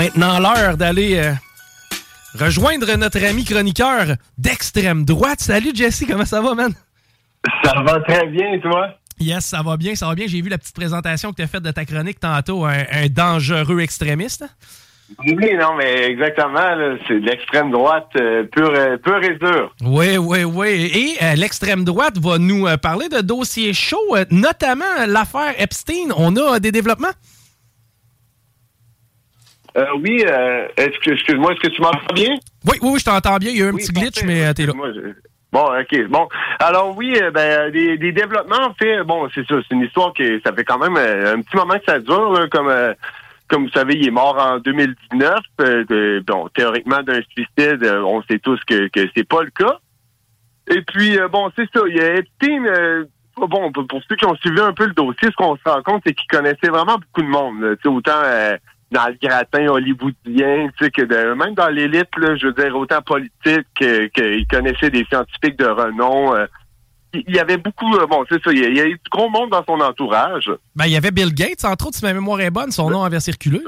maintenant 0.00 0.38
l'heure 0.38 0.78
d'aller 0.78 1.16
euh, 1.16 1.34
rejoindre 2.34 2.96
notre 2.96 3.22
ami 3.22 3.44
chroniqueur 3.44 4.16
d'extrême 4.38 5.04
droite. 5.04 5.42
Salut 5.42 5.72
Jesse, 5.74 6.04
comment 6.08 6.24
ça 6.24 6.40
va, 6.40 6.54
man? 6.54 6.72
Ça 7.64 7.82
va 7.82 8.00
très 8.00 8.26
bien, 8.26 8.58
toi? 8.60 8.94
Yes, 9.18 9.44
ça 9.46 9.62
va 9.62 9.76
bien, 9.76 9.94
ça 9.94 10.06
va 10.06 10.14
bien. 10.14 10.26
J'ai 10.26 10.40
vu 10.40 10.48
la 10.48 10.58
petite 10.58 10.74
présentation 10.74 11.30
que 11.30 11.36
tu 11.36 11.42
as 11.42 11.46
faite 11.46 11.62
de 11.62 11.70
ta 11.70 11.84
chronique 11.84 12.20
tantôt, 12.20 12.64
un, 12.64 12.84
un 12.92 13.06
dangereux 13.08 13.80
extrémiste. 13.80 14.44
Oui, 15.26 15.54
non, 15.58 15.74
mais 15.76 16.04
exactement, 16.04 16.98
c'est 17.08 17.18
de 17.20 17.26
l'extrême 17.26 17.70
droite 17.72 18.08
euh, 18.20 18.44
pure, 18.44 18.72
euh, 18.74 18.96
pure 18.96 19.22
et 19.24 19.34
dure. 19.38 19.74
Oui, 19.82 20.16
oui, 20.16 20.44
oui. 20.44 20.68
Et 20.94 21.24
euh, 21.24 21.34
l'extrême 21.34 21.84
droite 21.84 22.16
va 22.18 22.38
nous 22.38 22.66
parler 22.80 23.08
de 23.08 23.20
dossiers 23.20 23.74
chauds, 23.74 24.16
notamment 24.30 24.84
l'affaire 25.08 25.52
Epstein. 25.60 26.10
On 26.16 26.34
a 26.36 26.60
des 26.60 26.70
développements? 26.72 27.08
Oui, 30.02 30.24
excuse-moi, 30.76 31.52
est-ce 31.52 31.60
que 31.60 31.68
tu 31.74 31.80
m'entends 31.82 32.14
bien? 32.14 32.34
Oui, 32.66 32.78
oui, 32.82 32.90
oui, 32.92 32.98
je 33.00 33.04
t'entends 33.04 33.36
bien. 33.38 33.50
Il 33.50 33.56
y 33.56 33.62
a 33.62 33.66
eu 33.66 33.68
un 33.68 33.74
petit 33.74 33.92
glitch, 33.92 34.22
mais 34.24 34.52
t'es 34.54 34.66
là. 34.66 34.72
Moi, 34.74 34.88
je- 34.92 35.29
Bon, 35.52 35.66
OK. 35.80 36.06
Bon, 36.08 36.28
alors 36.60 36.96
oui, 36.96 37.14
euh, 37.20 37.30
ben, 37.32 37.70
des, 37.72 37.98
des 37.98 38.12
développements, 38.12 38.66
en 38.68 38.74
fait, 38.74 39.02
bon, 39.02 39.28
c'est 39.34 39.44
ça, 39.46 39.56
c'est 39.68 39.74
une 39.74 39.82
histoire 39.82 40.12
que 40.12 40.40
ça 40.44 40.52
fait 40.52 40.64
quand 40.64 40.78
même 40.78 40.96
euh, 40.96 41.34
un 41.34 41.40
petit 41.42 41.56
moment 41.56 41.74
que 41.74 41.84
ça 41.86 41.98
dure, 41.98 42.32
là, 42.32 42.46
comme... 42.48 42.68
euh, 42.68 42.94
comme 43.48 43.64
vous 43.64 43.72
savez, 43.72 43.94
il 43.96 44.06
est 44.06 44.12
mort 44.12 44.38
en 44.38 44.60
2019. 44.60 45.40
euh, 45.62 45.84
de- 45.88 46.22
bon, 46.24 46.46
théoriquement 46.54 47.02
d'un 47.02 47.20
suicide, 47.32 47.84
on 48.04 48.22
sait 48.22 48.38
tous 48.38 48.60
que, 48.64 48.86
que 48.90 49.08
c'est 49.16 49.26
pas 49.26 49.42
le 49.42 49.50
cas. 49.50 49.78
Et 50.70 50.82
puis, 50.82 51.18
bon, 51.32 51.50
c'est 51.56 51.68
ça. 51.74 51.80
Il 51.88 51.96
y 51.96 52.00
a 52.00 52.14
Epstein, 52.14 52.62
bon, 53.36 53.72
pour 53.72 54.00
ceux 54.08 54.14
qui 54.14 54.24
ont 54.24 54.36
suivi 54.36 54.60
un 54.60 54.72
peu 54.72 54.86
le 54.86 54.92
dossier, 54.92 55.30
ce 55.32 55.34
qu'on 55.34 55.56
se 55.56 55.62
rend 55.68 55.82
compte, 55.82 56.02
c'est 56.06 56.14
qu'il 56.14 56.28
connaissait 56.28 56.68
vraiment 56.68 56.94
beaucoup 56.98 57.22
de 57.22 57.26
monde. 57.26 57.60
là. 57.60 57.74
Autant 57.86 58.22
dans 58.90 59.06
le 59.06 59.16
gratin 59.22 59.66
hollywoodien, 59.68 60.68
tu 60.76 60.84
sais, 60.84 60.90
que 60.90 61.02
de- 61.02 61.34
même 61.34 61.54
dans 61.54 61.68
l'élite, 61.68 62.08
je 62.16 62.46
veux 62.46 62.52
dire, 62.52 62.76
autant 62.76 63.00
politique 63.02 63.66
que- 63.78 64.06
qu'il 64.06 64.46
connaissait 64.48 64.90
des 64.90 65.04
scientifiques 65.04 65.58
de 65.58 65.66
renom. 65.66 66.34
euh. 66.34 66.46
il 67.12 67.34
y 67.34 67.40
avait 67.40 67.56
beaucoup, 67.56 67.92
euh, 67.96 68.06
bon, 68.06 68.24
c'est 68.28 68.40
ça, 68.42 68.52
il 68.52 68.60
y, 68.60 68.80
a, 68.80 68.84
eu 68.86 68.92
du 68.94 69.10
gros 69.10 69.28
monde 69.30 69.50
dans 69.50 69.64
son 69.64 69.80
entourage. 69.80 70.48
Ben, 70.76 70.86
il 70.86 70.92
y 70.92 70.96
avait 70.96 71.10
Bill 71.10 71.34
Gates, 71.34 71.64
entre 71.64 71.88
autres, 71.88 71.96
si 71.96 72.04
ma 72.04 72.12
mémoire 72.12 72.40
est 72.40 72.52
bonne, 72.52 72.70
son 72.70 72.88
nom 72.88 73.02
avait 73.02 73.18
circulé. 73.18 73.60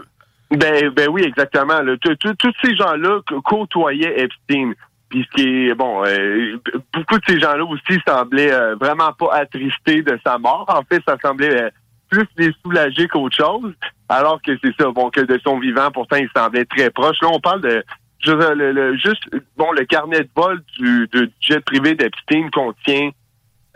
Ben, 0.52 0.90
ben 0.90 1.08
oui, 1.10 1.22
exactement. 1.24 1.80
là. 1.82 1.96
Tous- 2.00 2.16
ces 2.62 2.76
gens-là 2.76 3.20
côtoyaient 3.44 4.20
Epstein. 4.22 4.74
Puis 5.08 5.26
ce 5.28 5.36
qui 5.42 5.66
est, 5.68 5.74
bon, 5.74 6.04
euh, 6.06 6.56
beaucoup 6.94 7.18
de 7.18 7.24
ces 7.26 7.40
gens-là 7.40 7.64
aussi 7.64 7.98
semblaient 8.06 8.52
euh, 8.52 8.76
vraiment 8.76 9.12
pas 9.12 9.32
attristés 9.34 10.02
de 10.02 10.18
sa 10.24 10.38
mort. 10.38 10.64
En 10.68 10.82
fait, 10.88 11.02
ça 11.06 11.16
semblait 11.22 11.70
plus 12.12 12.26
les 12.36 12.52
soulager 12.62 13.08
qu'autre 13.08 13.36
chose. 13.36 13.72
Alors 14.08 14.40
que 14.42 14.52
c'est 14.62 14.74
ça, 14.78 14.90
bon, 14.90 15.08
que 15.10 15.22
de 15.22 15.40
son 15.42 15.58
vivant, 15.58 15.90
pourtant, 15.90 16.16
il 16.16 16.28
semblait 16.36 16.66
très 16.66 16.90
proche. 16.90 17.16
Là, 17.22 17.28
on 17.32 17.40
parle 17.40 17.62
de 17.62 17.82
le, 18.26 18.72
le- 18.72 18.96
juste, 18.96 19.24
bon, 19.56 19.72
le 19.72 19.84
carnet 19.84 20.20
de 20.20 20.28
vol 20.36 20.62
du, 20.78 21.08
du 21.12 21.30
jet 21.40 21.60
privé 21.64 21.94
d'Epstein 21.94 22.50
contient 22.52 23.10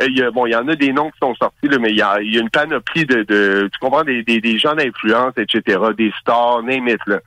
euh, 0.03 0.07
il 0.09 0.19
y 0.19 0.23
a, 0.23 0.31
bon, 0.31 0.45
il 0.47 0.53
y 0.53 0.57
en 0.57 0.69
a 0.69 0.77
des 0.77 0.93
noms 0.93 1.11
qui 1.11 1.19
sont 1.23 1.35
sortis, 1.37 1.69
là, 1.69 1.79
mais 1.79 1.91
il 1.91 1.97
y 1.97 2.03
a, 2.03 2.21
il 2.21 2.35
y 2.35 2.39
a 2.39 2.43
une 2.43 2.51
panoplie 2.51 3.07
de, 3.07 3.23
de 3.23 3.69
tu 3.73 3.79
comprends, 3.81 4.05
des, 4.05 4.23
des, 4.23 4.41
des 4.43 4.59
gens 4.59 4.75
d'influence, 4.75 5.33
etc., 5.39 5.79
des 5.97 6.13
stars, 6.21 6.63
name 6.63 6.87
it, 6.89 7.01
là. 7.07 7.19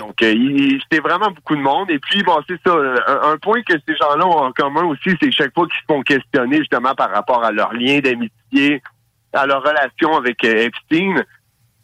Donc, 0.00 0.20
euh, 0.22 0.32
il- 0.32 0.80
c'était 0.82 1.00
vraiment 1.06 1.30
beaucoup 1.30 1.54
de 1.54 1.60
monde. 1.60 1.90
Et 1.90 1.98
puis, 2.00 2.22
bon, 2.24 2.36
c'est 2.48 2.58
ça. 2.66 2.74
Un, 2.74 3.32
un 3.32 3.36
point 3.36 3.60
que 3.62 3.74
ces 3.86 3.94
gens-là 3.94 4.26
ont 4.26 4.46
en 4.46 4.50
commun 4.52 4.82
aussi, 4.84 5.10
c'est 5.20 5.30
chaque 5.30 5.54
fois 5.54 5.66
qu'ils 5.66 5.78
se 5.78 5.84
font 5.94 6.02
questionner 6.02 6.56
justement 6.58 6.94
par 6.94 7.10
rapport 7.12 7.44
à 7.44 7.52
leur 7.52 7.72
lien 7.74 8.00
d'amitié, 8.00 8.82
à 9.36 9.46
leur 9.46 9.62
relation 9.62 10.16
avec 10.16 10.42
euh, 10.44 10.66
Epstein. 10.68 11.22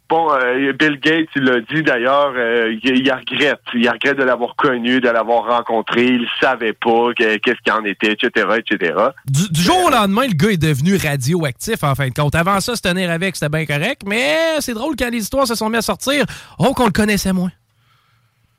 Bon, 0.09 0.31
euh, 0.31 0.73
Bill 0.73 0.99
Gates, 0.99 1.29
il 1.35 1.43
l'a 1.43 1.59
dit 1.61 1.81
d'ailleurs, 1.81 2.33
euh, 2.35 2.75
il, 2.83 2.97
il 2.99 3.11
regrette. 3.11 3.61
Il 3.73 3.89
regrette 3.89 4.17
de 4.17 4.23
l'avoir 4.23 4.55
connu, 4.55 4.99
de 4.99 5.09
l'avoir 5.09 5.45
rencontré. 5.45 6.05
Il 6.05 6.27
savait 6.39 6.73
pas 6.73 7.13
que- 7.17 7.37
qu'est-ce 7.37 7.57
qu'il 7.63 7.73
en 7.73 7.83
était, 7.85 8.11
etc., 8.11 8.47
etc. 8.57 8.93
Du, 9.25 9.49
du 9.49 9.61
jour 9.61 9.85
au 9.87 9.89
lendemain, 9.89 10.27
le 10.27 10.33
gars 10.35 10.51
est 10.51 10.61
devenu 10.61 10.97
radioactif, 10.97 11.83
en 11.83 11.95
fin 11.95 12.09
de 12.09 12.13
compte. 12.13 12.35
Avant 12.35 12.59
ça, 12.59 12.75
se 12.75 12.81
tenir 12.81 13.09
avec, 13.09 13.35
c'était 13.35 13.49
bien 13.49 13.65
correct, 13.65 14.01
mais 14.05 14.59
c'est 14.59 14.73
drôle 14.73 14.95
quand 14.99 15.09
les 15.09 15.19
histoires 15.19 15.47
se 15.47 15.55
sont 15.55 15.69
mises 15.69 15.79
à 15.79 15.81
sortir, 15.81 16.25
oh, 16.59 16.73
qu'on 16.75 16.85
le 16.85 16.91
connaissait 16.91 17.33
moins. 17.33 17.51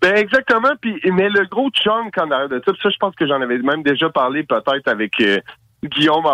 Ben 0.02 0.16
exactement. 0.16 0.72
Puis, 0.80 1.00
mais 1.12 1.28
le 1.28 1.46
gros 1.46 1.70
chunk 1.70 2.18
en 2.18 2.30
arrière 2.30 2.48
de 2.48 2.60
ça, 2.66 2.72
ça, 2.82 2.90
je 2.90 2.96
pense 2.98 3.14
que 3.14 3.26
j'en 3.26 3.40
avais 3.40 3.58
même 3.58 3.82
déjà 3.82 4.10
parlé 4.10 4.42
peut-être 4.42 4.88
avec 4.88 5.12
euh, 5.20 5.38
Guillaume 5.84 6.24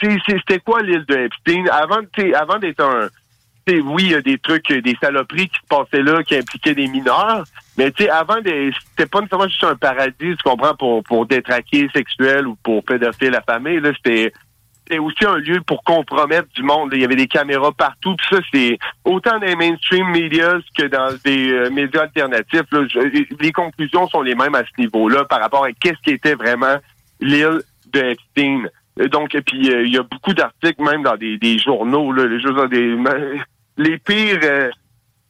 c'est- 0.00 0.38
C'était 0.38 0.60
quoi 0.60 0.82
l'île 0.82 1.04
de 1.06 1.16
Epstein? 1.16 1.64
Avant, 1.70 2.00
avant 2.34 2.58
d'être 2.58 2.80
un. 2.82 3.08
oui, 3.66 4.02
il 4.04 4.10
y 4.10 4.14
a 4.14 4.20
des 4.20 4.38
trucs, 4.38 4.70
euh, 4.70 4.82
des 4.82 4.96
saloperies 5.00 5.48
qui 5.48 5.58
se 5.58 5.66
passaient 5.68 6.02
là, 6.02 6.22
qui 6.22 6.36
impliquaient 6.36 6.74
des 6.74 6.86
mineurs. 6.86 7.44
Mais 7.78 7.90
tu 7.90 8.04
sais, 8.04 8.10
avant, 8.10 8.36
c'était 8.36 9.06
pas 9.10 9.20
nécessairement 9.20 9.48
juste 9.48 9.64
un 9.64 9.74
paradis, 9.74 10.14
tu 10.20 10.36
comprends, 10.44 10.74
pour, 10.74 11.02
pour 11.02 11.26
détraquer 11.26 11.88
sexuel 11.94 12.46
ou 12.46 12.56
pour 12.62 12.84
pédophiles 12.84 13.30
la 13.30 13.40
famille. 13.40 13.80
Là, 13.80 13.90
c'était 13.96 14.32
aussi 14.98 15.24
un 15.24 15.36
lieu 15.38 15.60
pour 15.66 15.82
compromettre 15.82 16.48
du 16.54 16.62
monde. 16.62 16.90
Il 16.92 17.00
y 17.00 17.04
avait 17.04 17.16
des 17.16 17.26
caméras 17.26 17.72
partout. 17.72 18.14
Puis 18.16 18.26
ça, 18.30 18.42
c'est 18.52 18.78
autant 19.04 19.38
dans 19.38 19.46
les 19.46 19.56
mainstream 19.56 20.08
medias 20.10 20.60
que 20.76 20.84
dans 20.84 21.08
des 21.24 21.50
euh, 21.52 21.70
médias 21.70 22.02
alternatifs. 22.02 22.62
Je- 22.70 23.34
les 23.40 23.50
conclusions 23.52 24.06
sont 24.08 24.20
les 24.20 24.34
mêmes 24.34 24.54
à 24.54 24.62
ce 24.62 24.78
niveau-là 24.80 25.24
par 25.24 25.40
rapport 25.40 25.64
à 25.64 25.72
qu'est-ce 25.72 26.00
qui 26.04 26.10
était 26.10 26.34
vraiment 26.34 26.76
l'île 27.20 27.62
de 27.92 28.00
Epstein. 28.00 28.64
Euh, 29.00 29.08
Donc, 29.08 29.34
et 29.34 29.42
puis 29.42 29.70
euh, 29.72 29.84
il 29.84 29.92
y 29.92 29.98
a 29.98 30.02
beaucoup 30.02 30.32
d'articles 30.34 30.82
même 30.82 31.02
dans 31.02 31.16
des, 31.16 31.36
des 31.38 31.58
journaux, 31.58 32.12
là, 32.12 32.26
les, 32.26 32.40
jeux- 32.40 32.68
des, 32.68 32.96
les 33.76 33.98
pires. 33.98 34.40
euh, 34.44 34.70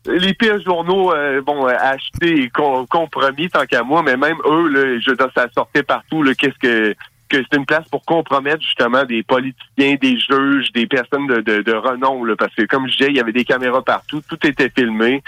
les 0.07 0.35
pires 0.35 0.61
journaux, 0.61 1.13
euh, 1.15 1.41
bon, 1.41 1.67
euh, 1.67 1.73
achetés 1.81 2.43
et 2.43 2.49
com- 2.51 2.87
compromis 2.91 3.49
tant 3.49 3.65
qu'à 3.65 3.83
moi, 3.83 4.03
mais 4.03 4.19
même 4.19 4.37
eux, 4.45 4.69
là, 4.69 4.99
je 5.01 5.15
ça 5.35 5.47
sortait 5.55 5.83
partout. 5.83 6.23
Qu'est-ce 6.39 6.59
que 6.59 6.95
que 7.31 7.39
c'est 7.39 7.57
une 7.57 7.65
place 7.65 7.89
pour 7.89 8.05
compromettre 8.05 8.61
justement 8.61 9.05
des 9.05 9.23
politiciens, 9.23 9.95
des 9.95 10.19
juges, 10.19 10.71
des 10.73 10.87
personnes 10.87 11.27
de, 11.27 11.41
de, 11.41 11.63
de 11.63 11.73
renom, 11.73 12.23
là, 12.23 12.35
parce 12.37 12.55
que 12.55 12.63
comme 12.67 12.87
je 12.87 12.99
disais, 12.99 13.11
il 13.11 13.17
y 13.17 13.21
avait 13.21 13.33
des 13.33 13.47
caméras 13.47 13.83
partout, 13.83 14.21
tout 14.29 14.47
était 14.47 14.69
filmé. 14.69 15.23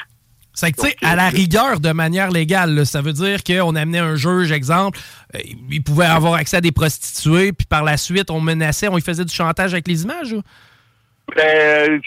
C'est 0.58 0.72
que, 0.72 0.80
tu 0.80 0.88
sais, 0.88 0.96
à 1.02 1.14
la 1.16 1.28
rigueur, 1.28 1.80
de 1.80 1.92
manière 1.92 2.30
légale, 2.30 2.74
là, 2.74 2.84
ça 2.86 3.02
veut 3.02 3.12
dire 3.12 3.44
qu'on 3.44 3.76
amenait 3.76 3.98
un 3.98 4.16
juge, 4.16 4.50
exemple, 4.52 4.98
euh, 5.34 5.38
il 5.70 5.82
pouvait 5.82 6.06
avoir 6.06 6.32
accès 6.34 6.56
à 6.56 6.60
des 6.62 6.72
prostituées, 6.72 7.52
puis 7.52 7.66
par 7.66 7.84
la 7.84 7.98
suite, 7.98 8.30
on 8.30 8.40
menaçait, 8.40 8.88
on 8.88 8.94
lui 8.96 9.02
faisait 9.02 9.26
du 9.26 9.34
chantage 9.34 9.74
avec 9.74 9.86
les 9.86 10.02
images. 10.04 10.32
ou? 10.32 10.40
Ben, 11.36 12.00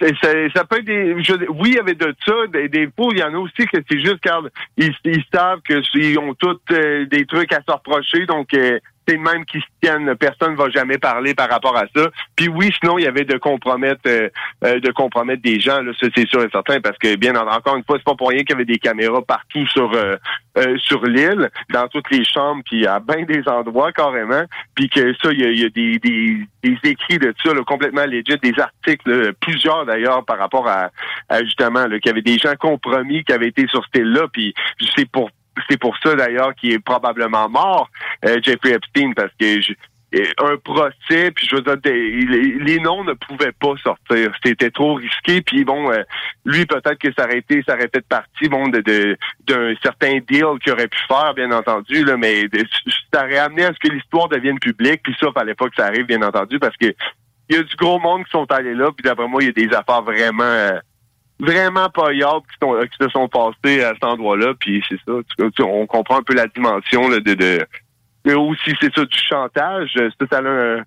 ça 0.55 0.63
peut 0.63 0.77
être 0.79 0.85
des. 0.85 1.21
je- 1.23 1.49
oui, 1.51 1.71
il 1.71 1.75
y 1.75 1.79
avait 1.79 1.93
de 1.93 2.15
ça. 2.25 2.33
Des, 2.53 2.69
des 2.69 2.87
fois, 2.95 3.09
il 3.11 3.19
y 3.19 3.23
en 3.23 3.33
a 3.33 3.37
aussi 3.37 3.65
que 3.71 3.77
c'est 3.89 3.99
juste 3.99 4.19
car 4.21 4.41
ils, 4.77 4.93
ils 5.03 5.23
savent 5.33 5.59
que 5.67 5.81
ils 5.97 6.17
ont 6.17 6.33
tous 6.35 6.57
euh, 6.71 7.05
des 7.05 7.25
trucs 7.25 7.51
à 7.53 7.57
se 7.67 7.71
reprocher, 7.71 8.25
donc 8.25 8.53
euh, 8.53 8.79
c'est 9.09 9.17
même 9.17 9.43
qui 9.45 9.59
se 9.59 9.65
tiennent. 9.81 10.15
Personne 10.15 10.51
ne 10.51 10.57
va 10.57 10.69
jamais 10.69 10.99
parler 10.99 11.33
par 11.33 11.49
rapport 11.49 11.75
à 11.75 11.85
ça. 11.95 12.09
Puis 12.35 12.47
oui, 12.47 12.71
sinon, 12.79 12.99
il 12.99 13.05
y 13.05 13.07
avait 13.07 13.25
de 13.25 13.37
compromettre 13.37 14.01
euh, 14.05 14.29
euh, 14.63 14.79
de 14.79 14.91
compromettre 14.91 15.41
des 15.41 15.59
gens, 15.59 15.81
là, 15.81 15.91
ça 15.99 16.07
c'est 16.15 16.27
sûr 16.27 16.43
et 16.43 16.49
certain, 16.51 16.79
parce 16.79 16.97
que 16.99 17.15
bien 17.15 17.35
en- 17.35 17.47
encore 17.47 17.75
une 17.75 17.83
fois, 17.83 17.97
c'est 17.97 18.03
pas 18.03 18.15
pour 18.15 18.29
rien 18.29 18.39
qu'il 18.39 18.51
y 18.51 18.53
avait 18.53 18.65
des 18.65 18.77
caméras 18.77 19.21
partout 19.23 19.65
sur 19.67 19.91
euh, 19.93 20.15
euh, 20.57 20.77
sur 20.77 21.03
l'île, 21.05 21.49
dans 21.73 21.87
toutes 21.87 22.11
les 22.11 22.23
chambres, 22.23 22.61
puis 22.65 22.85
à 22.85 22.99
bien 22.99 23.23
des 23.23 23.47
endroits 23.47 23.91
carrément. 23.91 24.43
Puis 24.75 24.89
que 24.89 25.13
ça, 25.15 25.31
il 25.31 25.39
y 25.41 25.45
a, 25.45 25.51
y 25.51 25.65
a 25.65 25.69
des, 25.69 25.97
des, 25.99 26.37
des 26.63 26.77
écrits 26.83 27.17
de 27.17 27.33
ça 27.43 27.53
là, 27.53 27.61
complètement 27.63 28.05
legit, 28.05 28.37
des 28.41 28.59
articles, 28.59 29.09
là, 29.09 29.31
plusieurs 29.39 29.85
d'ailleurs, 29.85 30.23
par 30.25 30.37
rapport 30.37 30.67
à, 30.67 30.89
à 31.29 31.43
justement 31.43 31.85
qu'il 31.89 32.05
y 32.05 32.09
avait 32.09 32.21
des 32.21 32.37
gens 32.37 32.53
compromis 32.59 33.23
qui 33.23 33.33
avaient 33.33 33.47
été 33.47 33.65
sur 33.67 33.83
cette 33.85 34.01
île-là, 34.03 34.27
puis 34.31 34.53
c'est 34.95 35.09
pour 35.09 35.29
c'est 35.69 35.79
pour 35.79 35.95
ça 36.03 36.15
d'ailleurs 36.15 36.53
qu'il 36.55 36.71
est 36.73 36.79
probablement 36.79 37.49
mort, 37.49 37.89
euh, 38.25 38.37
Jeffrey 38.43 38.71
Epstein, 38.73 39.13
parce 39.15 39.31
que 39.39 39.61
je- 39.61 39.73
euh, 40.15 40.25
un 40.39 40.57
procès, 40.57 41.29
puis 41.31 41.47
je 41.47 41.55
veux 41.55 41.61
dire, 41.61 41.77
les, 41.85 42.79
noms 42.79 43.03
ne 43.03 43.13
pouvaient 43.13 43.51
pas 43.51 43.73
sortir. 43.83 44.31
C'était 44.43 44.71
trop 44.71 44.95
risqué. 44.95 45.41
Puis 45.43 45.63
bon, 45.63 45.91
euh, 45.91 46.01
lui, 46.45 46.65
peut-être 46.65 46.97
que 46.97 47.13
ça 47.13 47.25
aurait 47.25 47.37
été, 47.37 47.61
ça 47.67 47.75
aurait 47.75 47.91
fait 47.93 48.03
partie, 48.07 48.49
bon, 48.49 48.67
de 48.69 48.79
de- 48.81 49.15
d'un 49.45 49.73
certain 49.83 50.17
deal 50.27 50.45
qu'il 50.63 50.73
aurait 50.73 50.87
pu 50.87 50.97
faire, 51.07 51.33
bien 51.35 51.51
entendu, 51.51 52.03
là, 52.03 52.17
mais 52.17 52.47
de- 52.47 52.65
ça 53.13 53.23
aurait 53.23 53.37
amené 53.37 53.65
à 53.65 53.71
ce 53.73 53.77
que 53.87 53.93
l'histoire 53.93 54.27
devienne 54.29 54.57
publique. 54.59 55.01
Puis 55.03 55.15
ça, 55.19 55.27
fallait 55.31 55.53
pas 55.53 55.69
que 55.69 55.75
ça 55.75 55.85
arrive, 55.85 56.05
bien 56.07 56.23
entendu, 56.23 56.57
parce 56.57 56.75
que 56.77 56.87
il 57.51 57.55
y 57.55 57.59
a 57.59 57.63
du 57.63 57.75
gros 57.75 57.99
monde 57.99 58.23
qui 58.25 58.31
sont 58.31 58.51
allés 58.51 58.73
là. 58.75 58.87
Puis 58.95 59.03
d'après 59.03 59.27
moi, 59.27 59.43
il 59.43 59.47
y 59.47 59.49
a 59.49 59.67
des 59.67 59.75
affaires 59.75 60.01
vraiment 60.01 60.43
euh, 60.43 60.79
vraiment 61.39 61.89
paillardes 61.89 62.43
qui, 62.47 62.67
qui 62.89 63.03
se 63.03 63.09
sont 63.09 63.27
passées 63.27 63.83
à 63.83 63.93
cet 63.93 64.03
endroit-là. 64.03 64.53
Puis 64.59 64.83
c'est 64.89 64.99
ça. 65.07 65.13
Tu- 65.37 65.51
tu- 65.51 65.63
on 65.63 65.85
comprend 65.87 66.19
un 66.19 66.23
peu 66.23 66.33
la 66.35 66.47
dimension 66.47 67.07
là, 67.09 67.19
de, 67.19 67.33
de 67.33 67.65
aussi, 68.35 68.73
c'est 68.81 68.93
ça, 68.93 69.05
du 69.05 69.17
chantage. 69.17 69.91
Ça, 69.95 70.25
ça 70.31 70.37
a, 70.39 70.41
un- 70.41 70.83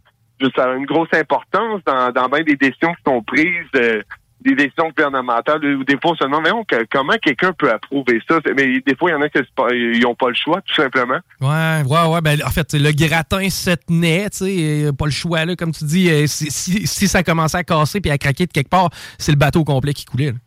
ça 0.55 0.70
a 0.70 0.74
une 0.74 0.87
grosse 0.87 1.12
importance 1.15 1.81
dans, 1.85 2.11
dans 2.12 2.29
bien 2.29 2.43
des 2.43 2.57
décisions 2.57 2.93
qui 2.95 3.03
sont 3.07 3.23
prises, 3.23 3.66
euh, 3.77 4.01
des 4.43 4.55
décisions 4.55 4.89
gouvernementales, 4.90 5.64
ou 5.64 5.85
des 5.85 5.97
fois 6.02 6.14
seulement, 6.19 6.40
mais 6.40 6.51
comment 6.90 7.14
quelqu'un 7.23 7.52
peut 7.52 7.70
approuver 7.70 8.20
ça? 8.28 8.39
Mais 8.56 8.81
des 8.81 8.97
fois, 8.97 9.10
il 9.10 9.12
y 9.12 9.16
en 9.16 9.23
a 9.23 9.28
qui 9.28 9.39
n'ont 10.01 10.14
pas 10.14 10.28
le 10.28 10.35
choix, 10.35 10.60
tout 10.62 10.74
simplement. 10.74 11.19
Ouais, 11.40 11.82
ouais, 11.86 12.12
ouais. 12.14 12.20
Ben, 12.20 12.39
en 12.44 12.51
fait, 12.51 12.73
le 12.74 12.93
gratin 12.93 13.48
se 13.48 13.70
tenait, 13.70 14.28
tu 14.31 14.39
sais, 14.39 14.90
pas 14.97 15.05
le 15.06 15.10
choix, 15.10 15.44
là, 15.44 15.56
comme 15.56 15.73
tu 15.73 15.85
dis. 15.85 16.10
euh, 16.10 16.27
si, 16.27 16.51
si- 16.51 16.86
si 16.86 17.09
ça 17.09 17.23
commençait 17.23 17.59
à 17.59 17.64
casser 17.64 18.01
puis 18.01 18.10
à 18.10 18.19
craquer 18.19 18.47
de 18.47 18.52
quelque 18.52 18.69
part, 18.70 18.90
c'est 19.19 19.32
le 19.32 19.39
bateau 19.39 19.64
complet 19.64 19.93
qui 19.94 20.05
coulait. 20.05 20.27
là. 20.32 20.39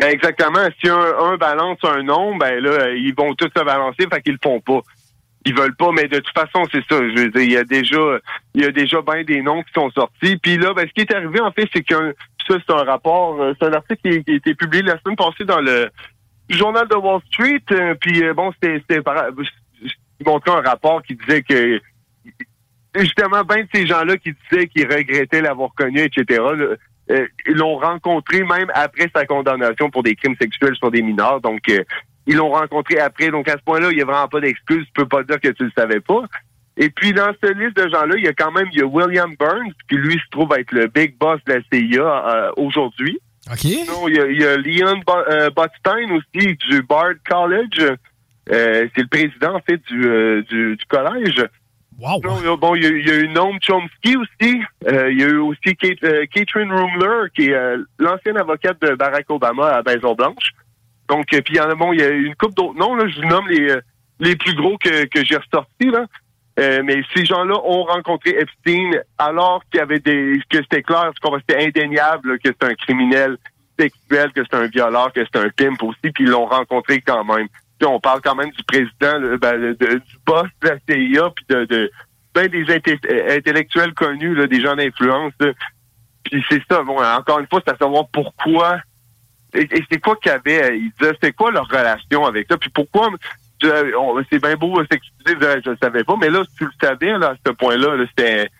Ben, 0.00 0.10
exactement. 0.10 0.66
Si 0.82 0.90
un, 0.90 0.96
un 0.98 1.36
balance 1.36 1.78
un 1.84 2.02
nombre, 2.02 2.38
ben 2.40 2.58
là, 2.60 2.90
ils 2.90 3.14
vont 3.16 3.32
tous 3.34 3.48
se 3.56 3.64
balancer, 3.64 4.06
fait 4.12 4.22
qu'ils 4.22 4.32
le 4.32 4.38
font 4.42 4.60
pas. 4.60 4.80
Ils 5.46 5.54
veulent 5.54 5.76
pas, 5.76 5.90
mais 5.92 6.08
de 6.08 6.20
toute 6.20 6.34
façon, 6.34 6.66
c'est 6.72 6.84
ça. 6.88 6.98
Je 6.98 7.22
veux 7.22 7.30
dire, 7.30 7.42
il 7.42 7.52
y 7.52 7.56
a 7.56 7.64
déjà, 7.64 8.18
il 8.54 8.62
y 8.62 8.64
a 8.64 8.72
déjà 8.72 9.02
bien 9.02 9.24
des 9.24 9.42
noms 9.42 9.62
qui 9.62 9.72
sont 9.74 9.90
sortis. 9.90 10.36
Puis 10.38 10.56
là, 10.56 10.72
ben, 10.72 10.86
ce 10.88 10.92
qui 10.92 11.02
est 11.02 11.14
arrivé, 11.14 11.40
en 11.40 11.52
fait, 11.52 11.68
c'est 11.72 11.82
qu'un, 11.82 12.12
ça, 12.48 12.56
c'est 12.66 12.74
un 12.74 12.84
rapport, 12.84 13.40
euh, 13.40 13.52
c'est 13.58 13.66
un 13.66 13.72
article 13.72 14.22
qui, 14.24 14.30
a 14.30 14.34
été 14.34 14.54
publié 14.54 14.82
la 14.82 14.98
semaine 15.00 15.16
passée 15.16 15.44
dans 15.44 15.60
le 15.60 15.90
journal 16.48 16.86
de 16.88 16.96
Wall 16.96 17.20
Street. 17.28 17.62
euh, 17.72 17.94
puis 18.00 18.22
euh, 18.22 18.34
bon, 18.34 18.52
c'était, 18.62 19.00
un 20.46 20.60
rapport 20.62 21.02
qui 21.02 21.16
disait 21.16 21.42
que 21.42 21.80
justement, 22.94 23.44
ben 23.44 23.62
de 23.62 23.68
ces 23.74 23.86
gens-là 23.86 24.16
qui 24.16 24.34
disaient 24.50 24.66
qu'ils 24.68 24.90
regrettaient 24.90 25.42
l'avoir 25.42 25.74
connu, 25.74 26.00
etc., 26.00 26.40
là, 26.56 27.26
l'ont 27.46 27.76
rencontré 27.76 28.42
même 28.44 28.70
après 28.72 29.10
sa 29.14 29.26
condamnation 29.26 29.90
pour 29.90 30.02
des 30.02 30.14
crimes 30.14 30.36
sexuels 30.40 30.76
sur 30.76 30.90
des 30.90 31.02
mineurs. 31.02 31.40
Donc, 31.40 31.60
ils 32.26 32.36
l'ont 32.36 32.50
rencontré 32.50 32.98
après. 32.98 33.30
Donc, 33.30 33.48
à 33.48 33.52
ce 33.58 33.62
point-là, 33.64 33.88
il 33.90 33.96
n'y 33.96 34.02
a 34.02 34.06
vraiment 34.06 34.28
pas 34.28 34.40
d'excuse. 34.40 34.84
Tu 34.86 34.92
peux 34.94 35.06
pas 35.08 35.22
dire 35.22 35.40
que 35.40 35.48
tu 35.48 35.64
le 35.64 35.70
savais 35.76 36.00
pas. 36.00 36.22
Et 36.76 36.90
puis, 36.90 37.12
dans 37.12 37.32
cette 37.42 37.56
liste 37.56 37.76
de 37.76 37.88
gens-là, 37.88 38.14
il 38.16 38.24
y 38.24 38.28
a 38.28 38.32
quand 38.32 38.50
même 38.50 38.66
il 38.72 38.78
y 38.80 38.82
a 38.82 38.86
William 38.86 39.32
Burns, 39.38 39.72
qui 39.88 39.96
lui 39.96 40.14
se 40.14 40.28
trouve 40.32 40.52
être 40.58 40.72
le 40.72 40.86
big 40.88 41.16
boss 41.18 41.38
de 41.46 41.52
la 41.54 41.60
CIA 41.70 42.02
euh, 42.02 42.50
aujourd'hui. 42.56 43.18
OK. 43.50 43.64
Non, 43.86 44.08
il 44.08 44.16
y 44.16 44.20
a, 44.20 44.26
il 44.26 44.40
y 44.40 44.44
a 44.44 44.56
Leon 44.56 45.00
Bo- 45.06 45.12
euh, 45.30 45.50
Botstein 45.50 46.10
aussi 46.16 46.56
du 46.68 46.82
Bard 46.82 47.12
College. 47.28 47.80
Euh, 48.50 48.88
c'est 48.94 49.02
le 49.02 49.06
président, 49.08 49.54
en 49.54 49.60
fait, 49.60 49.80
du, 49.86 50.44
du, 50.48 50.76
du 50.76 50.84
collège. 50.88 51.44
Wow. 52.00 52.20
Non, 52.24 52.38
il 52.40 52.46
y 52.46 52.52
a- 52.52 52.56
bon, 52.56 52.74
il 52.74 52.82
y 52.82 52.86
a, 52.86 52.90
il 52.90 53.06
y 53.06 53.10
a 53.10 53.14
eu 53.20 53.28
Noam 53.28 53.56
Chomsky 53.62 54.16
aussi. 54.16 54.60
Il 54.88 55.20
y 55.20 55.22
a 55.22 55.28
eu 55.28 55.36
aussi 55.36 55.76
Kate, 55.76 56.00
Catherine 56.32 56.72
Rumler, 56.72 57.28
qui 57.36 57.50
est 57.50 57.76
l'ancienne 58.00 58.36
avocate 58.38 58.80
de 58.82 58.94
Barack 58.96 59.30
Obama 59.30 59.68
à 59.76 59.82
Maison 59.82 60.14
Blanche. 60.14 60.50
Donc, 61.14 61.32
euh, 61.32 61.40
puis 61.42 61.54
il 61.54 61.58
y 61.58 61.60
en 61.60 61.70
a, 61.70 61.92
il 61.92 62.00
y 62.00 62.02
a 62.02 62.08
une 62.08 62.34
couple 62.34 62.54
d'autres 62.54 62.76
noms, 62.76 62.96
là, 62.96 63.06
je 63.06 63.20
vous 63.20 63.28
nomme 63.28 63.46
les, 63.46 63.70
euh, 63.70 63.80
les 64.18 64.34
plus 64.34 64.54
gros 64.56 64.76
que, 64.78 65.04
que 65.04 65.24
j'ai 65.24 65.36
ressortis. 65.36 65.92
Euh, 66.58 66.82
mais 66.84 67.02
ces 67.14 67.24
gens-là 67.24 67.54
ont 67.64 67.84
rencontré 67.84 68.30
Epstein 68.30 68.90
alors 69.18 69.62
qu'il 69.70 69.78
y 69.78 69.82
avait 69.82 70.00
des, 70.00 70.40
que 70.50 70.58
c'était 70.58 70.82
clair, 70.82 71.12
c'était 71.14 71.64
indéniable, 71.66 72.38
que 72.40 72.48
c'était 72.48 72.66
un 72.66 72.74
criminel 72.74 73.36
sexuel, 73.78 74.32
que 74.32 74.42
c'était 74.42 74.56
un 74.56 74.66
violeur, 74.66 75.12
que 75.12 75.24
c'était 75.24 75.38
un 75.38 75.50
pimp 75.50 75.80
aussi, 75.84 76.10
puis 76.12 76.24
ils 76.24 76.30
l'ont 76.30 76.46
rencontré 76.46 77.00
quand 77.00 77.24
même. 77.24 77.46
Puis 77.78 77.88
on 77.88 78.00
parle 78.00 78.20
quand 78.20 78.34
même 78.34 78.50
du 78.50 78.64
président, 78.64 79.20
ben, 79.40 79.72
du 79.74 80.16
boss 80.26 80.48
de 80.62 80.68
la 80.68 80.78
CIA, 80.88 81.30
puis 81.30 81.44
de, 81.48 81.64
de 81.64 81.90
ben, 82.34 82.48
des 82.48 82.66
intellectuels 83.36 83.94
connus, 83.94 84.48
des 84.48 84.60
gens 84.60 84.74
d'influence. 84.74 85.32
Puis 86.24 86.44
c'est 86.48 86.62
ça, 86.68 86.82
bon, 86.82 87.00
encore 87.00 87.38
une 87.38 87.46
fois, 87.46 87.60
c'est 87.64 87.72
à 87.72 87.76
savoir 87.76 88.08
pourquoi 88.12 88.80
et, 89.54 89.62
et 89.62 89.84
c'est 89.90 90.00
quoi 90.00 90.16
qu'il 90.16 90.32
y 90.32 90.34
avait, 90.34 90.64
euh, 90.64 90.76
ils 90.76 90.92
disaient, 90.98 91.16
c'est 91.22 91.32
quoi 91.32 91.50
leur 91.50 91.68
relation 91.68 92.26
avec 92.26 92.46
ça, 92.50 92.56
puis 92.56 92.70
pourquoi, 92.70 93.10
c'est 93.60 94.42
bien 94.42 94.56
beau 94.56 94.78
s'excuser, 94.90 95.34
de 95.34 95.62
je 95.64 95.70
le 95.70 95.78
savais 95.82 96.04
pas, 96.04 96.16
mais 96.20 96.30
là, 96.30 96.42
si 96.48 96.56
tu 96.56 96.64
le 96.64 96.70
savais, 96.80 97.18
là, 97.18 97.30
à 97.30 97.36
ce 97.46 97.52
point-là, 97.52 97.96
là, 97.96 98.04
c'était, 98.08 98.50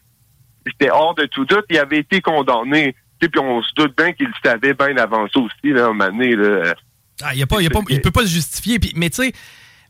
c'était 0.66 0.90
hors 0.90 1.14
de 1.14 1.24
tout 1.26 1.44
doute, 1.44 1.64
il 1.70 1.78
avait 1.78 1.98
été 1.98 2.20
condamné, 2.20 2.94
puis 3.18 3.40
on 3.40 3.62
se 3.62 3.72
doute 3.74 3.96
bien 3.96 4.12
qu'il 4.12 4.26
le 4.26 4.32
savait 4.44 4.74
bien 4.74 4.96
avant 4.96 5.26
ça 5.28 5.40
aussi, 5.40 5.72
là, 5.72 5.86
un 5.86 5.88
moment 5.88 6.10
donné, 6.10 6.36
là. 6.36 6.74
Ah, 7.22 7.30
il, 7.32 7.38
y 7.38 7.42
a 7.42 7.46
pas, 7.46 7.60
y 7.60 7.66
a 7.66 7.70
pas, 7.70 7.80
il 7.88 8.00
peut 8.00 8.10
pas 8.10 8.22
se 8.22 8.32
justifier. 8.32 8.78
Puis, 8.78 8.92
mais 8.96 9.08
tu 9.08 9.22
sais, 9.22 9.32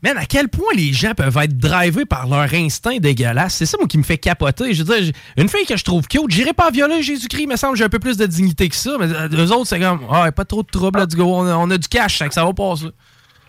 man, 0.05 0.19
à 0.19 0.27
quel 0.27 0.49
point 0.49 0.73
les 0.77 0.93
gens 0.93 1.15
peuvent 1.15 1.37
être 1.39 1.57
drivés 1.57 2.05
par 2.05 2.29
leur 2.29 2.53
instinct 2.53 2.99
dégueulasse? 2.99 3.55
C'est 3.55 3.67
ça, 3.67 3.79
moi, 3.79 3.89
qui 3.89 3.99
me 3.99 4.03
fait 4.03 4.19
capoter. 4.19 4.75
Je 4.75 4.85
veux 4.85 5.01
dire, 5.01 5.13
une 5.39 5.49
fille 5.49 5.67
que 5.67 5.77
je 5.77 5.85
trouve 5.85 6.07
cute, 6.07 6.29
j'irai 6.29 6.53
pas 6.53 6.71
violer 6.71 7.03
Jésus-Christ, 7.03 7.43
il 7.43 7.49
me 7.49 7.57
semble 7.57 7.77
j'ai 7.77 7.85
un 7.85 7.89
peu 7.89 7.99
plus 7.99 8.19
de 8.19 8.27
dignité 8.27 8.69
que 8.69 8.77
ça. 8.77 8.97
Mais 9.01 9.07
euh, 9.07 9.29
eux 9.33 9.53
autres, 9.53 9.67
c'est 9.67 9.81
comme, 9.81 10.07
ah, 10.11 10.31
pas 10.31 10.45
trop 10.45 10.63
de 10.63 10.69
trouble, 10.69 11.01
let's 11.01 11.17
go. 11.17 11.25
On 11.25 11.47
a, 11.47 11.57
on 11.57 11.71
a 11.71 11.79
du 11.79 11.89
cash, 11.89 12.19
ça, 12.19 12.29
que 12.29 12.35
ça 12.35 12.45
va 12.45 12.53
passer. 12.53 12.87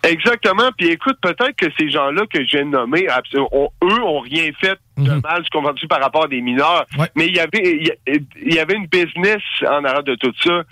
Exactement. 0.02 0.70
Puis 0.78 0.88
écoute, 0.88 1.18
peut-être 1.20 1.56
que 1.56 1.66
ces 1.78 1.90
gens-là 1.90 2.22
que 2.32 2.44
j'ai 2.44 2.64
nommés, 2.64 3.06
eux, 3.34 3.40
ont 3.42 4.20
rien 4.20 4.50
fait 4.60 4.78
de 4.96 5.10
mal, 5.10 5.42
je 5.44 5.50
comprends-tu, 5.50 5.86
par 5.88 6.00
rapport 6.00 6.24
à 6.24 6.28
des 6.28 6.40
mineurs? 6.40 6.86
Mais 7.14 7.26
il 7.26 7.36
y 7.36 7.40
avait 7.40 7.96
il 8.36 8.54
y 8.54 8.58
une 8.58 8.86
business 8.86 9.42
en 9.68 9.84
arrière 9.84 10.04
de 10.04 10.14
tout 10.14 10.32
ça. 10.42 10.62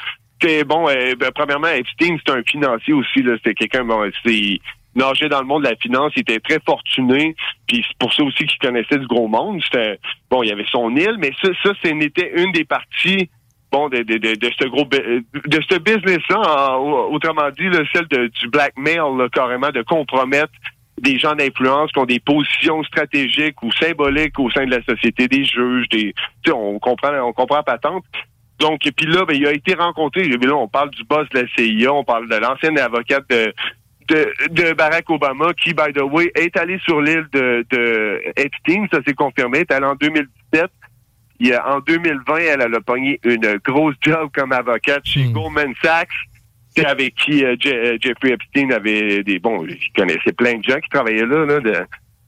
Bon, 0.67 0.89
euh, 0.89 1.15
ben, 1.19 1.31
premièrement, 1.35 1.69
Epstein, 1.69 2.17
c'était 2.19 2.39
un 2.39 2.43
financier 2.43 2.93
aussi. 2.93 3.25
C'était 3.25 3.55
quelqu'un, 3.55 3.85
bon, 3.85 4.11
c'est 4.25 4.61
nageait 4.95 5.29
dans 5.29 5.41
le 5.41 5.47
monde 5.47 5.65
de 5.65 5.69
la 5.69 5.77
finance, 5.77 6.13
il 6.17 6.21
était 6.21 6.41
très 6.41 6.61
fortuné, 6.65 7.35
puis 7.67 7.85
c'est 7.87 7.99
pour 7.99 8.13
ça 8.13 8.23
aussi 8.23 8.47
qu'il 8.47 8.59
connaissait 8.59 8.99
du 8.99 9.07
gros 9.07 9.29
monde. 9.29 9.61
C'était 9.65 9.99
bon, 10.31 10.43
il 10.43 10.49
y 10.49 10.53
avait 10.53 10.67
son 10.71 10.95
île, 10.97 11.17
mais 11.19 11.33
ça, 11.43 11.49
ça, 11.63 11.71
c'était 11.83 12.33
une 12.43 12.53
des 12.53 12.65
parties 12.65 13.29
bon, 13.73 13.89
de, 13.89 13.99
de, 13.99 14.19
de, 14.19 14.35
de 14.37 14.51
ce 14.59 14.69
gros 14.69 14.85
de 14.85 15.61
ce 15.69 15.79
business-là, 15.79 16.39
en- 16.79 17.13
autrement 17.13 17.51
dit, 17.51 17.69
là, 17.69 17.81
celle 17.93 18.07
de, 18.09 18.29
du 18.29 18.49
blackmail, 18.49 18.99
là, 19.19 19.29
carrément, 19.33 19.71
de 19.71 19.83
compromettre 19.83 20.53
des 21.01 21.19
gens 21.19 21.35
d'influence 21.35 21.91
qui 21.91 21.99
ont 21.99 22.05
des 22.07 22.21
positions 22.21 22.85
stratégiques 22.85 23.61
ou 23.65 23.73
symboliques 23.73 24.39
au 24.39 24.49
sein 24.53 24.65
de 24.65 24.71
la 24.71 24.83
société, 24.85 25.27
des 25.27 25.45
juges, 25.45 25.89
des. 25.89 26.15
On 26.53 26.79
comprend, 26.79 27.13
on 27.27 27.33
comprend 27.33 27.65
patente. 27.65 28.05
Donc, 28.61 28.87
et 28.87 28.93
puis 28.93 29.07
là, 29.07 29.25
ben, 29.25 29.37
il 29.37 29.45
a 29.47 29.53
été 29.53 29.75
rencontré. 29.75 30.23
Là, 30.23 30.55
on 30.55 30.69
parle 30.69 30.91
du 30.91 31.03
boss 31.03 31.29
de 31.31 31.41
la 31.41 31.49
CIA, 31.57 31.93
on 31.93 32.05
parle 32.05 32.29
de 32.29 32.37
l'ancienne 32.37 32.79
avocate 32.79 33.29
de, 33.29 33.53
de, 34.09 34.33
de 34.51 34.73
Barack 34.75 35.09
Obama, 35.11 35.53
qui, 35.55 35.73
by 35.75 35.93
the 35.95 36.03
way, 36.03 36.31
est 36.35 36.57
allé 36.57 36.79
sur 36.81 37.01
l'île 37.01 37.27
de, 37.33 37.65
de 37.71 38.21
Epstein, 38.37 38.87
ça 38.93 39.01
s'est 39.07 39.15
confirmé, 39.15 39.59
est 39.61 39.73
allé 39.73 39.87
en 39.87 39.95
2017. 39.95 40.67
Il 41.41 41.49
y 41.49 41.53
a- 41.55 41.67
en 41.69 41.81
2020, 41.81 42.37
elle, 42.39 42.61
elle 42.63 42.75
a 42.75 42.81
pogné 42.81 43.19
une 43.25 43.59
grosse 43.65 43.95
job 44.01 44.31
comme 44.35 44.53
avocate 44.53 45.05
chez 45.05 45.25
Goldman 45.33 45.75
Sachs, 45.83 46.09
c'est 46.77 46.87
avec 46.87 47.15
qui 47.17 47.45
euh, 47.45 47.57
Je- 47.61 47.69
euh, 47.71 47.97
Jeffrey 48.01 48.31
Epstein 48.33 48.71
avait 48.71 49.23
des 49.23 49.39
bons, 49.39 49.67
il 49.67 49.79
connaissait 49.97 50.33
plein 50.33 50.55
de 50.59 50.65
gens 50.65 50.79
qui 50.81 50.89
travaillaient 50.91 51.27
là, 51.27 51.45
là 51.47 51.61
de, 51.61 51.73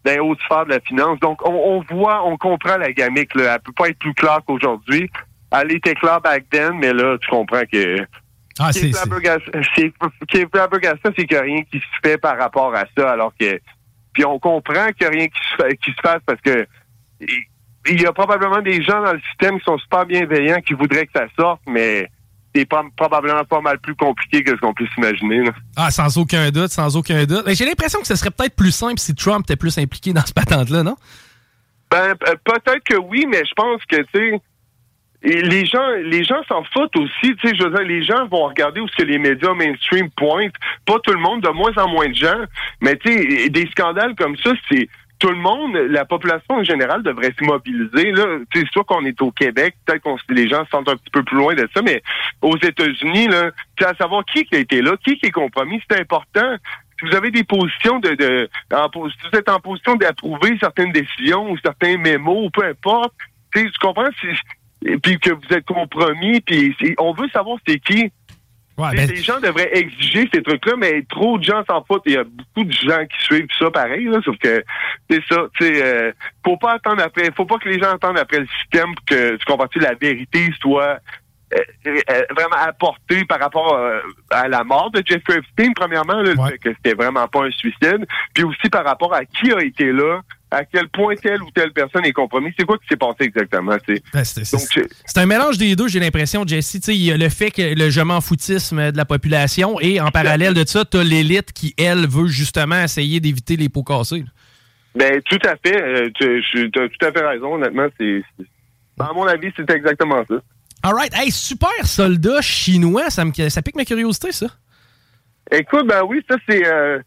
dans 0.04 0.12
les 0.12 0.18
hautes 0.18 0.40
sphères 0.44 0.64
de 0.66 0.70
la 0.70 0.80
finance. 0.80 1.18
Donc, 1.20 1.46
on, 1.46 1.52
on 1.52 1.80
voit, 1.94 2.24
on 2.26 2.36
comprend 2.36 2.76
la 2.78 2.92
gamique. 2.92 3.34
Là. 3.34 3.54
Elle 3.54 3.60
peut 3.62 3.72
pas 3.76 3.88
être 3.88 3.98
plus 3.98 4.14
claire 4.14 4.40
qu'aujourd'hui. 4.46 5.10
Elle 5.52 5.72
était 5.72 5.94
claire 5.94 6.20
back 6.20 6.44
then, 6.50 6.72
mais 6.80 6.92
là, 6.92 7.16
tu 7.20 7.28
comprends 7.28 7.62
que 7.70 7.96
Ah, 8.58 8.72
ce 8.72 8.80
qui 8.80 8.86
est 8.86 8.92
c'est- 8.92 9.92
ce 10.20 10.24
qui 10.26 10.36
est 10.38 10.50
flabbergastant, 10.50 11.10
c'est 11.16 11.26
qu'il 11.26 11.36
n'y 11.36 11.40
a 11.40 11.42
rien 11.42 11.62
qui 11.70 11.78
se 11.78 11.84
fait 12.02 12.18
par 12.18 12.38
rapport 12.38 12.74
à 12.74 12.84
ça, 12.96 13.10
alors 13.12 13.32
que 13.38 13.60
puis 14.12 14.24
on 14.24 14.38
comprend 14.38 14.86
qu'il 14.92 15.06
n'y 15.06 15.06
a 15.06 15.10
rien 15.18 15.26
qui 15.28 15.38
se, 15.50 15.62
fait- 15.62 15.76
qui 15.76 15.90
se 15.92 16.00
fasse 16.02 16.22
parce 16.26 16.40
que 16.40 16.66
il- 17.20 18.00
y 18.00 18.06
a 18.06 18.12
probablement 18.12 18.60
des 18.62 18.82
gens 18.82 19.02
dans 19.02 19.12
le 19.12 19.20
système 19.30 19.58
qui 19.58 19.64
sont 19.64 19.78
super 19.78 20.06
bienveillants 20.06 20.60
qui 20.60 20.72
voudraient 20.74 21.06
que 21.06 21.12
ça 21.14 21.26
sorte, 21.38 21.60
mais 21.68 22.08
c'est 22.54 22.64
pas, 22.64 22.82
probablement 22.96 23.44
pas 23.44 23.60
mal 23.60 23.78
plus 23.78 23.94
compliqué 23.94 24.42
que 24.42 24.52
ce 24.52 24.56
qu'on 24.56 24.72
peut 24.74 24.86
s'imaginer. 24.94 25.44
là. 25.44 25.52
Ah, 25.76 25.90
sans 25.90 26.16
aucun 26.16 26.50
doute, 26.50 26.70
sans 26.70 26.96
aucun 26.96 27.24
doute. 27.26 27.44
J'ai 27.52 27.66
l'impression 27.66 28.00
que 28.00 28.06
ce 28.06 28.16
serait 28.16 28.30
peut-être 28.30 28.56
plus 28.56 28.72
simple 28.72 28.98
si 28.98 29.14
Trump 29.14 29.44
était 29.44 29.56
plus 29.56 29.76
impliqué 29.78 30.12
dans 30.14 30.24
ce 30.24 30.32
patente-là, 30.32 30.82
non? 30.82 30.96
Ben, 31.90 32.14
euh, 32.26 32.34
peut-être 32.44 32.82
que 32.84 32.96
oui, 32.96 33.26
mais 33.28 33.42
je 33.44 33.52
pense 33.54 33.80
que, 33.84 33.96
tu 33.96 34.06
sais, 34.14 34.40
et 35.26 35.42
les 35.42 35.64
gens, 35.66 35.90
les 36.04 36.22
gens 36.22 36.40
s'en 36.48 36.62
foutent 36.62 36.96
aussi, 36.96 37.34
tu 37.36 37.48
sais, 37.48 37.54
je 37.56 37.64
veux 37.64 37.70
dire, 37.70 37.86
les 37.86 38.04
gens 38.04 38.26
vont 38.28 38.46
regarder 38.46 38.80
où 38.80 38.86
ce 38.86 38.94
que 38.96 39.02
les 39.02 39.18
médias 39.18 39.54
mainstream 39.54 40.08
pointent. 40.16 40.54
Pas 40.84 41.00
tout 41.02 41.12
le 41.12 41.18
monde, 41.18 41.40
de 41.40 41.48
moins 41.48 41.76
en 41.76 41.88
moins 41.88 42.08
de 42.08 42.14
gens. 42.14 42.44
Mais, 42.80 42.96
tu 42.96 43.10
sais, 43.12 43.48
des 43.48 43.66
scandales 43.72 44.14
comme 44.14 44.36
ça, 44.36 44.52
c'est, 44.70 44.88
tout 45.18 45.30
le 45.30 45.36
monde, 45.36 45.74
la 45.74 46.04
population 46.04 46.56
en 46.56 46.62
général 46.62 47.02
devrait 47.02 47.34
se 47.36 47.44
mobiliser. 47.44 48.12
Là, 48.12 48.38
sais, 48.54 48.64
soit 48.72 48.84
qu'on 48.84 49.04
est 49.04 49.20
au 49.20 49.32
Québec, 49.32 49.74
peut-être 49.84 50.02
qu'on 50.02 50.16
les 50.28 50.48
gens 50.48 50.64
se 50.64 50.70
sentent 50.70 50.88
un 50.88 50.96
petit 50.96 51.10
peu 51.10 51.24
plus 51.24 51.36
loin 51.38 51.54
de 51.54 51.68
ça, 51.74 51.82
mais 51.82 52.02
aux 52.42 52.56
États-Unis, 52.56 53.26
là, 53.28 53.50
à 53.84 53.94
savoir 53.94 54.24
qui 54.26 54.44
qui 54.44 54.54
a 54.54 54.58
été 54.58 54.80
là, 54.80 54.92
qui 55.04 55.18
qui 55.18 55.26
est 55.26 55.30
compromis, 55.32 55.82
c'est 55.90 55.98
important. 55.98 56.56
Si 57.00 57.06
vous 57.06 57.16
avez 57.16 57.30
des 57.30 57.44
positions 57.44 57.98
de, 57.98 58.10
de 58.14 58.48
en, 58.72 58.88
si 58.92 59.28
vous 59.32 59.38
êtes 59.38 59.48
en 59.48 59.58
position 59.58 59.96
d'approuver 59.96 60.56
certaines 60.60 60.92
décisions 60.92 61.50
ou 61.50 61.58
certains 61.58 61.96
mémos, 61.98 62.46
ou 62.46 62.50
peu 62.50 62.64
importe, 62.64 63.12
tu 63.54 63.70
comprends, 63.80 64.08
c'est- 64.20 64.28
et 64.86 64.98
puis 64.98 65.18
que 65.18 65.30
vous 65.30 65.54
êtes 65.54 65.64
compromis, 65.64 66.40
puis 66.40 66.74
on 66.98 67.12
veut 67.12 67.28
savoir 67.28 67.58
c'est 67.66 67.78
qui. 67.78 68.10
Ouais, 68.78 68.94
sais, 68.94 69.06
Les 69.06 69.22
gens 69.22 69.40
devraient 69.40 69.70
exiger 69.72 70.28
ces 70.32 70.42
trucs-là, 70.42 70.74
mais 70.76 71.02
trop 71.08 71.38
de 71.38 71.42
gens 71.44 71.64
s'en 71.66 71.82
foutent. 71.84 72.02
Il 72.04 72.12
y 72.12 72.16
a 72.18 72.24
beaucoup 72.24 72.64
de 72.64 72.72
gens 72.72 73.06
qui 73.06 73.24
suivent 73.24 73.48
ça 73.58 73.70
pareil, 73.70 74.04
là, 74.04 74.18
sauf 74.22 74.36
que 74.36 74.62
c'est 75.08 75.22
ça. 75.30 75.46
Tu 75.58 75.66
sais, 75.66 75.82
euh, 75.82 76.12
faut 76.44 76.58
pas 76.58 76.72
attendre 76.72 77.02
après, 77.02 77.30
faut 77.34 77.46
pas 77.46 77.56
que 77.56 77.70
les 77.70 77.78
gens 77.78 77.94
attendent 77.94 78.18
après 78.18 78.40
le 78.40 78.46
système 78.60 78.94
pour 78.94 79.04
que 79.06 79.36
tu 79.36 79.44
comprends-tu 79.46 79.78
la 79.78 79.94
vérité 79.94 80.50
soit 80.60 81.00
euh, 81.54 81.60
euh, 81.86 82.22
vraiment 82.36 82.56
apportée 82.56 83.24
par 83.24 83.38
rapport 83.38 83.74
euh, 83.74 84.00
à 84.30 84.48
la 84.48 84.64
mort 84.64 84.90
de 84.90 85.00
Jeffrey 85.06 85.38
Epstein, 85.38 85.72
premièrement, 85.76 86.20
là, 86.20 86.34
que 86.60 86.70
c'était 86.74 86.94
vraiment 86.94 87.28
pas 87.28 87.44
un 87.44 87.50
suicide, 87.52 88.04
puis 88.34 88.42
aussi 88.42 88.68
par 88.68 88.84
rapport 88.84 89.14
à 89.14 89.24
qui 89.24 89.52
a 89.52 89.62
été 89.62 89.92
là, 89.92 90.22
à 90.50 90.64
quel 90.64 90.88
point 90.88 91.16
telle 91.16 91.42
ou 91.42 91.50
telle 91.50 91.72
personne 91.72 92.04
est 92.04 92.12
compromise. 92.12 92.52
C'est 92.58 92.64
quoi 92.64 92.78
qui 92.78 92.86
s'est 92.88 92.96
passé 92.96 93.24
exactement. 93.24 93.76
Ben, 94.12 94.24
c'est- 94.24 95.18
un 95.18 95.26
mélange 95.26 95.58
des 95.58 95.74
deux, 95.74 95.88
j'ai 95.88 95.98
l'impression, 96.00 96.46
Jesse. 96.46 96.78
Il 96.88 97.02
y 97.02 97.10
a 97.12 97.16
le 97.16 97.28
fait 97.28 97.50
que 97.50 97.74
le 97.74 97.90
je 97.90 98.00
m'en 98.00 98.20
foutisme 98.20 98.92
de 98.92 98.96
la 98.96 99.04
population 99.04 99.80
et 99.80 100.00
en 100.00 100.10
parallèle 100.10 100.54
de 100.54 100.64
ça, 100.66 100.84
tu 100.84 100.98
as 100.98 101.04
l'élite 101.04 101.52
qui, 101.52 101.74
elle, 101.78 102.06
veut 102.06 102.28
justement 102.28 102.82
essayer 102.82 103.18
d'éviter 103.20 103.56
les 103.56 103.68
pots 103.68 103.82
cassés. 103.82 104.20
là. 104.20 104.30
Ben, 104.94 105.20
tout 105.28 105.38
à 105.44 105.56
fait. 105.56 105.82
Euh, 105.82 106.08
tu 106.18 106.70
as 106.74 106.88
tout 106.88 107.06
à 107.06 107.12
fait 107.12 107.26
raison, 107.26 107.54
honnêtement. 107.54 107.86
C'est, 107.98 108.22
à 108.98 109.12
mon 109.12 109.26
avis, 109.26 109.52
c'est 109.56 109.68
exactement 109.70 110.24
ça. 110.26 110.36
All 110.82 110.94
right. 110.94 111.12
Hey, 111.14 111.30
super 111.30 111.68
soldat 111.84 112.40
chinois, 112.40 113.10
ça, 113.10 113.24
me, 113.24 113.32
ça 113.48 113.60
pique 113.62 113.76
ma 113.76 113.84
curiosité, 113.84 114.32
ça. 114.32 114.46
Écoute, 115.50 115.86
ben 115.86 116.02
oui, 116.08 116.24
ça 116.28 116.36
c'est 116.48 116.66
euh, 116.66 116.98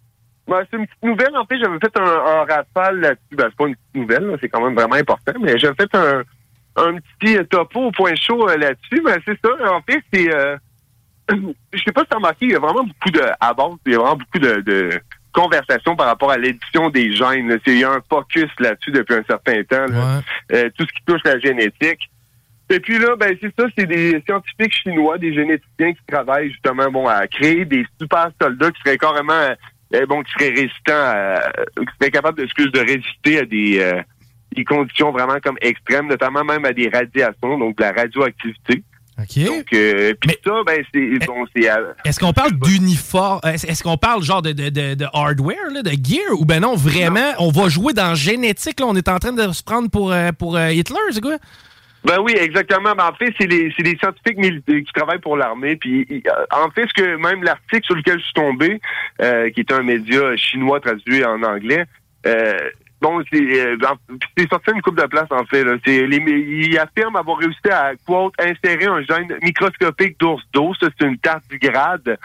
ben, 0.50 0.64
c'est 0.70 0.78
une 0.78 0.88
petite 0.88 1.04
nouvelle. 1.04 1.36
En 1.38 1.46
fait, 1.46 1.60
j'avais 1.60 1.80
fait 1.80 1.98
un, 1.98 2.04
un 2.04 2.46
rafale 2.46 3.00
là-dessus. 3.00 3.36
Ben, 3.36 3.48
c'est 3.50 3.58
pas 3.58 3.68
une 3.68 3.76
petite 3.76 3.96
nouvelle, 3.96 4.38
c'est 4.42 4.50
quand 4.50 4.62
même 4.62 4.76
vraiment 4.76 4.96
important, 4.96 5.34
mais 5.42 5.58
j'avais 5.58 5.76
fait 5.76 5.96
un, 5.96 6.24
un 6.76 6.96
petit 6.98 7.38
euh, 7.38 7.44
topo 7.44 7.86
au 7.86 7.92
point 7.92 8.16
chaud 8.16 8.50
euh, 8.50 8.58
là-dessus. 8.58 9.02
Ben, 9.04 9.18
c'est 9.26 9.40
ça. 9.44 9.50
En 9.74 9.82
fait, 9.82 10.02
c'est 10.12 10.34
euh, 10.34 10.58
je 11.74 11.84
sais 11.84 11.92
pas 11.92 12.02
si 12.02 12.08
t'as 12.10 12.18
remarqué, 12.18 12.46
il 12.46 12.52
y 12.52 12.56
a 12.56 12.60
vraiment 12.60 12.84
beaucoup 12.84 13.12
de 13.12 13.22
à 13.40 13.54
base, 13.54 13.74
il 13.86 13.94
y 13.94 13.96
a 13.96 14.00
vraiment 14.00 14.18
beaucoup 14.18 14.40
de, 14.40 14.62
de 14.62 15.02
conversations 15.34 15.96
par 15.96 16.08
rapport 16.08 16.32
à 16.32 16.38
l'édition 16.38 16.90
des 16.90 17.14
gènes. 17.14 17.50
là. 17.50 17.58
Il 17.68 17.80
y 17.80 17.84
a 17.84 17.92
un 17.92 18.02
focus 18.10 18.50
là-dessus 18.60 18.92
depuis 18.92 19.16
un 19.16 19.24
certain 19.24 19.64
temps. 19.64 19.86
là. 19.86 20.22
Euh, 20.52 20.70
tout 20.78 20.86
ce 20.86 20.94
qui 20.94 21.06
touche 21.06 21.22
la 21.24 21.40
génétique. 21.40 22.10
Et 22.72 22.80
puis 22.80 23.00
là, 23.00 23.16
ben 23.16 23.36
c'est 23.42 23.52
ça, 23.58 23.66
c'est 23.76 23.88
des 23.88 24.22
scientifiques 24.28 24.74
chinois, 24.74 25.18
des 25.18 25.34
généticiens 25.34 25.94
qui 25.94 26.02
travaillent 26.08 26.52
justement 26.52 26.92
bon 26.92 27.08
à 27.08 27.28
créer 27.28 27.66
des 27.66 27.84
super 28.00 28.30
soldats 28.40 28.72
qui 28.72 28.82
seraient 28.86 28.98
carrément 28.98 29.56
euh, 29.94 30.06
bon, 30.06 30.22
qui 30.24 30.32
seraient 30.34 30.50
résistants, 30.50 30.94
à, 30.94 31.52
qui 31.76 31.98
seraient 32.00 32.12
capables 32.12 32.38
de, 32.38 32.44
excuse, 32.44 32.72
de 32.72 32.80
résister 32.80 33.40
à 33.40 33.46
des, 33.46 33.80
euh, 33.80 34.02
des 34.56 34.64
conditions 34.64 35.12
vraiment 35.12 35.40
comme 35.44 35.58
extrêmes, 35.62 36.08
notamment 36.08 36.44
même 36.44 36.66
à 36.66 36.74
des 36.74 36.90
radiations, 36.90 37.58
donc 37.58 37.78
de 37.78 37.84
la 37.84 37.92
radioactivité. 37.92 38.84
OK. 39.20 39.46
Donc, 39.46 39.66
euh, 39.74 40.14
puis 40.22 40.38
ça, 40.46 40.52
ben 40.66 40.84
c'est 40.94 41.26
bon, 41.26 41.46
c'est 41.54 41.70
euh, 41.70 41.92
Est-ce 42.06 42.20
qu'on 42.20 42.32
parle 42.32 42.54
d'uniforme? 42.54 43.42
Est-ce 43.44 43.84
qu'on 43.84 43.98
parle 43.98 44.24
genre 44.24 44.42
de, 44.42 44.54
de, 44.54 44.70
de, 44.70 44.94
de 44.94 45.06
hardware, 45.12 45.70
là, 45.74 45.82
de 45.82 45.92
gear? 45.92 46.40
Ou 46.40 46.46
ben 46.46 46.62
non, 46.62 46.76
vraiment, 46.76 47.34
on 47.40 47.52
va 47.52 47.68
jouer 47.68 47.92
dans 47.94 48.16
génétique, 48.16 48.80
là, 48.80 48.86
on 48.88 48.96
est 48.96 49.10
en 49.10 49.20
train 49.20 49.34
de 49.34 49.52
se 49.52 49.62
prendre 49.62 49.90
pour, 49.90 50.14
euh, 50.14 50.32
pour 50.32 50.56
euh, 50.56 50.72
Hitler, 50.72 50.96
c'est 51.12 51.22
quoi? 51.22 51.38
Ben 52.04 52.20
oui, 52.22 52.34
exactement. 52.40 52.96
Ben, 52.96 53.10
en 53.10 53.14
fait, 53.14 53.34
c'est 53.38 53.50
c'est 53.76 53.84
des 53.84 53.98
scientifiques 53.98 54.38
militaires 54.38 54.82
qui 54.86 54.94
travaillent 54.94 55.20
pour 55.20 55.38
l'armée. 55.38 55.76
Puis, 55.76 56.06
euh, 56.10 56.46
en 56.52 56.70
fait, 56.72 56.88
ce 56.88 56.94
que 56.94 57.18
même 57.18 57.44
l'article 57.44 57.86
sur 57.86 57.96
lequel 57.96 58.20
je 58.20 58.24
suis 58.24 58.34
tombé, 58.34 58.80
euh, 59.22 59.50
qui 59.50 59.60
est 59.62 59.72
un 59.72 59.84
média 59.84 60.36
chinois 60.38 60.80
traduit 60.80 61.24
en 61.26 61.44
anglais, 61.44 61.86
euh, 62.26 62.70
bon, 63.02 63.22
c'est 63.32 63.42
euh, 63.42 63.78
sorti 64.50 64.72
une 64.74 64.82
coupe 64.82 65.00
de 65.00 65.08
place 65.08 65.28
en 65.32 65.46
fait. 65.46 65.64
Là. 65.64 65.76
Les, 65.86 66.18
ils 66.18 66.78
affirment 66.80 67.18
avoir 67.18 67.38
réussi 67.38 67.70
à 67.70 67.94
quote 68.06 68.34
insérer 68.40 68.86
un 68.86 69.02
gène 69.02 69.38
microscopique 69.42 70.20
d'ours 70.20 70.44
d'eau. 70.54 70.74
Ça, 70.80 70.88
c'est 70.98 71.06
une 71.06 71.18
tardigrade. 71.18 72.18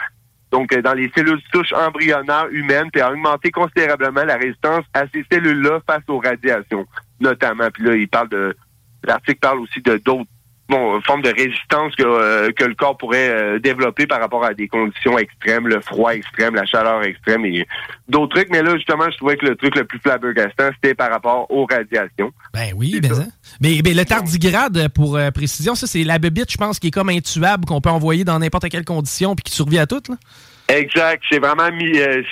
Donc, 0.51 0.71
euh, 0.73 0.81
dans 0.81 0.93
les 0.93 1.11
cellules 1.15 1.41
souches 1.53 1.73
embryonnaires 1.73 2.47
humaines, 2.51 2.89
puis 2.91 3.01
à 3.01 3.11
augmenter 3.11 3.51
considérablement 3.51 4.23
la 4.23 4.37
résistance 4.37 4.85
à 4.93 5.03
ces 5.13 5.25
cellules-là 5.31 5.81
face 5.85 6.03
aux 6.07 6.19
radiations, 6.19 6.85
notamment. 7.19 7.69
Puis 7.71 7.83
là, 7.83 7.95
il 7.95 8.07
parle 8.07 8.29
de 8.29 8.55
L'article 9.05 9.39
parle 9.39 9.59
aussi 9.59 9.81
de 9.81 9.97
d'autres 9.97 10.29
bon, 10.69 10.99
formes 11.01 11.21
de 11.21 11.29
résistance 11.29 11.95
que, 11.95 12.03
euh, 12.03 12.51
que 12.51 12.63
le 12.63 12.75
corps 12.75 12.97
pourrait 12.97 13.29
euh, 13.29 13.59
développer 13.59 14.07
par 14.07 14.19
rapport 14.19 14.43
à 14.43 14.53
des 14.53 14.67
conditions 14.67 15.17
extrêmes, 15.17 15.67
le 15.67 15.81
froid 15.81 16.13
extrême, 16.13 16.55
la 16.55 16.65
chaleur 16.65 17.03
extrême 17.03 17.45
et 17.45 17.67
d'autres 18.07 18.35
trucs. 18.35 18.49
Mais 18.51 18.63
là, 18.63 18.75
justement, 18.75 19.05
je 19.11 19.17
trouvais 19.17 19.37
que 19.37 19.45
le 19.45 19.55
truc 19.55 19.75
le 19.75 19.85
plus 19.85 19.99
flabbergastant, 19.99 20.69
c'était 20.75 20.95
par 20.95 21.11
rapport 21.11 21.49
aux 21.49 21.65
radiations. 21.65 22.31
Ben 22.53 22.73
oui, 22.75 22.99
ben 23.01 23.13
ça. 23.13 23.25
Mais, 23.61 23.79
mais 23.83 23.93
le 23.93 24.05
tardigrade, 24.05 24.89
pour 24.89 25.17
euh, 25.17 25.31
précision, 25.31 25.75
ça, 25.75 25.87
c'est 25.87 26.03
la 26.03 26.19
bébite, 26.19 26.51
je 26.51 26.57
pense, 26.57 26.79
qui 26.79 26.87
est 26.87 26.91
comme 26.91 27.09
intuable, 27.09 27.65
qu'on 27.65 27.81
peut 27.81 27.89
envoyer 27.89 28.23
dans 28.23 28.39
n'importe 28.39 28.69
quelle 28.69 28.85
condition 28.85 29.35
puis 29.35 29.43
qui 29.43 29.53
survit 29.53 29.79
à 29.79 29.87
toutes. 29.87 30.09
Là. 30.09 30.15
Exact. 30.67 31.23
C'est 31.29 31.39
vraiment 31.39 31.71
mis. 31.71 31.99
euh, 31.99 32.23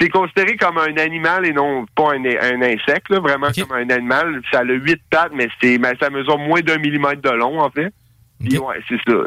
c'est 0.00 0.08
considéré 0.08 0.56
comme 0.56 0.78
un 0.78 0.96
animal 0.96 1.46
et 1.46 1.52
non 1.52 1.86
pas 1.94 2.14
un, 2.14 2.24
un 2.24 2.62
insecte, 2.62 3.08
là, 3.10 3.20
vraiment 3.20 3.48
comme 3.56 3.76
un 3.76 3.88
animal. 3.90 4.42
Ça 4.50 4.60
a 4.60 4.64
huit 4.64 5.00
pattes, 5.10 5.32
mais 5.34 5.48
c'est 5.60 5.78
mais 5.78 5.92
ça 6.00 6.10
mesure 6.10 6.38
moins 6.38 6.60
d'un 6.60 6.78
millimètre 6.78 7.22
de 7.22 7.30
long, 7.30 7.60
en 7.60 7.70
fait. 7.70 7.92
Puis 8.40 8.58
ouais, 8.58 8.80
c'est 8.88 9.00
ça. 9.06 9.18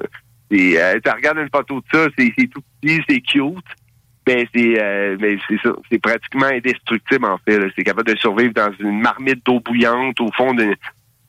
Et, 0.52 0.80
euh, 0.80 1.00
tu 1.04 1.10
regardes 1.12 1.38
une 1.38 1.50
photo 1.54 1.80
de 1.80 1.86
ça, 1.92 2.08
c'est 2.18 2.48
tout 2.48 2.62
petit, 2.82 3.02
c'est 3.08 3.22
cute. 3.22 3.66
Ben 4.26 4.46
c'est 4.54 4.76
euh, 4.80 5.16
ben, 5.18 5.40
c'est 5.48 5.60
ça. 5.64 5.72
C'est 5.90 6.00
pratiquement 6.00 6.48
indestructible, 6.48 7.26
en 7.26 7.40
fait. 7.48 7.60
C'est 7.76 7.84
capable 7.84 8.14
de 8.14 8.20
survivre 8.20 8.54
dans 8.54 8.72
une 8.80 9.00
marmite 9.00 9.44
d'eau 9.46 9.60
bouillante 9.62 10.20
au 10.20 10.32
fond 10.34 10.54
d'une 10.54 10.76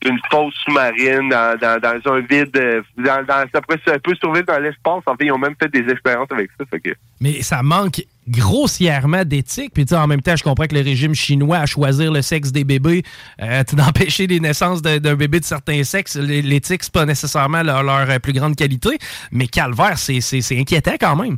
d'une 0.01 0.19
fosse 0.31 0.53
sous-marine, 0.65 1.29
dans, 1.29 1.57
dans, 1.59 1.79
dans 1.79 2.11
un 2.13 2.19
vide. 2.21 2.49
euh, 2.57 2.81
Dans, 2.97 3.23
dans, 3.25 3.45
ça, 3.53 3.61
peut 3.61 4.15
survivre 4.15 4.45
dans 4.45 4.59
l'espace. 4.59 5.03
En 5.05 5.15
fait, 5.15 5.25
ils 5.25 5.31
ont 5.31 5.37
même 5.37 5.55
fait 5.61 5.69
des 5.69 5.89
expériences 5.91 6.31
avec 6.31 6.49
ça. 6.57 6.65
Fait 6.69 6.79
que, 6.79 6.89
Mais 7.19 7.41
ça 7.41 7.61
manque 7.61 8.01
grossièrement 8.27 9.23
d'éthique. 9.25 9.71
Puis 9.73 9.85
tu 9.85 9.89
sais, 9.89 9.99
en 10.01 10.07
même 10.07 10.21
temps, 10.21 10.35
je 10.35 10.43
comprends 10.43 10.65
que 10.65 10.75
le 10.75 10.81
régime 10.81 11.13
chinois 11.13 11.57
à 11.57 11.65
choisir 11.65 12.11
le 12.11 12.21
sexe 12.21 12.51
des 12.51 12.63
bébés, 12.63 13.03
euh, 13.41 13.63
d'empêcher 13.73 14.27
les 14.27 14.39
naissances 14.39 14.81
d'un 14.81 15.15
bébé 15.15 15.39
de 15.39 15.45
certains 15.45 15.83
sexes, 15.83 16.15
l'éthique, 16.17 16.83
c'est 16.83 16.93
pas 16.93 17.05
nécessairement 17.05 17.63
leur, 17.63 17.83
leur, 17.83 18.09
euh, 18.09 18.19
plus 18.19 18.33
grande 18.33 18.55
qualité. 18.55 18.97
Mais 19.31 19.47
calvaire, 19.47 19.97
c'est 19.97 20.19
inquiétant 20.57 20.95
quand 20.99 21.15
même. 21.15 21.37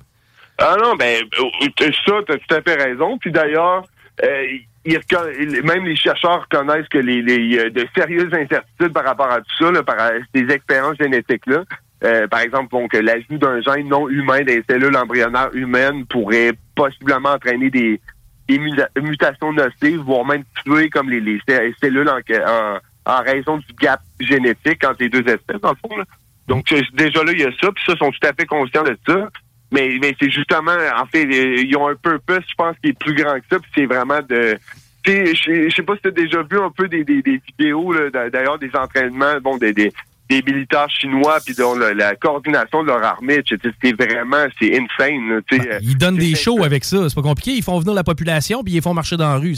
Ah 0.59 0.75
non, 0.81 0.95
ben 0.95 1.23
euh, 1.39 1.91
ça, 2.05 2.13
t'as 2.27 2.37
tout 2.37 2.55
à 2.55 2.61
fait 2.61 2.75
raison. 2.81 3.17
Puis 3.17 3.31
d'ailleurs, 3.31 3.83
euh, 4.23 4.45
même 4.85 5.85
les 5.85 5.95
chercheurs 5.95 6.41
reconnaissent 6.41 6.87
que 6.89 6.97
les, 6.97 7.21
les 7.21 7.35
il 7.35 7.53
y 7.53 7.59
a 7.59 7.69
de 7.69 7.87
sérieuses 7.95 8.33
incertitudes 8.33 8.93
par 8.93 9.05
rapport 9.05 9.31
à 9.31 9.39
tout 9.39 9.55
ça, 9.59 9.71
là, 9.71 9.83
par 9.83 9.97
ces 10.35 10.41
expériences 10.49 10.97
génétiques-là. 10.99 11.63
Euh, 12.03 12.27
par 12.27 12.41
exemple, 12.41 12.75
que 12.89 12.97
l'ajout 12.97 13.37
d'un 13.37 13.61
gène 13.61 13.87
non 13.87 14.09
humain 14.09 14.41
les 14.41 14.61
cellules 14.69 14.97
embryonnaires 14.97 15.51
humaines 15.53 16.05
pourrait 16.07 16.51
possiblement 16.75 17.29
entraîner 17.29 17.69
des, 17.69 18.01
des 18.49 18.59
muta- 18.59 18.89
mutations 19.01 19.53
nocives, 19.53 20.01
voire 20.01 20.25
même 20.25 20.43
tuer 20.65 20.89
comme 20.89 21.09
les, 21.09 21.21
les 21.21 21.39
cell- 21.47 21.73
cellules 21.81 22.09
en, 22.09 22.19
en, 22.45 22.79
en 23.05 23.23
raison 23.23 23.55
du 23.57 23.73
gap 23.79 24.01
génétique 24.19 24.83
entre 24.85 24.97
les 24.99 25.09
deux 25.09 25.19
espèces, 25.19 25.61
le 25.63 25.89
fond. 25.89 25.97
là. 25.97 26.03
Donc, 26.49 26.69
euh, 26.73 26.81
déjà 26.93 27.23
là, 27.23 27.31
il 27.31 27.39
y 27.39 27.45
a 27.45 27.51
ça, 27.61 27.71
puis 27.71 27.83
ça, 27.85 27.95
sont 27.95 28.11
tout 28.11 28.27
à 28.27 28.33
fait 28.33 28.45
conscients 28.45 28.83
de 28.83 28.97
ça. 29.07 29.29
Mais, 29.73 29.97
mais 29.99 30.15
c'est 30.21 30.29
justement, 30.29 30.71
en 30.97 31.05
fait, 31.07 31.25
euh, 31.25 31.55
ils 31.61 31.75
ont 31.75 31.87
un 31.89 31.95
purpose, 31.95 32.43
je 32.47 32.55
pense, 32.55 32.75
qui 32.81 32.91
est 32.91 32.97
plus 32.97 33.15
grand 33.15 33.33
que 33.39 33.45
ça, 33.51 33.59
puis 33.59 33.71
c'est 33.75 33.85
vraiment 33.85 34.19
de... 34.29 34.55
Tu 35.03 35.11
sais, 35.11 35.35
je 35.69 35.75
sais 35.75 35.83
pas 35.83 35.95
si 35.95 36.01
tu 36.03 36.07
as 36.07 36.11
déjà 36.11 36.41
vu 36.43 36.57
un 36.59 36.69
peu 36.69 36.87
des, 36.87 37.03
des, 37.03 37.21
des 37.21 37.41
vidéos, 37.49 37.93
d'ailleurs, 38.13 38.57
des 38.57 38.69
entraînements, 38.73 39.33
bon, 39.41 39.57
des, 39.57 39.73
des, 39.73 39.91
des 40.29 40.41
militaires 40.41 40.89
chinois, 40.89 41.39
puis 41.45 41.53
dont 41.55 41.75
la, 41.75 41.93
la 41.93 42.15
coordination 42.15 42.83
de 42.83 42.87
leur 42.87 43.03
armée, 43.03 43.41
c'est 43.49 43.91
vraiment, 44.01 44.45
c'est 44.61 44.71
insane. 44.79 45.27
là, 45.29 45.39
sais. 45.51 45.59
euh, 45.73 45.79
Ils 45.81 45.97
donnent 45.97 46.15
des 46.17 46.35
shows 46.35 46.63
avec 46.63 46.85
ça. 46.85 47.09
C'est 47.09 47.15
pas 47.15 47.21
compliqué. 47.21 47.51
Ils 47.51 47.63
font 47.63 47.77
venir 47.79 47.93
la 47.93 48.05
population 48.05 48.63
puis 48.63 48.73
ils 48.75 48.81
font 48.81 48.93
marcher 48.93 49.17
dans 49.17 49.27
la 49.27 49.37
rue. 49.37 49.55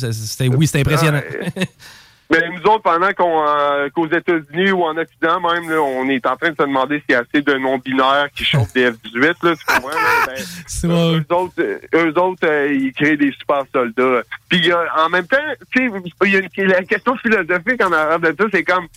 Oui, 0.57 0.65
c'est 0.67 0.79
impressionnant. 0.79 1.21
Mais 2.31 2.49
nous 2.49 2.61
autres, 2.71 2.81
pendant 2.81 3.11
qu'on 3.13 3.45
euh, 3.47 3.87
qu'aux 3.89 4.07
États-Unis 4.07 4.71
ou 4.71 4.83
en 4.83 4.97
Occident 4.97 5.39
même, 5.41 5.69
là, 5.69 5.79
on 5.81 6.09
est 6.09 6.25
en 6.25 6.35
train 6.35 6.49
de 6.49 6.55
se 6.55 6.63
demander 6.63 6.99
s'il 7.01 7.11
y 7.11 7.15
a 7.15 7.19
assez 7.19 7.41
de 7.43 7.53
non-binaires 7.53 8.29
qui 8.35 8.43
chauffent 8.43 8.73
des 8.73 8.89
F-18, 8.91 9.35
là, 9.43 9.55
tu 9.55 9.65
comprends? 9.65 9.89
Là? 9.89 10.25
Ben, 10.27 10.35
eux, 10.89 11.19
eux 11.29 11.33
autres, 11.35 11.53
euh, 11.59 11.77
eux 11.93 12.19
autres 12.19 12.47
euh, 12.47 12.73
ils 12.73 12.91
créent 12.93 13.15
des 13.17 13.31
super 13.33 13.61
soldats. 13.71 14.21
Puis 14.49 14.71
a- 14.71 15.05
en 15.05 15.09
même 15.09 15.27
temps, 15.27 15.37
tu 15.71 15.87
sais, 15.87 15.93
il 16.23 16.31
y 16.33 16.35
a 16.37 16.39
une, 16.39 16.67
la 16.69 16.83
question 16.83 17.15
philosophique 17.17 17.83
en 17.83 17.91
arrière 17.91 18.19
de 18.19 18.35
ça, 18.39 18.45
c'est 18.51 18.63
comme, 18.63 18.87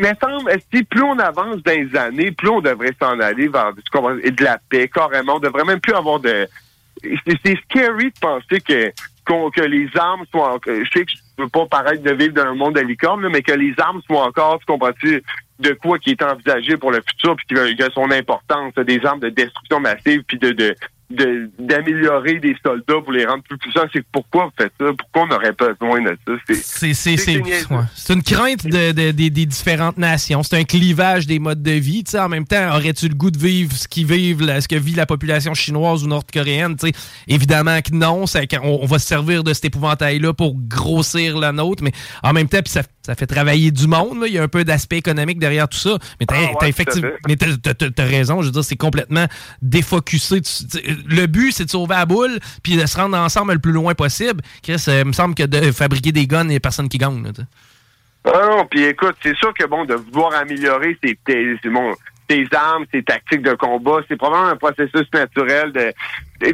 mais 0.00 0.12
semble, 0.20 0.50
est-ce 0.50 0.80
que 0.80 0.84
plus 0.84 1.02
on 1.04 1.16
avance 1.20 1.62
dans 1.62 1.70
les 1.72 1.94
années, 1.96 2.32
plus 2.32 2.48
on 2.48 2.60
devrait 2.60 2.96
s'en 3.00 3.20
aller 3.20 3.46
vers 3.46 3.70
comprends, 3.92 4.16
de 4.16 4.42
la 4.44 4.58
paix, 4.68 4.88
carrément. 4.92 5.36
On 5.36 5.38
devrait 5.40 5.64
même 5.64 5.78
plus 5.80 5.94
avoir 5.94 6.18
de... 6.18 6.48
C'est 7.02 7.38
c'est 7.44 7.56
scary 7.70 8.06
de 8.06 8.18
penser 8.20 8.60
que 8.60 8.90
qu'on- 9.24 9.50
que 9.50 9.60
les 9.60 9.88
armes 9.96 10.24
soient... 10.32 10.58
Je 10.66 10.82
sais 10.92 11.04
que 11.04 11.12
veux 11.38 11.48
pas 11.48 11.66
paraître 11.66 12.02
de 12.02 12.12
vivre 12.12 12.34
dans 12.34 12.42
un 12.42 12.54
monde 12.54 12.74
de 12.74 13.28
mais 13.28 13.42
que 13.42 13.52
les 13.52 13.74
armes 13.78 14.00
soient 14.06 14.24
encore, 14.24 14.58
tu 14.60 14.66
comprends-tu, 14.66 15.22
de 15.58 15.72
quoi 15.72 15.98
qui 15.98 16.10
est 16.10 16.22
envisagé 16.22 16.76
pour 16.76 16.90
le 16.90 17.00
futur, 17.06 17.36
puis 17.36 17.46
qui 17.46 17.82
a 17.82 17.90
son 17.90 18.10
importance, 18.10 18.74
des 18.74 19.04
armes 19.04 19.20
de 19.20 19.30
destruction 19.30 19.80
massive, 19.80 20.22
puis 20.26 20.38
de... 20.38 20.52
de 20.52 20.74
de- 21.10 21.50
d'améliorer 21.58 22.38
des 22.40 22.56
soldats 22.64 23.00
pour 23.02 23.12
les 23.12 23.24
rendre 23.26 23.42
plus 23.42 23.58
puissants. 23.58 23.86
C'est 23.92 24.04
pourquoi 24.12 24.46
on 24.46 24.50
fait 24.62 24.72
ça? 24.80 24.86
Pourquoi 24.98 25.22
on 25.22 25.26
n'aurait 25.26 25.52
pas 25.52 25.72
besoin 25.74 26.00
de 26.02 26.16
ça? 26.26 26.32
C'est- 26.46 26.54
ouais. 27.70 28.14
Une 28.14 28.22
crainte 28.22 28.66
de- 28.66 28.92
de- 28.92 29.10
des- 29.10 29.30
des 29.30 29.46
différentes 29.46 29.98
nations. 29.98 30.42
C'est 30.42 30.56
un 30.56 30.64
clivage 30.64 31.26
des 31.26 31.38
modes 31.38 31.62
de 31.62 31.72
vie. 31.72 32.04
En 32.18 32.28
même 32.28 32.46
temps, 32.46 32.68
aurais-tu 32.74 33.08
le 33.08 33.14
goût 33.14 33.30
de 33.30 33.38
vivre 33.38 33.72
ce, 33.72 33.86
qui 33.88 34.04
vivent, 34.04 34.42
ce 34.60 34.66
que 34.68 34.76
vit 34.76 34.94
la 34.94 35.06
population 35.06 35.54
chinoise 35.54 36.04
ou 36.04 36.08
nord-coréenne? 36.08 36.76
Évidemment 37.28 37.80
que 37.80 37.94
non. 37.94 38.26
Ça- 38.26 38.40
on, 38.62 38.78
on 38.82 38.86
va 38.86 38.98
se 38.98 39.06
servir 39.06 39.44
de 39.44 39.52
cet 39.52 39.66
épouvantail-là 39.66 40.32
pour 40.32 40.54
grossir 40.58 41.38
la 41.38 41.52
nôtre. 41.52 41.82
Mais 41.82 41.92
en 42.22 42.32
même 42.32 42.48
temps, 42.48 42.60
ça, 42.66 42.82
ça 43.02 43.14
fait 43.14 43.26
travailler 43.26 43.70
du 43.70 43.86
monde. 43.86 44.24
Il 44.26 44.32
y 44.32 44.38
a 44.38 44.42
un 44.42 44.48
peu 44.48 44.64
d'aspect 44.64 44.98
économique 44.98 45.38
derrière 45.38 45.68
tout 45.68 45.78
ça. 45.78 45.98
Mais 46.20 46.26
t'as 46.26 46.36
Ah 46.36 46.52
ouais, 46.60 46.68
effectivement- 46.68 47.08
fait. 47.08 47.18
mais 47.28 47.36
t'as- 47.36 47.56
t'as- 47.62 47.74
t'as- 47.74 47.90
t'as 47.90 48.04
raison. 48.04 48.40
Je 48.40 48.46
veux 48.46 48.52
dire, 48.52 48.64
c'est 48.64 48.76
complètement 48.76 49.26
défocusé. 49.62 50.40
Tu- 50.40 50.93
Le 51.08 51.26
but, 51.26 51.52
c'est 51.52 51.64
de 51.64 51.70
sauver 51.70 51.94
la 51.94 52.06
boule 52.06 52.38
puis 52.62 52.76
de 52.76 52.86
se 52.86 52.96
rendre 52.96 53.16
ensemble 53.16 53.54
le 53.54 53.58
plus 53.58 53.72
loin 53.72 53.94
possible. 53.94 54.42
Chris, 54.62 54.84
euh, 54.88 55.00
il 55.00 55.08
me 55.08 55.12
semble 55.12 55.34
que 55.34 55.44
de 55.44 55.72
fabriquer 55.72 56.12
des 56.12 56.26
guns, 56.26 56.44
il 56.44 56.48
n'y 56.48 56.56
a 56.56 56.60
personne 56.60 56.88
qui 56.88 56.98
gagne. 56.98 57.22
Ah 58.24 58.48
non, 58.50 58.66
puis 58.66 58.84
écoute, 58.84 59.16
c'est 59.22 59.36
sûr 59.36 59.52
que 59.52 59.66
bon, 59.66 59.84
de 59.84 59.94
vouloir 59.94 60.34
améliorer 60.34 60.98
tes, 61.02 61.18
bon, 61.66 61.94
tes 62.26 62.46
armes, 62.52 62.86
ses 62.90 63.02
tactiques 63.02 63.42
de 63.42 63.52
combat, 63.54 64.00
c'est 64.08 64.16
probablement 64.16 64.50
un 64.50 64.56
processus 64.56 65.06
naturel 65.12 65.72
de 65.72 65.92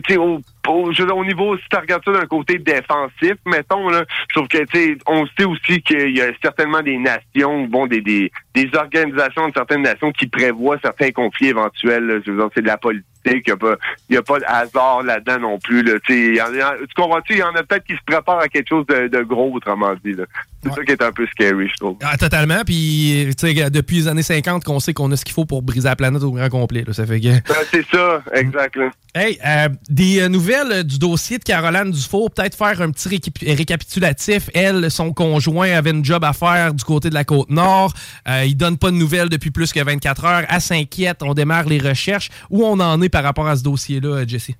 tu 0.05 0.17
au, 0.17 0.41
au, 0.69 0.93
je 0.93 1.03
veux 1.03 1.07
dire, 1.09 1.17
au 1.17 1.25
niveau, 1.25 1.57
si 1.57 1.65
tu 1.71 1.77
regardes 1.79 2.05
ça 2.05 2.13
d'un 2.13 2.27
côté 2.27 2.59
défensif, 2.59 3.35
mettons, 3.47 3.89
là, 3.89 4.05
je 4.29 4.35
trouve 4.35 4.49
que, 4.49 4.65
tu 4.65 4.99
on 5.07 5.27
sait 5.39 5.45
aussi 5.45 5.81
qu'il 5.83 6.17
y 6.17 6.21
a 6.21 6.27
certainement 6.43 6.83
des 6.83 6.99
nations, 6.99 7.65
bon, 7.65 7.87
des, 7.87 8.01
des, 8.01 8.31
des 8.55 8.71
organisations 8.75 9.49
de 9.49 9.55
certaines 9.55 9.83
nations 9.83 10.13
qui 10.13 10.27
prévoient 10.27 10.79
certains 10.83 11.11
conflits 11.13 11.49
éventuels. 11.49 12.05
là. 12.07 12.15
Je 12.25 12.31
veux 12.31 12.37
dire, 12.39 12.49
c'est 12.55 12.63
de 12.63 12.67
la 12.67 12.77
politique. 12.79 13.07
Il 13.27 13.43
n'y 13.49 13.53
a, 13.53 13.57
pas- 13.59 13.77
y 14.09 14.17
a 14.17 14.23
pas 14.23 14.39
de 14.39 14.45
hasard 14.47 15.03
là-dedans 15.03 15.41
non 15.41 15.59
plus. 15.59 15.83
Là. 15.83 15.93
Tu 16.07 16.15
sais, 16.15 16.21
il 16.31 16.37
y 16.37 16.41
en 16.41 16.47
a- 16.47 16.77
tu 16.79 16.95
comprends-tu? 16.97 17.35
Il 17.35 17.39
y 17.41 17.43
en 17.43 17.55
a 17.55 17.63
peut-être 17.63 17.85
qui 17.85 17.93
se 17.93 17.99
préparent 18.07 18.39
à 18.41 18.49
quelque 18.49 18.69
chose 18.69 18.87
de, 18.87 19.09
de 19.09 19.23
gros, 19.23 19.53
autrement 19.53 19.93
dit. 20.03 20.13
là. 20.15 20.25
C'est 20.63 20.73
ça 20.73 20.85
qui 20.85 20.93
est 20.93 21.03
un 21.03 21.13
peu 21.13 21.27
scary, 21.27 21.69
je 21.69 21.75
trouve. 21.77 21.97
Ah, 22.03 22.17
totalement. 22.17 22.63
Puis, 22.65 23.29
tu 23.39 23.55
sais, 23.55 23.71
depuis 23.71 23.97
les 23.97 24.09
années 24.09 24.23
50 24.23 24.65
qu'on 24.65 24.81
sait 24.81 24.95
qu'on 24.95 25.11
a 25.13 25.17
ce 25.17 25.25
qu'il 25.27 25.35
faut 25.35 25.45
pour 25.45 25.61
briser 25.63 25.89
la 25.89 25.97
planète 25.97 26.23
au 26.23 26.33
grand 26.33 26.49
complet. 26.49 26.85
là. 26.87 26.93
Ça 26.95 27.07
fait 27.07 27.21
que. 27.21 27.29
Ben, 27.29 27.55
c'est 27.71 27.87
ça, 27.89 28.23
exact. 28.35 28.77
là. 28.77 28.91
Hey, 29.15 29.39
euh, 29.47 29.69
des 29.89 30.21
euh, 30.21 30.29
nouvelles 30.29 30.73
euh, 30.73 30.83
du 30.83 30.99
dossier 30.99 31.39
de 31.39 31.45
Caroline 31.45 31.91
Dufour, 31.91 32.31
peut-être 32.31 32.57
faire 32.57 32.81
un 32.81 32.91
petit 32.91 33.09
récap- 33.09 33.57
récapitulatif. 33.57 34.51
Elle, 34.55 34.91
son 34.91 35.13
conjoint 35.13 35.71
avait 35.71 35.91
une 35.91 36.05
job 36.05 36.25
à 36.25 36.33
faire 36.33 36.75
du 36.75 36.85
côté 36.85 37.11
de 37.11 37.15
la 37.15 37.25
côte 37.25 37.51
nord. 37.51 37.93
Euh, 38.29 38.45
il 38.45 38.57
donne 38.57 38.79
pas 38.79 38.91
de 38.91 38.97
nouvelles 38.97 39.29
depuis 39.29 39.51
plus 39.51 39.73
que 39.73 39.83
24 39.83 40.25
heures. 40.25 40.43
Elle 40.49 40.61
s'inquiète. 40.61 41.23
On 41.23 41.35
démarre 41.35 41.65
les 41.67 41.79
recherches. 41.79 42.31
Où 42.51 42.65
on 42.65 42.79
en 42.81 43.01
est 43.03 43.09
par 43.09 43.23
rapport 43.23 43.47
à 43.49 43.57
ce 43.57 43.63
dossier-là, 43.63 44.09
euh, 44.09 44.25
Jesse? 44.27 44.53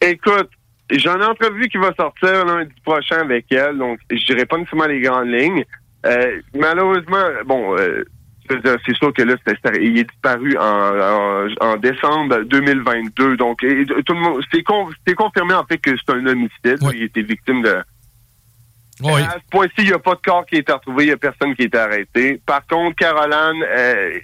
Écoute, 0.00 0.50
j'en 0.90 1.20
ai 1.20 1.24
entrevu 1.24 1.68
qui 1.68 1.78
va 1.78 1.92
sortir 1.96 2.44
lundi 2.44 2.72
prochain 2.84 3.20
avec 3.20 3.46
elle, 3.50 3.78
donc 3.78 4.00
je 4.10 4.24
dirais 4.26 4.46
pas 4.46 4.58
nécessairement 4.58 4.86
les 4.86 5.00
grandes 5.00 5.28
lignes. 5.28 5.64
Malheureusement, 6.58 7.24
bon, 7.46 7.76
c'est 8.86 8.94
sûr 8.96 9.12
que 9.12 9.22
là, 9.22 9.34
il 9.80 9.98
est 9.98 10.04
disparu 10.04 10.56
en, 10.58 10.62
en, 10.62 11.46
en 11.60 11.76
décembre 11.76 12.42
2022. 12.44 13.36
Donc, 13.36 13.62
et 13.64 13.84
tout 13.86 14.12
le 14.14 14.20
monde, 14.20 14.42
c'est 14.52 14.62
con- 14.62 14.90
c'est 15.06 15.14
confirmé 15.14 15.54
en 15.54 15.64
fait 15.64 15.78
que 15.78 15.90
c'est 15.96 16.12
un 16.14 16.26
homicide. 16.26 16.78
Il 16.94 17.02
était 17.04 17.22
victime 17.22 17.62
de. 17.62 17.76
À 19.22 19.32
ce 19.34 19.50
point-ci, 19.50 19.72
il 19.78 19.86
n'y 19.86 19.92
a 19.92 19.98
pas 19.98 20.14
de 20.14 20.20
corps 20.24 20.46
qui 20.46 20.56
a 20.56 20.58
été 20.58 20.72
retrouvé, 20.72 21.04
il 21.04 21.06
n'y 21.08 21.12
a 21.12 21.16
personne 21.16 21.54
qui 21.56 21.62
a 21.62 21.64
été 21.66 21.78
arrêté. 21.78 22.40
Par 22.46 22.64
contre, 22.66 22.94
Caroline, 22.96 23.64
euh, 23.66 24.18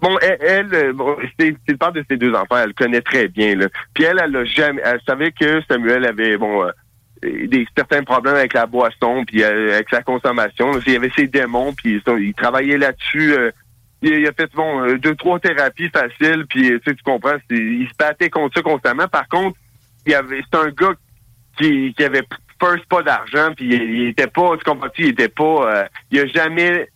bon, 0.00 0.16
elle, 0.22 0.38
elle, 0.72 0.92
bon, 0.92 1.16
c'est 1.38 1.56
le 1.66 1.76
père 1.76 1.90
de 1.92 2.04
ses 2.08 2.16
deux 2.16 2.32
enfants, 2.34 2.56
elle 2.58 2.68
le 2.68 2.72
connaît 2.74 3.00
très 3.00 3.26
bien. 3.28 3.56
Là. 3.56 3.66
Puis 3.94 4.04
elle, 4.04 4.20
elle 4.22 4.36
a 4.36 4.44
jamais, 4.44 4.82
elle 4.84 5.00
savait 5.06 5.32
que 5.32 5.60
Samuel 5.68 6.04
avait, 6.06 6.36
bon, 6.36 6.64
euh, 6.64 6.70
des 7.22 7.66
certains 7.76 8.04
problèmes 8.04 8.36
avec 8.36 8.52
la 8.54 8.66
boisson, 8.66 9.24
puis 9.26 9.42
euh, 9.42 9.74
avec 9.74 9.88
sa 9.90 10.02
consommation. 10.02 10.78
Il 10.86 10.92
y 10.92 10.96
avait 10.96 11.10
ses 11.16 11.26
démons, 11.26 11.72
puis 11.74 12.00
il 12.18 12.34
travaillait 12.34 12.78
là-dessus. 12.78 13.32
euh, 13.32 13.50
il, 14.02 14.12
il 14.12 14.26
a 14.26 14.32
fait 14.32 14.50
bon 14.54 14.82
euh, 14.82 14.98
deux 14.98 15.14
trois 15.14 15.38
thérapies 15.38 15.90
faciles, 15.90 16.46
puis 16.48 16.62
tu 16.62 16.80
sais, 16.84 16.94
tu 16.94 17.02
comprends, 17.02 17.36
il 17.50 17.88
se 17.88 17.96
battait 17.98 18.30
contre 18.30 18.56
ça 18.56 18.62
constamment. 18.62 19.08
Par 19.08 19.28
contre, 19.28 19.58
il 20.06 20.14
avait, 20.14 20.42
c'est 20.50 20.58
un 20.58 20.70
gars 20.70 20.94
qui, 21.58 21.94
qui 21.94 22.04
avait 22.04 22.24
first 22.62 22.84
pas 22.86 23.02
d'argent, 23.02 23.52
puis 23.56 23.66
il, 23.66 23.82
il 23.82 24.08
était 24.08 24.26
pas, 24.26 24.56
tu 24.56 24.64
comprends, 24.64 24.88
il 24.98 25.08
était 25.08 25.28
pas, 25.28 25.44
euh, 25.74 25.84
il 26.10 26.20
a 26.20 26.26
jamais 26.26 26.88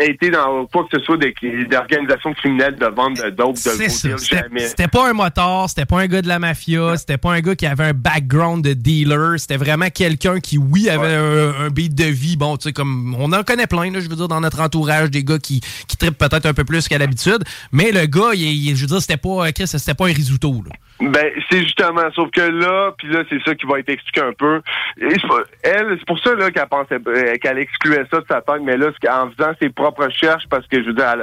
été 0.00 0.30
dans 0.30 0.66
quoi 0.66 0.86
que 0.90 0.98
ce 0.98 1.04
soit 1.04 1.16
des- 1.18 1.34
d'organisation 1.70 2.32
criminelle 2.34 2.76
de 2.76 2.86
vente 2.86 3.16
de 3.16 3.30
dope, 3.30 3.54
de 3.54 3.58
C'était 3.58 4.16
jamais. 4.18 4.66
c'était 4.66 4.88
pas 4.88 5.10
un 5.10 5.12
motard, 5.12 5.68
c'était 5.68 5.84
pas 5.86 6.00
un 6.00 6.06
gars 6.06 6.22
de 6.22 6.28
la 6.28 6.38
mafia, 6.38 6.96
c'était 6.96 7.18
pas 7.18 7.32
un 7.32 7.40
gars 7.40 7.54
qui 7.56 7.66
avait 7.66 7.84
un 7.84 7.92
background 7.92 8.62
de 8.64 8.72
dealer, 8.74 9.38
c'était 9.38 9.56
vraiment 9.56 9.88
quelqu'un 9.90 10.40
qui, 10.40 10.58
oui, 10.58 10.88
avait 10.88 11.14
un, 11.14 11.66
un 11.66 11.68
beat 11.70 11.94
de 11.94 12.04
vie. 12.04 12.36
Bon, 12.36 12.56
tu 12.56 12.64
sais, 12.68 12.72
comme 12.72 13.14
on 13.18 13.32
en 13.32 13.42
connaît 13.42 13.66
plein, 13.66 13.90
là, 13.90 14.00
je 14.00 14.08
veux 14.08 14.16
dire, 14.16 14.28
dans 14.28 14.40
notre 14.40 14.60
entourage, 14.60 15.10
des 15.10 15.24
gars 15.24 15.38
qui, 15.38 15.60
qui 15.88 15.96
trippent 15.96 16.18
peut-être 16.18 16.46
un 16.46 16.54
peu 16.54 16.64
plus 16.64 16.86
qu'à 16.88 16.98
l'habitude. 16.98 17.42
Mais 17.72 17.90
le 17.92 18.06
gars, 18.06 18.30
il, 18.34 18.42
il- 18.42 18.76
je 18.76 18.82
veux 18.82 18.86
dire, 18.86 19.00
c'était 19.00 19.16
pas, 19.16 19.50
Chris, 19.52 19.66
c'était 19.66 19.94
pas 19.94 20.06
un 20.08 20.12
risotto, 20.12 20.62
là. 20.66 20.72
Ben, 20.98 21.30
c'est 21.50 21.58
justement, 21.62 22.10
sauf 22.14 22.30
que 22.30 22.40
là, 22.40 22.92
puis 22.96 23.08
là, 23.08 23.22
c'est 23.28 23.42
ça 23.44 23.54
qui 23.54 23.66
va 23.66 23.80
être 23.80 23.90
expliqué 23.90 24.22
un 24.22 24.32
peu. 24.32 24.62
Elle, 24.98 25.96
c'est 25.98 26.06
pour 26.06 26.18
ça 26.20 26.34
là 26.34 26.50
qu'elle 26.50 26.66
pensait 26.68 26.98
euh, 27.06 27.36
qu'elle 27.36 27.58
excluait 27.58 28.06
ça 28.10 28.20
de 28.20 28.26
sa 28.26 28.40
tête, 28.40 28.62
mais 28.62 28.78
là, 28.78 28.86
qu'en 29.02 29.30
faisant 29.30 29.52
ses 29.60 29.68
propres 29.68 30.06
recherches, 30.06 30.44
parce 30.48 30.66
que 30.66 30.80
je 30.82 30.86
veux 30.86 30.94
dire, 30.94 31.14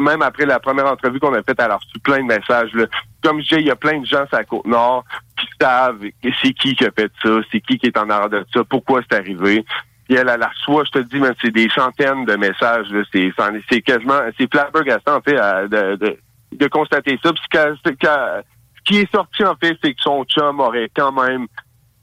même 0.00 0.22
après 0.22 0.46
la 0.46 0.58
première 0.58 0.86
entrevue 0.86 1.20
qu'on 1.20 1.34
a 1.34 1.42
faite, 1.42 1.58
elle 1.58 1.70
a 1.70 1.76
reçu 1.76 1.98
plein 2.02 2.18
de 2.20 2.24
messages. 2.24 2.72
Là. 2.72 2.86
Comme 3.22 3.42
je 3.42 3.48
dis, 3.48 3.54
il 3.60 3.66
y 3.66 3.70
a 3.70 3.76
plein 3.76 4.00
de 4.00 4.06
gens 4.06 4.26
sur 4.28 4.38
la 4.38 4.44
côte 4.44 4.66
nord 4.66 5.04
qui 5.36 5.46
savent 5.60 6.00
c'est 6.42 6.52
qui 6.54 6.74
qui 6.74 6.86
a 6.86 6.90
fait 6.90 7.12
ça, 7.22 7.28
c'est 7.52 7.60
qui 7.60 7.76
qui 7.78 7.86
est 7.88 7.98
en 7.98 8.08
arrière 8.08 8.30
de 8.30 8.46
ça, 8.54 8.64
pourquoi 8.64 9.02
c'est 9.10 9.18
arrivé. 9.18 9.62
Puis 10.08 10.16
elle, 10.16 10.30
elle 10.30 10.40
la 10.40 10.48
reçoit, 10.48 10.84
je 10.86 11.00
te 11.00 11.04
dis, 11.04 11.20
mais 11.20 11.32
c'est 11.42 11.50
des 11.50 11.68
centaines 11.68 12.24
de 12.24 12.36
messages. 12.36 12.88
là. 12.90 13.02
C'est, 13.12 13.30
c'est 13.70 13.82
quasiment, 13.82 14.20
c'est 14.38 14.50
flabbergastant 14.50 15.16
en 15.16 15.20
fait 15.20 15.36
à- 15.36 15.68
de, 15.68 15.96
de, 15.96 16.16
de 16.52 16.66
constater 16.68 17.18
ça. 17.22 17.30
Puis 17.34 17.42
qui 18.88 18.98
est 19.00 19.12
sorti, 19.12 19.44
en 19.44 19.54
fait, 19.56 19.76
c'est 19.82 19.92
que 19.92 20.00
son 20.02 20.24
chum 20.24 20.60
aurait 20.60 20.90
quand 20.96 21.12
même 21.12 21.46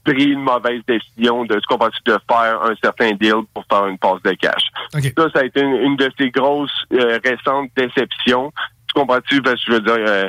pris 0.04 0.26
une 0.26 0.40
mauvaise 0.42 0.82
décision 0.86 1.44
de 1.44 1.54
ce 1.60 1.66
qu'on 1.66 1.78
va 1.78 1.88
de 1.88 2.12
faire 2.30 2.62
un 2.62 2.74
certain 2.82 3.10
deal 3.12 3.42
pour 3.52 3.64
faire 3.68 3.86
une 3.88 3.98
passe 3.98 4.22
de 4.22 4.32
cash. 4.34 4.62
Ça, 5.18 5.26
ça 5.34 5.40
a 5.40 5.44
été 5.44 5.60
une, 5.60 5.74
une 5.74 5.96
de 5.96 6.08
ses 6.16 6.30
grosses 6.30 6.70
euh, 6.92 7.18
récentes 7.24 7.70
déceptions. 7.76 8.52
Tu 8.86 8.94
comprends-tu? 9.00 9.42
Parce 9.42 9.56
que 9.64 9.72
je 9.72 9.72
veux 9.72 9.80
dire, 9.80 9.96
euh, 9.98 10.28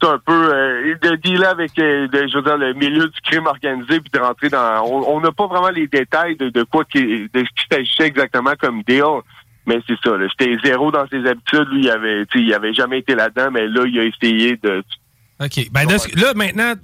c'est 0.00 0.08
un 0.08 0.18
peu 0.18 0.32
euh, 0.54 0.94
de 1.02 1.16
dealer 1.16 1.44
avec 1.46 1.78
euh, 1.78 2.08
de- 2.08 2.26
je 2.26 2.36
veux 2.36 2.42
dire, 2.42 2.56
le 2.56 2.72
milieu 2.72 3.06
du 3.06 3.20
crime 3.20 3.46
organisé 3.46 4.00
puis 4.00 4.10
de 4.14 4.18
rentrer 4.18 4.48
dans. 4.48 4.82
On 4.86 5.20
n'a 5.20 5.30
pas 5.30 5.46
vraiment 5.46 5.68
les 5.68 5.86
détails 5.86 6.36
de, 6.36 6.48
de 6.48 6.62
quoi 6.64 6.84
qui, 6.86 7.04
de 7.04 7.28
ce 7.34 7.42
qui 7.42 7.66
s'agissait 7.70 8.06
exactement 8.06 8.54
comme 8.58 8.82
deal. 8.84 9.04
Mais 9.66 9.78
c'est 9.86 9.98
ça, 10.02 10.16
là. 10.16 10.26
J'étais 10.26 10.56
zéro 10.64 10.90
dans 10.90 11.06
ses 11.08 11.24
habitudes. 11.26 11.68
Lui, 11.70 11.82
il 11.84 11.90
avait, 11.90 12.24
il 12.34 12.52
avait 12.54 12.72
jamais 12.72 12.98
été 13.00 13.14
là-dedans, 13.14 13.50
mais 13.52 13.68
là, 13.68 13.84
il 13.86 14.00
a 14.00 14.04
essayé 14.04 14.56
de 14.56 14.82
OK. 15.42 15.68
Ben, 15.72 15.88
là, 15.88 16.34
maintenant, 16.34 16.74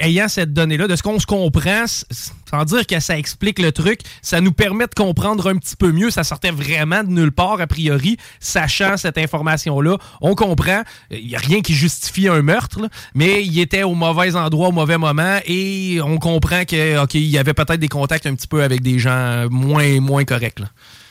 ayant 0.00 0.28
cette 0.28 0.52
donnée-là, 0.52 0.86
de 0.86 0.96
ce 0.96 1.02
qu'on 1.02 1.18
se 1.18 1.26
comprend, 1.26 1.84
sans 1.86 2.64
dire 2.64 2.86
que 2.86 3.00
ça 3.00 3.16
explique 3.16 3.58
le 3.58 3.72
truc, 3.72 4.00
ça 4.20 4.40
nous 4.40 4.52
permet 4.52 4.86
de 4.86 4.94
comprendre 4.94 5.48
un 5.48 5.56
petit 5.56 5.76
peu 5.76 5.92
mieux. 5.92 6.10
Ça 6.10 6.24
sortait 6.24 6.50
vraiment 6.50 7.02
de 7.04 7.10
nulle 7.10 7.32
part, 7.32 7.60
a 7.60 7.66
priori, 7.66 8.18
sachant 8.40 8.96
cette 8.96 9.18
information-là. 9.18 9.96
On 10.20 10.34
comprend. 10.34 10.82
Il 11.10 11.26
n'y 11.26 11.36
a 11.36 11.38
rien 11.38 11.60
qui 11.62 11.74
justifie 11.74 12.28
un 12.28 12.42
meurtre, 12.42 12.80
mais 13.14 13.42
il 13.44 13.58
était 13.60 13.82
au 13.82 13.94
mauvais 13.94 14.36
endroit 14.36 14.68
au 14.68 14.72
mauvais 14.72 14.98
moment 14.98 15.38
et 15.46 16.00
on 16.02 16.18
comprend 16.18 16.64
que, 16.64 17.02
OK, 17.02 17.14
il 17.14 17.22
y 17.22 17.38
avait 17.38 17.54
peut-être 17.54 17.80
des 17.80 17.88
contacts 17.88 18.26
un 18.26 18.34
petit 18.34 18.48
peu 18.48 18.62
avec 18.62 18.82
des 18.82 18.98
gens 18.98 19.46
moins, 19.50 20.00
moins 20.00 20.24
corrects. 20.24 20.62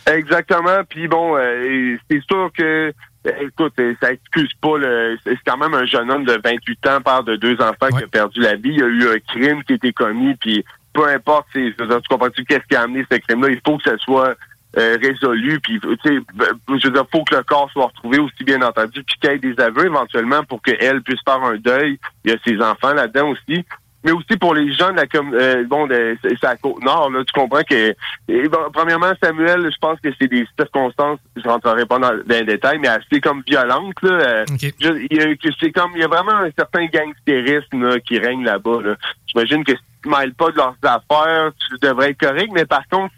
Exactement. 0.05 0.83
Puis 0.89 1.07
bon, 1.07 1.35
euh, 1.37 1.97
c'est 2.09 2.21
sûr 2.29 2.51
que, 2.57 2.93
écoute, 3.25 3.73
euh, 3.79 3.93
ça 4.01 4.11
excuse 4.11 4.51
pas 4.61 4.77
le. 4.77 5.17
C'est 5.23 5.37
quand 5.45 5.57
même 5.57 5.73
un 5.73 5.85
jeune 5.85 6.09
homme 6.11 6.25
de 6.25 6.39
28 6.43 6.87
ans, 6.87 7.01
père 7.01 7.23
de 7.23 7.35
deux 7.35 7.55
enfants 7.61 7.89
qui 7.95 8.03
a 8.03 8.07
perdu 8.07 8.39
la 8.39 8.55
vie. 8.55 8.69
Il 8.69 8.79
y 8.79 8.83
a 8.83 8.87
eu 8.87 9.09
un 9.09 9.19
crime 9.19 9.63
qui 9.63 9.73
a 9.73 9.75
été 9.75 9.93
commis, 9.93 10.35
puis 10.35 10.65
peu 10.93 11.07
importe, 11.07 11.47
tu 11.53 11.73
comprends-tu 12.09 12.43
qu'est-ce 12.45 12.67
qui 12.67 12.75
a 12.75 12.81
amené 12.81 13.05
ce 13.09 13.17
crime-là, 13.17 13.49
il 13.49 13.61
faut 13.65 13.77
que 13.77 13.89
ça 13.89 13.97
soit 13.97 14.35
euh, 14.77 14.97
résolu. 15.01 15.59
Puis, 15.59 15.79
tu 15.79 15.97
sais, 16.03 16.19
ben, 16.33 16.47
je 16.67 16.87
veux 16.87 16.93
dire, 16.93 17.05
faut 17.11 17.23
que 17.23 17.35
le 17.35 17.43
corps 17.43 17.69
soit 17.71 17.87
retrouvé 17.87 18.19
aussi 18.19 18.43
bien 18.43 18.61
entendu, 18.61 19.03
puis 19.03 19.15
qu'il 19.19 19.31
y 19.31 19.33
ait 19.33 19.37
des 19.37 19.59
aveux 19.61 19.85
éventuellement 19.85 20.43
pour 20.43 20.61
qu'elle 20.61 21.01
puisse 21.01 21.21
faire 21.25 21.43
un 21.43 21.57
deuil. 21.57 21.99
Il 22.25 22.31
y 22.31 22.33
a 22.33 22.37
ses 22.45 22.61
enfants 22.61 22.93
là-dedans 22.93 23.29
aussi. 23.29 23.65
Mais 24.03 24.11
aussi 24.11 24.35
pour 24.39 24.55
les 24.55 24.73
gens 24.73 24.89
de 24.91 24.95
la 24.95 25.05
com 25.05 25.31
euh, 25.33 25.63
bon 25.67 25.85
de 25.85 26.17
c'est 26.23 26.41
la 26.41 26.55
côte 26.57 26.83
nord 26.83 27.11
là 27.11 27.23
tu 27.23 27.31
comprends 27.39 27.61
que 27.61 27.93
et 28.27 28.47
bon, 28.49 28.57
premièrement 28.73 29.11
Samuel 29.21 29.69
je 29.71 29.77
pense 29.79 29.99
que 29.99 30.09
c'est 30.19 30.27
des 30.27 30.47
circonstances 30.59 31.19
je 31.35 31.47
rentrerai 31.47 31.85
pas 31.85 31.99
dans, 31.99 32.09
dans 32.09 32.23
les 32.27 32.43
détails 32.43 32.79
mais 32.79 32.87
assez 32.87 33.21
comme 33.21 33.43
violentes 33.45 34.01
là 34.01 34.09
euh, 34.11 34.45
je- 34.79 35.05
il 35.11 35.17
y 35.17 35.21
a- 35.21 35.35
que 35.35 35.49
c'est 35.59 35.71
comme 35.71 35.91
il 35.95 36.01
y 36.01 36.03
a 36.03 36.07
vraiment 36.07 36.33
un 36.33 36.49
certain 36.57 36.85
gangstérisme 36.87 37.87
là, 37.89 37.99
qui 37.99 38.17
règne 38.17 38.43
là-bas 38.43 38.81
là. 38.83 38.95
j'imagine 39.27 39.63
que 39.63 39.73
si 39.73 39.83
tu 40.03 40.09
mêles 40.09 40.33
pas 40.33 40.49
de 40.49 40.57
leurs 40.57 40.75
affaires 40.81 41.51
tu 41.69 41.75
devrais 41.87 42.09
être 42.09 42.19
correct 42.19 42.49
mais 42.53 42.65
par 42.65 42.87
contre 42.89 43.13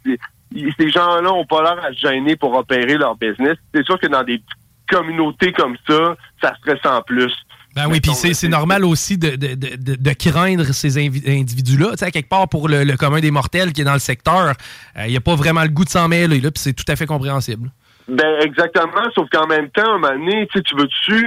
ces 0.77 0.89
gens-là 0.89 1.31
ont 1.31 1.45
pas 1.45 1.64
l'air 1.64 1.84
à 1.85 1.93
se 1.93 1.99
gêner 2.07 2.35
pour 2.35 2.53
opérer 2.53 2.95
leur 2.97 3.15
business. 3.15 3.57
C'est 3.73 3.84
sûr 3.84 3.99
que 3.99 4.05
dans 4.07 4.22
des 4.23 4.39
communautés 4.89 5.51
comme 5.53 5.76
ça 5.88 6.15
ça 6.41 6.53
se 6.64 6.69
ressent 6.72 7.01
plus 7.03 7.34
Ben 7.75 7.87
oui, 7.89 7.99
puis 8.01 8.11
c'est 8.13 8.47
normal 8.47 8.85
aussi 8.85 9.17
de, 9.17 9.31
de, 9.35 9.55
de, 9.55 9.95
de- 9.95 10.13
craindre 10.13 10.65
ces 10.73 10.97
individus-là. 10.97 11.91
Tu 11.91 11.97
sais, 12.05 12.11
quelque 12.11 12.29
part, 12.29 12.47
pour 12.47 12.69
le, 12.69 12.83
le 12.83 12.97
commun 12.97 13.19
des 13.19 13.31
mortels 13.31 13.73
qui 13.73 13.81
est 13.81 13.85
dans 13.85 13.93
le 13.93 13.99
secteur, 13.99 14.53
il 14.97 15.09
n'y 15.09 15.17
a 15.17 15.21
pas 15.21 15.35
vraiment 15.35 15.63
le 15.63 15.69
goût 15.69 15.83
de 15.83 15.89
s'en 15.89 16.07
mêler, 16.07 16.39
là, 16.39 16.51
puis 16.51 16.61
c'est 16.61 16.73
tout 16.73 16.85
à 16.87 16.95
fait 16.95 17.07
compréhensible. 17.07 17.71
Ben 18.07 18.39
exactement, 18.41 19.03
sauf 19.15 19.29
qu'en 19.29 19.47
même 19.47 19.69
temps, 19.69 19.93
à 19.93 19.95
un 19.95 19.97
moment 19.97 20.13
donné, 20.13 20.47
tu 20.51 20.59
sais, 20.59 21.23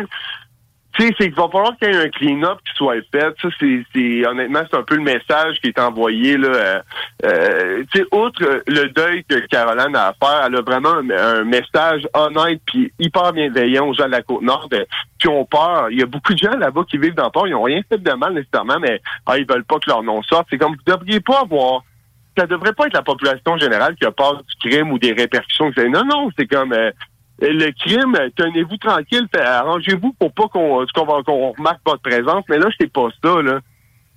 tu 0.96 1.02
sais, 1.06 1.14
c'est 1.18 1.26
qu'il 1.26 1.34
va 1.34 1.48
falloir 1.48 1.76
qu'il 1.76 1.88
y 1.88 1.92
ait 1.92 2.04
un 2.04 2.08
clean-up 2.08 2.58
qui 2.64 2.74
soit 2.74 2.94
fait. 3.12 3.34
Ça, 3.42 3.48
c'est, 3.60 4.26
honnêtement, 4.26 4.62
c'est 4.70 4.76
un 4.78 4.82
peu 4.82 4.96
le 4.96 5.02
message 5.02 5.60
qui 5.60 5.68
est 5.68 5.78
envoyé 5.78 6.38
là. 6.38 6.48
euh, 6.48 6.80
euh, 7.24 7.84
tu 7.92 8.00
sais, 8.00 8.06
outre 8.12 8.42
euh, 8.42 8.62
le 8.66 8.88
deuil 8.88 9.22
que 9.24 9.46
Caroline 9.46 9.94
a 9.94 10.08
à 10.08 10.12
faire, 10.14 10.46
elle 10.46 10.56
a 10.56 10.62
vraiment 10.62 10.94
un, 10.94 11.44
message 11.44 12.08
honnête 12.14 12.60
puis 12.66 12.92
hyper 12.98 13.32
bienveillant 13.32 13.88
aux 13.88 13.94
gens 13.94 14.06
de 14.06 14.12
la 14.12 14.22
côte 14.22 14.42
nord 14.42 14.68
de- 14.70 14.86
qui 15.18 15.28
ont 15.28 15.44
peur. 15.44 15.88
Il 15.90 15.98
y 16.00 16.02
a 16.02 16.06
beaucoup 16.06 16.32
de 16.32 16.38
gens 16.38 16.56
là-bas 16.56 16.82
qui 16.88 16.96
vivent 16.96 17.14
dans 17.14 17.26
le 17.26 17.30
port, 17.30 17.46
ils 17.46 17.54
ont 17.54 17.62
rien 17.62 17.82
fait 17.88 17.98
de 17.98 18.12
mal 18.12 18.32
nécessairement, 18.32 18.78
mais 18.80 19.00
ah, 19.26 19.36
ils 19.36 19.46
veulent 19.46 19.64
pas 19.64 19.78
que 19.78 19.90
leur 19.90 20.02
nom 20.02 20.22
sorte. 20.22 20.46
C'est 20.50 20.58
comme 20.58 20.76
vous 20.76 20.92
devriez 20.92 21.20
pas 21.20 21.40
avoir 21.40 21.82
ça 22.38 22.46
devrait 22.46 22.74
pas 22.74 22.86
être 22.86 22.94
la 22.94 23.02
population 23.02 23.56
générale 23.56 23.96
qui 23.96 24.04
a 24.04 24.10
peur 24.10 24.42
du 24.42 24.68
crime 24.68 24.92
ou 24.92 24.98
des 24.98 25.12
répercussions. 25.12 25.72
Non, 25.88 26.04
non, 26.04 26.30
c'est 26.38 26.46
comme 26.46 26.72
euh, 26.72 26.90
le 27.40 27.70
crime, 27.72 28.14
euh, 28.18 28.28
tenez-vous 28.36 28.76
tranquille, 28.78 29.26
fait- 29.34 29.40
arrangez-vous 29.42 30.12
pour 30.18 30.32
pas 30.32 30.48
qu'on 30.48 30.78
va- 30.80 31.22
qu'on 31.22 31.52
remarque 31.52 31.80
votre 31.84 32.02
présence. 32.02 32.44
Mais 32.48 32.58
là, 32.58 32.66
c'est 32.80 32.90
pas 32.92 33.08
ça, 33.22 33.42
là. 33.42 33.60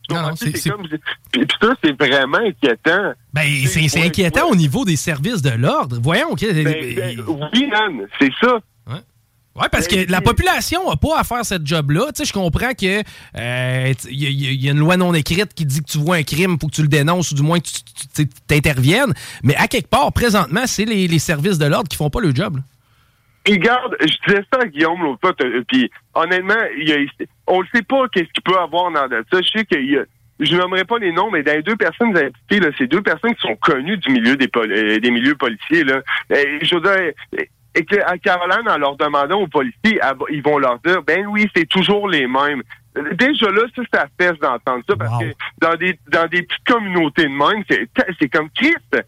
Comprends? 0.07 0.35
c'est 0.35 0.69
comme... 0.69 0.87
Puis, 1.31 1.45
ça, 1.61 1.67
c'est 1.83 1.95
vraiment 2.01 2.39
inquiétant. 2.39 3.13
Ben, 3.31 3.45
c'est 3.67 4.01
inquiétant 4.03 4.47
au 4.49 4.55
niveau 4.55 4.83
des 4.83 4.95
services 4.95 5.41
de 5.43 5.51
l'ordre. 5.51 5.99
Voyons. 6.01 6.33
Ben, 6.41 6.63
ben, 6.63 7.19
oui, 7.53 7.67
man, 7.67 8.07
c'est 8.19 8.31
ça. 8.41 8.57
Ouais, 9.55 9.67
parce 9.69 9.87
que 9.87 10.09
la 10.09 10.21
population 10.21 10.89
n'a 10.89 10.95
pas 10.95 11.19
à 11.19 11.23
faire 11.25 11.43
cette 11.43 11.67
job-là. 11.67 12.05
Tu 12.15 12.19
sais, 12.23 12.25
je 12.25 12.31
comprends 12.31 12.71
que 12.73 13.01
euh, 13.35 13.93
il 14.09 14.23
y, 14.23 14.25
a- 14.25 14.29
il 14.29 14.63
y 14.63 14.69
a 14.69 14.71
une 14.71 14.79
loi 14.79 14.95
non 14.95 15.13
écrite 15.13 15.53
qui 15.53 15.65
dit 15.65 15.81
que 15.81 15.91
tu 15.91 15.97
vois 15.97 16.15
un 16.15 16.23
crime, 16.23 16.57
faut 16.61 16.67
que 16.67 16.75
tu 16.75 16.81
le 16.81 16.87
dénonces 16.87 17.31
ou 17.31 17.35
du 17.35 17.41
moins 17.41 17.59
que 17.59 17.67
tu 18.15 18.27
t'interviennes. 18.47 19.13
Mais 19.43 19.55
à 19.57 19.67
quelque 19.67 19.89
part, 19.89 20.13
présentement, 20.13 20.61
c'est 20.65 20.85
les, 20.85 21.07
les 21.09 21.19
services 21.19 21.57
de 21.57 21.65
l'ordre 21.65 21.89
qui 21.89 21.97
font 21.97 22.09
pas 22.09 22.21
le 22.21 22.33
job. 22.33 22.57
là. 22.57 22.61
Puis 23.49 23.57
regarde, 23.59 23.95
je 24.01 24.05
disais 24.27 24.43
ça 24.53 24.59
à 24.61 24.65
Guillaume 24.65 25.01
l'autre 25.03 25.19
fois, 25.21 25.33
puis 25.67 25.89
honnêtement, 26.13 26.53
il 26.77 26.91
a- 26.93 27.25
on 27.47 27.61
ne 27.61 27.67
sait 27.73 27.81
pas 27.81 28.07
qu'est-ce 28.11 28.29
qu'il 28.31 28.43
peut 28.43 28.57
avoir 28.59 28.91
dans 28.91 29.07
ça. 29.09 29.41
Je 29.41 29.47
sais 29.49 29.65
qu'il 29.65 29.89
y 29.89 29.97
a, 29.97 30.03
je 30.39 30.55
nommerai 30.55 30.85
pas 30.85 30.99
les 30.99 31.11
noms, 31.11 31.31
mais 31.31 31.41
dans 31.43 31.53
les 31.53 31.63
deux 31.63 31.75
personnes 31.75 32.15
impliquées, 32.15 32.59
là, 32.59 32.69
c'est 32.77 32.87
deux 32.87 33.01
personnes 33.01 33.33
qui 33.35 33.41
sont 33.47 33.55
connues 33.55 33.97
du 33.97 34.11
milieu 34.11 34.35
des, 34.35 34.47
pol- 34.47 34.71
euh, 34.71 34.99
des 34.99 35.11
milieux 35.11 35.35
policiers. 35.35 35.83
Là. 35.83 36.01
Et, 36.29 36.59
je 36.63 36.75
veux 36.75 36.81
dire, 36.81 37.11
et 37.75 37.85
que 37.85 37.95
à 38.05 38.17
Caroline, 38.17 38.67
en 38.69 38.77
leur 38.77 38.95
demandant 38.97 39.41
aux 39.41 39.47
policiers, 39.47 39.99
va- 40.01 40.15
ils 40.29 40.41
vont 40.43 40.59
leur 40.59 40.77
dire, 40.79 41.01
ben 41.03 41.25
oui, 41.27 41.47
c'est 41.55 41.67
toujours 41.67 42.07
les 42.07 42.27
mêmes. 42.27 42.61
Déjà 43.13 43.49
là, 43.51 43.61
ça, 43.75 43.81
ça 43.93 44.07
fesse 44.19 44.37
d'entendre 44.39 44.83
ça, 44.89 44.95
parce 44.95 45.11
que 45.23 45.33
dans 45.59 45.75
des 45.75 45.97
dans 46.09 46.27
des 46.27 46.41
petites 46.43 46.65
communautés 46.67 47.23
de 47.23 47.29
même, 47.29 47.63
c'est 47.69 47.87
c'est 48.19 48.29
comme 48.29 48.49
Christ. 48.51 49.03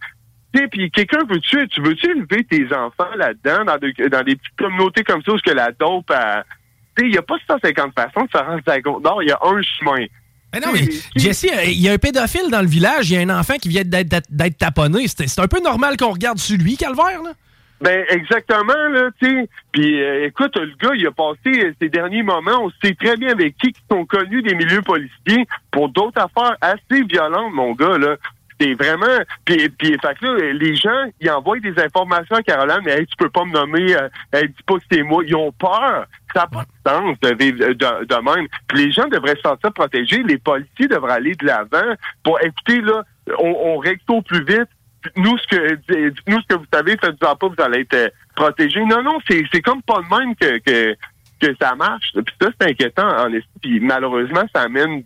Tu 0.53 0.59
sais, 0.61 0.67
puis 0.67 0.91
quelqu'un 0.91 1.19
veut-tu, 1.29 1.67
tu 1.69 1.81
veux-tu 1.81 2.11
élever 2.11 2.43
tes 2.43 2.65
enfants 2.75 3.13
là-dedans, 3.15 3.65
dans, 3.65 3.77
de- 3.77 4.07
dans 4.09 4.23
des 4.23 4.35
petites 4.35 4.55
communautés 4.57 5.03
comme 5.03 5.21
ça, 5.23 5.31
où 5.31 5.37
que 5.37 5.51
la 5.51 5.71
dope, 5.71 6.07
tu 6.07 6.13
sais, 6.13 7.07
il 7.07 7.11
n'y 7.11 7.17
a 7.17 7.21
pas 7.21 7.37
150 7.47 7.93
façons 7.93 8.25
de 8.25 8.29
se 8.31 8.37
rendre 8.37 8.61
la 8.67 8.79
nord, 8.81 9.23
il 9.23 9.29
y 9.29 9.31
a 9.31 9.39
un 9.41 9.61
chemin. 9.61 10.05
Mais 10.53 10.59
non, 10.59 10.67
mais 10.73 10.81
Jesse, 11.15 11.47
il 11.67 11.79
y 11.81 11.87
a 11.87 11.93
un 11.93 11.97
pédophile 11.97 12.49
dans 12.51 12.59
le 12.61 12.67
village, 12.67 13.09
il 13.09 13.13
y 13.13 13.17
a 13.17 13.21
un 13.21 13.39
enfant 13.39 13.55
qui 13.55 13.69
vient 13.69 13.83
d'être- 13.85 14.57
taponné. 14.59 15.07
C'est 15.07 15.27
c'est 15.27 15.39
un 15.39 15.47
peu 15.47 15.61
normal 15.61 15.95
qu'on 15.95 16.11
regarde 16.11 16.37
sur 16.39 16.57
lui, 16.57 16.75
Calvaire, 16.75 17.21
là. 17.23 17.31
Ben 17.79 18.05
exactement 18.09 18.89
là, 18.91 19.09
tu 19.19 19.27
sais. 19.27 19.49
Puis 19.71 20.01
euh, 20.03 20.27
écoute, 20.27 20.55
le 20.55 20.71
gars, 20.79 20.93
il 20.93 21.07
a 21.07 21.11
passé 21.11 21.63
euh, 21.65 21.73
ses 21.81 21.89
derniers 21.89 22.21
moments, 22.21 22.65
on 22.65 22.71
sait 22.83 22.93
très 22.93 23.15
bien 23.17 23.29
avec 23.31 23.57
qui 23.57 23.71
qui 23.71 23.81
sont 23.89 24.05
connus 24.05 24.43
des 24.43 24.53
milieux 24.53 24.83
policiers 24.83 25.47
pour 25.71 25.89
d'autres 25.89 26.21
affaires 26.21 26.55
assez 26.61 27.01
violentes, 27.09 27.53
mon 27.53 27.71
gars 27.73 27.97
là. 27.97 28.17
C'est 28.61 28.75
vraiment 28.75 29.23
puis 29.43 29.69
puis 29.69 29.97
fait 29.99 30.19
que 30.19 30.25
là, 30.25 30.53
les 30.53 30.75
gens, 30.75 31.05
ils 31.19 31.31
envoient 31.31 31.59
des 31.59 31.77
informations 31.79 32.35
à 32.35 32.43
Caroline, 32.43 32.81
mais 32.85 33.05
tu 33.05 33.15
peux 33.17 33.29
pas 33.29 33.43
me 33.43 33.53
nommer, 33.53 33.95
euh, 33.95 34.07
dis 34.33 34.63
pas 34.67 34.75
que 34.75 34.83
c'est 34.91 35.01
moi. 35.01 35.23
Ils 35.25 35.35
ont 35.35 35.51
peur. 35.51 36.05
Ça 36.33 36.41
n'a 36.41 36.47
pas 36.47 36.63
de 36.63 36.89
sens 36.89 37.19
de 37.21 37.35
vivre 37.35 37.73
de, 37.73 38.35
même. 38.35 38.47
Puis 38.67 38.85
les 38.85 38.91
gens 38.91 39.07
devraient 39.07 39.35
se 39.35 39.41
sentir 39.41 39.73
protégés. 39.73 40.21
Les 40.23 40.37
policiers 40.37 40.87
devraient 40.87 41.13
aller 41.13 41.33
de 41.35 41.45
l'avant 41.45 41.95
pour 42.23 42.39
écouter 42.41 42.81
là, 42.81 43.03
on, 43.39 43.81
on 44.07 44.21
plus 44.21 44.43
vite 44.45 44.69
nous 45.15 45.37
ce 45.37 45.47
que 45.47 45.75
dites-nous 46.09 46.41
ce 46.41 46.47
que 46.47 46.55
vous 46.55 46.65
savez, 46.71 46.97
faites-en 46.97 47.35
pas, 47.35 47.47
vous 47.47 47.63
allez 47.63 47.81
être 47.81 47.93
euh, 47.95 48.09
protégés. 48.35 48.85
Non, 48.85 49.01
non, 49.01 49.17
c'est 49.27 49.43
c'est 49.51 49.61
comme 49.61 49.81
pas 49.81 50.01
de 50.01 50.19
même 50.19 50.35
que, 50.35 50.59
que, 50.59 51.55
ça 51.59 51.75
marche. 51.75 52.11
Puis 52.13 52.35
ça, 52.39 52.49
c'est 52.59 52.69
inquiétant 52.69 53.07
en. 53.07 53.31
Puis 53.61 53.79
malheureusement, 53.79 54.43
ça 54.53 54.61
amène 54.61 55.03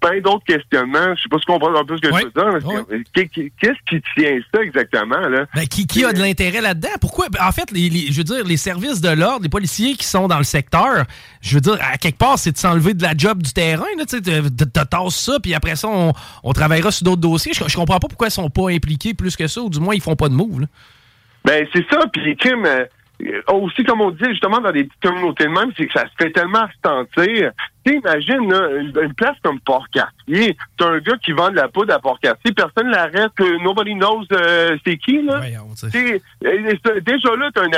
plein 0.00 0.20
d'autres 0.20 0.44
questionnements. 0.44 1.14
Je 1.16 1.22
sais 1.22 1.28
pas 1.30 1.36
si 1.38 1.44
vous 1.46 1.52
comprenez 1.54 1.78
un 1.78 1.84
peu 1.84 1.96
ce 1.96 2.02
que 2.02 2.08
je 2.08 2.24
veux 2.24 2.30
dire. 2.30 2.84
mais 2.90 2.98
c'est- 3.14 3.28
qu'est- 3.28 3.52
Qu'est-ce 3.60 3.78
qui 3.88 4.02
tient 4.16 4.38
ça 4.54 4.62
exactement, 4.62 5.28
là? 5.28 5.46
Ben, 5.54 5.66
qui, 5.66 5.86
qui 5.86 6.04
a 6.04 6.12
de 6.12 6.18
l'intérêt 6.20 6.60
là-dedans? 6.60 6.88
Pourquoi? 7.00 7.28
Ben, 7.30 7.40
En 7.46 7.52
fait, 7.52 7.70
les, 7.70 7.88
les- 7.88 8.12
je 8.12 8.18
veux 8.18 8.24
dire, 8.24 8.44
les 8.44 8.56
services 8.56 9.00
de 9.00 9.08
l'ordre, 9.10 9.42
les 9.42 9.48
policiers 9.48 9.94
qui 9.94 10.04
sont 10.06 10.28
dans 10.28 10.38
le 10.38 10.44
secteur, 10.44 11.04
je 11.40 11.54
veux 11.54 11.60
dire, 11.60 11.78
à 11.82 11.96
quelque 11.98 12.18
part, 12.18 12.38
c'est 12.38 12.52
de 12.52 12.58
s'enlever 12.58 12.94
de 12.94 13.02
la 13.02 13.14
job 13.16 13.42
du 13.42 13.52
terrain. 13.52 13.84
Tu 14.08 14.20
tasser 14.22 15.10
ça, 15.10 15.38
puis 15.40 15.54
après 15.54 15.76
ça, 15.76 15.88
on, 15.88 16.12
on 16.42 16.52
travaillera 16.52 16.90
sur 16.90 17.04
d'autres 17.04 17.20
dossiers. 17.20 17.52
Je, 17.52 17.64
je 17.66 17.76
comprends 17.76 17.98
pas 17.98 18.08
pourquoi 18.08 18.28
ils 18.28 18.32
sont 18.32 18.50
pas 18.50 18.70
impliqués 18.70 19.14
plus 19.14 19.36
que 19.36 19.46
ça, 19.46 19.60
ou 19.60 19.68
du 19.70 19.80
moins, 19.80 19.94
ils 19.94 20.00
font 20.02 20.16
pas 20.16 20.28
de 20.28 20.34
move. 20.34 20.60
là. 20.60 20.66
Ben, 21.44 21.66
c'est 21.72 21.84
ça. 21.90 22.00
Puis 22.12 22.36
euh, 22.46 22.64
euh, 22.66 22.84
aussi, 23.48 23.84
comme 23.84 24.00
on 24.00 24.10
disait, 24.10 24.30
justement, 24.30 24.60
dans 24.60 24.72
des 24.72 24.84
petites 24.84 25.02
communautés 25.02 25.44
de 25.44 25.50
même, 25.50 25.72
c'est 25.76 25.86
que 25.86 25.92
ça 25.92 26.06
se 26.06 26.12
fait 26.24 26.30
tellement 26.30 26.66
imagine, 27.86 28.50
là, 28.50 28.68
une, 28.80 28.92
une 29.02 29.14
place 29.14 29.36
comme 29.42 29.60
Port-Cartier. 29.60 30.56
T'as 30.76 30.88
un 30.88 30.98
gars 30.98 31.16
qui 31.22 31.32
vend 31.32 31.50
de 31.50 31.56
la 31.56 31.68
poudre 31.68 31.94
à 31.94 31.98
Port-Cartier. 31.98 32.52
Personne 32.52 32.88
l'arrête. 32.88 33.32
que 33.36 33.62
Nobody 33.62 33.94
knows 33.94 34.24
euh, 34.32 34.76
c'est 34.86 34.96
qui, 34.98 35.22
là. 35.22 35.40
T'sais, 35.88 36.20
euh, 36.44 36.74
c'est- 36.84 37.00
déjà 37.00 37.34
là, 37.36 37.50
t'as 37.54 37.64
une, 37.64 37.72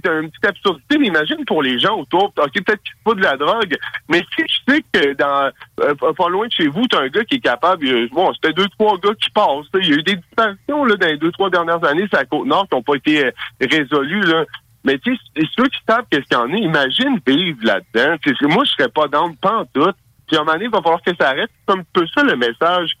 t'as 0.00 0.20
une 0.20 0.30
petite 0.30 0.46
absurdité, 0.46 0.98
mais 0.98 1.06
imagine 1.08 1.44
pour 1.46 1.62
les 1.62 1.78
gens 1.78 1.98
autour. 1.98 2.24
OK, 2.36 2.52
peut-être 2.64 2.82
qu'il 2.82 2.94
faut 3.04 3.14
de 3.14 3.22
la 3.22 3.36
drogue, 3.36 3.76
mais 4.08 4.24
si 4.36 4.44
tu 4.44 4.54
sais 4.68 4.84
que 4.92 5.12
dans 5.14 5.50
euh, 5.80 5.94
pas 5.94 6.28
loin 6.28 6.46
de 6.46 6.52
chez 6.52 6.68
vous, 6.68 6.86
t'as 6.86 7.02
un 7.02 7.08
gars 7.08 7.24
qui 7.24 7.36
est 7.36 7.40
capable, 7.40 7.86
euh, 7.86 8.08
bon, 8.12 8.32
c'était 8.34 8.52
deux, 8.52 8.68
trois 8.78 8.96
gars 8.98 9.14
qui 9.20 9.30
passent. 9.30 9.66
Il 9.74 9.88
y 9.88 9.92
a 9.92 9.96
eu 9.96 10.02
des 10.02 10.16
disparitions 10.16 10.84
là, 10.84 10.96
dans 10.96 11.06
les 11.06 11.18
deux, 11.18 11.32
trois 11.32 11.50
dernières 11.50 11.82
années 11.84 12.06
sur 12.08 12.18
la 12.18 12.24
Côte-Nord 12.24 12.68
qui 12.68 12.74
n'ont 12.76 12.82
pas 12.82 12.94
été 12.94 13.26
euh, 13.26 13.30
résolues. 13.60 14.22
Là. 14.22 14.44
Mais 14.84 14.98
tu 14.98 15.14
sais, 15.16 15.42
ceux 15.56 15.68
qui 15.68 15.78
savent 15.88 16.04
qu'est-ce 16.10 16.22
qu'il 16.24 16.36
y 16.36 16.40
en 16.40 16.52
a, 16.52 16.56
imagine 16.56 17.20
vivre 17.26 17.58
là-dedans. 17.62 18.16
Moi, 18.48 18.64
je 18.64 18.70
serais 18.72 18.88
pas 18.88 19.06
dans 19.08 19.32
pas 19.34 19.58
en 19.58 19.64
tout. 19.66 19.92
Puis 20.26 20.36
à 20.36 20.40
un 20.40 20.44
moment 20.44 20.52
donné, 20.54 20.64
il 20.66 20.70
va 20.70 20.82
falloir 20.82 21.02
que 21.02 21.14
ça 21.20 21.28
arrête. 21.30 21.50
C'est 21.68 21.74
un 21.78 21.82
peu 21.92 22.06
ça 22.08 22.22
le 22.24 22.36
message 22.36 22.92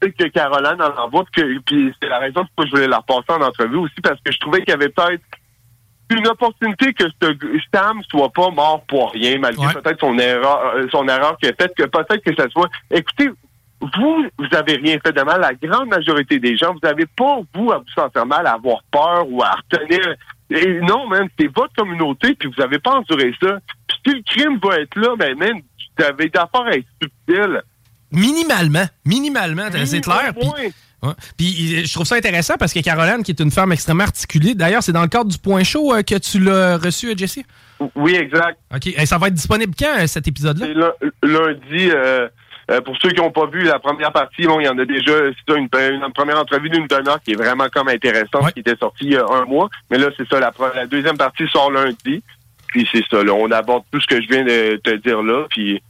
que 0.00 0.24
Caroline 0.28 0.82
en 0.82 1.04
envoie. 1.04 1.24
Puis, 1.32 1.42
que- 1.42 1.58
puis 1.60 1.94
c'est 2.02 2.08
la 2.08 2.18
raison 2.18 2.44
pourquoi 2.44 2.66
je 2.66 2.70
voulais 2.72 2.88
la 2.88 2.98
repasser 2.98 3.30
en 3.40 3.42
entrevue 3.46 3.76
aussi, 3.76 4.00
parce 4.02 4.20
que 4.20 4.32
je 4.32 4.38
trouvais 4.38 4.60
qu'il 4.62 4.70
y 4.70 4.74
avait 4.74 4.88
peut-être 4.88 5.22
une 6.10 6.26
opportunité 6.26 6.92
que 6.92 7.04
ce 7.22 7.36
Sam 7.72 8.02
soit 8.10 8.30
pas 8.30 8.50
mort 8.50 8.84
pour 8.86 9.12
rien, 9.12 9.38
malgré 9.38 9.64
peut-être 9.80 10.00
son 10.00 10.18
erreur, 10.18 10.74
euh, 10.74 10.86
son 10.90 11.06
erreur 11.08 11.38
qu'il 11.38 11.48
a 11.48 11.52
faite, 11.54 11.72
que 11.76 11.84
peut-être 11.84 12.22
que 12.22 12.34
ça 12.34 12.48
soit. 12.50 12.68
Écoutez, 12.90 13.30
vous, 13.80 14.26
vous 14.38 14.46
avez 14.56 14.74
rien 14.76 14.98
fait 15.04 15.12
de 15.12 15.22
mal. 15.22 15.40
La 15.40 15.54
grande 15.54 15.88
majorité 15.88 16.38
des 16.38 16.56
gens, 16.56 16.72
vous 16.72 16.80
n'avez 16.82 17.06
pas, 17.06 17.38
vous, 17.54 17.72
à 17.72 17.78
vous 17.78 17.88
sentir 17.94 18.26
mal, 18.26 18.46
à 18.46 18.52
avoir 18.54 18.82
peur 18.90 19.24
ou 19.28 19.42
à 19.42 19.52
retenir. 19.52 20.14
Et 20.54 20.80
non, 20.80 21.06
man, 21.06 21.28
c'est 21.38 21.46
votre 21.54 21.74
communauté, 21.74 22.34
puis 22.34 22.48
vous 22.48 22.60
n'avez 22.60 22.78
pas 22.78 22.92
enduré 22.92 23.34
ça. 23.42 23.58
Puis 23.88 23.96
si 24.04 24.14
le 24.14 24.22
crime 24.24 24.58
va 24.62 24.80
être 24.80 24.96
là, 24.96 25.14
ben, 25.16 25.36
man, 25.36 25.60
vous 25.98 26.04
avez 26.04 26.28
d'affaires 26.28 26.66
à 26.66 26.76
être 26.76 26.86
subtil. 27.00 27.62
Minimalement. 28.10 28.84
Minimalement, 29.04 29.68
c'est 29.84 30.00
clair. 30.00 30.32
Puis, 30.38 30.48
ouais. 30.48 30.72
Puis, 31.36 31.78
euh, 31.78 31.84
je 31.84 31.92
trouve 31.92 32.06
ça 32.06 32.16
intéressant 32.16 32.54
parce 32.58 32.72
que 32.72 32.80
Caroline, 32.80 33.22
qui 33.22 33.32
est 33.32 33.40
une 33.40 33.50
femme 33.50 33.72
extrêmement 33.72 34.04
articulée, 34.04 34.54
d'ailleurs, 34.54 34.82
c'est 34.82 34.92
dans 34.92 35.02
le 35.02 35.08
cadre 35.08 35.30
du 35.30 35.38
point 35.38 35.64
chaud 35.64 35.92
euh, 35.92 36.02
que 36.02 36.16
tu 36.18 36.38
l'as 36.38 36.76
reçu, 36.76 37.10
euh, 37.10 37.14
Jesse? 37.16 37.40
Oui, 37.96 38.14
exact. 38.14 38.58
OK. 38.74 38.86
Et 38.86 39.06
ça 39.06 39.18
va 39.18 39.28
être 39.28 39.34
disponible 39.34 39.74
quand, 39.76 40.06
cet 40.06 40.28
épisode-là? 40.28 40.92
Lundi. 41.22 41.90
euh, 41.90 42.28
euh, 42.70 42.80
pour 42.80 42.96
ceux 42.98 43.10
qui 43.10 43.20
n'ont 43.20 43.30
pas 43.30 43.46
vu 43.46 43.62
la 43.62 43.78
première 43.78 44.12
partie, 44.12 44.46
bon, 44.46 44.60
il 44.60 44.66
y 44.66 44.68
en 44.68 44.78
a 44.78 44.84
déjà 44.84 45.12
c'est 45.12 45.52
ça, 45.52 45.58
une, 45.58 45.68
une 45.72 46.12
première 46.12 46.38
entrevue 46.38 46.70
d'une 46.70 46.86
demi-heure 46.86 47.20
qui 47.22 47.32
est 47.32 47.36
vraiment 47.36 47.68
comme 47.68 47.88
intéressante, 47.88 48.52
qui 48.52 48.60
était 48.60 48.76
sortie 48.76 49.04
il 49.06 49.12
y 49.12 49.16
a 49.16 49.26
un 49.28 49.44
mois. 49.44 49.68
Mais 49.90 49.98
là, 49.98 50.08
c'est 50.16 50.28
ça, 50.28 50.38
la, 50.38 50.86
deuxième 50.86 51.16
partie 51.16 51.46
sort 51.48 51.70
lundi. 51.70 52.22
Puis 52.68 52.88
c'est 52.90 53.04
ça, 53.10 53.22
là, 53.22 53.34
on 53.34 53.50
aborde 53.50 53.84
tout 53.92 54.00
ce 54.00 54.06
que 54.06 54.22
je 54.22 54.28
viens 54.28 54.44
de 54.44 54.76
te 54.76 54.94
dire 54.96 55.22
là. 55.22 55.46
Puis 55.50 55.82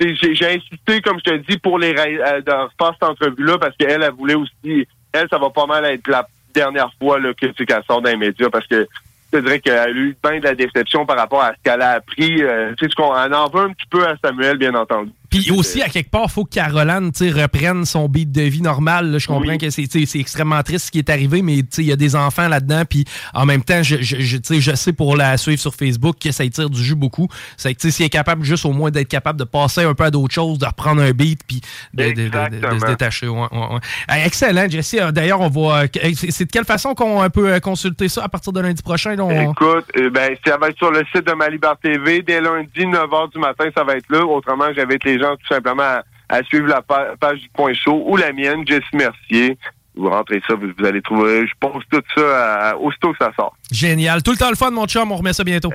j'ai 0.00 0.54
insisté, 0.54 1.00
comme 1.00 1.18
je 1.24 1.30
te 1.30 1.36
dis, 1.48 1.58
pour 1.58 1.78
les 1.78 1.94
euh, 1.94 2.40
refaire 2.40 2.94
cette 2.94 3.08
entrevue-là, 3.08 3.58
parce 3.58 3.76
qu'elle, 3.76 4.02
elle 4.02 4.12
voulait 4.12 4.34
aussi, 4.34 4.86
elle, 5.12 5.28
ça 5.30 5.38
va 5.38 5.50
pas 5.50 5.66
mal 5.66 5.84
être 5.84 6.08
la 6.08 6.26
dernière 6.52 6.90
fois 6.98 7.18
là, 7.20 7.32
que 7.34 7.46
tu 7.46 7.54
sais, 7.58 7.66
qu'elle 7.66 7.82
sort 7.84 8.02
dans 8.02 8.10
les 8.10 8.16
médias, 8.16 8.50
parce 8.50 8.66
que 8.66 8.86
je 9.32 9.38
dirais 9.38 9.60
qu'elle 9.60 9.78
a 9.78 9.90
eu 9.90 10.16
bien 10.22 10.38
de 10.38 10.44
la 10.44 10.54
déception 10.54 11.06
par 11.06 11.16
rapport 11.16 11.42
à 11.42 11.52
ce 11.52 11.62
qu'elle 11.62 11.82
a 11.82 11.92
appris. 11.92 12.42
Euh, 12.42 12.72
tu 12.76 12.84
sais, 12.84 12.90
ce 12.90 12.94
qu'on 12.94 13.14
elle 13.16 13.34
en 13.34 13.48
veut 13.48 13.62
un 13.62 13.72
petit 13.72 13.86
peu 13.90 14.06
à 14.06 14.14
Samuel, 14.22 14.58
bien 14.58 14.74
entendu. 14.74 15.10
Puis 15.42 15.50
aussi, 15.50 15.82
à 15.82 15.88
quelque 15.88 16.10
part, 16.10 16.24
il 16.26 16.30
faut 16.30 16.44
que 16.44 16.50
Caroline 16.54 17.10
reprenne 17.34 17.84
son 17.84 18.08
beat 18.08 18.30
de 18.32 18.42
vie 18.42 18.62
normal. 18.62 19.18
Je 19.18 19.26
comprends 19.26 19.56
que 19.58 19.70
c'est 19.70 19.88
extrêmement 20.18 20.62
triste 20.62 20.86
ce 20.86 20.90
qui 20.90 20.98
est 20.98 21.10
arrivé, 21.10 21.42
mais 21.42 21.56
il 21.78 21.84
y 21.84 21.92
a 21.92 21.96
des 21.96 22.16
enfants 22.16 22.48
là-dedans. 22.48 22.82
Puis 22.88 23.04
en 23.32 23.44
même 23.46 23.62
temps, 23.62 23.82
je, 23.82 23.96
je, 24.00 24.16
je, 24.20 24.36
je 24.60 24.74
sais 24.74 24.92
pour 24.92 25.16
la 25.16 25.36
suivre 25.36 25.60
sur 25.60 25.74
Facebook 25.74 26.16
que 26.20 26.30
ça 26.32 26.44
y 26.44 26.50
tire 26.50 26.70
du 26.70 26.82
jus 26.82 26.94
beaucoup. 26.94 27.28
C'est 27.56 27.74
que 27.74 27.80
tu 27.80 27.88
sais, 27.88 27.96
si 27.96 28.02
elle 28.02 28.06
est 28.06 28.10
capable 28.10 28.44
juste 28.44 28.64
au 28.64 28.72
moins 28.72 28.90
d'être 28.90 29.08
capable 29.08 29.38
de 29.38 29.44
passer 29.44 29.82
un 29.82 29.94
peu 29.94 30.04
à 30.04 30.10
d'autres 30.10 30.34
choses, 30.34 30.58
de 30.58 30.66
reprendre 30.66 31.02
un 31.02 31.10
beat, 31.12 31.40
puis 31.46 31.60
de, 31.92 32.04
de- 32.12 32.12
de- 32.12 32.78
se 32.80 32.86
détacher. 32.86 33.28
Ouais, 33.28 33.40
ouais, 33.52 33.58
ouais. 33.74 34.24
Excellent, 34.26 34.68
Jesse. 34.68 34.94
Euh, 35.00 35.10
D'ailleurs, 35.12 35.40
on 35.40 35.48
va. 35.48 35.82
euh, 35.82 35.86
C'est 36.14 36.44
de 36.46 36.50
quelle 36.50 36.64
façon 36.64 36.94
qu'on 36.94 37.28
peut 37.30 37.52
euh, 37.54 37.60
consulter 37.60 38.08
ça 38.08 38.24
à 38.24 38.28
partir 38.28 38.52
de 38.52 38.60
lundi 38.60 38.82
prochain? 38.82 39.14
là, 39.16 39.24
on- 39.24 39.50
Écoute, 39.52 39.86
ben, 40.12 40.34
ça 40.46 40.56
va 40.56 40.68
être 40.68 40.76
sur 40.78 40.90
le 40.90 41.02
site 41.14 41.26
de 41.26 41.32
Malibar 41.32 41.76
TV. 41.78 42.22
Dès 42.22 42.40
lundi, 42.40 42.68
9h 42.86 43.32
du 43.32 43.38
matin, 43.38 43.64
ça 43.76 43.84
va 43.84 43.96
être 43.96 44.08
là. 44.10 44.24
Autrement, 44.24 44.66
j'invite 44.76 45.04
les 45.04 45.18
gens 45.18 45.23
tout 45.32 45.46
simplement 45.54 45.82
à, 45.82 46.02
à 46.28 46.42
suivre 46.42 46.66
la 46.68 46.82
pa- 46.82 47.14
page 47.18 47.40
du 47.40 47.48
Point 47.50 47.74
Chaud 47.74 48.02
ou 48.06 48.16
la 48.16 48.32
mienne, 48.32 48.66
Jesse 48.66 48.82
Mercier. 48.92 49.58
Vous 49.96 50.10
rentrez 50.10 50.42
ça, 50.48 50.54
vous, 50.54 50.68
vous 50.76 50.84
allez 50.86 51.02
trouver. 51.02 51.46
Je 51.46 51.52
poste 51.60 51.88
tout 51.90 52.02
ça 52.16 52.70
à- 52.70 52.76
aussitôt 52.76 53.12
que 53.12 53.18
ça 53.20 53.30
sort. 53.36 53.56
Génial. 53.70 54.22
Tout 54.22 54.32
le 54.32 54.36
temps 54.36 54.50
le 54.50 54.56
fun, 54.56 54.70
mon 54.70 54.86
chum. 54.86 55.10
On 55.12 55.16
remet 55.16 55.32
ça 55.32 55.44
bientôt. 55.44 55.70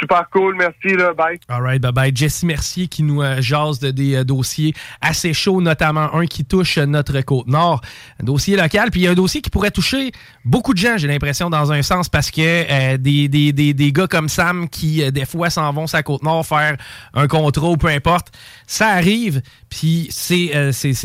Super 0.00 0.28
cool, 0.30 0.56
merci, 0.56 0.96
là, 0.96 1.12
bye. 1.12 1.38
All 1.48 1.62
right, 1.62 1.80
bye 1.80 1.92
bye. 1.92 2.12
Jessie 2.14 2.46
Mercier 2.46 2.88
qui 2.88 3.02
nous 3.02 3.22
euh, 3.22 3.40
jase 3.40 3.78
de 3.78 3.90
des 3.90 4.16
euh, 4.16 4.24
dossiers 4.24 4.74
assez 5.00 5.32
chauds, 5.32 5.60
notamment 5.60 6.14
un 6.14 6.26
qui 6.26 6.44
touche 6.44 6.78
notre 6.78 7.20
Côte-Nord, 7.20 7.80
un 8.20 8.24
dossier 8.24 8.56
local. 8.56 8.90
Puis 8.90 9.02
il 9.02 9.04
y 9.04 9.06
a 9.06 9.10
un 9.10 9.14
dossier 9.14 9.40
qui 9.40 9.50
pourrait 9.50 9.70
toucher 9.70 10.10
beaucoup 10.44 10.72
de 10.74 10.78
gens, 10.78 10.96
j'ai 10.96 11.08
l'impression, 11.08 11.50
dans 11.50 11.72
un 11.72 11.82
sens, 11.82 12.08
parce 12.08 12.30
que 12.30 12.40
euh, 12.40 12.96
des, 12.96 13.28
des, 13.28 13.52
des, 13.52 13.74
des 13.74 13.92
gars 13.92 14.06
comme 14.06 14.28
Sam 14.28 14.68
qui, 14.68 15.10
des 15.12 15.24
fois, 15.24 15.50
s'en 15.50 15.72
vont 15.72 15.86
sa 15.86 16.02
Côte-Nord 16.02 16.46
faire 16.46 16.76
un 17.14 17.28
contrôle, 17.28 17.78
peu 17.78 17.88
importe, 17.88 18.28
ça 18.66 18.88
arrive. 18.88 19.42
Puis 19.68 20.08
c'est 20.10 20.50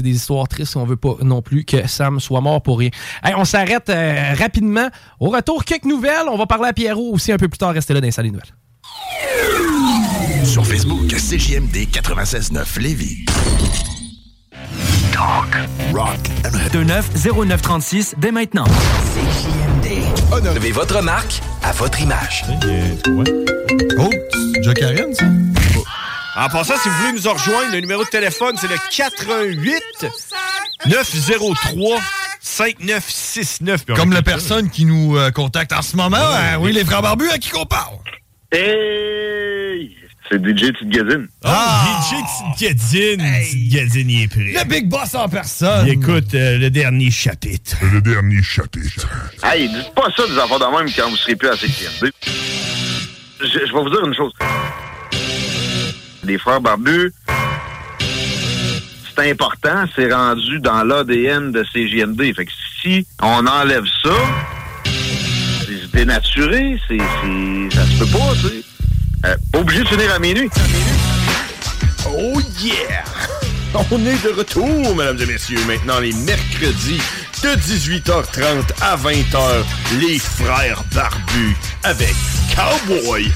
des 0.01 0.15
histoires 0.15 0.47
tristes. 0.47 0.75
On 0.75 0.85
veut 0.85 0.97
pas 0.97 1.15
non 1.21 1.41
plus 1.41 1.63
que 1.63 1.87
Sam 1.87 2.19
soit 2.19 2.41
mort 2.41 2.61
pour 2.61 2.79
rien. 2.79 2.89
On 3.35 3.45
s'arrête 3.45 3.91
rapidement. 4.37 4.89
Au 5.19 5.29
retour, 5.29 5.63
quelques 5.63 5.85
nouvelles. 5.85 6.27
On 6.29 6.37
va 6.37 6.45
parler 6.45 6.69
à 6.69 6.73
Pierrot 6.73 7.13
aussi 7.13 7.31
un 7.31 7.37
peu 7.37 7.47
plus 7.47 7.57
tard. 7.57 7.73
Restez 7.73 7.93
là 7.93 8.01
dans 8.01 8.05
les 8.05 8.11
salles 8.11 8.25
des 8.25 8.31
nouvelles. 8.31 8.53
Sur 10.45 10.65
Facebook, 10.65 11.07
CJMD 11.07 11.87
96.9 11.91 12.79
Lévis. 12.79 13.25
Talk, 15.11 15.55
rock 15.93 16.17
and 16.45 16.49
29 16.51 17.09
0936 17.47 18.15
dès 18.17 18.31
maintenant. 18.31 18.65
CJMD. 18.65 20.03
Honorez 20.31 20.71
votre 20.71 21.01
marque 21.01 21.41
à 21.63 21.71
votre 21.73 21.99
image. 22.01 22.45
Oh, 23.99 24.09
Joe 24.61 24.73
Karen, 24.73 25.13
ça? 25.13 25.25
En 26.39 26.49
passant, 26.49 26.75
si 26.81 26.87
vous 26.89 26.95
voulez 26.95 27.13
nous 27.19 27.31
rejoindre, 27.31 27.71
le 27.73 27.79
numéro 27.79 28.03
de 28.03 28.09
téléphone, 28.09 28.55
c'est 28.61 28.67
le 28.67 28.75
88 28.95 29.81
903 30.85 31.97
5969. 32.39 33.85
Comme 33.95 34.13
la 34.13 34.21
personne 34.21 34.69
qui 34.69 34.85
nous 34.85 35.17
euh, 35.17 35.31
contacte 35.31 35.73
en 35.73 35.81
ce 35.81 35.95
moment. 35.95 36.17
hein, 36.17 36.57
oui, 36.59 36.73
les 36.73 36.85
frères 36.85 37.01
barbus, 37.01 37.29
à 37.29 37.39
qui 37.39 37.49
qu'on 37.49 37.65
parle? 37.65 37.95
Hey! 38.51 39.95
C'est 40.29 40.37
DJ 40.39 40.71
Petite 40.71 40.89
Gadine. 40.89 41.27
Ah! 41.43 42.01
DJ 42.57 42.61
Gadine. 42.61 43.69
Gadine, 43.69 44.09
il 44.09 44.23
est 44.23 44.27
prêt. 44.27 44.53
Le 44.63 44.63
Big 44.69 44.87
Boss 44.87 45.15
en 45.15 45.27
personne. 45.27 45.85
Il 45.87 45.93
écoute 45.93 46.33
euh, 46.33 46.57
le 46.57 46.69
dernier 46.69 47.11
chapitre. 47.11 47.77
Le 47.93 48.01
dernier 48.01 48.41
chapitre. 48.41 49.07
Hey, 49.43 49.67
dites 49.69 49.93
pas 49.93 50.09
ça 50.15 50.25
des 50.27 50.37
enfants 50.39 50.59
de 50.59 50.77
même 50.77 50.93
quand 50.95 51.09
vous 51.09 51.17
serez 51.17 51.35
plus 51.35 51.49
à 51.49 51.55
CQMD. 51.55 52.11
Je, 53.41 53.45
je 53.45 53.59
vais 53.59 53.69
vous 53.71 53.89
dire 53.89 54.05
une 54.05 54.15
chose. 54.15 54.33
Les 56.23 56.37
frères 56.37 56.59
barbus, 56.61 57.13
c'est 59.15 59.31
important, 59.31 59.85
c'est 59.95 60.11
rendu 60.13 60.59
dans 60.59 60.83
l'ADN 60.83 61.51
de 61.51 61.63
CGMD. 61.73 62.33
Fait 62.35 62.45
que 62.45 62.51
si 62.81 63.07
on 63.21 63.45
enlève 63.47 63.85
ça, 64.03 64.09
dénaturé, 65.97 66.79
c'est, 66.87 66.97
c'est, 66.99 67.75
ça 67.75 67.85
se 67.87 67.97
peut 67.97 68.05
pas, 68.05 68.33
tu 68.35 68.47
sais. 68.49 68.63
Euh, 69.25 69.35
pas 69.51 69.59
obligé 69.59 69.81
de 69.81 69.87
finir 69.87 70.13
à 70.13 70.19
minuit. 70.19 70.47
Oh 72.05 72.39
yeah! 72.61 73.03
On 73.73 74.05
est 74.05 74.23
de 74.23 74.29
retour, 74.29 74.95
mesdames 74.95 75.19
et 75.21 75.25
messieurs. 75.25 75.59
Maintenant, 75.67 75.99
les 75.99 76.13
mercredis 76.13 77.01
de 77.41 77.49
18h30 77.49 78.63
à 78.81 78.95
20h, 78.95 79.63
les 79.99 80.19
frères 80.19 80.83
barbus 80.93 81.57
avec 81.83 82.15
Cowboy. 82.55 83.31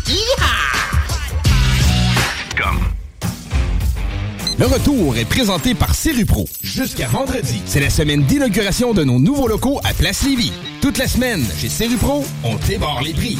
Comme. 2.55 3.00
Le 4.61 4.67
retour 4.67 5.17
est 5.17 5.25
présenté 5.25 5.73
par 5.73 5.95
Serupro. 5.95 6.45
Jusqu'à 6.61 7.07
vendredi, 7.07 7.63
c'est 7.65 7.79
la 7.79 7.89
semaine 7.89 8.21
d'inauguration 8.21 8.93
de 8.93 9.03
nos 9.03 9.19
nouveaux 9.19 9.47
locaux 9.47 9.79
à 9.83 9.91
Place 9.91 10.23
Lévis. 10.23 10.53
Toute 10.81 10.99
la 10.99 11.07
semaine, 11.07 11.43
chez 11.57 11.67
Serupro, 11.67 12.23
on 12.43 12.57
débarre 12.67 13.01
les 13.01 13.13
prix. 13.13 13.39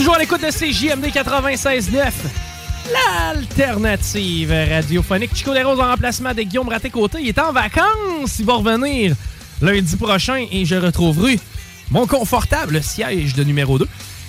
Toujours 0.00 0.14
à 0.14 0.18
l'écoute 0.18 0.40
de 0.40 0.50
CJMD 0.50 1.08
96.9, 1.08 2.10
l'alternative 2.90 4.50
radiophonique. 4.50 5.32
Chico 5.34 5.52
Desroses 5.52 5.78
en 5.78 5.88
remplacement 5.88 6.32
de 6.32 6.40
Guillaume 6.40 6.70
Raté-Côté. 6.70 7.18
Il 7.20 7.28
est 7.28 7.38
en 7.38 7.52
vacances. 7.52 8.38
Il 8.38 8.46
va 8.46 8.54
revenir 8.54 9.14
lundi 9.60 9.96
prochain 9.96 10.46
et 10.50 10.64
je 10.64 10.74
retrouverai 10.76 11.38
mon 11.90 12.06
confortable 12.06 12.82
siège 12.82 13.34
de 13.34 13.44
numéro 13.44 13.78
2. 13.78 13.86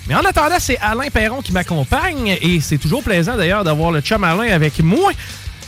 Mais 0.08 0.14
en 0.14 0.20
attendant, 0.26 0.56
c'est 0.58 0.76
Alain 0.76 1.08
Perron 1.08 1.40
qui 1.40 1.52
m'accompagne 1.52 2.36
et 2.42 2.60
c'est 2.60 2.76
toujours 2.76 3.02
plaisant 3.02 3.38
d'ailleurs 3.38 3.64
d'avoir 3.64 3.92
le 3.92 4.02
chum 4.02 4.22
Alain 4.24 4.52
avec 4.52 4.78
moi. 4.80 5.12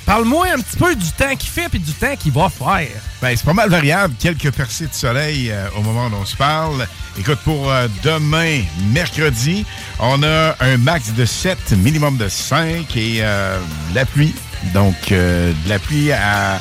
Parle-moi 0.06 0.46
un 0.54 0.60
petit 0.60 0.76
peu 0.76 0.94
du 0.94 1.10
temps 1.12 1.34
qu'il 1.36 1.48
fait 1.48 1.74
et 1.74 1.78
du 1.78 1.92
temps 1.92 2.14
qu'il 2.16 2.32
va 2.32 2.48
faire. 2.50 2.88
Ben, 3.22 3.34
c'est 3.36 3.44
pas 3.44 3.54
mal 3.54 3.70
variable. 3.70 4.14
Quelques 4.18 4.50
percées 4.52 4.86
de 4.86 4.92
soleil 4.92 5.50
euh, 5.50 5.66
au 5.76 5.82
moment 5.82 6.06
où 6.08 6.20
on 6.20 6.24
se 6.26 6.36
parle. 6.36 6.86
Écoute, 7.18 7.38
pour 7.44 7.70
euh, 7.70 7.88
demain, 8.02 8.62
mercredi, 8.92 9.64
on 9.98 10.22
a 10.22 10.56
un 10.60 10.76
max 10.76 11.12
de 11.12 11.24
7, 11.24 11.72
minimum 11.78 12.16
de 12.16 12.28
5 12.28 12.96
et 12.96 13.18
euh, 13.20 13.58
de 13.90 13.94
la 13.94 14.04
pluie. 14.04 14.34
Donc, 14.74 15.12
euh, 15.12 15.52
de 15.64 15.68
la 15.68 15.78
pluie 15.78 16.12
à... 16.12 16.60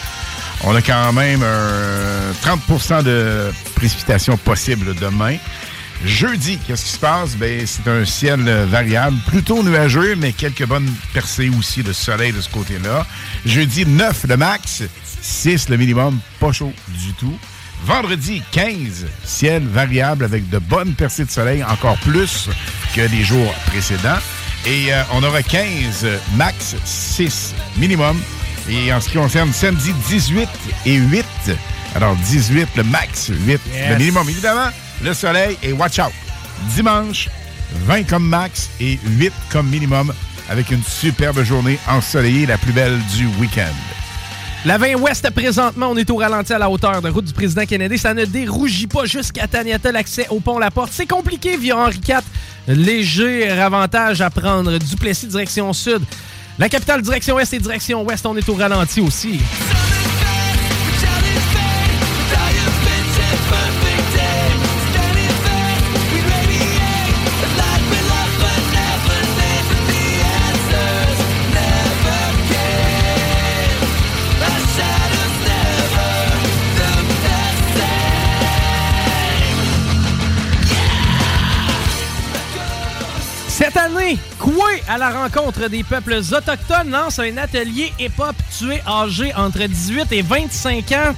On 0.66 0.74
a 0.74 0.82
quand 0.82 1.12
même 1.12 1.44
un 1.44 2.32
30% 2.48 3.04
de 3.04 3.52
précipitations 3.76 4.38
possibles 4.38 4.96
demain. 4.96 5.36
Jeudi, 6.06 6.60
qu'est-ce 6.68 6.84
qui 6.86 6.92
se 6.92 7.00
passe? 7.00 7.36
Ben, 7.38 7.66
c'est 7.66 7.88
un 7.88 8.04
ciel 8.04 8.42
euh, 8.48 8.66
variable, 8.66 9.18
plutôt 9.26 9.64
nuageux, 9.64 10.16
mais 10.18 10.34
quelques 10.34 10.66
bonnes 10.66 10.92
percées 11.14 11.50
aussi 11.58 11.82
de 11.82 11.94
soleil 11.94 12.34
de 12.34 12.42
ce 12.42 12.50
côté-là. 12.50 13.08
Jeudi, 13.46 13.86
9 13.86 14.26
le 14.28 14.36
max, 14.38 14.84
6 15.22 15.70
le 15.70 15.78
minimum, 15.78 16.20
pas 16.42 16.52
chaud 16.52 16.74
du 16.90 17.14
tout. 17.14 17.38
Vendredi, 17.86 18.42
15, 18.52 19.06
ciel 19.24 19.66
variable 19.66 20.26
avec 20.26 20.50
de 20.50 20.58
bonnes 20.58 20.94
percées 20.94 21.24
de 21.26 21.32
soleil, 21.32 21.64
encore 21.64 21.98
plus 22.00 22.50
que 22.96 23.02
les 23.02 23.24
jours 23.24 23.54
précédents. 23.68 24.20
Et 24.66 24.94
euh, 24.94 25.04
on 25.14 25.24
aura 25.24 25.42
15 25.42 26.06
max, 26.36 26.76
6 26.84 27.54
minimum. 27.78 28.22
Et 28.70 28.94
en 28.94 29.00
ce 29.00 29.10
qui 29.10 29.18
concerne 29.18 29.54
samedi, 29.54 29.94
18 30.10 30.50
et 30.86 30.96
8. 30.96 31.26
Alors 31.96 32.16
18 32.16 32.70
le 32.76 32.84
max, 32.84 33.30
8 33.30 33.62
le 33.90 33.96
minimum. 33.98 34.30
Évidemment, 34.30 34.70
le 35.04 35.14
soleil 35.14 35.58
et 35.62 35.74
watch 35.74 36.00
out. 36.00 36.14
Dimanche, 36.76 37.30
20 37.86 38.04
comme 38.04 38.28
max 38.28 38.70
et 38.80 38.98
8 39.06 39.34
comme 39.52 39.68
minimum 39.70 40.14
avec 40.50 40.72
une 40.72 40.84
superbe 40.84 41.44
journée 41.44 41.80
ensoleillée, 41.88 42.46
la 42.46 42.58
plus 42.58 42.72
belle 42.72 43.00
du 43.16 43.28
week-end. 43.40 43.74
La 44.66 44.78
20 44.78 44.96
Ouest, 44.96 45.30
présentement, 45.32 45.90
on 45.90 45.98
est 45.98 46.10
au 46.10 46.16
ralenti 46.16 46.54
à 46.54 46.58
la 46.58 46.70
hauteur 46.70 47.02
de 47.02 47.10
route 47.10 47.26
du 47.26 47.34
président 47.34 47.66
Kennedy. 47.66 47.98
Ça 47.98 48.14
ne 48.14 48.24
dérougit 48.24 48.88
pas 48.88 49.04
jusqu'à 49.06 49.46
Taniata, 49.46 49.92
l'accès 49.92 50.28
au 50.30 50.40
pont 50.40 50.58
La 50.58 50.72
Porte. 50.72 50.92
C'est 50.94 51.06
compliqué 51.06 51.58
via 51.58 51.78
Henri 51.78 52.00
IV. 52.08 52.22
Léger 52.68 53.50
avantage 53.50 54.22
à 54.22 54.30
prendre. 54.30 54.78
Duplessis, 54.78 55.28
direction 55.28 55.74
sud. 55.74 56.02
La 56.58 56.70
capitale, 56.70 57.02
direction 57.02 57.38
est 57.40 57.52
et 57.52 57.60
direction 57.60 58.04
ouest, 58.04 58.26
on 58.26 58.38
est 58.38 58.48
au 58.48 58.54
ralenti 58.54 59.02
aussi. 59.02 59.40
À 84.88 84.98
la 84.98 85.10
rencontre 85.10 85.68
des 85.70 85.84
peuples 85.84 86.14
autochtones, 86.14 86.90
lance 86.90 87.20
un 87.20 87.38
atelier 87.38 87.94
hip-hop 88.00 88.36
tué 88.58 88.82
âgé 88.88 89.34
entre 89.36 89.66
18 89.66 90.12
et 90.12 90.22
25 90.22 90.92
ans. 90.92 91.16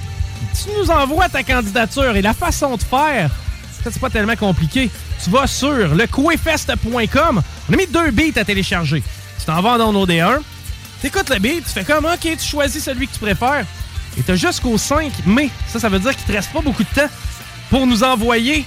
Tu 0.54 0.70
nous 0.78 0.90
envoies 0.90 1.28
ta 1.28 1.42
candidature 1.42 2.16
et 2.16 2.22
la 2.22 2.34
façon 2.34 2.76
de 2.76 2.82
faire, 2.82 3.30
c'est 3.82 4.00
pas 4.00 4.10
tellement 4.10 4.36
compliqué. 4.36 4.90
Tu 5.22 5.30
vas 5.30 5.46
sur 5.46 5.94
lecouefest.com. 5.94 7.42
On 7.68 7.72
a 7.72 7.76
mis 7.76 7.86
deux 7.86 8.10
beats 8.10 8.38
à 8.40 8.44
télécharger. 8.44 9.02
Tu 9.38 9.44
t'en 9.44 9.60
vas 9.60 9.78
dans 9.78 9.92
OD1, 9.92 10.40
t'écoutes 11.02 11.30
le 11.30 11.38
beat, 11.38 11.64
tu 11.64 11.70
fais 11.70 11.84
comme, 11.84 12.04
ok, 12.04 12.20
tu 12.20 12.38
choisis 12.38 12.82
celui 12.82 13.06
que 13.06 13.14
tu 13.14 13.20
préfères. 13.20 13.66
Et 14.18 14.22
tu 14.22 14.30
as 14.30 14.36
jusqu'au 14.36 14.78
5 14.78 15.26
mai. 15.26 15.50
Ça, 15.68 15.78
ça 15.78 15.88
veut 15.88 15.98
dire 15.98 16.16
qu'il 16.16 16.24
te 16.24 16.32
reste 16.32 16.52
pas 16.52 16.62
beaucoup 16.62 16.84
de 16.84 16.88
temps 16.88 17.08
pour 17.70 17.86
nous 17.86 18.02
envoyer 18.02 18.64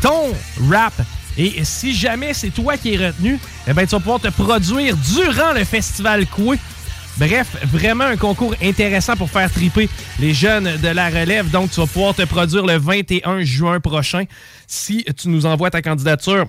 ton 0.00 0.32
rap. 0.70 0.94
Et 1.36 1.64
si 1.64 1.94
jamais 1.94 2.32
c'est 2.32 2.50
toi 2.50 2.76
qui 2.76 2.94
es 2.94 3.06
retenu, 3.06 3.38
eh 3.66 3.72
ben, 3.72 3.86
tu 3.86 3.92
vas 3.92 4.00
pouvoir 4.00 4.20
te 4.20 4.28
produire 4.28 4.96
durant 4.96 5.52
le 5.52 5.64
festival 5.64 6.26
Coué. 6.26 6.58
Bref, 7.16 7.56
vraiment 7.64 8.04
un 8.04 8.16
concours 8.16 8.54
intéressant 8.62 9.16
pour 9.16 9.30
faire 9.30 9.50
triper 9.52 9.88
les 10.18 10.34
jeunes 10.34 10.76
de 10.82 10.88
la 10.88 11.08
relève. 11.08 11.48
Donc, 11.50 11.70
tu 11.70 11.80
vas 11.80 11.86
pouvoir 11.86 12.14
te 12.14 12.22
produire 12.22 12.66
le 12.66 12.76
21 12.76 13.42
juin 13.42 13.78
prochain. 13.78 14.24
Si 14.66 15.04
tu 15.16 15.28
nous 15.28 15.46
envoies 15.46 15.70
ta 15.70 15.80
candidature, 15.80 16.46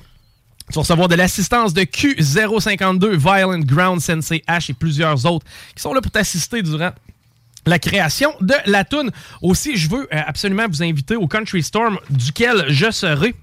tu 0.70 0.74
vas 0.74 0.82
recevoir 0.82 1.08
de 1.08 1.16
l'assistance 1.16 1.74
de 1.74 1.82
Q052, 1.82 3.16
Violent 3.16 3.60
Ground, 3.60 4.02
Sensei 4.02 4.44
H 4.48 4.72
et 4.72 4.74
plusieurs 4.74 5.26
autres 5.28 5.46
qui 5.76 5.82
sont 5.82 5.94
là 5.94 6.02
pour 6.02 6.12
t'assister 6.12 6.64
durant 6.64 6.92
la 7.68 7.80
création 7.80 8.34
de 8.42 8.56
la 8.66 8.84
tune. 8.84 9.12
Aussi, 9.42 9.78
je 9.78 9.90
veux 9.90 10.08
euh, 10.12 10.22
absolument 10.26 10.66
vous 10.68 10.82
inviter 10.82 11.16
au 11.16 11.28
Country 11.28 11.62
Storm 11.62 12.00
duquel 12.10 12.66
je 12.70 12.90
serai. 12.90 13.36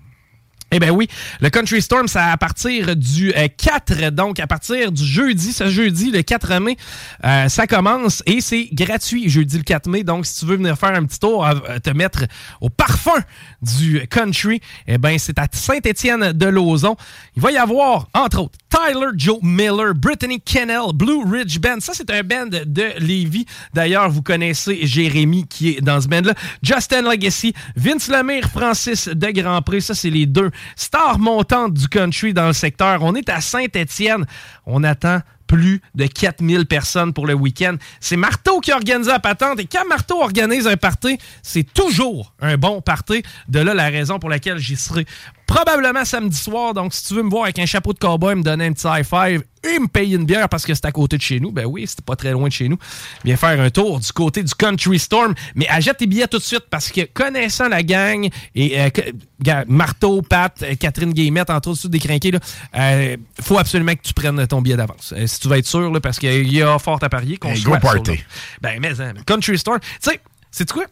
Eh 0.74 0.78
bien 0.78 0.90
oui, 0.90 1.06
le 1.40 1.50
Country 1.50 1.82
Storm, 1.82 2.08
c'est 2.08 2.18
à 2.18 2.34
partir 2.38 2.96
du 2.96 3.30
4, 3.30 3.92
euh, 3.92 4.10
donc 4.10 4.40
à 4.40 4.46
partir 4.46 4.90
du 4.90 5.04
jeudi, 5.04 5.52
ce 5.52 5.68
jeudi, 5.68 6.10
le 6.10 6.22
4 6.22 6.60
mai, 6.60 6.78
euh, 7.26 7.46
ça 7.50 7.66
commence 7.66 8.22
et 8.24 8.40
c'est 8.40 8.70
gratuit 8.72 9.28
jeudi 9.28 9.58
le 9.58 9.64
4 9.64 9.86
mai. 9.90 10.02
Donc 10.02 10.24
si 10.24 10.40
tu 10.40 10.46
veux 10.46 10.56
venir 10.56 10.78
faire 10.78 10.94
un 10.94 11.04
petit 11.04 11.18
tour, 11.18 11.46
euh, 11.46 11.78
te 11.78 11.90
mettre 11.90 12.24
au 12.62 12.70
parfum 12.70 13.20
du 13.60 14.06
country, 14.08 14.62
eh 14.86 14.96
bien 14.96 15.18
c'est 15.18 15.38
à 15.38 15.46
Saint-Étienne 15.52 16.32
de 16.32 16.46
Lauzon. 16.46 16.96
Il 17.36 17.42
va 17.42 17.52
y 17.52 17.58
avoir, 17.58 18.08
entre 18.14 18.40
autres, 18.40 18.58
Tyler 18.72 19.08
Joe 19.16 19.38
Miller, 19.42 19.94
Brittany 19.94 20.40
Kennel, 20.40 20.94
Blue 20.94 21.24
Ridge 21.30 21.58
Band. 21.58 21.80
Ça, 21.80 21.92
c'est 21.94 22.10
un 22.10 22.22
band 22.22 22.46
de 22.48 22.98
Lévis. 22.98 23.44
D'ailleurs, 23.74 24.08
vous 24.08 24.22
connaissez 24.22 24.86
Jérémy 24.86 25.46
qui 25.46 25.70
est 25.70 25.82
dans 25.82 26.00
ce 26.00 26.08
band-là. 26.08 26.32
Justin 26.62 27.02
Legacy, 27.02 27.52
Vince 27.76 28.08
Lemire, 28.08 28.48
Francis 28.48 29.08
de 29.08 29.30
Grand 29.30 29.60
Prix. 29.60 29.82
Ça, 29.82 29.94
c'est 29.94 30.08
les 30.08 30.24
deux 30.24 30.50
stars 30.74 31.18
montantes 31.18 31.74
du 31.74 31.86
country 31.86 32.32
dans 32.32 32.46
le 32.46 32.54
secteur. 32.54 33.00
On 33.02 33.14
est 33.14 33.28
à 33.28 33.42
Saint-Étienne. 33.42 34.24
On 34.64 34.82
attend 34.84 35.20
plus 35.52 35.82
de 35.94 36.06
4000 36.06 36.64
personnes 36.64 37.12
pour 37.12 37.26
le 37.26 37.34
week-end. 37.34 37.76
C'est 38.00 38.16
Marteau 38.16 38.60
qui 38.60 38.72
organise 38.72 39.06
la 39.06 39.18
patente 39.18 39.60
et 39.60 39.66
quand 39.66 39.86
Marteau 39.86 40.22
organise 40.22 40.66
un 40.66 40.78
party, 40.78 41.18
c'est 41.42 41.70
toujours 41.74 42.32
un 42.40 42.56
bon 42.56 42.80
party. 42.80 43.22
De 43.48 43.60
là 43.60 43.74
la 43.74 43.90
raison 43.90 44.18
pour 44.18 44.30
laquelle 44.30 44.56
j'y 44.56 44.76
serai 44.76 45.04
probablement 45.46 46.06
samedi 46.06 46.38
soir. 46.38 46.72
Donc, 46.72 46.94
si 46.94 47.04
tu 47.06 47.14
veux 47.14 47.22
me 47.22 47.28
voir 47.28 47.44
avec 47.44 47.58
un 47.58 47.66
chapeau 47.66 47.92
de 47.92 47.98
cowboy, 47.98 48.34
me 48.34 48.42
donner 48.42 48.64
un 48.64 48.72
petit 48.72 48.86
high 48.86 49.04
five 49.04 49.42
et 49.64 49.78
me 49.78 49.86
payer 49.86 50.16
une 50.16 50.24
bière 50.24 50.48
parce 50.48 50.64
que 50.64 50.74
c'est 50.74 50.84
à 50.84 50.92
côté 50.92 51.16
de 51.16 51.22
chez 51.22 51.40
nous, 51.40 51.52
ben 51.52 51.66
oui, 51.66 51.86
c'était 51.86 52.02
pas 52.02 52.16
très 52.16 52.32
loin 52.32 52.48
de 52.48 52.52
chez 52.52 52.68
nous. 52.68 52.78
Viens 53.24 53.36
faire 53.36 53.60
un 53.60 53.70
tour 53.70 54.00
du 54.00 54.12
côté 54.12 54.42
du 54.42 54.54
Country 54.54 54.98
Storm. 54.98 55.34
Mais 55.54 55.68
achète 55.68 55.98
tes 55.98 56.06
billets 56.06 56.26
tout 56.26 56.38
de 56.38 56.42
suite 56.42 56.64
parce 56.70 56.90
que 56.90 57.02
connaissant 57.02 57.68
la 57.68 57.82
gang 57.82 58.28
et 58.54 58.80
euh, 58.80 59.64
Marteau, 59.68 60.22
Pat, 60.22 60.54
euh, 60.62 60.74
Catherine 60.74 61.12
Guillemette, 61.12 61.50
entre 61.50 61.70
autres, 61.70 61.88
des 61.88 61.98
crinqués, 61.98 62.30
il 62.32 62.40
euh, 62.78 63.16
faut 63.40 63.58
absolument 63.58 63.94
que 63.94 64.02
tu 64.02 64.14
prennes 64.14 64.46
ton 64.46 64.62
billet 64.62 64.76
d'avance. 64.76 65.14
si 65.26 65.40
tu 65.40 65.48
vas 65.48 65.58
être 65.58 65.66
sûr, 65.66 65.90
là, 65.90 66.00
parce 66.00 66.18
qu'il 66.18 66.52
y 66.52 66.62
a 66.62 66.78
fort 66.78 66.98
à 67.02 67.08
parier 67.08 67.36
qu'on 67.36 67.52
Go 67.54 67.76
party. 67.80 68.20
Ben, 68.60 68.80
mais, 68.80 69.00
hein, 69.00 69.14
Country 69.26 69.58
Storm. 69.58 69.78
Tu 69.80 70.10
sais, 70.10 70.20
c'est 70.50 70.70
quoi? 70.70 70.84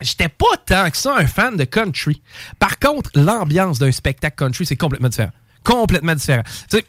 J'étais 0.00 0.28
pas 0.28 0.56
tant 0.64 0.90
que 0.90 0.96
ça 0.96 1.16
un 1.16 1.26
fan 1.26 1.56
de 1.56 1.64
country. 1.64 2.22
Par 2.58 2.78
contre, 2.78 3.10
l'ambiance 3.14 3.78
d'un 3.78 3.90
spectacle 3.90 4.36
country, 4.36 4.64
c'est 4.64 4.76
complètement 4.76 5.08
différent. 5.08 5.32
Complètement 5.64 6.14
différent. 6.14 6.44
Tu 6.70 6.78
sais, 6.78 6.84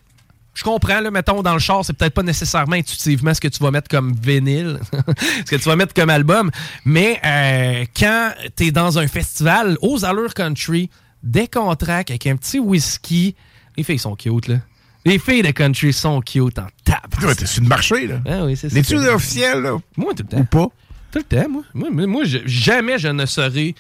je 0.54 0.64
comprends, 0.64 1.00
là, 1.00 1.12
mettons, 1.12 1.42
dans 1.42 1.54
le 1.54 1.60
char, 1.60 1.86
c'est 1.86 1.94
peut-être 1.94 2.14
pas 2.14 2.24
nécessairement 2.24 2.76
intuitivement 2.76 3.34
ce 3.34 3.40
que 3.40 3.48
tu 3.48 3.64
vas 3.64 3.72
mettre 3.72 3.88
comme 3.88 4.14
vinyle, 4.14 4.80
ce 5.46 5.52
que 5.52 5.56
tu 5.56 5.70
vas 5.70 5.76
mettre 5.76 5.94
comme 5.94 6.10
album, 6.10 6.52
mais 6.86 7.20
euh, 7.26 7.86
quand 7.98 8.32
tu 8.56 8.66
es 8.66 8.72
dans 8.72 9.00
un 9.00 9.08
festival 9.08 9.78
aux 9.82 10.04
allures 10.06 10.34
country, 10.34 10.90
décontracte, 11.24 12.10
avec 12.10 12.28
un 12.28 12.36
petit 12.36 12.60
whisky, 12.60 13.36
les 13.78 13.84
filles 13.84 14.00
sont 14.00 14.16
cute, 14.16 14.48
là. 14.48 14.58
Les 15.06 15.18
filles 15.18 15.42
de 15.42 15.52
country 15.52 15.94
sont 15.94 16.20
cute 16.22 16.60
en 16.60 16.68
table. 16.84 17.36
T'es 17.36 17.46
sur 17.46 17.64
le 17.64 17.70
marché, 17.70 18.08
là. 18.08 18.20
Ah 18.28 18.46
oui, 18.46 18.58
c'est 18.58 18.70
ça. 18.70 18.76
Les-tu 18.76 18.96
officiels, 18.96 19.62
là? 19.62 19.78
Moi, 19.96 20.14
tout 20.14 20.24
le 20.24 20.30
temps. 20.30 20.38
Ou 20.40 20.44
pas? 20.44 20.68
Tout 21.12 21.20
le 21.20 21.24
temps, 21.24 21.50
moi. 21.50 21.64
Moi, 21.74 22.06
moi 22.06 22.24
je, 22.26 22.40
jamais 22.46 23.00
je 23.00 23.08
ne 23.08 23.26
serai 23.26 23.76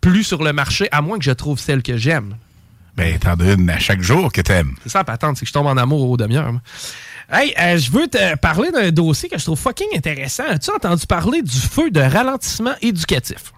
plus 0.00 0.24
sur 0.24 0.42
le 0.42 0.52
marché, 0.52 0.88
à 0.92 1.02
moins 1.02 1.18
que 1.18 1.24
je 1.24 1.32
trouve 1.32 1.58
celle 1.58 1.82
que 1.82 1.96
j'aime. 1.96 2.36
Ben, 2.94 3.18
t'en 3.18 3.36
donnes 3.36 3.70
à 3.70 3.78
chaque 3.78 4.02
jour 4.02 4.30
que 4.32 4.40
t'aimes. 4.40 4.74
C'est 4.82 4.90
ça 4.90 4.98
la 4.98 5.04
patente, 5.04 5.36
c'est 5.36 5.44
que 5.44 5.48
je 5.48 5.52
tombe 5.52 5.66
en 5.66 5.76
amour 5.76 6.10
au 6.10 6.16
demi-heure. 6.16 6.52
Hey, 7.30 7.54
euh, 7.58 7.78
je 7.78 7.90
veux 7.90 8.08
te 8.08 8.36
parler 8.36 8.70
d'un 8.70 8.90
dossier 8.90 9.28
que 9.28 9.38
je 9.38 9.44
trouve 9.44 9.58
fucking 9.58 9.96
intéressant. 9.96 10.44
As-tu 10.46 10.70
entendu 10.70 11.06
parler 11.06 11.40
du 11.40 11.56
feu 11.56 11.90
de 11.90 12.00
ralentissement 12.00 12.74
éducatif? 12.82 13.52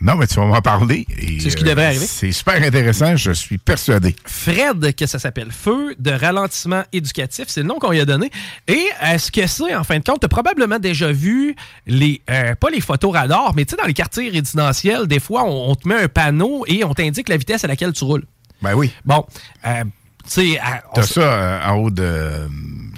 Non, 0.00 0.14
mais 0.14 0.28
tu 0.28 0.36
vas 0.36 0.46
m'en 0.46 0.62
parler. 0.62 1.06
C'est 1.40 1.50
ce 1.50 1.56
qui 1.56 1.64
devrait 1.64 1.86
arriver. 1.86 2.06
C'est 2.06 2.30
super 2.30 2.62
intéressant, 2.62 3.16
je 3.16 3.32
suis 3.32 3.58
persuadé. 3.58 4.14
Fred, 4.24 4.94
que 4.94 5.06
ça 5.06 5.18
s'appelle 5.18 5.50
Feu 5.50 5.96
de 5.98 6.12
ralentissement 6.12 6.84
éducatif, 6.92 7.46
c'est 7.48 7.62
le 7.62 7.66
nom 7.66 7.78
qu'on 7.80 7.90
lui 7.90 8.00
a 8.00 8.04
donné. 8.04 8.30
Et 8.68 8.86
est-ce 9.02 9.32
que 9.32 9.46
c'est, 9.46 9.74
en 9.74 9.82
fin 9.82 9.98
de 9.98 10.04
compte, 10.04 10.20
tu 10.20 10.26
as 10.26 10.28
probablement 10.28 10.78
déjà 10.78 11.10
vu 11.10 11.56
les, 11.86 12.22
euh, 12.30 12.54
pas 12.54 12.70
les 12.70 12.80
photos 12.80 13.12
radars, 13.12 13.54
mais 13.56 13.64
tu 13.64 13.72
sais, 13.72 13.76
dans 13.80 13.86
les 13.86 13.94
quartiers 13.94 14.30
résidentiels, 14.30 15.08
des 15.08 15.18
fois, 15.18 15.44
on, 15.44 15.74
te 15.74 15.88
met 15.88 15.96
un 15.96 16.08
panneau 16.08 16.64
et 16.68 16.84
on 16.84 16.94
t'indique 16.94 17.28
la 17.28 17.36
vitesse 17.36 17.64
à 17.64 17.66
laquelle 17.66 17.92
tu 17.92 18.04
roules. 18.04 18.24
Ben 18.62 18.74
oui. 18.74 18.92
Bon, 19.04 19.26
euh, 19.66 19.84
tu 20.24 20.52
sais. 20.54 20.60
T'as 20.94 21.02
ça 21.02 21.20
euh, 21.20 21.66
en 21.66 21.74
haut 21.74 21.90
de. 21.90 22.48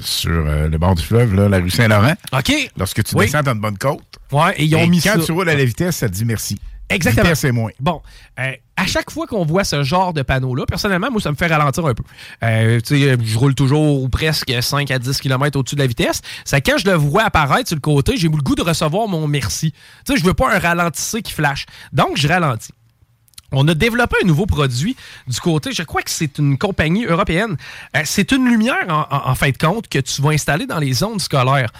sur 0.01 0.31
le 0.31 0.77
bord 0.77 0.95
du 0.95 1.03
fleuve, 1.03 1.35
là, 1.35 1.49
la 1.49 1.59
rue 1.59 1.71
Saint-Laurent. 1.71 2.15
OK. 2.33 2.71
Lorsque 2.77 3.03
tu 3.05 3.15
descends 3.15 3.43
dans 3.43 3.53
une 3.53 3.61
bonne 3.61 3.79
côte. 3.79 4.03
Ouais, 4.33 4.55
et 4.59 4.65
ils 4.65 4.77
ont 4.77 4.87
mis 4.87 5.01
quand 5.01 5.19
ça. 5.19 5.25
tu 5.25 5.33
roules 5.33 5.49
à 5.49 5.57
la 5.57 5.65
vitesse, 5.65 5.97
ça 5.97 6.09
te 6.09 6.15
dit 6.15 6.25
merci. 6.25 6.59
Exactement. 6.91 7.35
c'est 7.35 7.53
moins. 7.53 7.71
Bon, 7.81 8.03
euh, 8.39 8.53
à 8.77 8.87
chaque 8.87 9.11
fois 9.11 9.27
qu'on 9.27 9.45
voit 9.45 9.65
ce 9.65 9.83
genre 9.83 10.13
de 10.13 10.23
panneau-là, 10.23 10.67
personnellement, 10.67 11.11
moi, 11.11 11.21
ça 11.21 11.31
me 11.31 11.37
fait 11.37 11.47
ralentir 11.47 11.87
un 11.87 11.95
peu. 11.95 12.03
Euh, 12.43 12.81
tu 12.81 12.99
sais, 12.99 13.17
je 13.23 13.39
roule 13.39 13.55
toujours 13.55 14.03
ou 14.03 14.09
presque 14.09 14.53
5 14.61 14.91
à 14.91 14.99
10 14.99 15.21
km 15.21 15.59
au-dessus 15.59 15.77
de 15.77 15.81
la 15.81 15.87
vitesse. 15.87 16.21
C'est 16.45 16.61
quand 16.61 16.79
je 16.79 16.89
le 16.89 16.97
vois 16.97 17.23
apparaître 17.23 17.69
sur 17.69 17.77
le 17.77 17.81
côté, 17.81 18.17
j'ai 18.17 18.29
le 18.29 18.37
goût 18.37 18.55
de 18.55 18.63
recevoir 18.63 19.09
mon 19.09 19.27
merci. 19.27 19.73
Tu 20.05 20.13
sais, 20.13 20.19
je 20.19 20.25
veux 20.25 20.35
pas 20.35 20.55
un 20.55 20.59
ralentisseur 20.59 21.23
qui 21.23 21.33
flash. 21.33 21.67
Donc, 21.93 22.17
je 22.17 22.27
ralentis. 22.27 22.73
On 23.53 23.67
a 23.67 23.75
développé 23.75 24.17
un 24.23 24.27
nouveau 24.27 24.47
produit 24.47 24.97
du 25.27 25.41
côté, 25.41 25.73
je 25.73 25.83
crois 25.83 26.03
que 26.03 26.11
c'est 26.11 26.39
une 26.39 26.57
compagnie 26.57 27.05
européenne. 27.05 27.57
Euh, 27.97 28.03
c'est 28.05 28.31
une 28.31 28.49
lumière, 28.49 28.87
en, 28.89 29.07
en, 29.11 29.35
fin 29.35 29.51
de 29.51 29.57
compte, 29.57 29.89
que 29.89 29.99
tu 29.99 30.23
vas 30.23 30.31
installer 30.31 30.67
dans 30.67 30.79
les 30.79 30.93
zones 30.93 31.19
scolaires. 31.19 31.73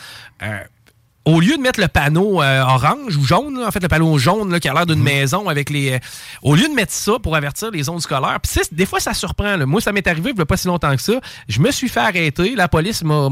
Au 1.27 1.39
lieu 1.39 1.57
de 1.57 1.63
mettre 1.63 1.79
le 1.81 1.89
panneau 1.89 2.43
euh, 2.43 2.63
orange 2.63 3.15
ou 3.17 3.25
jaune, 3.25 3.61
là, 3.61 3.67
en 3.67 3.71
fait, 3.71 3.83
le 3.83 3.89
panneau 3.89 4.17
jaune 4.17 4.51
là, 4.51 4.59
qui 4.59 4.69
a 4.69 4.73
l'air 4.73 4.87
d'une 4.87 5.03
maison 5.03 5.49
avec 5.51 5.69
les. 5.69 5.93
euh, 5.93 5.99
au 6.43 6.55
lieu 6.55 6.67
de 6.67 6.73
mettre 6.75 6.93
ça 6.93 7.13
pour 7.23 7.37
avertir 7.37 7.71
les 7.71 7.83
zones 7.83 8.01
scolaires, 8.01 8.39
puis 8.43 8.51
des 8.73 8.87
fois, 8.87 9.01
ça 9.01 9.13
surprend. 9.13 9.57
là. 9.57 9.67
Moi, 9.67 9.81
ça 9.83 9.93
m'est 9.93 10.07
arrivé 10.07 10.31
il 10.31 10.37
n'y 10.37 10.41
a 10.41 10.47
pas 10.47 10.57
si 10.57 10.67
longtemps 10.67 10.95
que 10.97 11.03
ça. 11.03 11.21
Je 11.49 11.61
me 11.61 11.71
suis 11.71 11.89
fait 11.91 12.01
arrêter. 12.01 12.55
La 12.57 12.69
police 12.69 13.03
m'a 13.05 13.29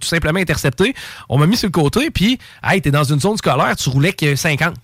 tout 0.00 0.08
simplement 0.08 0.38
intercepté. 0.40 0.94
On 1.28 1.38
m'a 1.38 1.46
mis 1.46 1.56
sur 1.58 1.68
le 1.68 1.72
côté, 1.72 2.10
puis, 2.10 2.38
hey, 2.64 2.80
t'es 2.80 2.90
dans 2.90 3.04
une 3.04 3.20
zone 3.20 3.36
scolaire, 3.36 3.76
tu 3.76 3.90
roulais 3.90 4.12
que 4.14 4.34
50. 4.34 4.74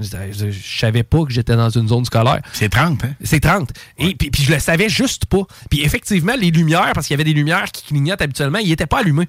Je, 0.00 0.50
je 0.50 0.78
savais 0.78 1.02
pas 1.02 1.24
que 1.24 1.32
j'étais 1.32 1.56
dans 1.56 1.70
une 1.70 1.88
zone 1.88 2.04
scolaire. 2.04 2.40
C'est 2.52 2.68
30, 2.68 3.04
hein? 3.04 3.14
C'est 3.22 3.40
30. 3.40 3.70
Et 3.98 4.14
puis, 4.14 4.30
puis 4.30 4.42
je 4.42 4.52
le 4.52 4.58
savais 4.58 4.88
juste 4.88 5.26
pas. 5.26 5.42
Puis 5.68 5.82
effectivement, 5.82 6.34
les 6.38 6.50
lumières, 6.50 6.92
parce 6.94 7.06
qu'il 7.06 7.14
y 7.14 7.18
avait 7.20 7.24
des 7.24 7.32
lumières 7.32 7.70
qui 7.72 7.84
clignotent 7.84 8.22
habituellement, 8.22 8.58
ils 8.58 8.68
n'étaient 8.68 8.86
pas 8.86 9.00
allumées. 9.00 9.28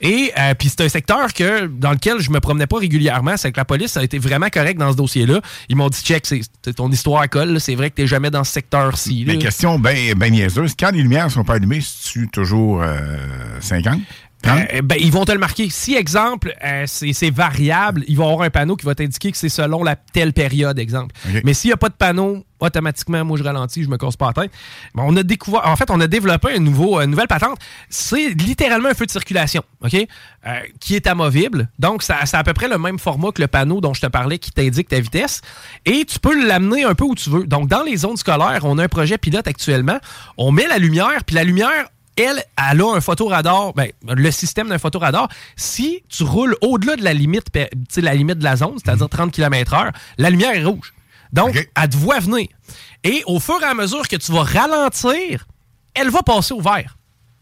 Et 0.00 0.30
euh, 0.38 0.54
puis 0.54 0.68
c'est 0.68 0.82
un 0.82 0.88
secteur 0.88 1.32
que 1.32 1.66
dans 1.66 1.92
lequel 1.92 2.20
je 2.20 2.30
me 2.30 2.40
promenais 2.40 2.66
pas 2.66 2.78
régulièrement. 2.78 3.36
C'est 3.36 3.52
que 3.52 3.56
la 3.56 3.64
police 3.64 3.96
a 3.96 4.04
été 4.04 4.18
vraiment 4.18 4.48
correcte 4.48 4.78
dans 4.78 4.92
ce 4.92 4.96
dossier-là. 4.96 5.40
Ils 5.68 5.76
m'ont 5.76 5.88
dit 5.88 6.00
check, 6.02 6.26
c'est 6.26 6.42
ton 6.74 6.90
histoire 6.90 7.22
à 7.22 7.28
colle. 7.28 7.60
C'est 7.60 7.74
vrai 7.74 7.90
que 7.90 7.96
t'es 7.96 8.06
jamais 8.06 8.30
dans 8.30 8.44
ce 8.44 8.52
secteur-ci. 8.52 9.24
Mais 9.26 9.38
question 9.38 9.78
bien 9.78 10.12
ben 10.14 10.30
niaiseuse. 10.30 10.74
Quand 10.78 10.90
les 10.90 11.02
lumières 11.02 11.30
sont 11.30 11.44
pas 11.44 11.54
allumées, 11.54 11.80
c'est-tu 11.80 12.28
toujours 12.28 12.82
euh, 12.82 12.96
50? 13.60 14.00
Euh, 14.48 14.82
ben, 14.82 14.98
ils 15.00 15.12
vont 15.12 15.24
te 15.24 15.32
le 15.32 15.38
marquer. 15.38 15.68
Si, 15.70 15.94
exemple, 15.94 16.54
euh, 16.64 16.84
c'est 16.86 17.30
variable, 17.30 18.04
ils 18.08 18.16
vont 18.16 18.30
avoir 18.30 18.42
un 18.42 18.50
panneau 18.50 18.76
qui 18.76 18.86
va 18.86 18.94
t'indiquer 18.94 19.32
que 19.32 19.38
c'est 19.38 19.48
selon 19.48 19.82
la 19.82 19.96
telle 19.96 20.32
période, 20.32 20.78
exemple. 20.78 21.14
Mais 21.44 21.54
s'il 21.54 21.68
n'y 21.68 21.74
a 21.74 21.76
pas 21.76 21.88
de 21.88 21.94
panneau, 21.94 22.44
automatiquement, 22.60 23.24
moi, 23.24 23.36
je 23.38 23.42
ralentis, 23.42 23.82
je 23.82 23.88
me 23.88 23.96
casse 23.96 24.16
pas 24.16 24.28
la 24.28 24.42
tête. 24.44 24.52
Mais 24.94 25.02
on 25.04 25.16
a 25.16 25.22
découvert, 25.22 25.66
en 25.66 25.76
fait, 25.76 25.90
on 25.90 26.00
a 26.00 26.06
développé 26.06 26.54
un 26.54 26.58
nouveau, 26.58 27.00
une 27.00 27.10
nouvelle 27.10 27.28
patente. 27.28 27.58
C'est 27.88 28.28
littéralement 28.28 28.88
un 28.88 28.94
feu 28.94 29.06
de 29.06 29.10
circulation, 29.10 29.62
OK? 29.84 29.94
Euh, 29.94 30.60
qui 30.80 30.94
est 30.94 31.06
amovible. 31.06 31.68
Donc, 31.78 32.02
c'est 32.02 32.12
à 32.12 32.44
peu 32.44 32.52
près 32.52 32.68
le 32.68 32.78
même 32.78 32.98
format 32.98 33.32
que 33.32 33.42
le 33.42 33.48
panneau 33.48 33.80
dont 33.80 33.94
je 33.94 34.00
te 34.00 34.06
parlais 34.06 34.38
qui 34.38 34.52
t'indique 34.52 34.88
ta 34.88 35.00
vitesse. 35.00 35.42
Et 35.84 36.04
tu 36.04 36.18
peux 36.18 36.46
l'amener 36.46 36.84
un 36.84 36.94
peu 36.94 37.04
où 37.04 37.14
tu 37.14 37.30
veux. 37.30 37.44
Donc, 37.44 37.68
dans 37.68 37.82
les 37.82 37.96
zones 37.96 38.16
scolaires, 38.16 38.60
on 38.62 38.78
a 38.78 38.84
un 38.84 38.88
projet 38.88 39.18
pilote 39.18 39.46
actuellement. 39.46 39.98
On 40.38 40.52
met 40.52 40.66
la 40.66 40.78
lumière, 40.78 41.24
puis 41.24 41.36
la 41.36 41.44
lumière, 41.44 41.88
elle, 42.16 42.42
elle 42.70 42.80
a 42.80 42.94
un 42.94 43.00
photoradar, 43.00 43.72
ben, 43.74 43.90
le 44.06 44.30
système 44.30 44.68
d'un 44.68 44.78
photoradar. 44.78 45.28
Si 45.56 46.02
tu 46.08 46.22
roules 46.24 46.56
au-delà 46.62 46.96
de 46.96 47.04
la 47.04 47.12
limite, 47.12 47.46
la 47.96 48.14
limite 48.14 48.38
de 48.38 48.44
la 48.44 48.56
zone, 48.56 48.74
c'est-à-dire 48.82 49.08
30 49.08 49.32
km/h, 49.32 49.92
la 50.18 50.30
lumière 50.30 50.54
est 50.54 50.64
rouge. 50.64 50.92
Donc, 51.32 51.68
elle 51.74 51.88
te 51.88 51.96
voit 51.96 52.20
venir. 52.20 52.48
Et 53.04 53.22
au 53.26 53.38
fur 53.40 53.60
et 53.60 53.66
à 53.66 53.74
mesure 53.74 54.08
que 54.08 54.16
tu 54.16 54.32
vas 54.32 54.42
ralentir, 54.42 55.46
elle 55.94 56.10
va 56.10 56.22
passer 56.22 56.54
au 56.54 56.60
vert. 56.60 56.96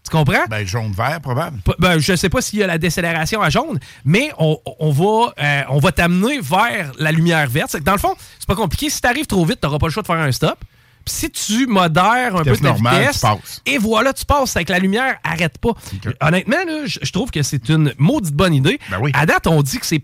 Tu 0.05 0.11
comprends? 0.11 0.45
Ben, 0.51 0.67
jaune-vert, 0.67 1.21
probable. 1.21 1.61
Ben, 1.79 1.99
je 1.99 2.15
sais 2.15 2.29
pas 2.29 2.43
s'il 2.43 2.59
y 2.59 2.63
a 2.63 2.67
la 2.67 2.77
décélération 2.77 3.41
à 3.41 3.49
jaune, 3.49 3.79
mais 4.05 4.31
on, 4.39 4.59
on 4.79 4.91
va, 4.91 5.33
euh, 5.39 5.63
on 5.71 5.79
va 5.79 5.93
t'amener 5.93 6.41
vers 6.41 6.93
la 6.99 7.11
lumière 7.11 7.49
verte. 7.49 7.77
Dans 7.79 7.93
le 7.93 7.99
fond, 7.99 8.15
c'est 8.39 8.47
pas 8.47 8.55
compliqué. 8.55 8.91
Si 8.91 9.01
tu 9.01 9.09
arrives 9.09 9.27
trop 9.27 9.47
vite, 9.47 9.61
tu 9.61 9.67
n'auras 9.67 9.79
pas 9.79 9.87
le 9.87 9.93
choix 9.93 10.03
de 10.03 10.07
faire 10.07 10.17
un 10.17 10.33
stop. 10.33 10.59
Si 11.07 11.31
tu 11.31 11.67
modères 11.67 12.37
un 12.37 12.45
peu 12.45 12.57
ta 12.57 12.73
vitesse, 12.73 13.17
tu 13.17 13.21
passes. 13.21 13.63
et 13.67 13.79
voilà, 13.79 14.13
tu 14.13 14.25
passes 14.25 14.57
avec 14.57 14.69
la 14.69 14.79
lumière, 14.79 15.17
arrête 15.23 15.59
pas. 15.59 15.73
Honnêtement, 16.21 16.57
je 16.87 17.13
trouve 17.13 17.31
que 17.31 17.43
c'est 17.43 17.69
une 17.69 17.93
maudite 17.99 18.35
bonne 18.35 18.55
idée. 18.55 18.79
Ben 18.91 19.01
À 19.13 19.27
date, 19.27 19.47
on 19.47 19.63
dit 19.63 19.79
que 19.79 19.87
c'est 19.87 20.03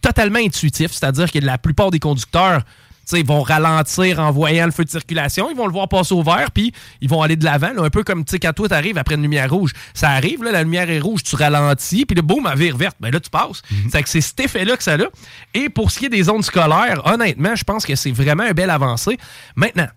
totalement 0.00 0.38
intuitif, 0.38 0.92
c'est-à-dire 0.92 1.30
que 1.30 1.38
la 1.38 1.58
plupart 1.58 1.90
des 1.90 1.98
conducteurs 1.98 2.62
tu 3.08 3.16
sais, 3.16 3.20
ils 3.22 3.26
vont 3.26 3.40
ralentir 3.40 4.20
en 4.20 4.30
voyant 4.30 4.66
le 4.66 4.70
feu 4.70 4.84
de 4.84 4.90
circulation, 4.90 5.48
ils 5.50 5.56
vont 5.56 5.66
le 5.66 5.72
voir 5.72 5.88
passer 5.88 6.12
au 6.12 6.22
vert, 6.22 6.50
puis 6.50 6.74
ils 7.00 7.08
vont 7.08 7.22
aller 7.22 7.36
de 7.36 7.44
l'avant, 7.46 7.70
un 7.78 7.88
peu 7.88 8.04
comme 8.04 8.22
tu 8.22 8.32
sais, 8.32 8.38
quand 8.38 8.52
toi 8.52 8.68
t'arrives 8.68 8.98
après 8.98 9.14
une 9.14 9.22
lumière 9.22 9.50
rouge. 9.50 9.72
Ça 9.94 10.10
arrive, 10.10 10.44
là, 10.44 10.52
la 10.52 10.62
lumière 10.62 10.90
est 10.90 11.00
rouge, 11.00 11.22
tu 11.22 11.34
ralentis, 11.34 12.04
puis 12.04 12.14
le 12.14 12.20
boum, 12.20 12.46
elle 12.52 12.58
vire 12.58 12.76
verte. 12.76 12.96
Ben 13.00 13.10
là, 13.10 13.18
tu 13.18 13.30
passes. 13.30 13.62
C'est 13.90 14.02
que 14.02 14.10
c'est 14.10 14.20
cet 14.20 14.40
effet-là 14.40 14.76
que 14.76 14.82
ça 14.82 14.96
a. 14.96 15.06
Et 15.54 15.70
pour 15.70 15.90
ce 15.90 16.00
qui 16.00 16.04
est 16.04 16.10
des 16.10 16.24
zones 16.24 16.42
scolaires, 16.42 17.00
honnêtement, 17.06 17.56
je 17.56 17.64
pense 17.64 17.86
que 17.86 17.94
c'est 17.94 18.12
vraiment 18.12 18.42
un 18.42 18.52
bel 18.52 18.68
avancé. 18.68 19.16
Maintenant, 19.56 19.88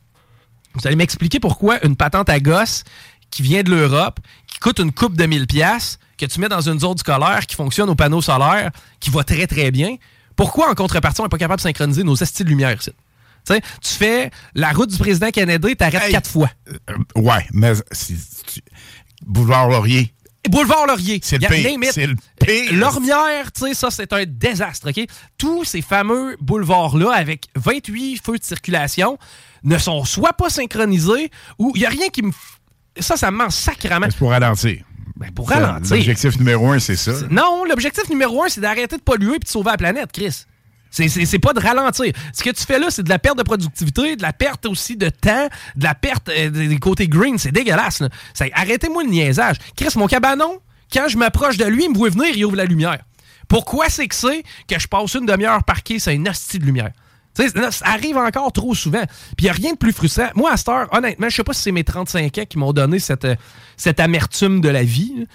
vous 0.76 0.88
allez 0.88 0.96
m'expliquer 0.96 1.40
pourquoi 1.40 1.84
une 1.86 1.96
patente 1.96 2.30
à 2.30 2.40
gosse 2.40 2.84
qui 3.30 3.42
vient 3.42 3.64
de 3.64 3.70
l'Europe, 3.72 4.20
qui 4.48 4.60
coûte 4.60 4.80
une 4.80 4.92
coupe 4.92 5.16
de 5.16 5.26
1000 5.26 5.48
pièces 5.48 6.00
que 6.18 6.26
tu 6.26 6.40
mets 6.40 6.50
dans 6.50 6.62
une 6.62 6.80
zone 6.80 6.98
scolaire 6.98 7.46
qui 7.48 7.56
fonctionne 7.56 7.90
au 7.90 7.96
panneau 7.96 8.22
solaire, 8.22 8.72
qui 9.00 9.10
va 9.10 9.24
très 9.24 9.48
très 9.48 9.72
bien, 9.72 9.96
pourquoi 10.36 10.70
en 10.70 10.76
contrepartie 10.76 11.22
on 11.22 11.26
n'est 11.26 11.30
pas 11.30 11.38
capable 11.38 11.58
de 11.60 11.64
synchroniser 11.64 12.04
nos 12.04 12.16
estis 12.16 12.44
de 12.44 12.50
lumière 12.50 12.76
ici? 12.80 12.92
Tu 13.48 13.94
fais 13.94 14.30
la 14.54 14.72
route 14.72 14.90
du 14.92 14.98
président 14.98 15.32
Kennedy, 15.32 15.76
t'arrêtes 15.76 16.12
quatre 16.12 16.30
fois. 16.30 16.50
Euh, 16.70 16.96
ouais, 17.22 17.48
mais 17.54 17.74
si- 17.92 18.16
Boulevard 19.26 19.70
Laurier. 19.70 20.14
Boulevard 20.48 20.86
Laurier. 20.88 21.20
C'est 21.24 21.38
le 21.38 21.48
pire. 21.48 21.92
C'est 21.92 22.08
le 22.08 22.16
pire. 22.40 22.74
Lormière, 22.74 23.52
tu 23.52 23.62
sais, 23.62 23.74
ça, 23.74 23.90
c'est 23.92 24.12
un 24.14 24.24
désastre, 24.28 24.90
OK? 24.90 25.06
Tous 25.38 25.64
ces 25.64 25.82
fameux 25.82 26.38
boulevards-là, 26.40 27.12
avec 27.14 27.48
28 27.56 28.22
feux 28.24 28.38
de 28.38 28.44
circulation, 28.44 29.18
ne 29.64 29.78
sont 29.78 30.04
soit 30.06 30.34
pas 30.34 30.50
synchronisés, 30.50 31.30
ou 31.60 31.72
il 31.76 31.80
n'y 31.80 31.86
a 31.86 31.90
rien 31.90 32.10
qui 32.10 32.24
me... 32.24 32.32
Ça, 33.00 33.16
ça 33.18 33.32
me 33.32 33.38
ment 33.38 33.50
sacrément. 33.50 34.08
C'est 34.10 34.18
pour 34.18 34.32
ralentir. 34.32 34.84
Ben, 35.16 35.32
pour 35.32 35.50
ralentir. 35.50 35.96
L'objectif 35.98 36.38
numéro 36.40 36.72
un, 36.72 36.80
c'est 36.80 36.96
ça. 36.96 37.12
Non, 37.30 37.64
l'objectif 37.66 38.10
numéro 38.10 38.44
un, 38.44 38.50
c'est 38.50 38.60
d'arrêter 38.62 38.98
de 38.98 39.02
polluer 39.02 39.36
et 39.36 39.40
de 39.40 39.48
sauver 39.48 39.72
la 39.72 39.78
planète, 39.78 40.12
Chris. 40.12 40.46
C'est- 40.90 41.08
C'est 41.08 41.26
c'est 41.26 41.40
pas 41.40 41.54
de 41.54 41.60
ralentir. 41.62 42.12
Ce 42.34 42.44
que 42.44 42.50
tu 42.50 42.66
fais 42.66 42.78
là, 42.80 42.88
c'est 42.90 43.04
de 43.04 43.10
la 43.10 43.20
perte 43.20 43.38
de 43.38 43.44
productivité, 43.44 44.16
de 44.18 44.22
la 44.22 44.34
perte 44.34 44.66
aussi 44.66 44.98
de 44.98 45.08
temps, 45.10 45.48
de 45.76 45.84
la 45.84 45.96
perte 45.96 46.28
euh, 46.30 46.50
des 46.50 46.80
côtés 46.80 47.08
green. 47.08 47.38
C'est 47.38 47.52
dégueulasse. 47.54 48.02
Arrêtez-moi 48.54 49.04
le 49.04 49.10
niaisage. 49.10 49.56
Chris, 49.78 49.88
mon 49.96 50.08
cabanon, 50.08 50.60
quand 50.92 51.08
je 51.08 51.18
m'approche 51.18 51.56
de 51.56 51.66
lui, 51.66 51.86
il 51.86 51.92
me 51.92 51.98
voit 51.98 52.10
venir, 52.10 52.36
il 52.36 52.44
ouvre 52.44 52.58
la 52.58 52.66
lumière. 52.66 52.98
Pourquoi 53.48 53.88
c'est 53.90 54.08
que 54.08 54.16
c'est 54.16 54.44
que 54.68 54.78
je 54.80 54.88
passe 54.88 55.14
une 55.14 55.26
demi-heure 55.26 55.64
parqué 55.64 56.00
sur 56.00 56.12
une 56.12 56.28
hostie 56.28 56.60
de 56.60 56.66
lumière? 56.66 56.92
Tu 57.36 57.48
ça 57.50 57.86
arrive 57.86 58.18
encore 58.18 58.52
trop 58.52 58.76
souvent. 58.76 59.04
Puis 59.38 59.40
il 59.40 59.44
n'y 59.46 59.50
a 59.50 59.54
rien 59.54 59.72
de 59.74 59.78
plus 59.78 59.94
frustrant. 59.94 60.30
Moi, 60.36 60.52
à 60.52 60.58
cette 60.58 60.70
heure, 60.70 60.88
honnêtement, 60.92 61.30
je 61.30 61.36
sais 61.36 61.44
pas 61.44 61.54
si 61.54 61.62
c'est 61.62 61.72
mes 61.72 61.84
35 61.84 62.38
ans 62.38 62.44
qui 62.48 62.58
m'ont 62.58 62.74
donné 62.74 63.00
cette, 63.00 63.26
euh, 63.26 63.36
cette 63.78 64.00
amertume 64.00 64.62
de 64.62 64.70
la 64.70 64.84
vie. 64.84 65.28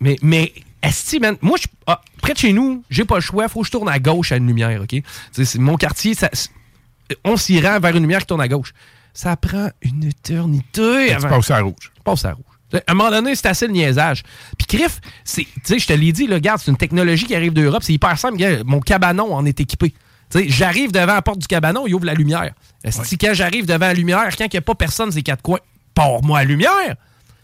Mais, 0.00 0.16
mais 0.22 0.52
esti, 0.82 1.20
man, 1.20 1.36
moi, 1.42 1.58
je, 1.60 1.66
ah, 1.86 2.00
près 2.20 2.32
de 2.32 2.38
chez 2.38 2.52
nous, 2.52 2.82
j'ai 2.90 3.04
pas 3.04 3.16
le 3.16 3.20
choix. 3.20 3.48
faut 3.48 3.60
que 3.60 3.66
je 3.66 3.72
tourne 3.72 3.88
à 3.88 3.98
gauche 3.98 4.32
à 4.32 4.36
une 4.36 4.46
lumière, 4.46 4.80
OK? 4.82 4.88
Tu 5.34 5.44
c'est 5.44 5.58
mon 5.58 5.76
quartier, 5.76 6.14
ça, 6.14 6.30
on 7.24 7.36
s'y 7.36 7.60
rend 7.60 7.78
vers 7.80 7.94
une 7.94 8.02
lumière 8.02 8.20
qui 8.20 8.26
tourne 8.26 8.40
à 8.40 8.48
gauche. 8.48 8.72
Ça 9.14 9.36
prend 9.36 9.70
une 9.82 10.04
éternité 10.04 11.06
Tu 11.08 11.12
avant... 11.12 11.28
passes 11.28 11.50
à 11.50 11.60
rouge. 11.60 11.92
Tu 11.94 12.02
passes 12.02 12.24
à 12.24 12.32
rouge. 12.32 12.44
À 12.72 12.92
un 12.92 12.94
moment 12.94 13.10
donné, 13.10 13.34
c'est 13.34 13.48
assez 13.48 13.66
le 13.66 13.72
niaisage. 13.72 14.22
Puis 14.58 14.66
Criff, 14.66 15.00
tu 15.24 15.46
je 15.78 15.86
te 15.86 15.92
l'ai 15.92 16.12
dit, 16.12 16.26
là, 16.26 16.34
regarde, 16.34 16.60
c'est 16.62 16.70
une 16.70 16.76
technologie 16.76 17.24
qui 17.24 17.34
arrive 17.34 17.54
d'Europe. 17.54 17.82
C'est 17.82 17.94
hyper 17.94 18.18
simple. 18.18 18.36
Mon 18.66 18.80
cabanon 18.80 19.34
en 19.34 19.46
est 19.46 19.60
équipé. 19.60 19.94
Tu 20.30 20.38
sais, 20.40 20.48
j'arrive 20.48 20.92
devant 20.92 21.14
la 21.14 21.22
porte 21.22 21.38
du 21.38 21.46
cabanon, 21.46 21.86
il 21.86 21.94
ouvre 21.94 22.04
la 22.06 22.14
lumière. 22.14 22.52
Si 22.90 23.16
quand 23.18 23.32
j'arrive 23.34 23.66
devant 23.66 23.86
la 23.86 23.94
lumière, 23.94 24.28
quand 24.36 24.44
il 24.44 24.50
n'y 24.52 24.58
a 24.58 24.62
pas 24.62 24.74
personne, 24.74 25.10
ces 25.10 25.22
quatre 25.22 25.42
coins, 25.42 25.60
pars-moi 25.94 26.40
la 26.40 26.44
lumière? 26.44 26.96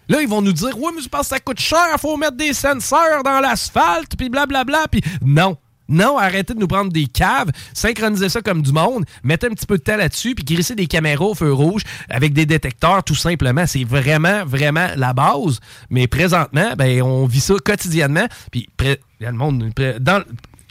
Là, 0.09 0.21
ils 0.21 0.29
vont 0.29 0.43
nous 0.43 0.53
dire, 0.53 0.79
ouais, 0.79 0.91
mais 0.95 1.01
je 1.03 1.09
pense 1.09 1.23
que 1.23 1.27
ça 1.29 1.41
coûte 1.41 1.61
cher, 1.61 1.99
faut 1.99 2.17
mettre 2.19 2.37
des 2.37 2.53
senseurs 2.53 3.23
dans 3.25 3.41
l'asphalte, 3.41 4.17
puis 4.19 4.29
blablabla. 4.29 4.87
Puis 4.91 5.03
non. 5.25 5.57
Non, 5.89 6.17
arrêtez 6.19 6.55
de 6.55 6.59
nous 6.59 6.67
prendre 6.67 6.91
des 6.91 7.05
caves, 7.07 7.51
synchronisez 7.75 8.31
ça 8.31 8.41
comme 8.41 8.63
du 8.63 8.73
monde, 8.73 9.05
mettez 9.23 9.49
un 9.49 9.51
petit 9.51 9.67
peu 9.67 9.77
de 9.77 9.83
temps 9.83 9.99
là-dessus, 9.99 10.35
puis 10.35 10.43
grisser 10.43 10.75
des 10.75 10.87
caméras 10.87 11.27
au 11.27 11.35
feu 11.35 11.53
rouge 11.53 11.83
avec 12.09 12.33
des 12.33 12.47
détecteurs, 12.47 13.05
tout 13.05 13.15
simplement. 13.15 13.67
C'est 13.67 13.85
vraiment, 13.85 14.47
vraiment 14.47 14.89
la 14.97 15.13
base. 15.13 15.61
Mais 15.91 16.07
présentement, 16.07 16.73
ben, 16.77 17.03
on 17.03 17.27
vit 17.27 17.41
ça 17.41 17.55
quotidiennement. 17.63 18.27
Puis, 18.51 18.67
pré- 18.79 18.99
il 19.21 19.25
y 19.25 19.27
a 19.27 19.31
le 19.31 19.37
monde. 19.37 19.73
Dans, 20.01 20.23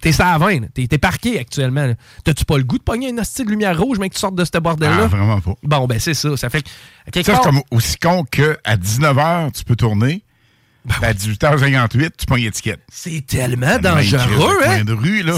T'es 0.03 0.11
ça 0.11 0.33
à 0.33 0.37
20, 0.37 0.73
t'es 0.73 0.85
t'es 0.85 0.97
parqué 0.97 1.39
actuellement. 1.39 1.93
T'as-tu 2.25 2.43
pas 2.43 2.57
le 2.57 2.65
goût 2.65 2.77
de 2.77 2.83
pogner 2.83 3.07
une 3.07 3.21
hostie 3.21 3.45
de 3.45 3.49
lumière 3.49 3.79
rouge, 3.79 3.99
mais 3.99 4.09
que 4.09 4.15
tu 4.15 4.19
sortes 4.19 4.35
de 4.35 4.43
ce 4.43 4.57
bordel-là? 4.59 5.03
Ah, 5.03 5.07
vraiment 5.07 5.39
pas. 5.39 5.53
Bon, 5.63 5.87
ben 5.87 5.97
c'est 5.97 6.13
ça. 6.13 6.35
Ça 6.35 6.49
fait 6.49 6.61
que. 6.61 7.23
Ça, 7.23 7.35
c'est 7.35 7.41
comme 7.41 7.61
aussi 7.71 7.95
con 7.97 8.25
qu'à 8.25 8.75
19h, 8.75 9.53
tu 9.53 9.63
peux 9.63 9.77
tourner. 9.77 10.21
puis 10.89 11.05
à 11.05 11.13
18h58, 11.13 12.09
tu 12.17 12.25
pognes 12.25 12.43
l'étiquette. 12.43 12.81
C'est 12.91 13.25
tellement 13.25 13.79
dangereux, 13.79 14.57
hein? 14.65 14.83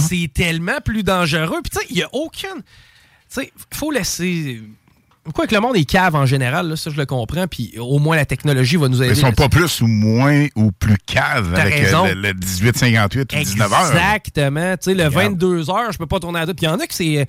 C'est 0.01 0.31
tellement 0.33 0.81
plus 0.83 1.03
dangereux. 1.03 1.59
Puis, 1.63 1.69
tu 1.69 1.79
sais, 1.79 1.85
il 1.91 1.95
n'y 1.97 2.03
a 2.03 2.09
aucune. 2.11 2.63
Tu 3.31 3.41
sais, 3.41 3.51
faut 3.71 3.91
laisser. 3.91 4.63
Quoi 5.33 5.47
que 5.47 5.55
le 5.55 5.61
monde 5.61 5.75
est 5.75 5.85
cave 5.85 6.13
en 6.15 6.25
général, 6.25 6.67
là, 6.69 6.75
ça 6.75 6.89
je 6.91 6.97
le 6.97 7.05
comprends, 7.05 7.47
puis 7.47 7.73
au 7.79 7.97
moins 7.99 8.15
la 8.15 8.25
technologie 8.25 8.75
va 8.75 8.87
nous 8.87 9.01
aider. 9.01 9.13
Ils 9.15 9.21
sont 9.21 9.31
pas 9.31 9.49
plus 9.49 9.81
ou 9.81 9.87
moins 9.87 10.45
ou 10.55 10.71
plus 10.71 10.97
caves 11.05 11.53
avec 11.55 11.73
euh, 11.93 12.13
le, 12.13 12.21
le 12.21 12.33
1858 12.33 13.33
ou 13.33 13.35
19h. 13.35 13.87
Exactement. 13.91 14.73
Tu 14.77 14.77
sais, 14.81 14.93
le 14.93 15.05
Regarde. 15.07 15.31
22 15.31 15.69
heures, 15.71 15.91
je 15.91 15.97
peux 15.97 16.05
pas 16.05 16.19
tourner 16.19 16.39
à 16.41 16.45
deux. 16.45 16.53
Puis 16.53 16.65
il 16.67 16.69
y 16.69 16.71
en 16.71 16.79
a 16.79 16.85
qui 16.85 16.95
c'est. 16.95 17.17
euh, 17.19 17.25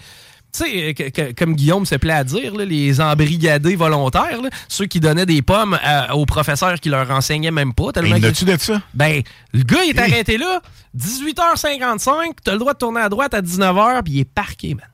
Tu 0.52 0.64
sais, 0.64 0.94
euh, 1.18 1.32
comme 1.36 1.54
Guillaume 1.54 1.84
se 1.86 1.94
plaît 1.96 2.12
à 2.12 2.24
dire, 2.24 2.54
là, 2.54 2.64
les 2.66 3.00
embrigadés 3.00 3.76
volontaires, 3.76 4.40
là, 4.42 4.50
ceux 4.68 4.86
qui 4.86 5.00
donnaient 5.00 5.26
des 5.26 5.40
pommes 5.42 5.78
à- 5.82 6.14
aux 6.16 6.26
professeurs 6.26 6.78
qui 6.80 6.88
leur 6.90 7.10
enseignaient 7.10 7.50
même 7.50 7.72
pas. 7.74 7.92
tellement 7.92 8.16
Il 8.16 8.24
y 8.24 8.26
en 8.28 8.32
qu'ils- 8.32 8.50
a-tu 8.50 8.58
de 8.58 8.62
ça? 8.62 8.80
Ben, 8.94 9.22
le 9.54 9.62
gars, 9.62 9.82
il 9.84 9.90
est 9.96 9.98
arrêté 10.00 10.36
là, 10.38 10.60
18h55, 10.96 12.36
t'as 12.44 12.52
le 12.52 12.58
droit 12.58 12.72
de 12.74 12.78
tourner 12.78 13.00
à 13.00 13.08
droite 13.08 13.34
à 13.34 13.40
19h, 13.42 14.02
puis 14.04 14.14
il 14.14 14.20
est 14.20 14.24
parqué, 14.30 14.74
man. 14.74 14.84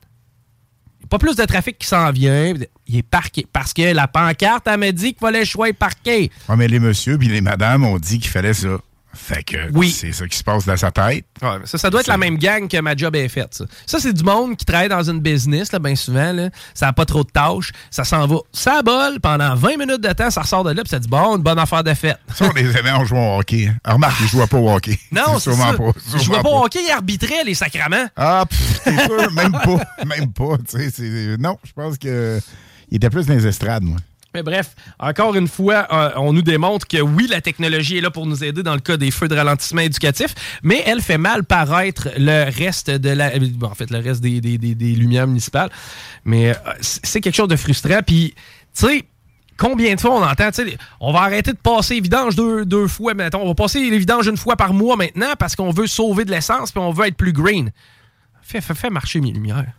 Pas 1.13 1.19
plus 1.19 1.35
de 1.35 1.45
trafic 1.45 1.77
qui 1.77 1.85
s'en 1.85 2.11
vient, 2.11 2.55
il 2.87 2.97
est 2.97 3.03
parqué. 3.03 3.45
Parce 3.53 3.71
que 3.71 3.93
la 3.93 4.07
pancarte, 4.07 4.67
elle 4.67 4.79
m'a 4.79 4.91
dit 4.91 5.13
qu'il 5.13 5.19
fallait 5.19 5.45
sois 5.45 5.71
parqué. 5.71 6.31
Ouais, 6.49 6.55
mais 6.55 6.67
les 6.67 6.79
messieurs 6.79 7.19
puis 7.19 7.27
les 7.27 7.39
madames 7.39 7.85
ont 7.85 7.99
dit 7.99 8.17
qu'il 8.17 8.31
fallait 8.31 8.55
ça. 8.55 8.79
Fait 9.15 9.43
que 9.43 9.57
Oui. 9.73 9.91
c'est 9.91 10.11
ça 10.11 10.27
qui 10.27 10.37
se 10.37 10.43
passe 10.43 10.65
dans 10.65 10.75
sa 10.77 10.91
tête. 10.91 11.25
Ouais, 11.41 11.49
ça, 11.65 11.77
ça 11.77 11.89
doit 11.89 12.01
être 12.01 12.07
la 12.07 12.17
même 12.17 12.37
gang 12.37 12.67
que 12.67 12.79
ma 12.81 12.95
job 12.95 13.15
est 13.15 13.27
faite. 13.27 13.53
Ça, 13.53 13.65
Ça, 13.85 13.99
c'est 13.99 14.13
du 14.13 14.23
monde 14.23 14.57
qui 14.57 14.65
travaille 14.65 14.89
dans 14.89 15.03
une 15.09 15.19
business, 15.19 15.71
là, 15.71 15.79
bien 15.79 15.95
souvent. 15.95 16.31
Là. 16.33 16.49
Ça 16.73 16.87
n'a 16.87 16.93
pas 16.93 17.05
trop 17.05 17.23
de 17.23 17.29
tâches. 17.29 17.71
Ça 17.91 18.03
s'en 18.03 18.25
va. 18.27 18.37
Ça 18.51 18.81
bol 18.81 19.19
pendant 19.21 19.53
20 19.55 19.77
minutes 19.77 20.01
de 20.01 20.11
temps, 20.13 20.29
ça 20.31 20.41
ressort 20.41 20.63
de 20.63 20.71
là, 20.71 20.81
puis 20.83 20.89
ça 20.89 20.99
dit 20.99 21.07
bon, 21.07 21.37
une 21.37 21.43
bonne 21.43 21.59
affaire 21.59 21.83
de 21.83 21.93
fête. 21.93 22.17
Ça, 22.33 22.45
on 22.49 22.53
les 22.53 22.75
aimait 22.77 22.91
en 22.91 23.05
jouant 23.05 23.35
au 23.35 23.39
hockey. 23.39 23.71
Ah, 23.83 23.93
Remarque, 23.93 24.17
ils 24.21 24.27
jouaient 24.27 24.47
pas 24.47 24.57
au 24.57 24.69
hockey. 24.73 24.97
Non, 25.11 25.33
c'est 25.35 25.51
sûrement 25.51 25.71
ça. 25.71 25.77
pas. 25.77 25.91
Je 26.13 26.17
sûrement 26.17 26.41
vois 26.41 26.43
pas 26.51 26.57
au 26.57 26.65
hockey, 26.65 26.79
il 26.83 26.91
arbitrait 26.91 27.43
les 27.45 27.53
sacraments. 27.53 28.07
Ah, 28.15 28.45
pff, 28.49 28.83
sûr, 29.05 29.31
même 29.31 29.51
pas. 29.51 29.79
Même 30.05 30.31
pas. 30.33 30.57
Non, 31.39 31.57
je 31.63 31.71
pense 31.73 31.97
que 31.97 32.39
il 32.89 32.97
était 32.97 33.09
plus 33.09 33.25
dans 33.25 33.33
les 33.33 33.45
estrades, 33.47 33.83
moi. 33.83 33.97
Mais 34.33 34.41
bref, 34.41 34.75
encore 34.97 35.35
une 35.35 35.47
fois, 35.47 35.87
euh, 35.91 36.09
on 36.15 36.33
nous 36.33 36.41
démontre 36.41 36.87
que 36.87 36.99
oui, 36.99 37.27
la 37.29 37.39
technologie 37.39 37.97
est 37.97 38.01
là 38.01 38.09
pour 38.09 38.25
nous 38.25 38.43
aider 38.43 38.63
dans 38.63 38.73
le 38.73 38.79
cas 38.79 38.97
des 38.97 39.11
feux 39.11 39.27
de 39.27 39.35
ralentissement 39.35 39.81
éducatif, 39.81 40.33
mais 40.63 40.81
elle 40.87 41.01
fait 41.01 41.19
mal 41.19 41.43
paraître 41.43 42.09
le 42.17 42.45
reste 42.49 42.89
de 42.89 43.09
euh, 43.09 43.85
le 43.91 43.97
reste 43.99 44.21
des, 44.21 44.95
lumières 44.95 45.27
municipales. 45.27 45.69
Mais 46.25 46.49
euh, 46.49 46.53
c'est 46.81 47.21
quelque 47.21 47.35
chose 47.35 47.47
de 47.47 47.55
frustrant. 47.55 47.99
Puis, 48.03 48.33
tu 48.75 48.87
sais, 48.87 49.03
combien 49.55 49.93
de 49.93 49.99
fois 49.99 50.15
on 50.15 50.23
entend, 50.23 50.49
tu 50.49 50.67
sais, 50.67 50.77
on 50.99 51.13
va 51.13 51.19
arrêter 51.21 51.51
de 51.51 51.57
passer 51.57 51.95
les 51.95 52.01
vidanges 52.01 52.35
deux, 52.35 52.65
deux 52.65 52.87
fois, 52.87 53.13
mettons, 53.13 53.43
on 53.43 53.47
va 53.49 53.55
passer 53.55 53.87
les 53.87 53.99
vidanges 53.99 54.25
une 54.25 54.37
fois 54.37 54.55
par 54.55 54.73
mois 54.73 54.95
maintenant 54.95 55.33
parce 55.37 55.55
qu'on 55.55 55.69
veut 55.69 55.85
sauver 55.85 56.25
de 56.25 56.31
l'essence 56.31 56.71
puis 56.71 56.81
on 56.81 56.91
veut 56.91 57.05
être 57.05 57.17
plus 57.17 57.33
green. 57.33 57.71
Fais 58.41 58.89
marcher 58.89 59.21
mes 59.21 59.31
lumières 59.31 59.73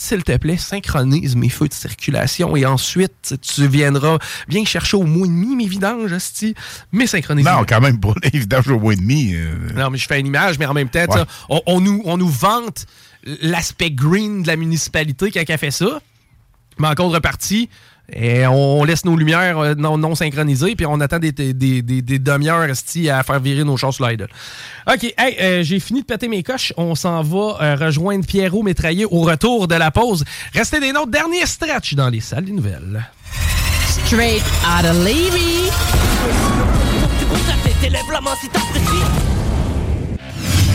s'il 0.00 0.22
te 0.22 0.36
plaît, 0.36 0.56
synchronise 0.56 1.34
mes 1.34 1.48
feux 1.48 1.66
de 1.66 1.72
circulation 1.74 2.54
et 2.54 2.64
ensuite, 2.64 3.34
tu 3.42 3.66
viendras 3.66 4.18
bien 4.46 4.64
chercher 4.64 4.96
au 4.96 5.02
mois 5.02 5.26
et 5.26 5.28
demi 5.28 5.56
mes 5.56 5.66
vidanges, 5.66 6.12
hostie, 6.12 6.54
mais 6.92 7.08
synchronise. 7.08 7.44
Non, 7.44 7.64
quand 7.68 7.80
même 7.80 7.98
pas. 7.98 8.14
Les 8.22 8.38
vidanges 8.38 8.68
au 8.68 8.78
mois 8.78 8.92
et 8.92 8.96
demi. 8.96 9.32
euh, 9.34 9.56
Non, 9.74 9.90
mais 9.90 9.98
je 9.98 10.06
fais 10.06 10.20
une 10.20 10.28
image, 10.28 10.56
mais 10.60 10.66
en 10.66 10.72
même 10.74 10.88
temps, 10.88 11.00
Ouais. 11.08 11.22
on, 11.48 11.60
on 11.66 11.80
nous, 11.80 12.00
on 12.04 12.16
nous 12.16 12.28
vante 12.28 12.86
l'aspect 13.42 13.90
green 13.90 14.42
de 14.42 14.46
la 14.46 14.54
municipalité 14.54 15.32
quand 15.32 15.42
elle 15.48 15.58
fait 15.58 15.72
ça. 15.72 16.00
Mais 16.78 16.86
en 16.86 16.94
contrepartie, 16.94 17.68
eh, 18.12 18.46
on 18.46 18.84
laisse 18.84 19.04
nos 19.04 19.16
lumières 19.16 19.58
euh, 19.58 19.74
non, 19.76 19.98
non 19.98 20.14
synchronisées, 20.14 20.74
puis 20.76 20.86
on 20.86 21.00
attend 21.00 21.18
des, 21.18 21.32
des, 21.32 21.52
des, 21.52 21.82
des- 21.82 22.02
des 22.02 22.18
demi-heures 22.18 22.66
à 22.70 23.22
faire 23.22 23.40
virer 23.40 23.64
nos 23.64 23.76
choses 23.76 23.96
sur 23.96 24.06
l'idle. 24.08 24.28
OK, 24.86 25.14
hey, 25.18 25.36
euh, 25.40 25.62
j'ai 25.62 25.78
fini 25.80 26.00
de 26.00 26.06
péter 26.06 26.28
mes 26.28 26.42
coches. 26.42 26.72
On 26.76 26.94
s'en 26.94 27.22
va 27.22 27.56
euh, 27.60 27.76
rejoindre 27.76 28.26
Pierrot 28.26 28.62
Métraillé 28.62 29.04
au 29.04 29.20
retour 29.20 29.68
de 29.68 29.74
la 29.74 29.90
pause. 29.90 30.24
Restez 30.54 30.80
des 30.80 30.92
nôtres. 30.92 31.10
Dernier 31.10 31.44
stretch 31.46 31.94
dans 31.94 32.08
les 32.08 32.20
salles 32.20 32.44
des 32.44 32.52
nouvelles. 32.52 33.06
Straight 34.06 34.42
out 34.64 34.84
of 34.84 34.96
Levy. 35.04 35.70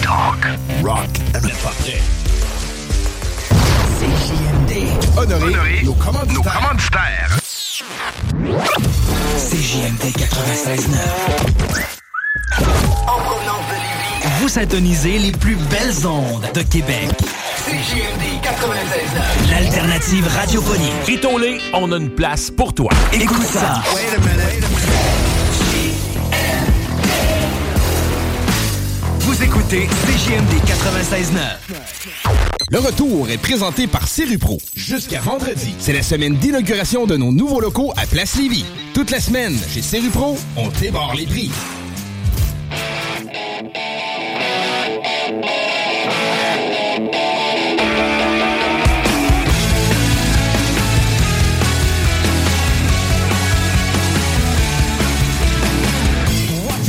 Talk, 0.01 0.45
rock 0.83 1.09
and 1.33 2.22
pas 5.07 5.25
prêt. 5.25 5.27
CJMD. 5.27 5.43
Honoré, 5.43 5.83
nos 5.83 5.93
commanditaires. 6.43 7.39
CJMD 9.37 10.03
96.9. 10.17 10.97
En 13.07 13.19
provenance 13.19 13.65
de 13.69 13.75
Lévis. 13.75 14.39
Vous 14.39 14.49
syntonisez 14.49 15.19
les 15.19 15.31
plus 15.31 15.55
belles 15.55 16.07
ondes 16.07 16.45
de 16.53 16.61
Québec. 16.61 17.09
CJMD 17.65 18.41
96.9. 18.43 19.51
L'alternative 19.51 20.27
radiophonique. 20.27 20.93
Frito-Lay, 21.03 21.59
on 21.73 21.91
a 21.91 21.97
une 21.97 22.09
place 22.09 22.49
pour 22.51 22.73
toi. 22.73 22.91
Écoute 23.13 23.43
ça. 23.43 23.81
Wait 23.95 24.15
a 24.15 24.19
minute. 24.19 25.42
Vous 29.25 29.41
écoutez 29.41 29.87
CJMD 29.87 30.51
96.9. 30.65 32.27
Le 32.69 32.79
retour 32.79 33.29
est 33.29 33.37
présenté 33.37 33.87
par 33.87 34.05
Serupro. 34.05 34.57
Jusqu'à 34.75 35.21
vendredi, 35.21 35.73
c'est 35.79 35.93
la 35.93 36.03
semaine 36.03 36.35
d'inauguration 36.35 37.05
de 37.05 37.15
nos 37.15 37.31
nouveaux 37.31 37.61
locaux 37.61 37.93
à 37.95 38.05
Place 38.05 38.35
Lévis. 38.35 38.65
Toute 38.93 39.11
la 39.11 39.21
semaine, 39.21 39.57
chez 39.69 39.81
Serupro, 39.81 40.37
on 40.57 40.67
débarre 40.81 41.15
les 41.15 41.25
prix. 41.25 41.49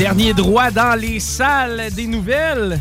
Dernier 0.05 0.35
droit 0.35 0.70
dans 0.70 1.01
les 1.01 1.18
salles 1.18 1.85
des 1.93 2.06
nouvelles. 2.06 2.78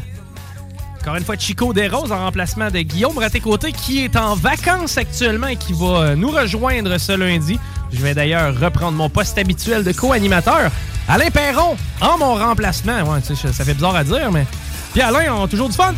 Encore 1.00 1.16
une 1.16 1.24
fois, 1.24 1.38
Chico 1.40 1.72
Desroses 1.72 2.12
en 2.12 2.18
remplacement 2.18 2.70
de 2.70 2.80
Guillaume 2.80 3.18
Raté-Côté 3.18 3.72
qui 3.72 4.04
est 4.04 4.18
en 4.18 4.36
vacances 4.36 4.98
actuellement 4.98 5.48
et 5.48 5.56
qui 5.56 5.72
va 5.72 5.86
euh, 5.86 6.16
nous 6.18 6.32
rejoindre 6.32 6.98
ce 6.98 7.14
lundi. 7.14 7.58
Je 7.94 8.02
vais 8.02 8.14
d'ailleurs 8.14 8.54
reprendre 8.60 8.98
mon 8.98 9.08
poste 9.10 9.38
habituel 9.38 9.86
de 9.86 9.94
co-animateur. 9.94 10.70
Alain 11.08 11.30
Perron 11.30 11.78
en 12.02 12.18
mon 12.18 12.36
remplacement. 12.36 13.04
Ouais, 13.04 13.22
tu 13.26 13.38
sais, 13.38 13.54
ça 13.54 13.64
fait 13.64 13.74
bizarre 13.74 13.96
à 13.96 14.04
dire, 14.04 14.30
mais. 14.30 14.46
Puis 14.92 15.02
Alain, 15.02 15.34
on 15.34 15.46
a 15.46 15.48
toujours 15.48 15.70
du 15.70 15.78
fun? 15.78 15.94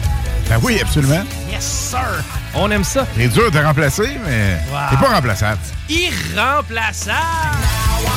Ben 0.47 0.59
oui, 0.61 0.77
absolument. 0.79 1.23
Yes, 1.51 1.63
sir! 1.89 2.23
On 2.53 2.69
aime 2.69 2.83
ça. 2.83 3.07
C'est 3.17 3.29
dur 3.29 3.49
de 3.49 3.57
remplacer, 3.57 4.11
mais 4.27 4.59
Wow. 4.71 4.77
c'est 4.91 4.99
pas 4.99 5.15
remplaçable. 5.15 5.59
Irremplaçable! 5.89 7.17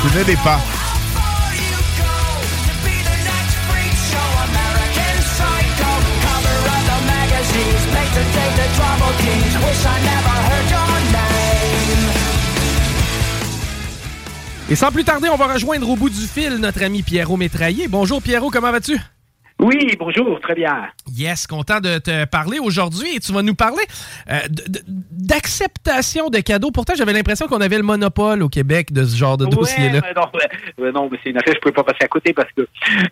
Tu 0.03 0.15
n'as 0.19 0.25
des 0.25 0.37
pas. 0.37 0.61
Et 14.71 14.75
sans 14.77 14.93
plus 14.93 15.05
tarder, 15.05 15.31
on 15.31 15.37
va 15.37 15.47
rejoindre 15.47 15.89
au 15.89 15.97
bout 15.97 16.11
du 16.11 16.27
fil 16.27 16.57
notre 16.57 16.83
ami 16.83 17.03
Pierrot 17.03 17.39
Métraillé. 17.39 17.89
Bonjour 17.89 18.21
Pierrot, 18.21 18.51
comment 18.51 18.71
vas-tu? 18.71 18.99
Oui, 19.61 19.97
bonjour, 19.99 20.39
très 20.41 20.55
bien. 20.55 20.89
Yes, 21.17 21.47
content 21.47 21.81
de 21.81 21.99
te 21.99 22.27
parler 22.27 22.59
aujourd'hui 22.59 23.17
et 23.17 23.19
tu 23.19 23.33
vas 23.33 23.43
nous 23.43 23.55
parler 23.55 23.83
euh, 24.31 24.39
d'acceptation 25.11 26.29
de 26.29 26.39
cadeaux. 26.41 26.71
Pourtant, 26.71 26.93
j'avais 26.95 27.15
l'impression 27.15 27.49
qu'on 27.49 27.63
avait 27.63 27.79
le 27.79 27.83
monopole 27.83 28.43
au 28.43 28.51
Québec 28.51 28.93
de 28.93 29.05
ce 29.05 29.17
genre 29.17 29.39
de 29.39 29.47
dossier-là. 29.47 30.01
Non, 30.79 30.93
non, 30.93 31.09
mais 31.11 31.19
c'est 31.25 31.31
une 31.31 31.39
affaire, 31.39 31.55
je 31.55 31.61
pouvais 31.61 31.73
pas 31.73 31.85
passer 31.85 32.05
à 32.05 32.09
côté 32.09 32.35
parce 32.35 32.51
que 32.53 32.69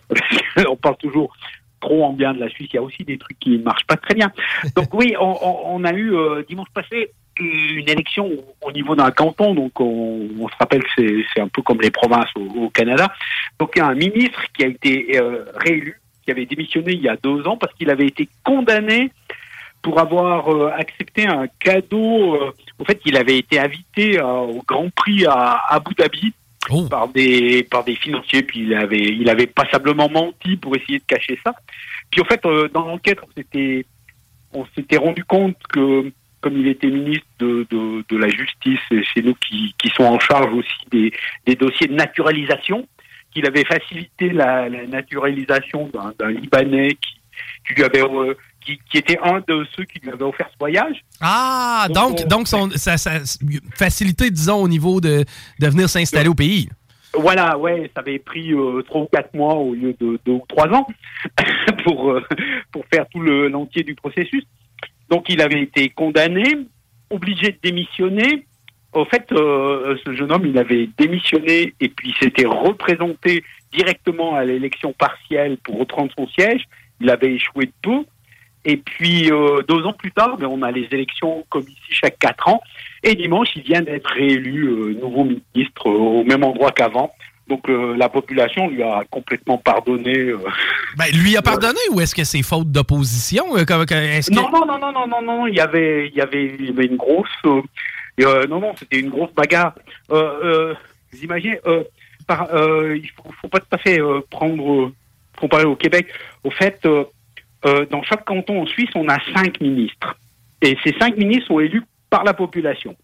on 0.69 0.77
parle 0.77 0.97
toujours 0.97 1.33
trop 1.79 2.03
en 2.05 2.13
bien 2.13 2.33
de 2.33 2.39
la 2.39 2.49
Suisse. 2.49 2.69
Il 2.73 2.75
y 2.75 2.79
a 2.79 2.83
aussi 2.83 3.03
des 3.03 3.17
trucs 3.17 3.39
qui 3.39 3.51
ne 3.51 3.63
marchent 3.63 3.85
pas 3.87 3.95
très 3.97 4.13
bien. 4.15 4.31
Donc 4.75 4.93
oui, 4.93 5.15
on, 5.19 5.83
a 5.83 5.93
eu 5.93 6.15
euh, 6.15 6.43
dimanche 6.47 6.69
passé 6.73 7.11
une 7.39 7.87
élection 7.87 8.25
au- 8.27 8.67
au 8.67 8.71
niveau 8.71 8.95
d'un 8.95 9.11
canton. 9.11 9.53
Donc 9.53 9.79
on, 9.79 10.27
on 10.39 10.47
se 10.49 10.55
rappelle 10.59 10.83
que 10.83 10.89
c'est- 10.97 11.25
c'est 11.33 11.41
un 11.41 11.47
peu 11.47 11.61
comme 11.61 11.81
les 11.81 11.91
provinces 11.91 12.29
au, 12.35 12.65
au 12.65 12.69
Canada. 12.69 13.11
Donc 13.59 13.71
il 13.75 13.79
y 13.79 13.81
a 13.81 13.87
un 13.87 13.95
ministre 13.95 14.41
qui 14.55 14.63
a 14.63 14.67
été 14.67 15.19
euh, 15.19 15.45
réélu, 15.55 16.01
qui 16.23 16.31
avait 16.31 16.45
démissionné 16.45 16.93
il 16.93 17.01
y 17.01 17.09
a 17.09 17.15
deux 17.15 17.45
ans 17.47 17.57
parce 17.57 17.73
qu'il 17.75 17.89
avait 17.89 18.07
été 18.07 18.27
condamné 18.43 19.11
pour 19.83 19.99
avoir 19.99 20.49
euh, 20.53 20.71
accepté 20.75 21.27
un 21.27 21.45
cadeau. 21.59 22.35
au 22.79 22.85
fait, 22.85 22.99
il 23.05 23.15
avait 23.15 23.37
été 23.37 23.59
invité 23.59 24.19
au 24.19 24.61
Grand 24.67 24.89
Prix 24.89 25.25
à 25.27 25.61
Abu 25.69 25.93
Dhabi 25.95 26.33
par 26.89 27.07
des 27.09 27.63
par 27.63 27.83
des 27.83 27.95
financiers. 27.95 28.43
Puis 28.43 28.61
il 28.61 28.73
avait 28.73 28.97
il 28.97 29.29
avait 29.29 29.47
passablement 29.47 30.09
menti 30.09 30.57
pour 30.57 30.75
essayer 30.75 30.99
de 30.99 31.05
cacher 31.05 31.39
ça. 31.43 31.53
Puis 32.11 32.21
en 32.21 32.25
fait, 32.25 32.45
euh, 32.45 32.69
dans 32.69 32.85
l'enquête, 32.85 33.19
on 33.23 33.31
s'était 33.35 33.85
on 34.53 34.65
s'était 34.75 34.97
rendu 34.97 35.23
compte 35.23 35.57
que 35.69 36.11
comme 36.41 36.57
il 36.57 36.67
était 36.67 36.87
ministre 36.87 37.25
de, 37.39 37.65
de, 37.69 38.17
la 38.17 38.29
justice, 38.29 38.79
et 38.91 39.01
c'est 39.13 39.23
nous 39.23 39.33
qui, 39.35 39.73
qui 39.77 39.89
sont 39.89 40.03
en 40.03 40.19
charge 40.19 40.53
aussi 40.53 40.89
des, 40.91 41.11
des 41.45 41.55
dossiers 41.55 41.87
de 41.87 41.95
naturalisation, 41.95 42.87
qu'il 43.33 43.45
avait 43.47 43.65
facilité 43.65 44.29
la, 44.29 44.69
naturalisation 44.69 45.91
d'un 46.19 46.29
Libanais 46.29 46.89
qui, 46.89 47.19
qui 47.67 47.73
lui 47.73 47.83
avait 47.83 48.03
euh, 48.03 48.35
qui, 48.67 48.79
qui 48.91 48.97
était 48.97 49.17
un 49.23 49.41
de 49.47 49.65
ceux 49.75 49.85
qui 49.85 49.99
lui 49.99 50.09
avaient 50.11 50.23
offert 50.23 50.47
ce 50.51 50.57
voyage. 50.59 50.97
Ah, 51.21 51.87
Donc, 51.89 52.17
donc, 52.17 52.19
on- 52.19 52.27
donc 52.27 52.47
son, 52.47 52.69
facilité, 53.75 54.29
disons, 54.29 54.61
au 54.61 54.67
niveau 54.67 54.99
de, 55.01 55.23
de 55.59 55.67
venir 55.67 55.89
s'installer 55.89 56.29
au 56.29 56.35
pays. 56.35 56.69
Voilà, 57.13 57.57
ouais, 57.57 57.89
ça 57.95 58.01
avait 58.01 58.19
pris 58.19 58.53
euh, 58.53 58.81
trois 58.83 59.01
ou 59.01 59.07
quatre 59.11 59.33
mois 59.33 59.55
au 59.55 59.73
lieu 59.73 59.95
de 59.99 60.19
deux 60.25 60.33
ou 60.33 60.43
trois 60.47 60.67
ans 60.67 60.85
pour 61.83 62.11
euh, 62.11 62.21
pour 62.71 62.83
faire 62.93 63.05
tout 63.11 63.21
le 63.21 63.47
l'entier 63.47 63.83
du 63.83 63.95
processus. 63.95 64.43
Donc 65.09 65.25
il 65.29 65.41
avait 65.41 65.61
été 65.61 65.89
condamné, 65.89 66.43
obligé 67.09 67.53
de 67.53 67.57
démissionner. 67.63 68.45
Au 68.93 69.05
fait, 69.05 69.25
euh, 69.31 69.95
ce 70.05 70.13
jeune 70.13 70.31
homme, 70.31 70.45
il 70.45 70.57
avait 70.57 70.89
démissionné 70.97 71.73
et 71.79 71.89
puis 71.89 72.13
s'était 72.19 72.45
représenté 72.45 73.43
directement 73.71 74.35
à 74.35 74.43
l'élection 74.43 74.93
partielle 74.93 75.57
pour 75.63 75.79
reprendre 75.79 76.11
son 76.17 76.27
siège. 76.27 76.63
Il 76.99 77.09
avait 77.09 77.33
échoué 77.33 77.65
de 77.67 77.73
peu. 77.81 78.05
Et 78.69 78.75
puis 78.75 79.31
euh, 79.31 79.61
deux 79.67 79.81
ans 79.85 79.93
plus 79.93 80.11
tard, 80.11 80.35
ben, 80.37 80.47
on 80.47 80.61
a 80.61 80.71
les 80.71 80.87
élections 80.91 81.45
comme 81.49 81.61
ici 81.63 81.77
chaque 81.89 82.19
quatre 82.19 82.47
ans. 82.49 82.61
Et 83.01 83.15
dimanche, 83.15 83.47
il 83.55 83.61
vient 83.63 83.81
d'être 83.81 84.09
réélu 84.11 84.65
euh, 84.67 84.93
nouveau 85.01 85.23
ministre 85.23 85.87
euh, 85.87 86.19
au 86.19 86.23
même 86.25 86.43
endroit 86.43 86.71
qu'avant. 86.73 87.13
Donc 87.47 87.69
euh, 87.69 87.95
la 87.95 88.09
population 88.09 88.67
lui 88.67 88.83
a 88.83 89.03
complètement 89.09 89.57
pardonné. 89.57 90.17
euh. 90.17 90.37
Ben, 90.97 91.05
lui 91.13 91.37
a 91.37 91.41
pardonné 91.41 91.79
ou 91.91 92.01
est-ce 92.01 92.13
que 92.13 92.25
c'est 92.25 92.43
faute 92.43 92.69
d'opposition? 92.69 93.45
Que- 93.53 94.33
Non, 94.35 94.49
non, 94.51 94.65
non, 94.65 94.77
non, 94.79 94.91
non, 94.91 95.07
non, 95.07 95.21
non. 95.21 95.47
Il 95.47 95.55
y 95.55 95.61
avait, 95.61 96.09
il 96.09 96.15
y 96.15 96.21
avait, 96.21 96.55
il 96.59 96.65
y 96.65 96.69
avait 96.69 96.87
une 96.87 96.97
grosse. 96.97 97.29
non, 97.45 98.59
non, 98.59 98.73
c'était 98.77 98.99
une 98.99 99.09
grosse 99.09 99.31
bagarre. 99.33 99.75
Vous 100.09 101.23
imaginez, 101.23 101.59
par, 102.27 102.49
il 102.53 103.09
faut, 103.15 103.31
faut 103.41 103.47
pas 103.47 103.59
tout 103.59 103.67
à 103.71 103.77
fait 103.77 103.99
prendre, 104.29 104.91
comparer 105.39 105.63
au 105.65 105.75
Québec. 105.77 106.07
Au 106.43 106.51
fait, 106.51 106.85
euh, 107.65 107.85
dans 107.89 108.03
chaque 108.03 108.25
canton 108.25 108.61
en 108.61 108.65
Suisse, 108.65 108.89
on 108.95 109.07
a 109.09 109.17
cinq 109.33 109.59
ministres, 109.61 110.15
et 110.61 110.77
ces 110.83 110.93
cinq 110.99 111.17
ministres 111.17 111.47
sont 111.47 111.59
élus 111.59 111.83
par 112.09 112.23
la 112.23 112.33
population. 112.33 112.95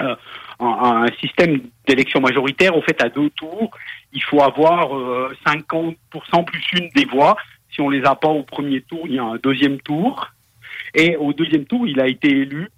Euh, 0.00 0.14
un, 0.58 1.04
un 1.04 1.12
système 1.20 1.60
d'élection 1.86 2.20
majoritaire, 2.20 2.76
au 2.76 2.82
fait, 2.82 3.00
à 3.02 3.08
deux 3.08 3.30
tours, 3.30 3.70
il 4.12 4.22
faut 4.22 4.42
avoir 4.42 4.96
euh, 4.96 5.34
50% 5.46 5.96
plus 6.44 6.64
une 6.74 6.88
des 6.94 7.04
voix. 7.04 7.36
Si 7.70 7.80
on 7.80 7.88
les 7.88 8.04
a 8.04 8.14
pas 8.14 8.28
au 8.28 8.42
premier 8.42 8.82
tour, 8.82 9.02
il 9.06 9.14
y 9.14 9.18
a 9.18 9.24
un 9.24 9.36
deuxième 9.36 9.80
tour. 9.80 10.28
Et 10.94 11.16
au 11.16 11.32
deuxième 11.32 11.64
tour, 11.64 11.86
il 11.86 12.00
a 12.00 12.06
été 12.06 12.28
élu. 12.28 12.68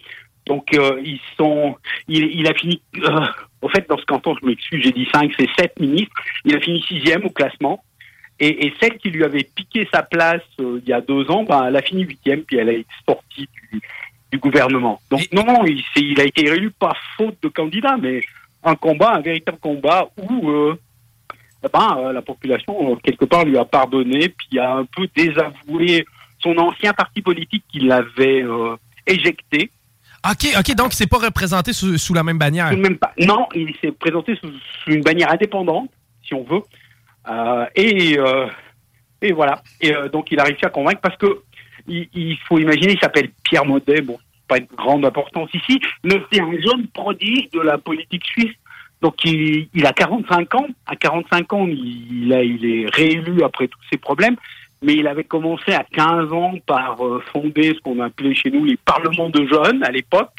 Donc, 0.47 0.75
euh, 0.75 1.01
ils 1.03 1.21
sont, 1.37 1.77
il, 2.07 2.25
il 2.25 2.47
a 2.47 2.55
fini, 2.55 2.83
euh, 2.99 3.27
au 3.63 3.69
fait, 3.69 3.89
dans 3.89 3.99
ce 3.99 4.05
canton, 4.05 4.37
je 4.41 4.47
m'excuse, 4.47 4.83
j'ai 4.83 4.93
dit 4.93 5.09
cinq, 5.13 5.33
c'est 5.39 5.49
sept 5.59 5.79
ministres. 5.81 6.15
Il 6.45 6.55
a 6.55 6.61
fini 6.61 6.83
sixième 6.83 7.25
au 7.25 7.31
classement. 7.31 7.83
Et, 8.41 8.67
et 8.67 8.75
celle 8.81 8.99
qui 8.99 9.11
lui 9.11 9.25
avait 9.25 9.45
piqué 9.45 9.89
sa 9.93 10.03
place 10.03 10.43
euh, 10.61 10.81
il 10.83 10.89
y 10.89 10.93
a 10.93 11.01
deux 11.01 11.31
ans, 11.31 11.45
ben, 11.45 11.67
elle 11.67 11.77
a 11.77 11.83
fini 11.83 12.03
huitième, 12.03 12.43
puis 12.43 12.57
elle 12.57 12.69
a 12.69 12.73
été 12.73 12.89
sortie 13.07 13.49
du, 13.73 13.81
du 14.33 14.39
gouvernement. 14.39 15.01
Donc, 15.11 15.29
non, 15.33 15.45
non, 15.45 15.65
il, 15.65 16.21
a 16.21 16.25
été 16.25 16.47
élu 16.47 16.71
pas 16.73 16.95
faute 17.17 17.37
de 17.43 17.49
candidat, 17.49 17.97
mais 17.97 18.23
un 18.65 18.75
combat, 18.75 19.15
un 19.15 19.21
véritable 19.21 19.59
combat 19.59 20.09
où 20.17 20.51
euh, 20.51 20.79
eh 21.65 21.69
ben, 21.73 21.97
euh, 21.99 22.13
la 22.13 22.23
population, 22.23 22.97
quelque 22.97 23.25
part, 23.25 23.45
lui 23.45 23.57
a 23.57 23.65
pardonné, 23.65 24.29
puis 24.31 24.59
a 24.59 24.77
un 24.79 24.85
peu 24.85 25.07
désavoué 25.15 26.05
son 26.41 26.57
ancien 26.59 26.93
parti 26.93 27.23
politique 27.23 27.65
qui 27.71 27.81
l'avait 27.81 28.45
éjecté. 29.07 29.71
OK, 30.29 30.49
OK, 30.59 30.75
donc 30.75 30.93
il 30.93 30.97
s'est 30.97 31.07
pas 31.07 31.19
représenté 31.19 31.73
sous, 31.73 31.99
sous 31.99 32.15
la 32.15 32.23
même 32.23 32.39
bannière. 32.39 32.75
Même 32.77 32.97
pas. 32.97 33.13
Non, 33.19 33.47
il 33.55 33.75
s'est 33.81 33.93
présenté 33.93 34.37
sous, 34.37 34.51
sous 34.83 34.91
une 34.91 35.03
bannière 35.03 35.31
indépendante, 35.31 35.91
si 36.23 36.35
on 36.35 36.43
veut. 36.45 36.63
Euh, 37.29 37.67
et, 37.75 38.19
euh, 38.19 38.47
et 39.23 39.33
voilà. 39.33 39.63
Et 39.81 39.95
euh, 39.95 40.09
donc 40.09 40.31
il 40.31 40.39
a 40.41 40.45
réussi 40.45 40.65
à 40.65 40.71
convaincre 40.71 41.01
parce 41.01 41.17
que 41.17 41.43
il, 41.87 42.09
il 42.15 42.39
faut 42.49 42.59
imaginer, 42.59 42.93
il 42.93 43.01
s'appelle 43.01 43.31
Pierre 43.43 43.65
Maudet. 43.65 44.01
Bon, 44.03 44.19
pas 44.49 44.59
une 44.59 44.67
grande 44.77 45.05
importance 45.07 45.51
ici, 45.55 45.81
mais 46.03 46.21
c'est 46.31 46.41
un 46.41 46.53
jeune 46.53 46.87
prodige 46.89 47.51
de 47.51 47.61
la 47.61 47.79
politique 47.79 48.25
suisse 48.27 48.53
Donc 49.01 49.25
il, 49.25 49.69
il 49.75 49.87
a 49.87 49.93
45 49.93 50.55
ans. 50.55 50.67
À 50.87 50.97
45 50.97 51.53
ans, 51.53 51.67
il, 51.67 52.33
a- 52.33 52.43
il 52.43 52.65
est 52.65 52.87
réélu 52.95 53.43
après 53.43 53.69
tous 53.69 53.81
ces 53.91 53.99
problèmes. 53.99 54.37
Mais 54.83 54.95
il 54.95 55.07
avait 55.07 55.25
commencé 55.25 55.73
à 55.73 55.83
15 55.93 56.31
ans 56.33 56.55
par 56.67 56.99
fonder 57.33 57.73
ce 57.75 57.81
qu'on 57.81 58.01
appelait 58.01 58.35
chez 58.35 58.51
nous 58.51 58.67
les 58.67 58.77
parlements 58.77 59.31
de 59.31 59.47
jeunes 59.47 59.83
à 59.83 59.91
l'époque, 59.91 60.35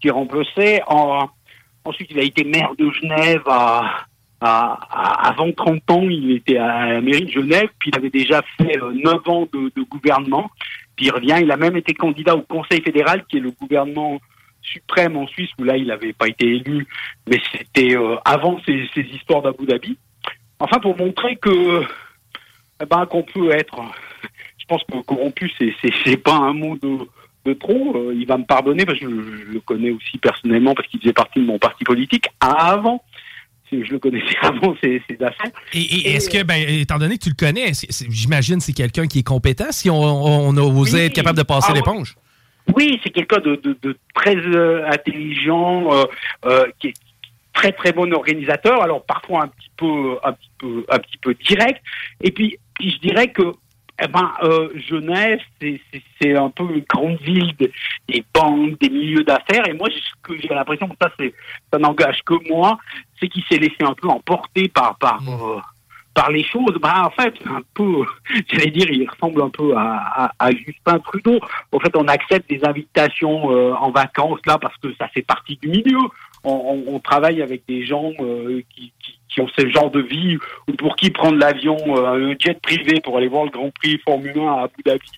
qui 0.00 0.10
remplaçaient 0.10 0.80
en... 0.86 1.28
Ensuite, 1.84 2.08
il 2.12 2.18
a 2.20 2.22
été 2.22 2.44
maire 2.44 2.72
de 2.78 2.88
Genève 2.90 3.42
à, 3.48 4.04
avant 4.40 5.52
30 5.52 5.90
ans, 5.90 6.08
il 6.08 6.32
était 6.32 6.56
à 6.56 6.94
la 6.94 7.00
mairie 7.00 7.26
de 7.26 7.30
Genève, 7.30 7.68
puis 7.78 7.90
il 7.92 7.98
avait 7.98 8.10
déjà 8.10 8.42
fait 8.56 8.78
euh, 8.82 8.92
9 8.92 9.28
ans 9.28 9.48
de, 9.52 9.82
gouvernement. 9.82 10.50
Puis 10.96 11.06
il 11.06 11.10
revient, 11.12 11.38
il 11.42 11.50
a 11.50 11.56
même 11.56 11.76
été 11.76 11.92
candidat 11.92 12.36
au 12.36 12.42
Conseil 12.42 12.80
fédéral, 12.80 13.24
qui 13.28 13.36
est 13.36 13.40
le 13.40 13.50
gouvernement 13.50 14.18
suprême 14.62 15.16
en 15.16 15.26
Suisse, 15.26 15.50
où 15.58 15.64
là, 15.64 15.76
il 15.76 15.86
n'avait 15.88 16.12
pas 16.12 16.28
été 16.28 16.46
élu, 16.46 16.86
mais 17.28 17.40
c'était 17.52 17.96
euh, 17.96 18.16
avant 18.24 18.60
ces, 18.64 18.88
histoires 19.12 19.42
d'Abu 19.42 19.66
Dhabi. 19.66 19.98
Enfin, 20.58 20.78
pour 20.78 20.96
montrer 20.96 21.36
que 21.36 21.82
eh 22.82 22.86
ben, 22.86 23.06
qu'on 23.06 23.22
peut 23.22 23.50
être, 23.50 23.82
je 24.58 24.64
pense 24.66 24.82
que 24.84 24.98
corrompu, 25.02 25.50
c'est 25.58 25.74
c'est 26.04 26.16
pas 26.16 26.34
un 26.34 26.52
mot 26.52 26.76
de, 26.76 27.52
trop. 27.54 27.96
Euh, 27.96 28.14
il 28.14 28.26
va 28.26 28.38
me 28.38 28.44
pardonner 28.44 28.84
parce 28.84 28.98
que 28.98 29.06
je 29.06 29.52
le 29.52 29.60
connais 29.60 29.90
aussi 29.90 30.18
personnellement 30.18 30.74
parce 30.74 30.88
qu'il 30.88 31.00
faisait 31.00 31.12
partie 31.12 31.40
de 31.40 31.46
mon 31.46 31.58
parti 31.58 31.84
politique 31.84 32.28
avant. 32.40 33.02
Je 33.72 33.90
le 33.90 33.98
connaissais 33.98 34.36
avant 34.42 34.76
ces, 34.82 35.02
ces 35.08 35.16
affaires. 35.22 35.52
Et, 35.72 35.80
et 35.80 36.14
est-ce 36.14 36.28
que, 36.28 36.42
ben, 36.42 36.68
étant 36.68 36.98
donné 36.98 37.18
que 37.18 37.24
tu 37.24 37.30
le 37.30 37.36
connais, 37.36 37.72
j'imagine 38.08 38.60
c'est 38.60 38.72
quelqu'un 38.72 39.06
qui 39.06 39.20
est 39.20 39.26
compétent 39.26 39.70
si 39.70 39.90
on, 39.90 40.00
on 40.00 40.56
osé 40.56 41.06
être 41.06 41.14
capable 41.14 41.38
de 41.38 41.44
passer 41.44 41.68
Ah 41.70 41.74
l'éponge. 41.74 42.16
Oui, 42.74 43.00
c'est 43.02 43.10
quelqu'un 43.10 43.38
de, 43.38 43.56
de, 43.56 43.76
de 43.82 43.96
très 44.14 44.36
euh, 44.36 44.86
intelligent, 44.86 45.92
euh, 45.92 46.04
euh, 46.44 46.66
qui 46.78 46.88
est 46.88 46.94
très 47.52 47.72
très 47.72 47.92
bon 47.92 48.12
organisateur. 48.12 48.82
Alors 48.82 49.04
parfois 49.04 49.44
un 49.44 49.48
petit 49.48 49.70
peu, 49.76 50.18
un 50.22 50.32
petit 50.32 50.50
peu, 50.58 50.84
un 50.88 50.98
petit 50.98 51.18
peu 51.18 51.34
direct. 51.34 51.82
Et 52.22 52.30
puis, 52.30 52.58
puis 52.74 52.90
je 52.90 52.98
dirais 52.98 53.28
que, 53.28 53.52
eh 54.02 54.08
ben, 54.08 54.32
euh, 54.42 54.68
Genève, 54.76 55.40
c'est 55.60 56.36
un 56.36 56.50
peu 56.50 56.64
une 56.74 56.84
grande 56.88 57.20
ville 57.20 57.54
de- 57.58 57.70
des 58.08 58.24
banques, 58.34 58.78
des 58.80 58.88
milieux 58.90 59.24
d'affaires. 59.24 59.68
Et 59.68 59.72
moi, 59.74 59.88
ce 59.90 60.12
que 60.22 60.38
j'ai 60.40 60.48
l'impression 60.48 60.88
que 60.88 60.96
ça, 61.00 61.10
c'est, 61.18 61.34
ça 61.72 61.78
n'engage 61.78 62.22
que 62.24 62.34
moi, 62.48 62.78
c'est 63.18 63.28
qu'il 63.28 63.44
s'est 63.44 63.58
laissé 63.58 63.76
un 63.82 63.94
peu 63.94 64.08
emporter 64.08 64.68
par 64.68 64.96
par 64.98 65.20
euh, 65.28 65.60
par 66.12 66.30
les 66.32 66.42
choses, 66.42 66.76
bah, 66.82 67.04
en 67.06 67.10
fait, 67.10 67.34
un 67.46 67.60
peu, 67.72 68.04
j'allais 68.52 68.72
dire, 68.72 68.90
il 68.90 69.08
ressemble 69.08 69.42
un 69.42 69.48
peu 69.48 69.76
à, 69.76 69.96
à, 70.24 70.32
à 70.40 70.50
Justin 70.50 70.98
Trudeau. 70.98 71.38
En 71.70 71.78
fait, 71.78 71.94
on 71.96 72.08
accepte 72.08 72.50
des 72.50 72.64
invitations 72.64 73.52
euh, 73.52 73.72
en 73.74 73.92
vacances 73.92 74.40
là 74.44 74.58
parce 74.58 74.76
que 74.78 74.92
ça 74.96 75.06
fait 75.08 75.22
partie 75.22 75.56
du 75.62 75.68
milieu. 75.68 75.98
On, 76.42 76.52
on- 76.52 76.94
on 76.94 76.98
travaille 76.98 77.40
avec 77.42 77.62
des 77.68 77.86
gens 77.86 78.10
euh, 78.18 78.60
qui, 78.74 78.92
qui, 79.00 79.19
qui 79.32 79.40
ont 79.40 79.48
ce 79.58 79.68
genre 79.68 79.90
de 79.90 80.00
vie 80.00 80.36
ou 80.68 80.72
pour 80.72 80.96
qui 80.96 81.10
prendre 81.10 81.38
l'avion, 81.38 81.76
euh, 81.88 82.32
un 82.32 82.34
jet 82.38 82.60
privé 82.60 83.00
pour 83.00 83.16
aller 83.16 83.28
voir 83.28 83.44
le 83.44 83.50
Grand 83.50 83.70
Prix 83.70 84.00
Formule 84.04 84.38
1 84.38 84.46
à 84.46 84.62
Abu 84.64 84.82
Dhabi, 84.84 85.10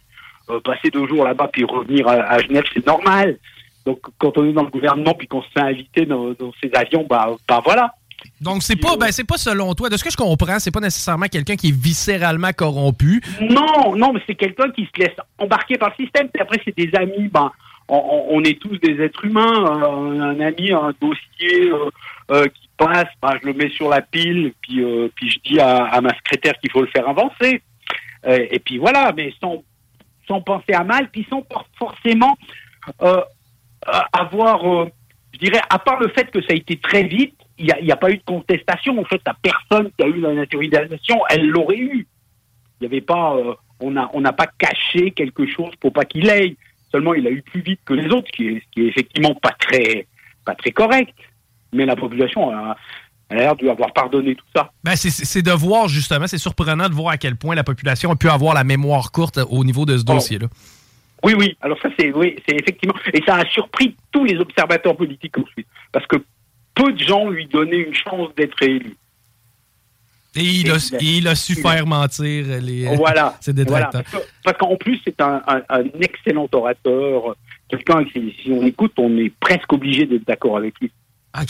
euh, 0.51 0.61
passer 0.61 0.91
deux 0.91 1.07
jours 1.07 1.25
là-bas 1.25 1.49
puis 1.53 1.65
revenir 1.65 2.07
à, 2.09 2.15
à 2.15 2.39
Genève, 2.41 2.65
c'est 2.73 2.87
normal. 2.87 3.39
Donc, 3.85 4.01
quand 4.19 4.37
on 4.39 4.49
est 4.49 4.53
dans 4.53 4.63
le 4.63 4.71
gouvernement 4.71 5.15
puis 5.15 5.27
qu'on 5.27 5.43
se 5.43 5.49
fait 5.51 5.61
inviter 5.61 6.07
dans, 6.07 6.33
dans 6.33 6.53
ces 6.63 6.71
avions, 6.75 7.07
bah, 7.09 7.35
bah 7.49 7.61
voilà. 7.65 7.95
Donc, 8.41 8.63
c'est 8.63 8.77
pas, 8.77 8.97
ben, 8.97 9.11
c'est 9.11 9.27
pas 9.27 9.37
selon 9.37 9.75
toi. 9.75 9.89
De 9.89 9.97
ce 9.97 10.05
que 10.05 10.11
je 10.11 10.17
comprends, 10.17 10.59
c'est 10.59 10.71
pas 10.71 10.81
nécessairement 10.81 11.27
quelqu'un 11.27 11.57
qui 11.57 11.69
est 11.69 11.77
viscéralement 11.77 12.53
corrompu. 12.53 13.21
Non, 13.41 13.97
non, 13.97 14.13
mais 14.13 14.21
c'est 14.27 14.35
quelqu'un 14.35 14.71
qui 14.71 14.85
se 14.85 15.01
laisse 15.01 15.17
embarquer 15.39 15.77
par 15.79 15.93
le 15.97 16.05
système. 16.05 16.29
Puis 16.29 16.43
après, 16.43 16.61
c'est 16.65 16.77
des 16.77 16.91
amis. 16.97 17.29
Ben, 17.29 17.51
on, 17.89 18.43
est 18.45 18.61
tous 18.61 18.79
des 18.79 19.03
êtres 19.03 19.25
humains. 19.25 19.65
Euh, 19.65 20.21
un 20.21 20.41
ami, 20.41 20.73
un 20.73 20.93
dossier 21.01 21.71
euh, 21.71 21.91
euh, 22.31 22.47
ben, 22.87 23.39
je 23.41 23.47
le 23.47 23.55
mets 23.55 23.71
sur 23.71 23.89
la 23.89 24.01
pile, 24.01 24.53
puis, 24.61 24.83
euh, 24.83 25.09
je 25.21 25.39
dis 25.45 25.61
à, 25.61 26.01
ma 26.01 26.15
secrétaire 26.17 26.55
qu'il 26.61 26.71
faut 26.71 26.83
le 26.83 26.89
faire 26.89 27.09
avancer. 27.09 27.63
Euh, 28.27 28.47
et 28.51 28.59
puis 28.59 28.79
voilà, 28.79 29.13
mais 29.17 29.33
sans, 29.41 29.63
sans 30.29 30.41
penser 30.41 30.73
à 30.73 30.85
mal, 30.85 31.11
puis 31.11 31.27
sans 31.29 31.43
for- 31.51 31.67
forcément 31.79 32.37
euh, 33.03 33.21
avoir, 34.13 34.87
je 35.33 35.39
dirais, 35.39 35.61
à 35.69 35.79
part 35.79 36.01
le 36.01 36.09
fait 36.09 36.31
que 36.31 36.41
ça 36.43 36.53
a 36.53 36.57
été 36.57 36.77
très 36.77 37.05
vite, 37.05 37.35
il 37.59 37.67
n'y 37.83 37.91
a, 37.91 37.95
a 37.95 37.97
pas 37.97 38.11
eu 38.11 38.19
de 38.19 38.23
contestation. 38.25 38.99
En 38.99 39.05
fait, 39.05 39.21
la 39.27 39.35
personne 39.43 39.91
qui 39.97 40.05
a 40.05 40.09
eu 40.09 40.21
la 40.21 40.35
naturalisation, 40.35 41.21
elle 41.31 41.49
l'aurait 41.49 41.79
eu. 41.79 42.07
Il 42.81 42.85
y 42.85 42.87
avait 42.87 43.01
pas, 43.01 43.37
on 43.81 43.91
n'a 43.91 44.33
pas 44.33 44.47
caché 44.47 45.11
quelque 45.13 45.47
chose 45.47 45.75
pour 45.81 45.93
pas 45.93 46.05
qu'il 46.05 46.29
aille. 46.31 46.57
Seulement, 46.91 47.15
il 47.15 47.27
a 47.27 47.31
eu 47.31 47.43
plus 47.43 47.61
vite 47.61 47.81
que 47.85 47.95
les 47.95 48.07
autres, 48.09 48.27
ce 48.29 48.33
qui 48.33 48.49
est, 48.49 48.63
qui 48.73 48.83
est 48.83 48.89
effectivement 48.89 49.35
pas 49.35 49.53
très, 49.59 50.07
pas 50.45 50.55
très 50.55 50.73
correct. 50.73 51.15
Mais 51.73 51.87
la 51.87 51.97
population 51.97 52.51
a, 52.51 52.77
a 53.31 53.35
l'air 53.35 53.57
de 53.57 53.63
lui 53.63 53.71
avoir 53.71 53.93
pardonné 53.93 54.35
tout 54.35 54.45
ça. 54.55 54.71
Ben, 54.85 54.95
c'est- 54.97 55.43
de 55.43 55.51
voir, 55.53 55.89
justement, 55.89 56.27
c'est 56.27 56.39
surprenant 56.39 56.89
de 56.89 56.95
voir 56.95 57.13
à 57.15 57.17
quel 57.17 57.37
point 57.37 57.55
la 57.55 57.65
population 57.65 58.11
a 58.11 58.17
pu 58.17 58.29
avoir 58.29 58.55
la 58.55 58.65
mémoire 58.65 59.11
courte 59.11 59.39
au 59.49 59.65
niveau 59.65 59.87
de 59.87 59.97
ce 59.97 60.05
dossier-là. 60.05 60.49
Oui, 61.25 61.35
oui. 61.39 61.57
Alors 61.61 61.79
ça, 61.81 61.89
c'est 61.99 62.13
oui, 62.13 62.37
c'est 62.47 62.57
effectivement, 62.57 62.95
et 63.13 63.23
ça 63.25 63.37
a 63.37 63.47
surpris 63.47 63.95
tous 64.11 64.25
les 64.25 64.37
observateurs 64.39 64.97
politiques 64.97 65.39
ensuite, 65.39 65.69
parce 65.93 66.07
que 66.07 66.17
peu 66.75 66.93
de 66.93 66.99
gens 66.99 67.31
lui 67.31 67.47
donnaient 67.47 67.77
une 67.87 67.95
chance 67.95 68.29
d'être 68.37 68.61
élu. 68.63 68.97
Et 70.35 70.41
il 70.41 70.71
a, 70.71 70.77
il 71.01 71.29
a 71.29 71.35
su 71.35 71.53
il 71.53 71.67
a- 71.67 71.71
faire 71.71 71.87
mentir 71.87 72.47
les, 72.61 72.85
Voilà. 72.97 73.37
ses 73.41 73.53
Voilà. 73.53 73.87
détracteurs. 73.91 74.21
Que- 74.23 74.27
Parce 74.45 74.57
qu'en 74.59 74.77
plus, 74.77 74.99
c'est 75.05 75.21
un, 75.21 75.43
un- 75.47 75.63
un 75.69 75.85
excellent 76.01 76.49
orateur. 76.53 77.37
Quelqu'un 77.69 78.05
qui, 78.05 78.35
si 78.43 78.51
on 78.51 78.67
écoute, 78.67 78.93
on 78.99 79.17
est 79.19 79.33
presque 79.41 79.73
obligé 79.73 80.07
d'être 80.07 80.27
d'accord 80.27 80.57
avec 80.57 80.75
lui. 80.81 80.91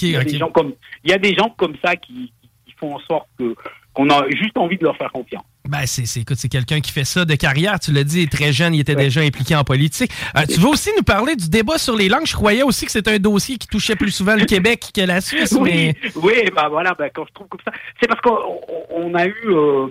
Il, 0.01 0.11
y 0.11 0.17
a 0.17 0.25
des 0.25 0.39
gens 0.39 0.51
comme, 0.51 0.73
il 1.05 1.11
y 1.11 1.15
a 1.15 1.19
des 1.19 1.35
gens 1.35 1.51
comme 1.57 1.75
ça 1.85 1.97
qui, 1.97 2.33
qui 2.67 2.73
font 2.79 2.95
en 2.97 3.01
sorte 3.01 3.29
que 3.39 3.55
qu'on 3.95 4.09
a 4.09 4.25
juste 4.31 4.57
envie 4.57 4.79
de 4.79 4.85
leur 4.85 4.97
faire 4.97 5.13
confiance. 5.13 5.45
Ben, 5.69 5.85
c'est, 5.85 6.07
c'est, 6.07 6.21
écoute, 6.21 6.39
c'est 6.39 6.49
quelqu'un 6.49 6.81
qui 6.81 6.91
fait 6.91 7.05
ça 7.05 7.27
de 7.27 7.35
carrière. 7.35 7.79
Tu 7.79 7.93
l'as 7.93 8.05
dit, 8.05 8.27
très 8.27 8.51
jeune, 8.53 8.75
il 8.75 8.81
était 8.81 8.97
déjà 8.97 9.21
impliqué 9.21 9.55
en 9.55 9.65
politique. 9.65 10.11
Euh, 10.35 10.45
tu 10.49 10.59
veux 10.59 10.69
aussi 10.69 10.91
nous 10.97 11.03
parler 11.05 11.37
du 11.37 11.51
débat 11.51 11.77
sur 11.77 11.95
les 11.95 12.09
langues? 12.09 12.27
Je 12.27 12.33
croyais 12.35 12.63
aussi 12.63 12.87
que 12.87 12.91
c'était 12.91 13.13
un 13.13 13.19
dossier 13.19 13.59
qui 13.59 13.69
touchait 13.69 13.95
plus 13.95 14.11
souvent 14.11 14.35
le 14.35 14.47
Québec 14.47 14.91
que 14.95 15.03
la 15.03 15.21
Suisse, 15.21 15.53
mais... 15.61 15.95
Oui, 16.17 16.33
oui, 16.43 16.51
bah 16.57 16.69
voilà, 16.71 16.95
bah, 16.95 17.11
quand 17.11 17.27
je 17.29 17.33
trouve 17.35 17.49
comme 17.49 17.61
ça, 17.65 17.73
c'est 18.01 18.09
parce 18.09 18.21
qu'on 18.23 18.31
on- 18.33 19.11
on 19.11 19.15
a 19.15 19.27
eu, 19.27 19.35
euh, 19.47 19.89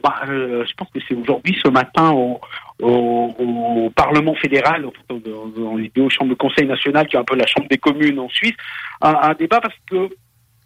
bah, 0.00 0.14
euh, 0.28 0.64
je 0.64 0.72
pense 0.74 0.88
que 0.94 1.00
c'est 1.08 1.14
aujourd'hui, 1.16 1.58
ce 1.62 1.68
matin, 1.70 2.10
au, 2.12 2.40
au- 2.82 3.34
au 3.38 3.90
Parlement 3.90 4.34
fédéral, 4.34 4.86
dans, 5.08 5.46
dans 5.48 5.76
les 5.76 5.90
deux 5.94 6.08
chambres 6.08 6.30
de 6.30 6.34
Conseil 6.36 6.66
national, 6.66 7.06
qui 7.06 7.16
est 7.16 7.18
un 7.18 7.24
peu 7.24 7.36
la 7.36 7.46
chambre 7.46 7.68
des 7.68 7.78
communes 7.78 8.18
en 8.18 8.28
Suisse, 8.28 8.54
un, 9.00 9.14
un 9.22 9.34
débat 9.34 9.60
parce 9.60 9.74
que 9.90 10.08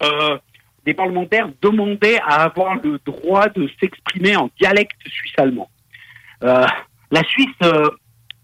euh, 0.03 0.39
des 0.85 0.95
parlementaires 0.95 1.49
demandaient 1.63 2.19
à 2.21 2.45
avoir 2.45 2.75
le 2.83 2.99
droit 3.05 3.49
de 3.49 3.69
s'exprimer 3.81 4.37
en 4.37 4.51
dialecte 4.61 5.01
suisse-allemand. 5.09 5.71
Euh, 6.43 6.67
la 7.11 7.23
Suisse, 7.25 7.49
euh, 7.63 7.89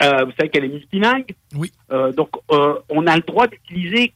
vous 0.01 0.33
savez 0.39 0.49
qu'elle 0.49 0.65
est 0.65 0.69
multilingue. 0.69 1.35
Oui. 1.55 1.71
Donc, 2.17 2.31
on 2.49 3.07
a 3.07 3.17
le 3.17 3.23
droit 3.23 3.47
d'utiliser 3.47 4.15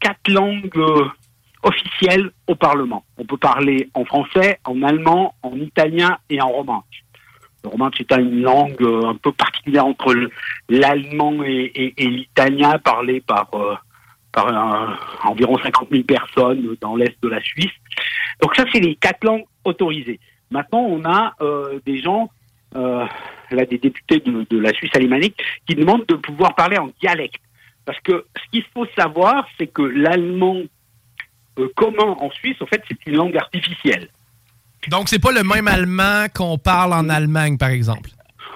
quatre 0.00 0.28
langues 0.28 0.70
officielles 1.62 2.30
au 2.46 2.54
Parlement. 2.54 3.04
On 3.16 3.24
peut 3.24 3.36
parler 3.38 3.88
en 3.94 4.04
français, 4.04 4.58
en 4.64 4.82
allemand, 4.82 5.34
en 5.42 5.56
italien 5.56 6.18
et 6.30 6.40
en 6.40 6.48
romanche. 6.48 7.04
Le 7.64 7.70
romanche 7.70 8.00
est 8.00 8.12
une 8.12 8.42
langue 8.42 8.80
euh, 8.82 9.06
un 9.06 9.14
peu 9.16 9.32
particulière 9.32 9.86
entre 9.86 10.14
le- 10.14 10.30
l'allemand 10.68 11.42
et, 11.44 11.92
l'italien 11.98 12.78
parlé 12.78 13.20
par, 13.20 13.48
euh, 13.54 13.74
environ 15.24 15.58
50 15.58 15.88
000 15.90 16.04
personnes 16.04 16.76
dans 16.80 16.94
l'est 16.94 17.16
de 17.22 17.28
la 17.28 17.40
Suisse. 17.40 17.72
Donc 18.40 18.54
ça, 18.54 18.64
c'est 18.72 18.80
les 18.80 18.94
quatre 18.94 19.24
langues 19.24 19.44
autorisées. 19.64 20.20
Maintenant, 20.50 20.80
on 20.80 21.04
a 21.04 21.34
euh, 21.40 21.80
des 21.84 21.98
gens, 22.00 22.30
là, 22.74 23.64
des 23.68 23.78
députés 23.78 24.20
de, 24.20 24.46
de 24.48 24.58
la 24.58 24.72
Suisse 24.72 24.90
alémanique, 24.94 25.36
qui 25.66 25.74
demandent 25.74 26.06
de 26.06 26.14
pouvoir 26.14 26.54
parler 26.54 26.78
en 26.78 26.90
dialecte. 27.00 27.40
Parce 27.84 27.98
que 28.00 28.26
ce 28.36 28.50
qu'il 28.52 28.64
faut 28.74 28.86
savoir, 28.96 29.48
c'est 29.58 29.66
que 29.66 29.82
l'allemand 29.82 30.62
commun 31.74 32.16
en 32.20 32.30
Suisse, 32.30 32.56
en 32.60 32.66
fait, 32.66 32.82
c'est 32.88 33.06
une 33.06 33.16
langue 33.16 33.36
artificielle. 33.36 34.08
Donc, 34.88 35.08
c'est 35.08 35.18
pas 35.18 35.32
le 35.32 35.42
même 35.42 35.66
allemand 35.68 36.26
qu'on 36.34 36.56
parle 36.58 36.92
en 36.92 37.08
Allemagne, 37.08 37.58
par 37.58 37.70
exemple? 37.70 38.10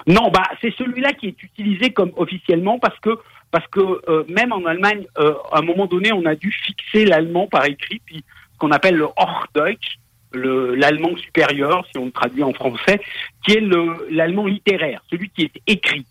Non, 0.07 0.29
bah 0.31 0.43
c'est 0.61 0.73
celui-là 0.77 1.13
qui 1.13 1.27
est 1.27 1.43
utilisé 1.43 1.91
comme 1.91 2.11
officiellement 2.17 2.77
parce 2.79 2.99
que 2.99 3.11
parce 3.51 3.67
que 3.67 3.79
euh, 4.09 4.23
même 4.27 4.51
en 4.51 4.65
Allemagne, 4.65 5.05
euh, 5.19 5.33
à 5.51 5.59
un 5.59 5.61
moment 5.61 5.85
donné, 5.85 6.11
on 6.11 6.25
a 6.25 6.35
dû 6.35 6.51
fixer 6.51 7.05
l'allemand 7.05 7.47
par 7.47 7.65
écrit, 7.65 8.01
puis 8.03 8.23
ce 8.53 8.57
qu'on 8.57 8.71
appelle 8.71 8.95
le 8.95 9.05
Hochdeutsch, 9.15 9.97
le- 10.33 10.73
l'allemand 10.75 11.15
supérieur, 11.17 11.85
si 11.91 11.99
on 11.99 12.05
le 12.05 12.11
traduit 12.11 12.41
en 12.43 12.51
français, 12.53 12.99
qui 13.45 13.53
est 13.55 13.61
le- 13.61 14.07
l'allemand 14.09 14.47
littéraire, 14.47 15.01
celui 15.11 15.29
qui 15.29 15.43
est 15.43 15.61
écrit. 15.67 16.05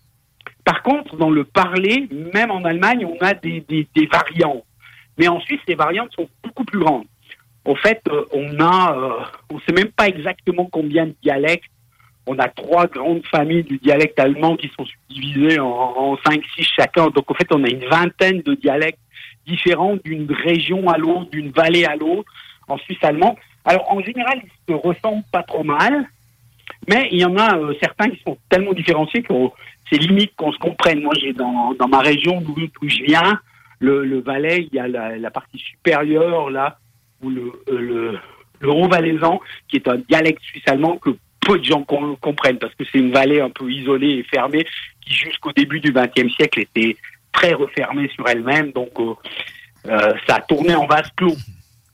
Par 0.64 0.82
contre, 0.82 1.16
dans 1.16 1.30
le 1.30 1.42
parler, 1.44 2.08
même 2.32 2.50
en 2.52 2.64
Allemagne, 2.64 3.04
on 3.04 3.18
a 3.24 3.34
des, 3.34 3.60
des, 3.68 3.88
des 3.94 4.06
variantes. 4.06 4.64
Mais 5.18 5.26
en 5.28 5.40
Suisse, 5.40 5.60
les 5.66 5.74
variantes 5.74 6.12
sont 6.14 6.28
beaucoup 6.44 6.64
plus 6.64 6.78
grandes. 6.78 7.06
Au 7.64 7.76
fait, 7.76 8.00
euh, 8.08 8.24
on 8.32 8.60
a, 8.60 8.96
euh, 8.96 9.24
on 9.52 9.58
sait 9.60 9.72
même 9.72 9.92
pas 9.92 10.08
exactement 10.08 10.68
combien 10.70 11.06
de 11.06 11.14
dialectes. 11.22 11.70
On 12.26 12.38
a 12.38 12.48
trois 12.48 12.86
grandes 12.86 13.26
familles 13.26 13.64
du 13.64 13.78
dialecte 13.78 14.18
allemand 14.18 14.56
qui 14.56 14.70
sont 14.76 14.86
subdivisées 14.86 15.58
en, 15.58 15.66
en 15.66 16.18
cinq, 16.24 16.42
six 16.54 16.68
chacun. 16.76 17.08
Donc, 17.08 17.30
au 17.30 17.34
fait, 17.34 17.48
on 17.52 17.64
a 17.64 17.68
une 17.68 17.84
vingtaine 17.86 18.42
de 18.42 18.54
dialectes 18.54 18.98
différents 19.46 19.96
d'une 20.04 20.30
région 20.30 20.88
à 20.88 20.98
l'autre, 20.98 21.30
d'une 21.30 21.50
vallée 21.50 21.84
à 21.84 21.96
l'autre 21.96 22.30
en 22.68 22.78
suisse 22.78 23.02
allemand. 23.02 23.36
Alors 23.64 23.90
en 23.92 24.00
général, 24.00 24.40
ils 24.44 24.72
se 24.72 24.76
ressemblent 24.76 25.24
pas 25.32 25.42
trop 25.42 25.64
mal, 25.64 26.08
mais 26.88 27.08
il 27.10 27.18
y 27.18 27.24
en 27.24 27.36
a 27.36 27.56
euh, 27.58 27.74
certains 27.80 28.08
qui 28.10 28.20
sont 28.22 28.38
tellement 28.48 28.72
différenciés 28.72 29.22
que 29.22 29.34
c'est 29.90 29.98
limite 29.98 30.32
qu'on 30.36 30.52
se 30.52 30.58
comprenne. 30.58 31.02
Moi, 31.02 31.12
j'ai 31.20 31.32
dans, 31.32 31.74
dans 31.74 31.88
ma 31.88 32.00
région 32.00 32.40
d'où 32.40 32.54
d'où 32.54 32.88
je 32.88 33.02
viens, 33.02 33.40
le, 33.80 34.04
le 34.04 34.20
Valais, 34.20 34.68
il 34.70 34.76
y 34.76 34.78
a 34.78 34.86
la, 34.86 35.18
la 35.18 35.30
partie 35.30 35.58
supérieure 35.58 36.50
là, 36.50 36.78
où 37.22 37.30
le, 37.30 37.52
euh, 37.68 37.78
le, 37.78 38.18
le 38.60 38.70
Haut-Valaisan, 38.70 39.40
qui 39.68 39.76
est 39.76 39.88
un 39.88 39.96
dialecte 40.08 40.42
suisse-allemand 40.42 40.98
que 40.98 41.10
peu 41.40 41.58
de 41.58 41.64
gens 41.64 41.82
com- 41.82 42.16
comprennent 42.20 42.58
parce 42.58 42.74
que 42.74 42.84
c'est 42.90 42.98
une 42.98 43.12
vallée 43.12 43.40
un 43.40 43.50
peu 43.50 43.70
isolée 43.70 44.18
et 44.18 44.22
fermée 44.24 44.64
qui 45.04 45.14
jusqu'au 45.14 45.52
début 45.52 45.80
du 45.80 45.92
XXe 45.92 46.32
siècle 46.36 46.60
était 46.60 46.96
très 47.32 47.52
refermée 47.54 48.08
sur 48.14 48.28
elle-même, 48.28 48.70
donc 48.72 48.90
euh, 49.00 49.14
euh, 49.86 50.12
ça 50.28 50.36
a 50.36 50.40
tourné 50.42 50.74
en 50.74 50.86
vase 50.86 51.08
clos. 51.16 51.34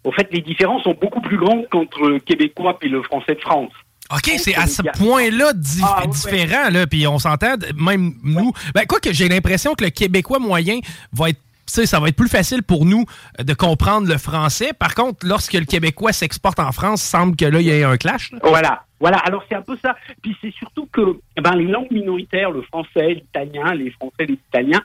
Au 0.05 0.13
fait, 0.13 0.29
les 0.33 0.41
différences 0.43 0.83
sont 0.83 0.97
beaucoup 1.01 1.21
plus 1.21 1.39
grandes 1.39 1.67
qu'entre 1.71 2.09
le 2.09 2.19
québécois 2.19 2.79
et 2.83 2.89
le 2.89 3.03
français 3.03 3.35
de 3.35 3.41
France. 3.41 3.73
OK, 4.11 4.31
c'est 4.39 4.55
à 4.55 4.67
ce 4.67 4.81
point-là 4.99 5.53
di- 5.55 5.81
Ah, 5.85 6.07
différent, 6.07 6.71
là, 6.71 6.87
puis 6.87 7.07
on 7.07 7.19
s'entend, 7.19 7.57
même 7.77 8.15
nous. 8.23 8.53
Ben, 8.75 8.87
quoi 8.87 9.01
que 9.01 9.13
j'ai 9.13 9.29
l'impression 9.29 9.75
que 9.75 9.85
le 9.85 9.91
Québécois 9.91 10.39
moyen 10.39 10.79
va 11.13 11.31
être. 11.31 11.41
Ça 11.69 12.01
va 12.01 12.09
être 12.09 12.17
plus 12.17 12.29
facile 12.29 12.63
pour 12.63 12.85
nous 12.85 13.05
euh, 13.39 13.45
de 13.45 13.55
comprendre 13.55 14.09
le 14.09 14.19
français. 14.19 14.73
Par 14.73 14.95
contre, 14.95 15.27
lorsque 15.27 15.55
le 15.55 15.65
Québécois 15.65 16.13
s'exporte 16.13 16.59
en 16.61 16.73
France, 16.73 17.03
semble 17.03 17.37
que 17.37 17.45
là, 17.45 17.61
il 17.61 17.67
y 17.67 17.71
ait 17.71 17.85
un 17.85 17.97
clash. 17.97 18.33
là. 18.33 18.39
Voilà, 18.43 18.85
voilà. 19.01 19.19
Alors 19.19 19.45
c'est 19.49 19.55
un 19.55 19.63
peu 19.63 19.77
ça. 19.83 19.97
Puis 20.23 20.37
c'est 20.41 20.53
surtout 20.55 20.89
que 20.93 21.19
eh 21.37 21.41
ben, 21.41 21.55
les 21.55 21.67
langues 21.67 21.91
minoritaires, 21.91 22.51
le 22.51 22.63
français, 22.63 23.15
l'italien, 23.15 23.75
les 23.75 23.91
français, 23.91 24.27
les 24.27 24.35
italiens, 24.35 24.83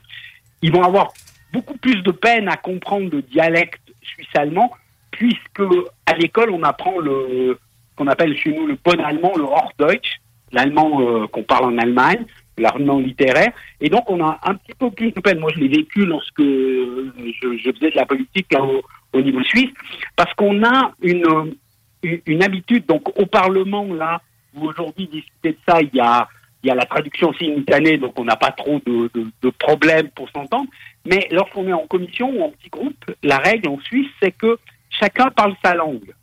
ils 0.61 0.71
vont 0.71 0.83
avoir 0.83 1.13
beaucoup 1.51 1.77
plus 1.77 2.01
de 2.01 2.11
peine 2.11 2.47
à 2.49 2.57
comprendre 2.57 3.09
le 3.11 3.21
dialecte 3.21 3.81
suisse-allemand, 4.01 4.71
puisque 5.11 5.61
à 6.05 6.15
l'école 6.15 6.49
on 6.49 6.63
apprend 6.63 6.99
le 6.99 7.57
qu'on 7.95 8.07
appelle 8.07 8.35
chez 8.35 8.51
nous 8.51 8.65
le 8.65 8.77
bon 8.83 8.99
allemand, 9.03 9.33
le 9.37 9.43
Hochdeutsch, 9.43 10.19
l'allemand 10.51 11.01
euh, 11.01 11.27
qu'on 11.27 11.43
parle 11.43 11.65
en 11.65 11.77
Allemagne, 11.77 12.25
l'allemand 12.57 12.99
littéraire, 12.99 13.51
et 13.81 13.89
donc 13.89 14.09
on 14.09 14.23
a 14.23 14.39
un 14.43 14.55
petit 14.55 14.73
peu 14.77 14.91
plus 14.91 15.11
de 15.11 15.19
peine. 15.19 15.39
Moi, 15.39 15.51
je 15.55 15.59
l'ai 15.59 15.69
vécu 15.69 16.05
lorsque 16.05 16.41
je, 16.41 17.71
faisais 17.75 17.91
de 17.91 17.95
la 17.95 18.05
politique 18.05 18.51
là, 18.51 18.63
au, 18.63 18.81
au 19.13 19.21
niveau 19.21 19.43
suisse, 19.43 19.71
parce 20.15 20.33
qu'on 20.35 20.63
a 20.63 20.93
une 21.01 21.55
une, 22.03 22.43
habitude. 22.43 22.85
Donc 22.85 23.17
au 23.17 23.25
Parlement, 23.25 23.85
là, 23.93 24.21
où 24.55 24.67
aujourd'hui 24.67 25.07
discuter 25.07 25.51
de 25.51 25.57
ça, 25.67 25.81
il 25.81 25.89
y 25.93 25.99
a, 25.99 26.27
il 26.63 26.67
y 26.67 26.71
a 26.71 26.75
la 26.75 26.85
traduction 26.85 27.33
simultanée, 27.33 27.97
donc 27.97 28.17
on 28.19 28.25
n'a 28.25 28.35
pas 28.35 28.51
trop 28.51 28.79
de, 28.85 29.09
de, 29.13 29.27
de 29.41 29.49
problèmes 29.49 30.09
pour 30.09 30.29
s'entendre. 30.29 30.69
Mais 31.05 31.27
lorsqu'on 31.31 31.67
est 31.67 31.73
en 31.73 31.87
commission 31.87 32.29
ou 32.29 32.43
en 32.43 32.49
petit 32.51 32.69
groupe, 32.69 33.11
la 33.23 33.37
règle 33.37 33.69
en 33.69 33.79
Suisse, 33.79 34.09
c'est 34.21 34.31
que 34.31 34.57
chacun 34.89 35.29
parle 35.31 35.55
sa 35.63 35.75
langue. 35.75 36.13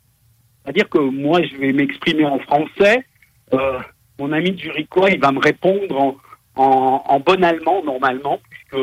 C'est-à-dire 0.63 0.89
que 0.89 0.99
moi, 0.99 1.41
je 1.43 1.55
vais 1.57 1.73
m'exprimer 1.73 2.25
en 2.25 2.39
français. 2.39 3.05
euh, 3.53 3.79
mon 4.21 4.31
ami 4.31 4.55
Zurichois, 4.57 5.09
il 5.15 5.19
va 5.19 5.31
me 5.31 5.39
répondre 5.39 5.95
en, 6.05 6.11
en, 6.55 7.03
en 7.13 7.19
bon 7.19 7.43
allemand, 7.43 7.83
normalement, 7.83 8.39
puisque 8.49 8.81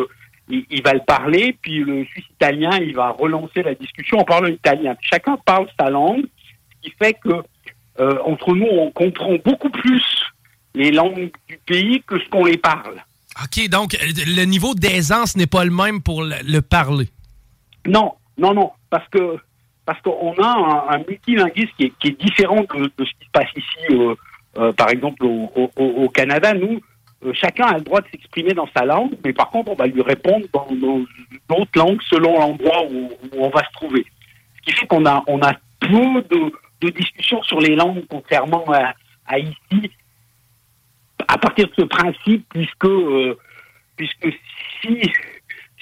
il, 0.48 0.65
il 0.70 0.82
va 0.82 0.93
le 0.94 1.05
parler, 1.06 1.56
puis 1.62 1.78
le 1.90 2.05
Suisse 2.06 2.28
italien, 2.36 2.70
il 2.81 2.94
va 2.94 3.10
relancer 3.10 3.62
la 3.62 3.74
discussion 3.74 4.19
en 4.19 4.24
parlant 4.24 4.48
italien. 4.48 4.97
Chacun 5.01 5.36
parle 5.44 5.69
sa 5.78 5.89
langue, 5.90 6.24
ce 6.70 6.77
qui 6.82 6.94
fait 7.01 7.15
que 7.24 7.35
euh, 8.01 8.19
entre 8.24 8.55
nous, 8.55 8.66
on 8.66 8.90
comprend 8.90 9.35
beaucoup 9.44 9.70
plus 9.70 10.05
les 10.74 10.90
langues 10.90 11.31
du 11.48 11.59
pays 11.66 12.02
que 12.06 12.19
ce 12.23 12.28
qu'on 12.31 12.44
les 12.44 12.59
parle. 12.59 12.97
OK, 13.44 13.69
donc 13.69 13.97
le 14.40 14.44
niveau 14.44 14.74
d'aisance 14.74 15.36
n'est 15.36 15.47
pas 15.47 15.65
le 15.65 15.70
même 15.70 16.02
pour 16.02 16.23
le, 16.23 16.35
le 16.44 16.60
parler. 16.60 17.09
Non, 17.86 18.15
non, 18.36 18.52
non, 18.55 18.70
parce 18.90 19.09
que 19.09 19.39
parce 19.86 20.01
qu'on 20.02 20.35
a 20.35 20.47
un, 20.47 20.94
un 20.94 20.98
multilinguisme 21.09 21.70
qui 21.78 21.85
est, 21.86 21.93
qui 21.98 22.09
est 22.09 22.20
différent 22.20 22.62
de, 22.74 22.81
de 22.98 23.05
ce 23.09 23.12
qui 23.19 23.24
se 23.24 23.32
passe 23.32 23.52
ici, 23.56 23.85
euh, 23.93 24.15
euh, 24.57 24.73
par 24.73 24.91
exemple 24.91 25.25
au, 25.25 26.09
Canada. 26.09 26.55
Nous, 26.55 26.81
euh, 27.25 27.33
chacun 27.35 27.66
a 27.66 27.79
le 27.79 27.85
droit 27.85 28.01
de 28.01 28.07
s'exprimer 28.11 28.55
dans 28.55 28.69
sa 28.77 28.85
langue, 28.85 29.12
mais 29.25 29.33
par 29.33 29.51
contre, 29.51 29.70
on 29.73 29.75
va 29.75 29.87
lui 29.87 30.03
répondre 30.03 30.47
dans 30.53 30.66
d'autres 31.49 31.79
langues 31.79 32.01
selon 32.09 32.39
l'endroit 32.39 32.85
où, 32.91 33.11
on 33.37 33.51
va 33.51 33.65
se 33.65 33.73
trouver. 33.73 34.05
Ce 34.57 34.62
qui 34.62 34.79
fait 34.79 34.87
qu'on 34.87 35.05
a 35.07 35.23
on 35.27 35.41
a 35.43 35.53
peu 35.81 36.23
de, 36.81 36.91
discussions 36.91 37.43
sur 37.43 37.61
les 37.61 37.77
langues, 37.77 38.05
contrairement 38.09 38.65
à, 39.27 39.39
ici, 39.39 39.91
à 41.27 41.37
partir 41.39 41.66
de 41.69 41.75
ce 41.79 41.83
principe, 41.83 42.47
puisque 42.49 42.85
euh, 42.85 43.37
puisque 43.97 44.29
si 44.81 45.03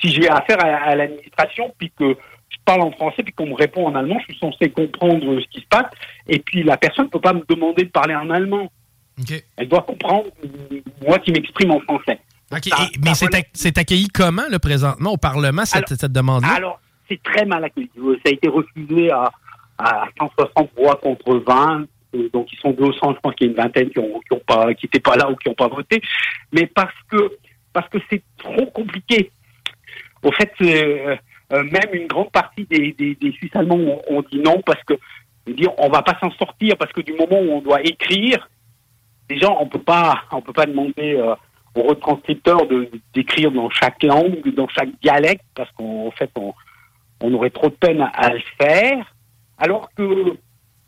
si 0.01 0.11
j'ai 0.11 0.29
affaire 0.29 0.63
à, 0.63 0.91
à 0.91 0.95
l'administration, 0.97 1.73
puis 1.79 1.91
que 1.97 2.17
parle 2.67 2.83
en 2.83 2.91
français, 2.93 3.23
puis 3.23 3.33
qu'on 3.33 3.47
me 3.47 3.55
répond 3.55 3.87
en 3.87 3.95
allemand, 3.95 4.19
je 4.21 4.25
suis 4.33 4.39
censé 4.39 4.69
comprendre 4.71 5.41
ce 5.41 5.47
qui 5.49 5.61
se 5.63 5.67
passe. 5.69 5.87
Et 6.29 6.39
puis 6.41 6.63
la 6.63 6.77
personne 6.77 7.07
ne 7.07 7.11
peut 7.11 7.21
pas 7.21 7.33
me 7.33 7.43
demander 7.49 7.85
de 7.85 7.89
parler 7.91 8.15
en 8.15 8.29
allemand. 8.29 8.71
Elle 9.57 9.69
doit 9.69 9.83
comprendre 9.83 10.27
moi 11.07 11.19
qui 11.21 11.33
m'exprime 11.33 11.71
en 11.71 11.81
français. 11.81 12.19
OK, 12.53 12.65
Ça- 12.67 12.77
et- 12.85 12.99
mais 13.03 13.15
c'est 13.15 13.33
ac- 13.33 13.49
c'est 13.55 13.79
accueilli 13.79 14.09
comment, 14.09 14.43
là, 14.51 14.59
présentement, 14.59 15.13
au 15.13 15.17
Parlement, 15.17 15.65
cette, 15.65 15.89
cette 15.89 16.13
demande-là? 16.13 16.53
Alors, 16.55 16.81
c'est 17.09 17.21
très 17.23 17.45
mal 17.47 17.65
accueilli. 17.65 17.91
Euh, 17.99 18.15
Ça 18.25 18.31
a 18.31 18.33
été 18.35 18.49
refusé 18.49 19.11
à, 19.11 19.31
à 19.79 20.07
160 20.19 20.71
voix 20.77 20.97
contre 20.97 21.43
20. 21.47 21.87
Euh, 22.15 22.29
Donc, 22.33 22.53
ils 22.53 22.59
sont 22.59 22.71
200, 22.73 23.15
je 23.15 23.21
pense 23.21 23.35
qu'il 23.35 23.47
y 23.47 23.51
a 23.51 23.53
une 23.53 23.57
vingtaine 23.57 23.91
qui 23.91 23.99
ont 23.99 24.21
pas, 24.47 24.73
qui 24.75 24.87
étaient 24.87 25.01
pas 25.01 25.17
là 25.17 25.31
ou 25.31 25.35
qui 25.37 25.49
n'ont 25.49 25.55
pas 25.55 25.69
voté. 25.69 26.01
Mais 26.53 26.67
parce 26.67 26.95
que, 27.11 27.33
parce 27.73 27.89
que 27.89 27.99
c'est 28.11 28.23
trop 28.39 28.67
compliqué. 28.67 29.31
Au 30.23 30.31
fait, 30.33 30.53
euh, 30.61 31.17
euh, 31.53 31.63
même 31.63 31.95
une 31.95 32.07
grande 32.07 32.31
partie 32.31 32.65
des, 32.65 32.93
des, 32.93 33.33
Suisses 33.33 33.55
allemands 33.55 34.01
ont, 34.09 34.23
dit 34.31 34.41
non 34.41 34.61
parce 34.65 34.83
que, 34.85 34.95
dire, 35.47 35.71
on 35.79 35.89
va 35.89 36.03
pas 36.03 36.19
s'en 36.21 36.31
sortir 36.33 36.77
parce 36.77 36.93
que 36.93 37.01
du 37.01 37.13
moment 37.13 37.41
où 37.41 37.53
on 37.53 37.61
doit 37.61 37.83
écrire, 37.83 38.49
déjà, 39.29 39.51
on 39.51 39.67
peut 39.67 39.83
pas, 39.83 40.23
on 40.33 40.41
peut 40.41 40.53
pas 40.53 40.67
demander 40.67 41.15
euh, 41.15 41.35
aux 41.77 41.83
retranscripteurs 41.83 42.67
de 42.67 42.91
d'écrire 43.15 43.53
dans 43.53 43.71
chaque 43.71 44.03
langue, 44.03 44.55
dans 44.55 44.69
chaque 44.69 44.91
dialecte, 45.01 45.45
parce 45.55 45.71
qu'en 45.73 46.11
fait, 46.13 46.31
on, 46.37 46.53
on 47.21 47.33
aurait 47.35 47.51
trop 47.51 47.69
de 47.69 47.75
peine 47.75 48.01
à 48.01 48.33
le 48.33 48.41
faire. 48.61 49.15
Alors 49.59 49.89
que 49.95 50.37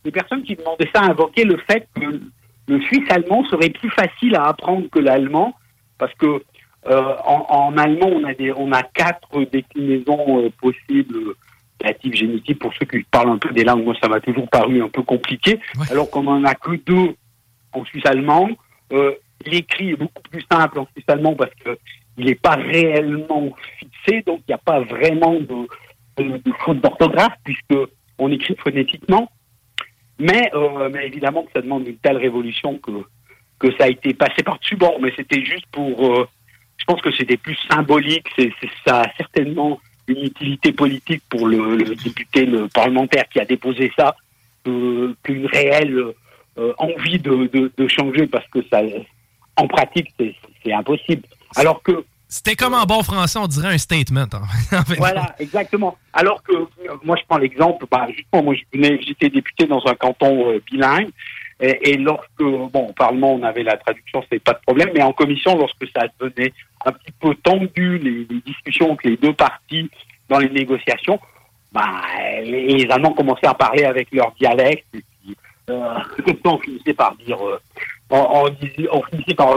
les 0.05 0.11
personnes 0.11 0.43
qui 0.43 0.57
demandaient 0.57 0.91
ça 0.95 1.03
invoquaient 1.03 1.45
le 1.45 1.59
fait 1.71 1.89
que 1.95 2.21
le 2.69 2.81
suisse 2.83 3.11
allemand 3.11 3.45
serait 3.45 3.71
plus 3.71 3.91
facile 3.91 4.35
à 4.37 4.45
apprendre 4.45 4.89
que 4.91 4.99
l'allemand, 4.99 5.55
parce 5.99 6.13
que 6.15 6.43
euh, 6.89 7.15
en, 7.25 7.47
en 7.49 7.77
allemand, 7.77 8.11
on 8.13 8.25
a 8.25 8.35
des, 8.35 8.53
on 8.53 8.73
a 8.73 8.83
quatre 8.83 9.45
déclinaisons 9.53 10.45
euh, 10.45 10.51
possibles 10.61 11.17
euh, 11.17 11.37
dative, 11.81 12.15
génitive, 12.15 12.57
pour 12.57 12.73
ceux 12.75 12.87
qui 12.87 13.03
parlent 13.05 13.31
un 13.31 13.39
peu 13.39 13.53
des 13.53 13.65
langues. 13.65 13.85
Moi, 13.85 13.95
ça 14.03 14.09
m'a 14.09 14.21
toujours 14.21 14.49
paru 14.49 14.83
un 14.83 14.89
peu 14.89 15.03
compliqué, 15.03 15.61
alors 15.91 16.11
qu'on 16.11 16.27
en 16.27 16.45
a 16.45 16.55
que 16.55 16.73
deux 16.77 17.15
en 17.73 17.85
suisse 17.85 18.07
allemand. 18.07 18.49
Euh, 18.93 19.13
L'écrit 19.47 19.91
est 19.91 19.97
beaucoup 19.97 20.23
plus 20.31 20.45
simple 20.51 20.81
en 20.81 20.87
suisse 20.93 21.05
allemand 21.07 21.37
parce 21.37 21.55
que 21.65 21.79
il 22.17 22.25
n'est 22.27 22.35
pas 22.35 22.57
réellement 22.57 23.55
fixé, 23.79 24.23
donc 24.27 24.41
il 24.41 24.51
n'y 24.51 24.55
a 24.55 24.59
pas 24.59 24.81
vraiment 24.81 25.35
de, 25.35 25.69
de, 26.17 26.39
de 26.39 26.53
faute 26.65 26.81
d'orthographe 26.81 27.37
puisque 27.45 27.77
on 28.19 28.33
écrit 28.33 28.57
phonétiquement. 28.57 29.31
Mais, 30.19 30.51
euh, 30.55 30.89
mais 30.93 31.07
évidemment 31.07 31.45
que 31.45 31.53
ça 31.55 31.63
demande 31.63 31.87
une 31.87 31.99
telle 31.99 32.17
révolution 32.17 32.79
que 32.79 32.91
que 33.61 33.71
ça 33.77 33.85
a 33.85 33.89
été 33.89 34.15
passé 34.15 34.43
par-dessus 34.43 34.77
bord. 34.77 34.99
Mais 35.01 35.13
c'était 35.17 35.45
juste 35.45 35.67
pour, 35.71 36.19
euh, 36.19 36.29
pense 36.89 37.03
que 37.03 37.13
c'était 37.13 37.37
plus 37.37 37.57
symbolique. 37.71 38.27
C'est, 38.37 38.51
ça 38.87 39.03
a 39.03 39.13
certainement 39.17 39.79
une 40.09 40.25
utilité 40.25 40.73
politique 40.73 41.23
pour 41.29 41.47
le, 41.47 41.77
le 41.77 41.95
député, 41.95 42.47
le 42.47 42.67
parlementaire 42.69 43.25
qui 43.31 43.39
a 43.41 43.45
déposé 43.45 43.93
ça, 43.97 44.17
qu'une 44.65 45.47
réelle 45.47 46.15
euh, 46.59 46.73
envie 46.79 47.19
de, 47.19 47.47
de, 47.53 47.71
de 47.77 47.89
changer 47.89 48.27
parce 48.27 48.47
que 48.49 48.61
ça, 48.71 48.81
en 49.57 49.69
pratique, 49.69 50.09
c'est, 50.19 50.35
impossible. 50.73 51.23
Alors 51.57 51.83
que 51.83 52.05
C'était 52.29 52.57
comme 52.57 52.75
en 52.75 52.85
bon 52.85 53.03
français, 53.03 53.39
on 53.39 53.47
dirait 53.47 53.73
un 53.75 53.79
statement. 53.79 54.27
voilà, 54.99 55.35
exactement. 55.39 55.97
Alors 56.13 56.43
que 56.43 56.53
moi, 57.05 57.17
je 57.17 57.23
prends 57.27 57.39
l'exemple. 57.39 57.87
Bah, 57.91 58.07
justement, 58.15 58.43
moi, 58.43 58.55
je 58.55 58.99
j'étais 59.07 59.31
député 59.31 59.67
dans 59.67 59.83
un 59.87 59.95
canton 59.95 60.51
euh, 60.51 60.61
bilingue, 60.71 61.09
et, 61.61 61.91
et 61.91 61.97
lorsque, 61.97 62.43
bon, 62.43 62.89
au 62.89 62.93
Parlement, 62.93 63.35
on 63.35 63.43
avait 63.43 63.63
la 63.63 63.77
traduction, 63.77 64.23
c'était 64.23 64.39
pas 64.39 64.53
de 64.53 64.61
problème, 64.67 64.91
mais 64.95 65.03
en 65.03 65.13
commission, 65.13 65.57
lorsque 65.57 65.87
ça 65.95 66.07
devenait 66.21 66.53
un 66.89 66.93
petit 66.93 67.13
peu 67.21 67.35
tendu, 67.37 67.99
les, 67.99 68.25
discussions 68.41 68.93
entre 68.93 69.07
les 69.07 69.17
deux 69.17 69.33
parties 69.33 69.91
dans 70.29 70.39
les 70.39 70.51
négociations, 70.51 71.19
bah, 71.73 72.03
les, 72.43 72.67
les 72.67 72.91
Allemands 72.91 73.13
commençaient 73.13 73.47
à 73.47 73.55
parler 73.55 73.85
avec 73.85 74.09
leur 74.13 74.33
dialecte, 74.33 74.87
et 74.95 75.03
puis, 75.23 75.37
on 76.45 76.59
finissait 76.59 76.95
par 76.95 77.15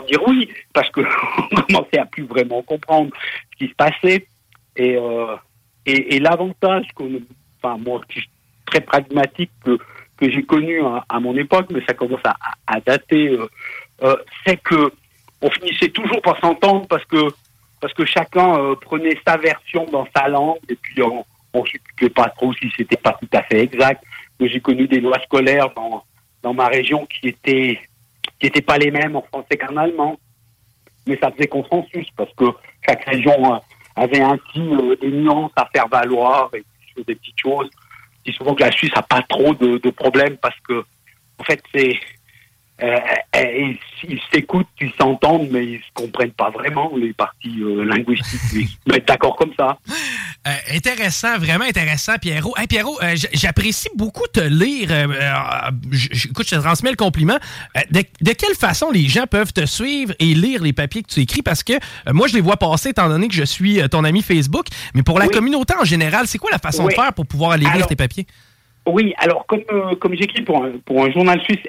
dire. 0.01 0.21
oui, 0.27 0.49
parce 0.73 0.89
que 0.89 1.01
on 1.51 1.61
commençait 1.61 1.99
à 1.99 2.05
plus 2.05 2.23
vraiment 2.23 2.61
comprendre 2.61 3.11
ce 3.51 3.57
qui 3.57 3.71
se 3.71 3.75
passait. 3.75 4.27
Et, 4.75 4.95
euh, 4.97 5.35
l'avantage 6.19 6.87
qu'on, 6.95 7.21
moi, 7.79 8.01
qui 8.07 8.19
suis 8.19 8.29
très 8.65 8.81
pragmatique 8.81 9.51
que, 9.63 9.77
que 10.17 10.29
j'ai 10.29 10.43
connu 10.43 10.81
à, 11.09 11.19
mon 11.19 11.35
époque, 11.35 11.67
mais 11.71 11.83
ça 11.87 11.93
commence 11.93 12.21
à 12.25 12.79
dater, 12.81 13.29
euh, 13.29 13.49
euh, 14.03 14.15
c'est 14.45 14.61
que 14.61 14.91
on 15.41 15.49
finissait 15.51 15.89
toujours 15.89 16.21
par 16.21 16.39
s'entendre 16.39 16.87
parce 16.87 17.05
que 17.05 17.29
parce 17.79 17.93
que 17.93 18.05
chacun 18.05 18.59
euh, 18.59 18.75
prenait 18.75 19.17
sa 19.25 19.37
version 19.37 19.85
dans 19.85 20.07
sa 20.15 20.27
langue 20.27 20.59
et 20.69 20.75
puis 20.75 21.01
on 21.01 21.25
on 21.53 21.63
ne 22.01 22.07
pas 22.07 22.29
trop 22.29 22.53
si 22.53 22.71
c'était 22.77 22.97
pas 22.97 23.17
tout 23.19 23.27
à 23.33 23.43
fait 23.43 23.59
exact. 23.59 24.03
J'ai 24.39 24.61
connu 24.61 24.87
des 24.87 24.99
lois 24.99 25.19
scolaires 25.23 25.69
dans 25.75 26.03
dans 26.41 26.53
ma 26.53 26.67
région 26.67 27.05
qui 27.05 27.27
étaient 27.29 27.79
qui 28.39 28.47
étaient 28.47 28.61
pas 28.61 28.77
les 28.77 28.91
mêmes 28.91 29.15
en 29.15 29.21
français 29.21 29.57
qu'en 29.57 29.75
allemand, 29.77 30.17
mais 31.05 31.17
ça 31.17 31.31
faisait 31.31 31.47
consensus 31.47 32.07
parce 32.15 32.33
que 32.33 32.45
chaque 32.87 33.03
région 33.05 33.53
euh, 33.53 33.57
avait 33.95 34.21
ainsi 34.21 34.59
euh, 34.59 34.95
des 34.95 35.11
à 35.55 35.65
faire 35.73 35.87
valoir 35.87 36.49
et 36.53 36.63
des 37.03 37.15
petites 37.15 37.39
choses. 37.39 37.69
Je 38.25 38.31
dis 38.31 38.37
souvent 38.37 38.55
que 38.55 38.63
la 38.63 38.71
Suisse 38.71 38.91
a 38.95 39.01
pas 39.01 39.21
trop 39.23 39.53
de, 39.53 39.77
de 39.77 39.89
problèmes 39.89 40.37
parce 40.37 40.59
que 40.61 40.83
en 41.37 41.43
fait 41.43 41.61
c'est 41.73 41.99
euh, 42.83 42.97
euh, 43.35 43.73
ils 44.03 44.19
s'écoutent, 44.33 44.67
ils 44.79 44.91
s'entendent, 44.99 45.47
mais 45.51 45.65
ils 45.65 45.79
se 45.79 45.91
comprennent 45.93 46.31
pas 46.31 46.49
vraiment 46.49 46.91
les 46.97 47.13
parties 47.13 47.59
euh, 47.61 47.83
linguistiques. 47.85 48.39
Ils 48.53 48.67
se 48.67 48.91
mettent 48.91 49.07
d'accord 49.07 49.35
comme 49.35 49.51
ça. 49.57 49.77
Euh, 50.47 50.51
intéressant, 50.75 51.37
vraiment 51.37 51.65
intéressant, 51.65 52.13
Pierrot. 52.19 52.53
Hey, 52.57 52.67
Pierrot, 52.67 52.97
j'apprécie 53.33 53.89
beaucoup 53.95 54.25
te 54.33 54.39
lire. 54.39 54.89
écoute, 54.91 56.47
je 56.49 56.55
te 56.55 56.59
transmets 56.61 56.89
le 56.91 56.95
compliment. 56.95 57.37
De, 57.91 58.03
de 58.21 58.31
quelle 58.33 58.55
façon 58.55 58.89
les 58.91 59.07
gens 59.07 59.27
peuvent 59.27 59.53
te 59.53 59.65
suivre 59.65 60.13
et 60.19 60.33
lire 60.33 60.63
les 60.63 60.73
papiers 60.73 61.03
que 61.03 61.09
tu 61.13 61.19
écris? 61.19 61.41
Parce 61.43 61.63
que 61.63 61.73
moi, 62.11 62.27
je 62.27 62.33
les 62.33 62.41
vois 62.41 62.57
passer 62.57 62.89
étant 62.89 63.07
donné 63.09 63.27
que 63.27 63.35
je 63.35 63.43
suis 63.43 63.79
ton 63.89 64.03
ami 64.03 64.21
Facebook. 64.21 64.65
Mais 64.95 65.03
pour 65.03 65.19
la 65.19 65.25
Oui. 65.27 65.31
communauté 65.31 65.73
en 65.79 65.85
général, 65.85 66.27
c'est 66.27 66.37
quoi 66.39 66.49
la 66.51 66.59
façon 66.59 66.85
Oui. 66.85 66.93
de 66.95 66.99
faire 66.99 67.13
pour 67.13 67.27
pouvoir 67.27 67.51
aller 67.51 67.67
lire 67.75 67.85
tes 67.87 67.95
papiers? 67.95 68.25
Oui, 68.91 69.13
alors 69.17 69.45
comme 69.45 69.63
euh, 69.71 69.95
comme 69.95 70.15
j'écris 70.15 70.41
pour 70.43 70.63
un, 70.63 70.71
pour 70.85 71.03
un 71.05 71.11
journal 71.11 71.41
suisse, 71.43 71.59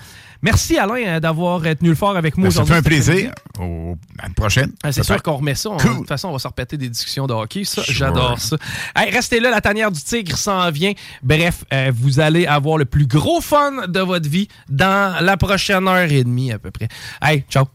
Merci 0.46 0.78
Alain 0.78 0.96
euh, 1.08 1.20
d'avoir 1.20 1.62
euh, 1.66 1.74
tenu 1.74 1.90
le 1.90 1.96
fort 1.96 2.16
avec 2.16 2.38
moi 2.38 2.48
Ben, 2.48 2.52
ça 2.52 2.62
aujourd'hui. 2.62 2.74
fait 2.76 2.80
un 2.80 2.84
plaisir. 3.14 3.32
Au- 3.60 3.98
à 4.20 4.28
une 4.28 4.34
prochaine. 4.36 4.72
Ah, 4.84 4.92
c'est 4.92 5.04
sûr 5.04 5.22
qu'on 5.24 5.38
remet 5.38 5.56
ça. 5.56 5.72
Cool. 5.80 5.92
De 5.92 5.98
toute 5.98 6.08
façon, 6.08 6.30
on 6.30 6.34
va 6.34 6.40
se 6.40 6.48
repéter 6.48 6.78
des 6.78 6.88
discussions 6.88 7.26
de 7.26 7.34
hockey. 7.34 7.64
Ça, 7.66 7.84
Sure. 7.84 7.94
j'adore 7.94 8.40
ça. 8.40 8.56
Hey, 8.96 9.12
restez 9.12 9.40
là, 9.40 9.50
la 9.50 9.60
tanière 9.60 9.92
du 9.92 10.00
tigre 10.02 10.38
s'en 10.38 10.70
vient. 10.70 10.94
Bref, 11.24 11.64
euh, 11.74 11.92
vous 11.96 12.20
allez 12.20 12.46
avoir 12.46 12.78
le 12.78 12.86
plus 12.86 13.08
gros 13.08 13.42
fun 13.42 13.88
de 13.88 14.00
votre 14.00 14.30
vie 14.30 14.48
dans 14.70 15.20
la 15.20 15.36
prochaine 15.36 15.88
heure 15.88 16.12
et 16.12 16.24
demie 16.24 16.52
à 16.52 16.60
peu 16.60 16.70
près. 16.72 16.88
Hey, 17.22 17.44
ciao. 17.50 17.66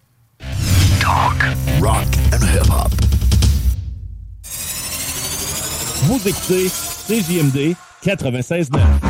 Talk, 1.01 1.42
rock 1.80 2.06
and 2.32 2.44
hip-hop. 2.47 2.92
Vous 6.05 6.20
écoutez 6.26 6.68
CJMD 7.09 7.74
96.9. 8.05 9.10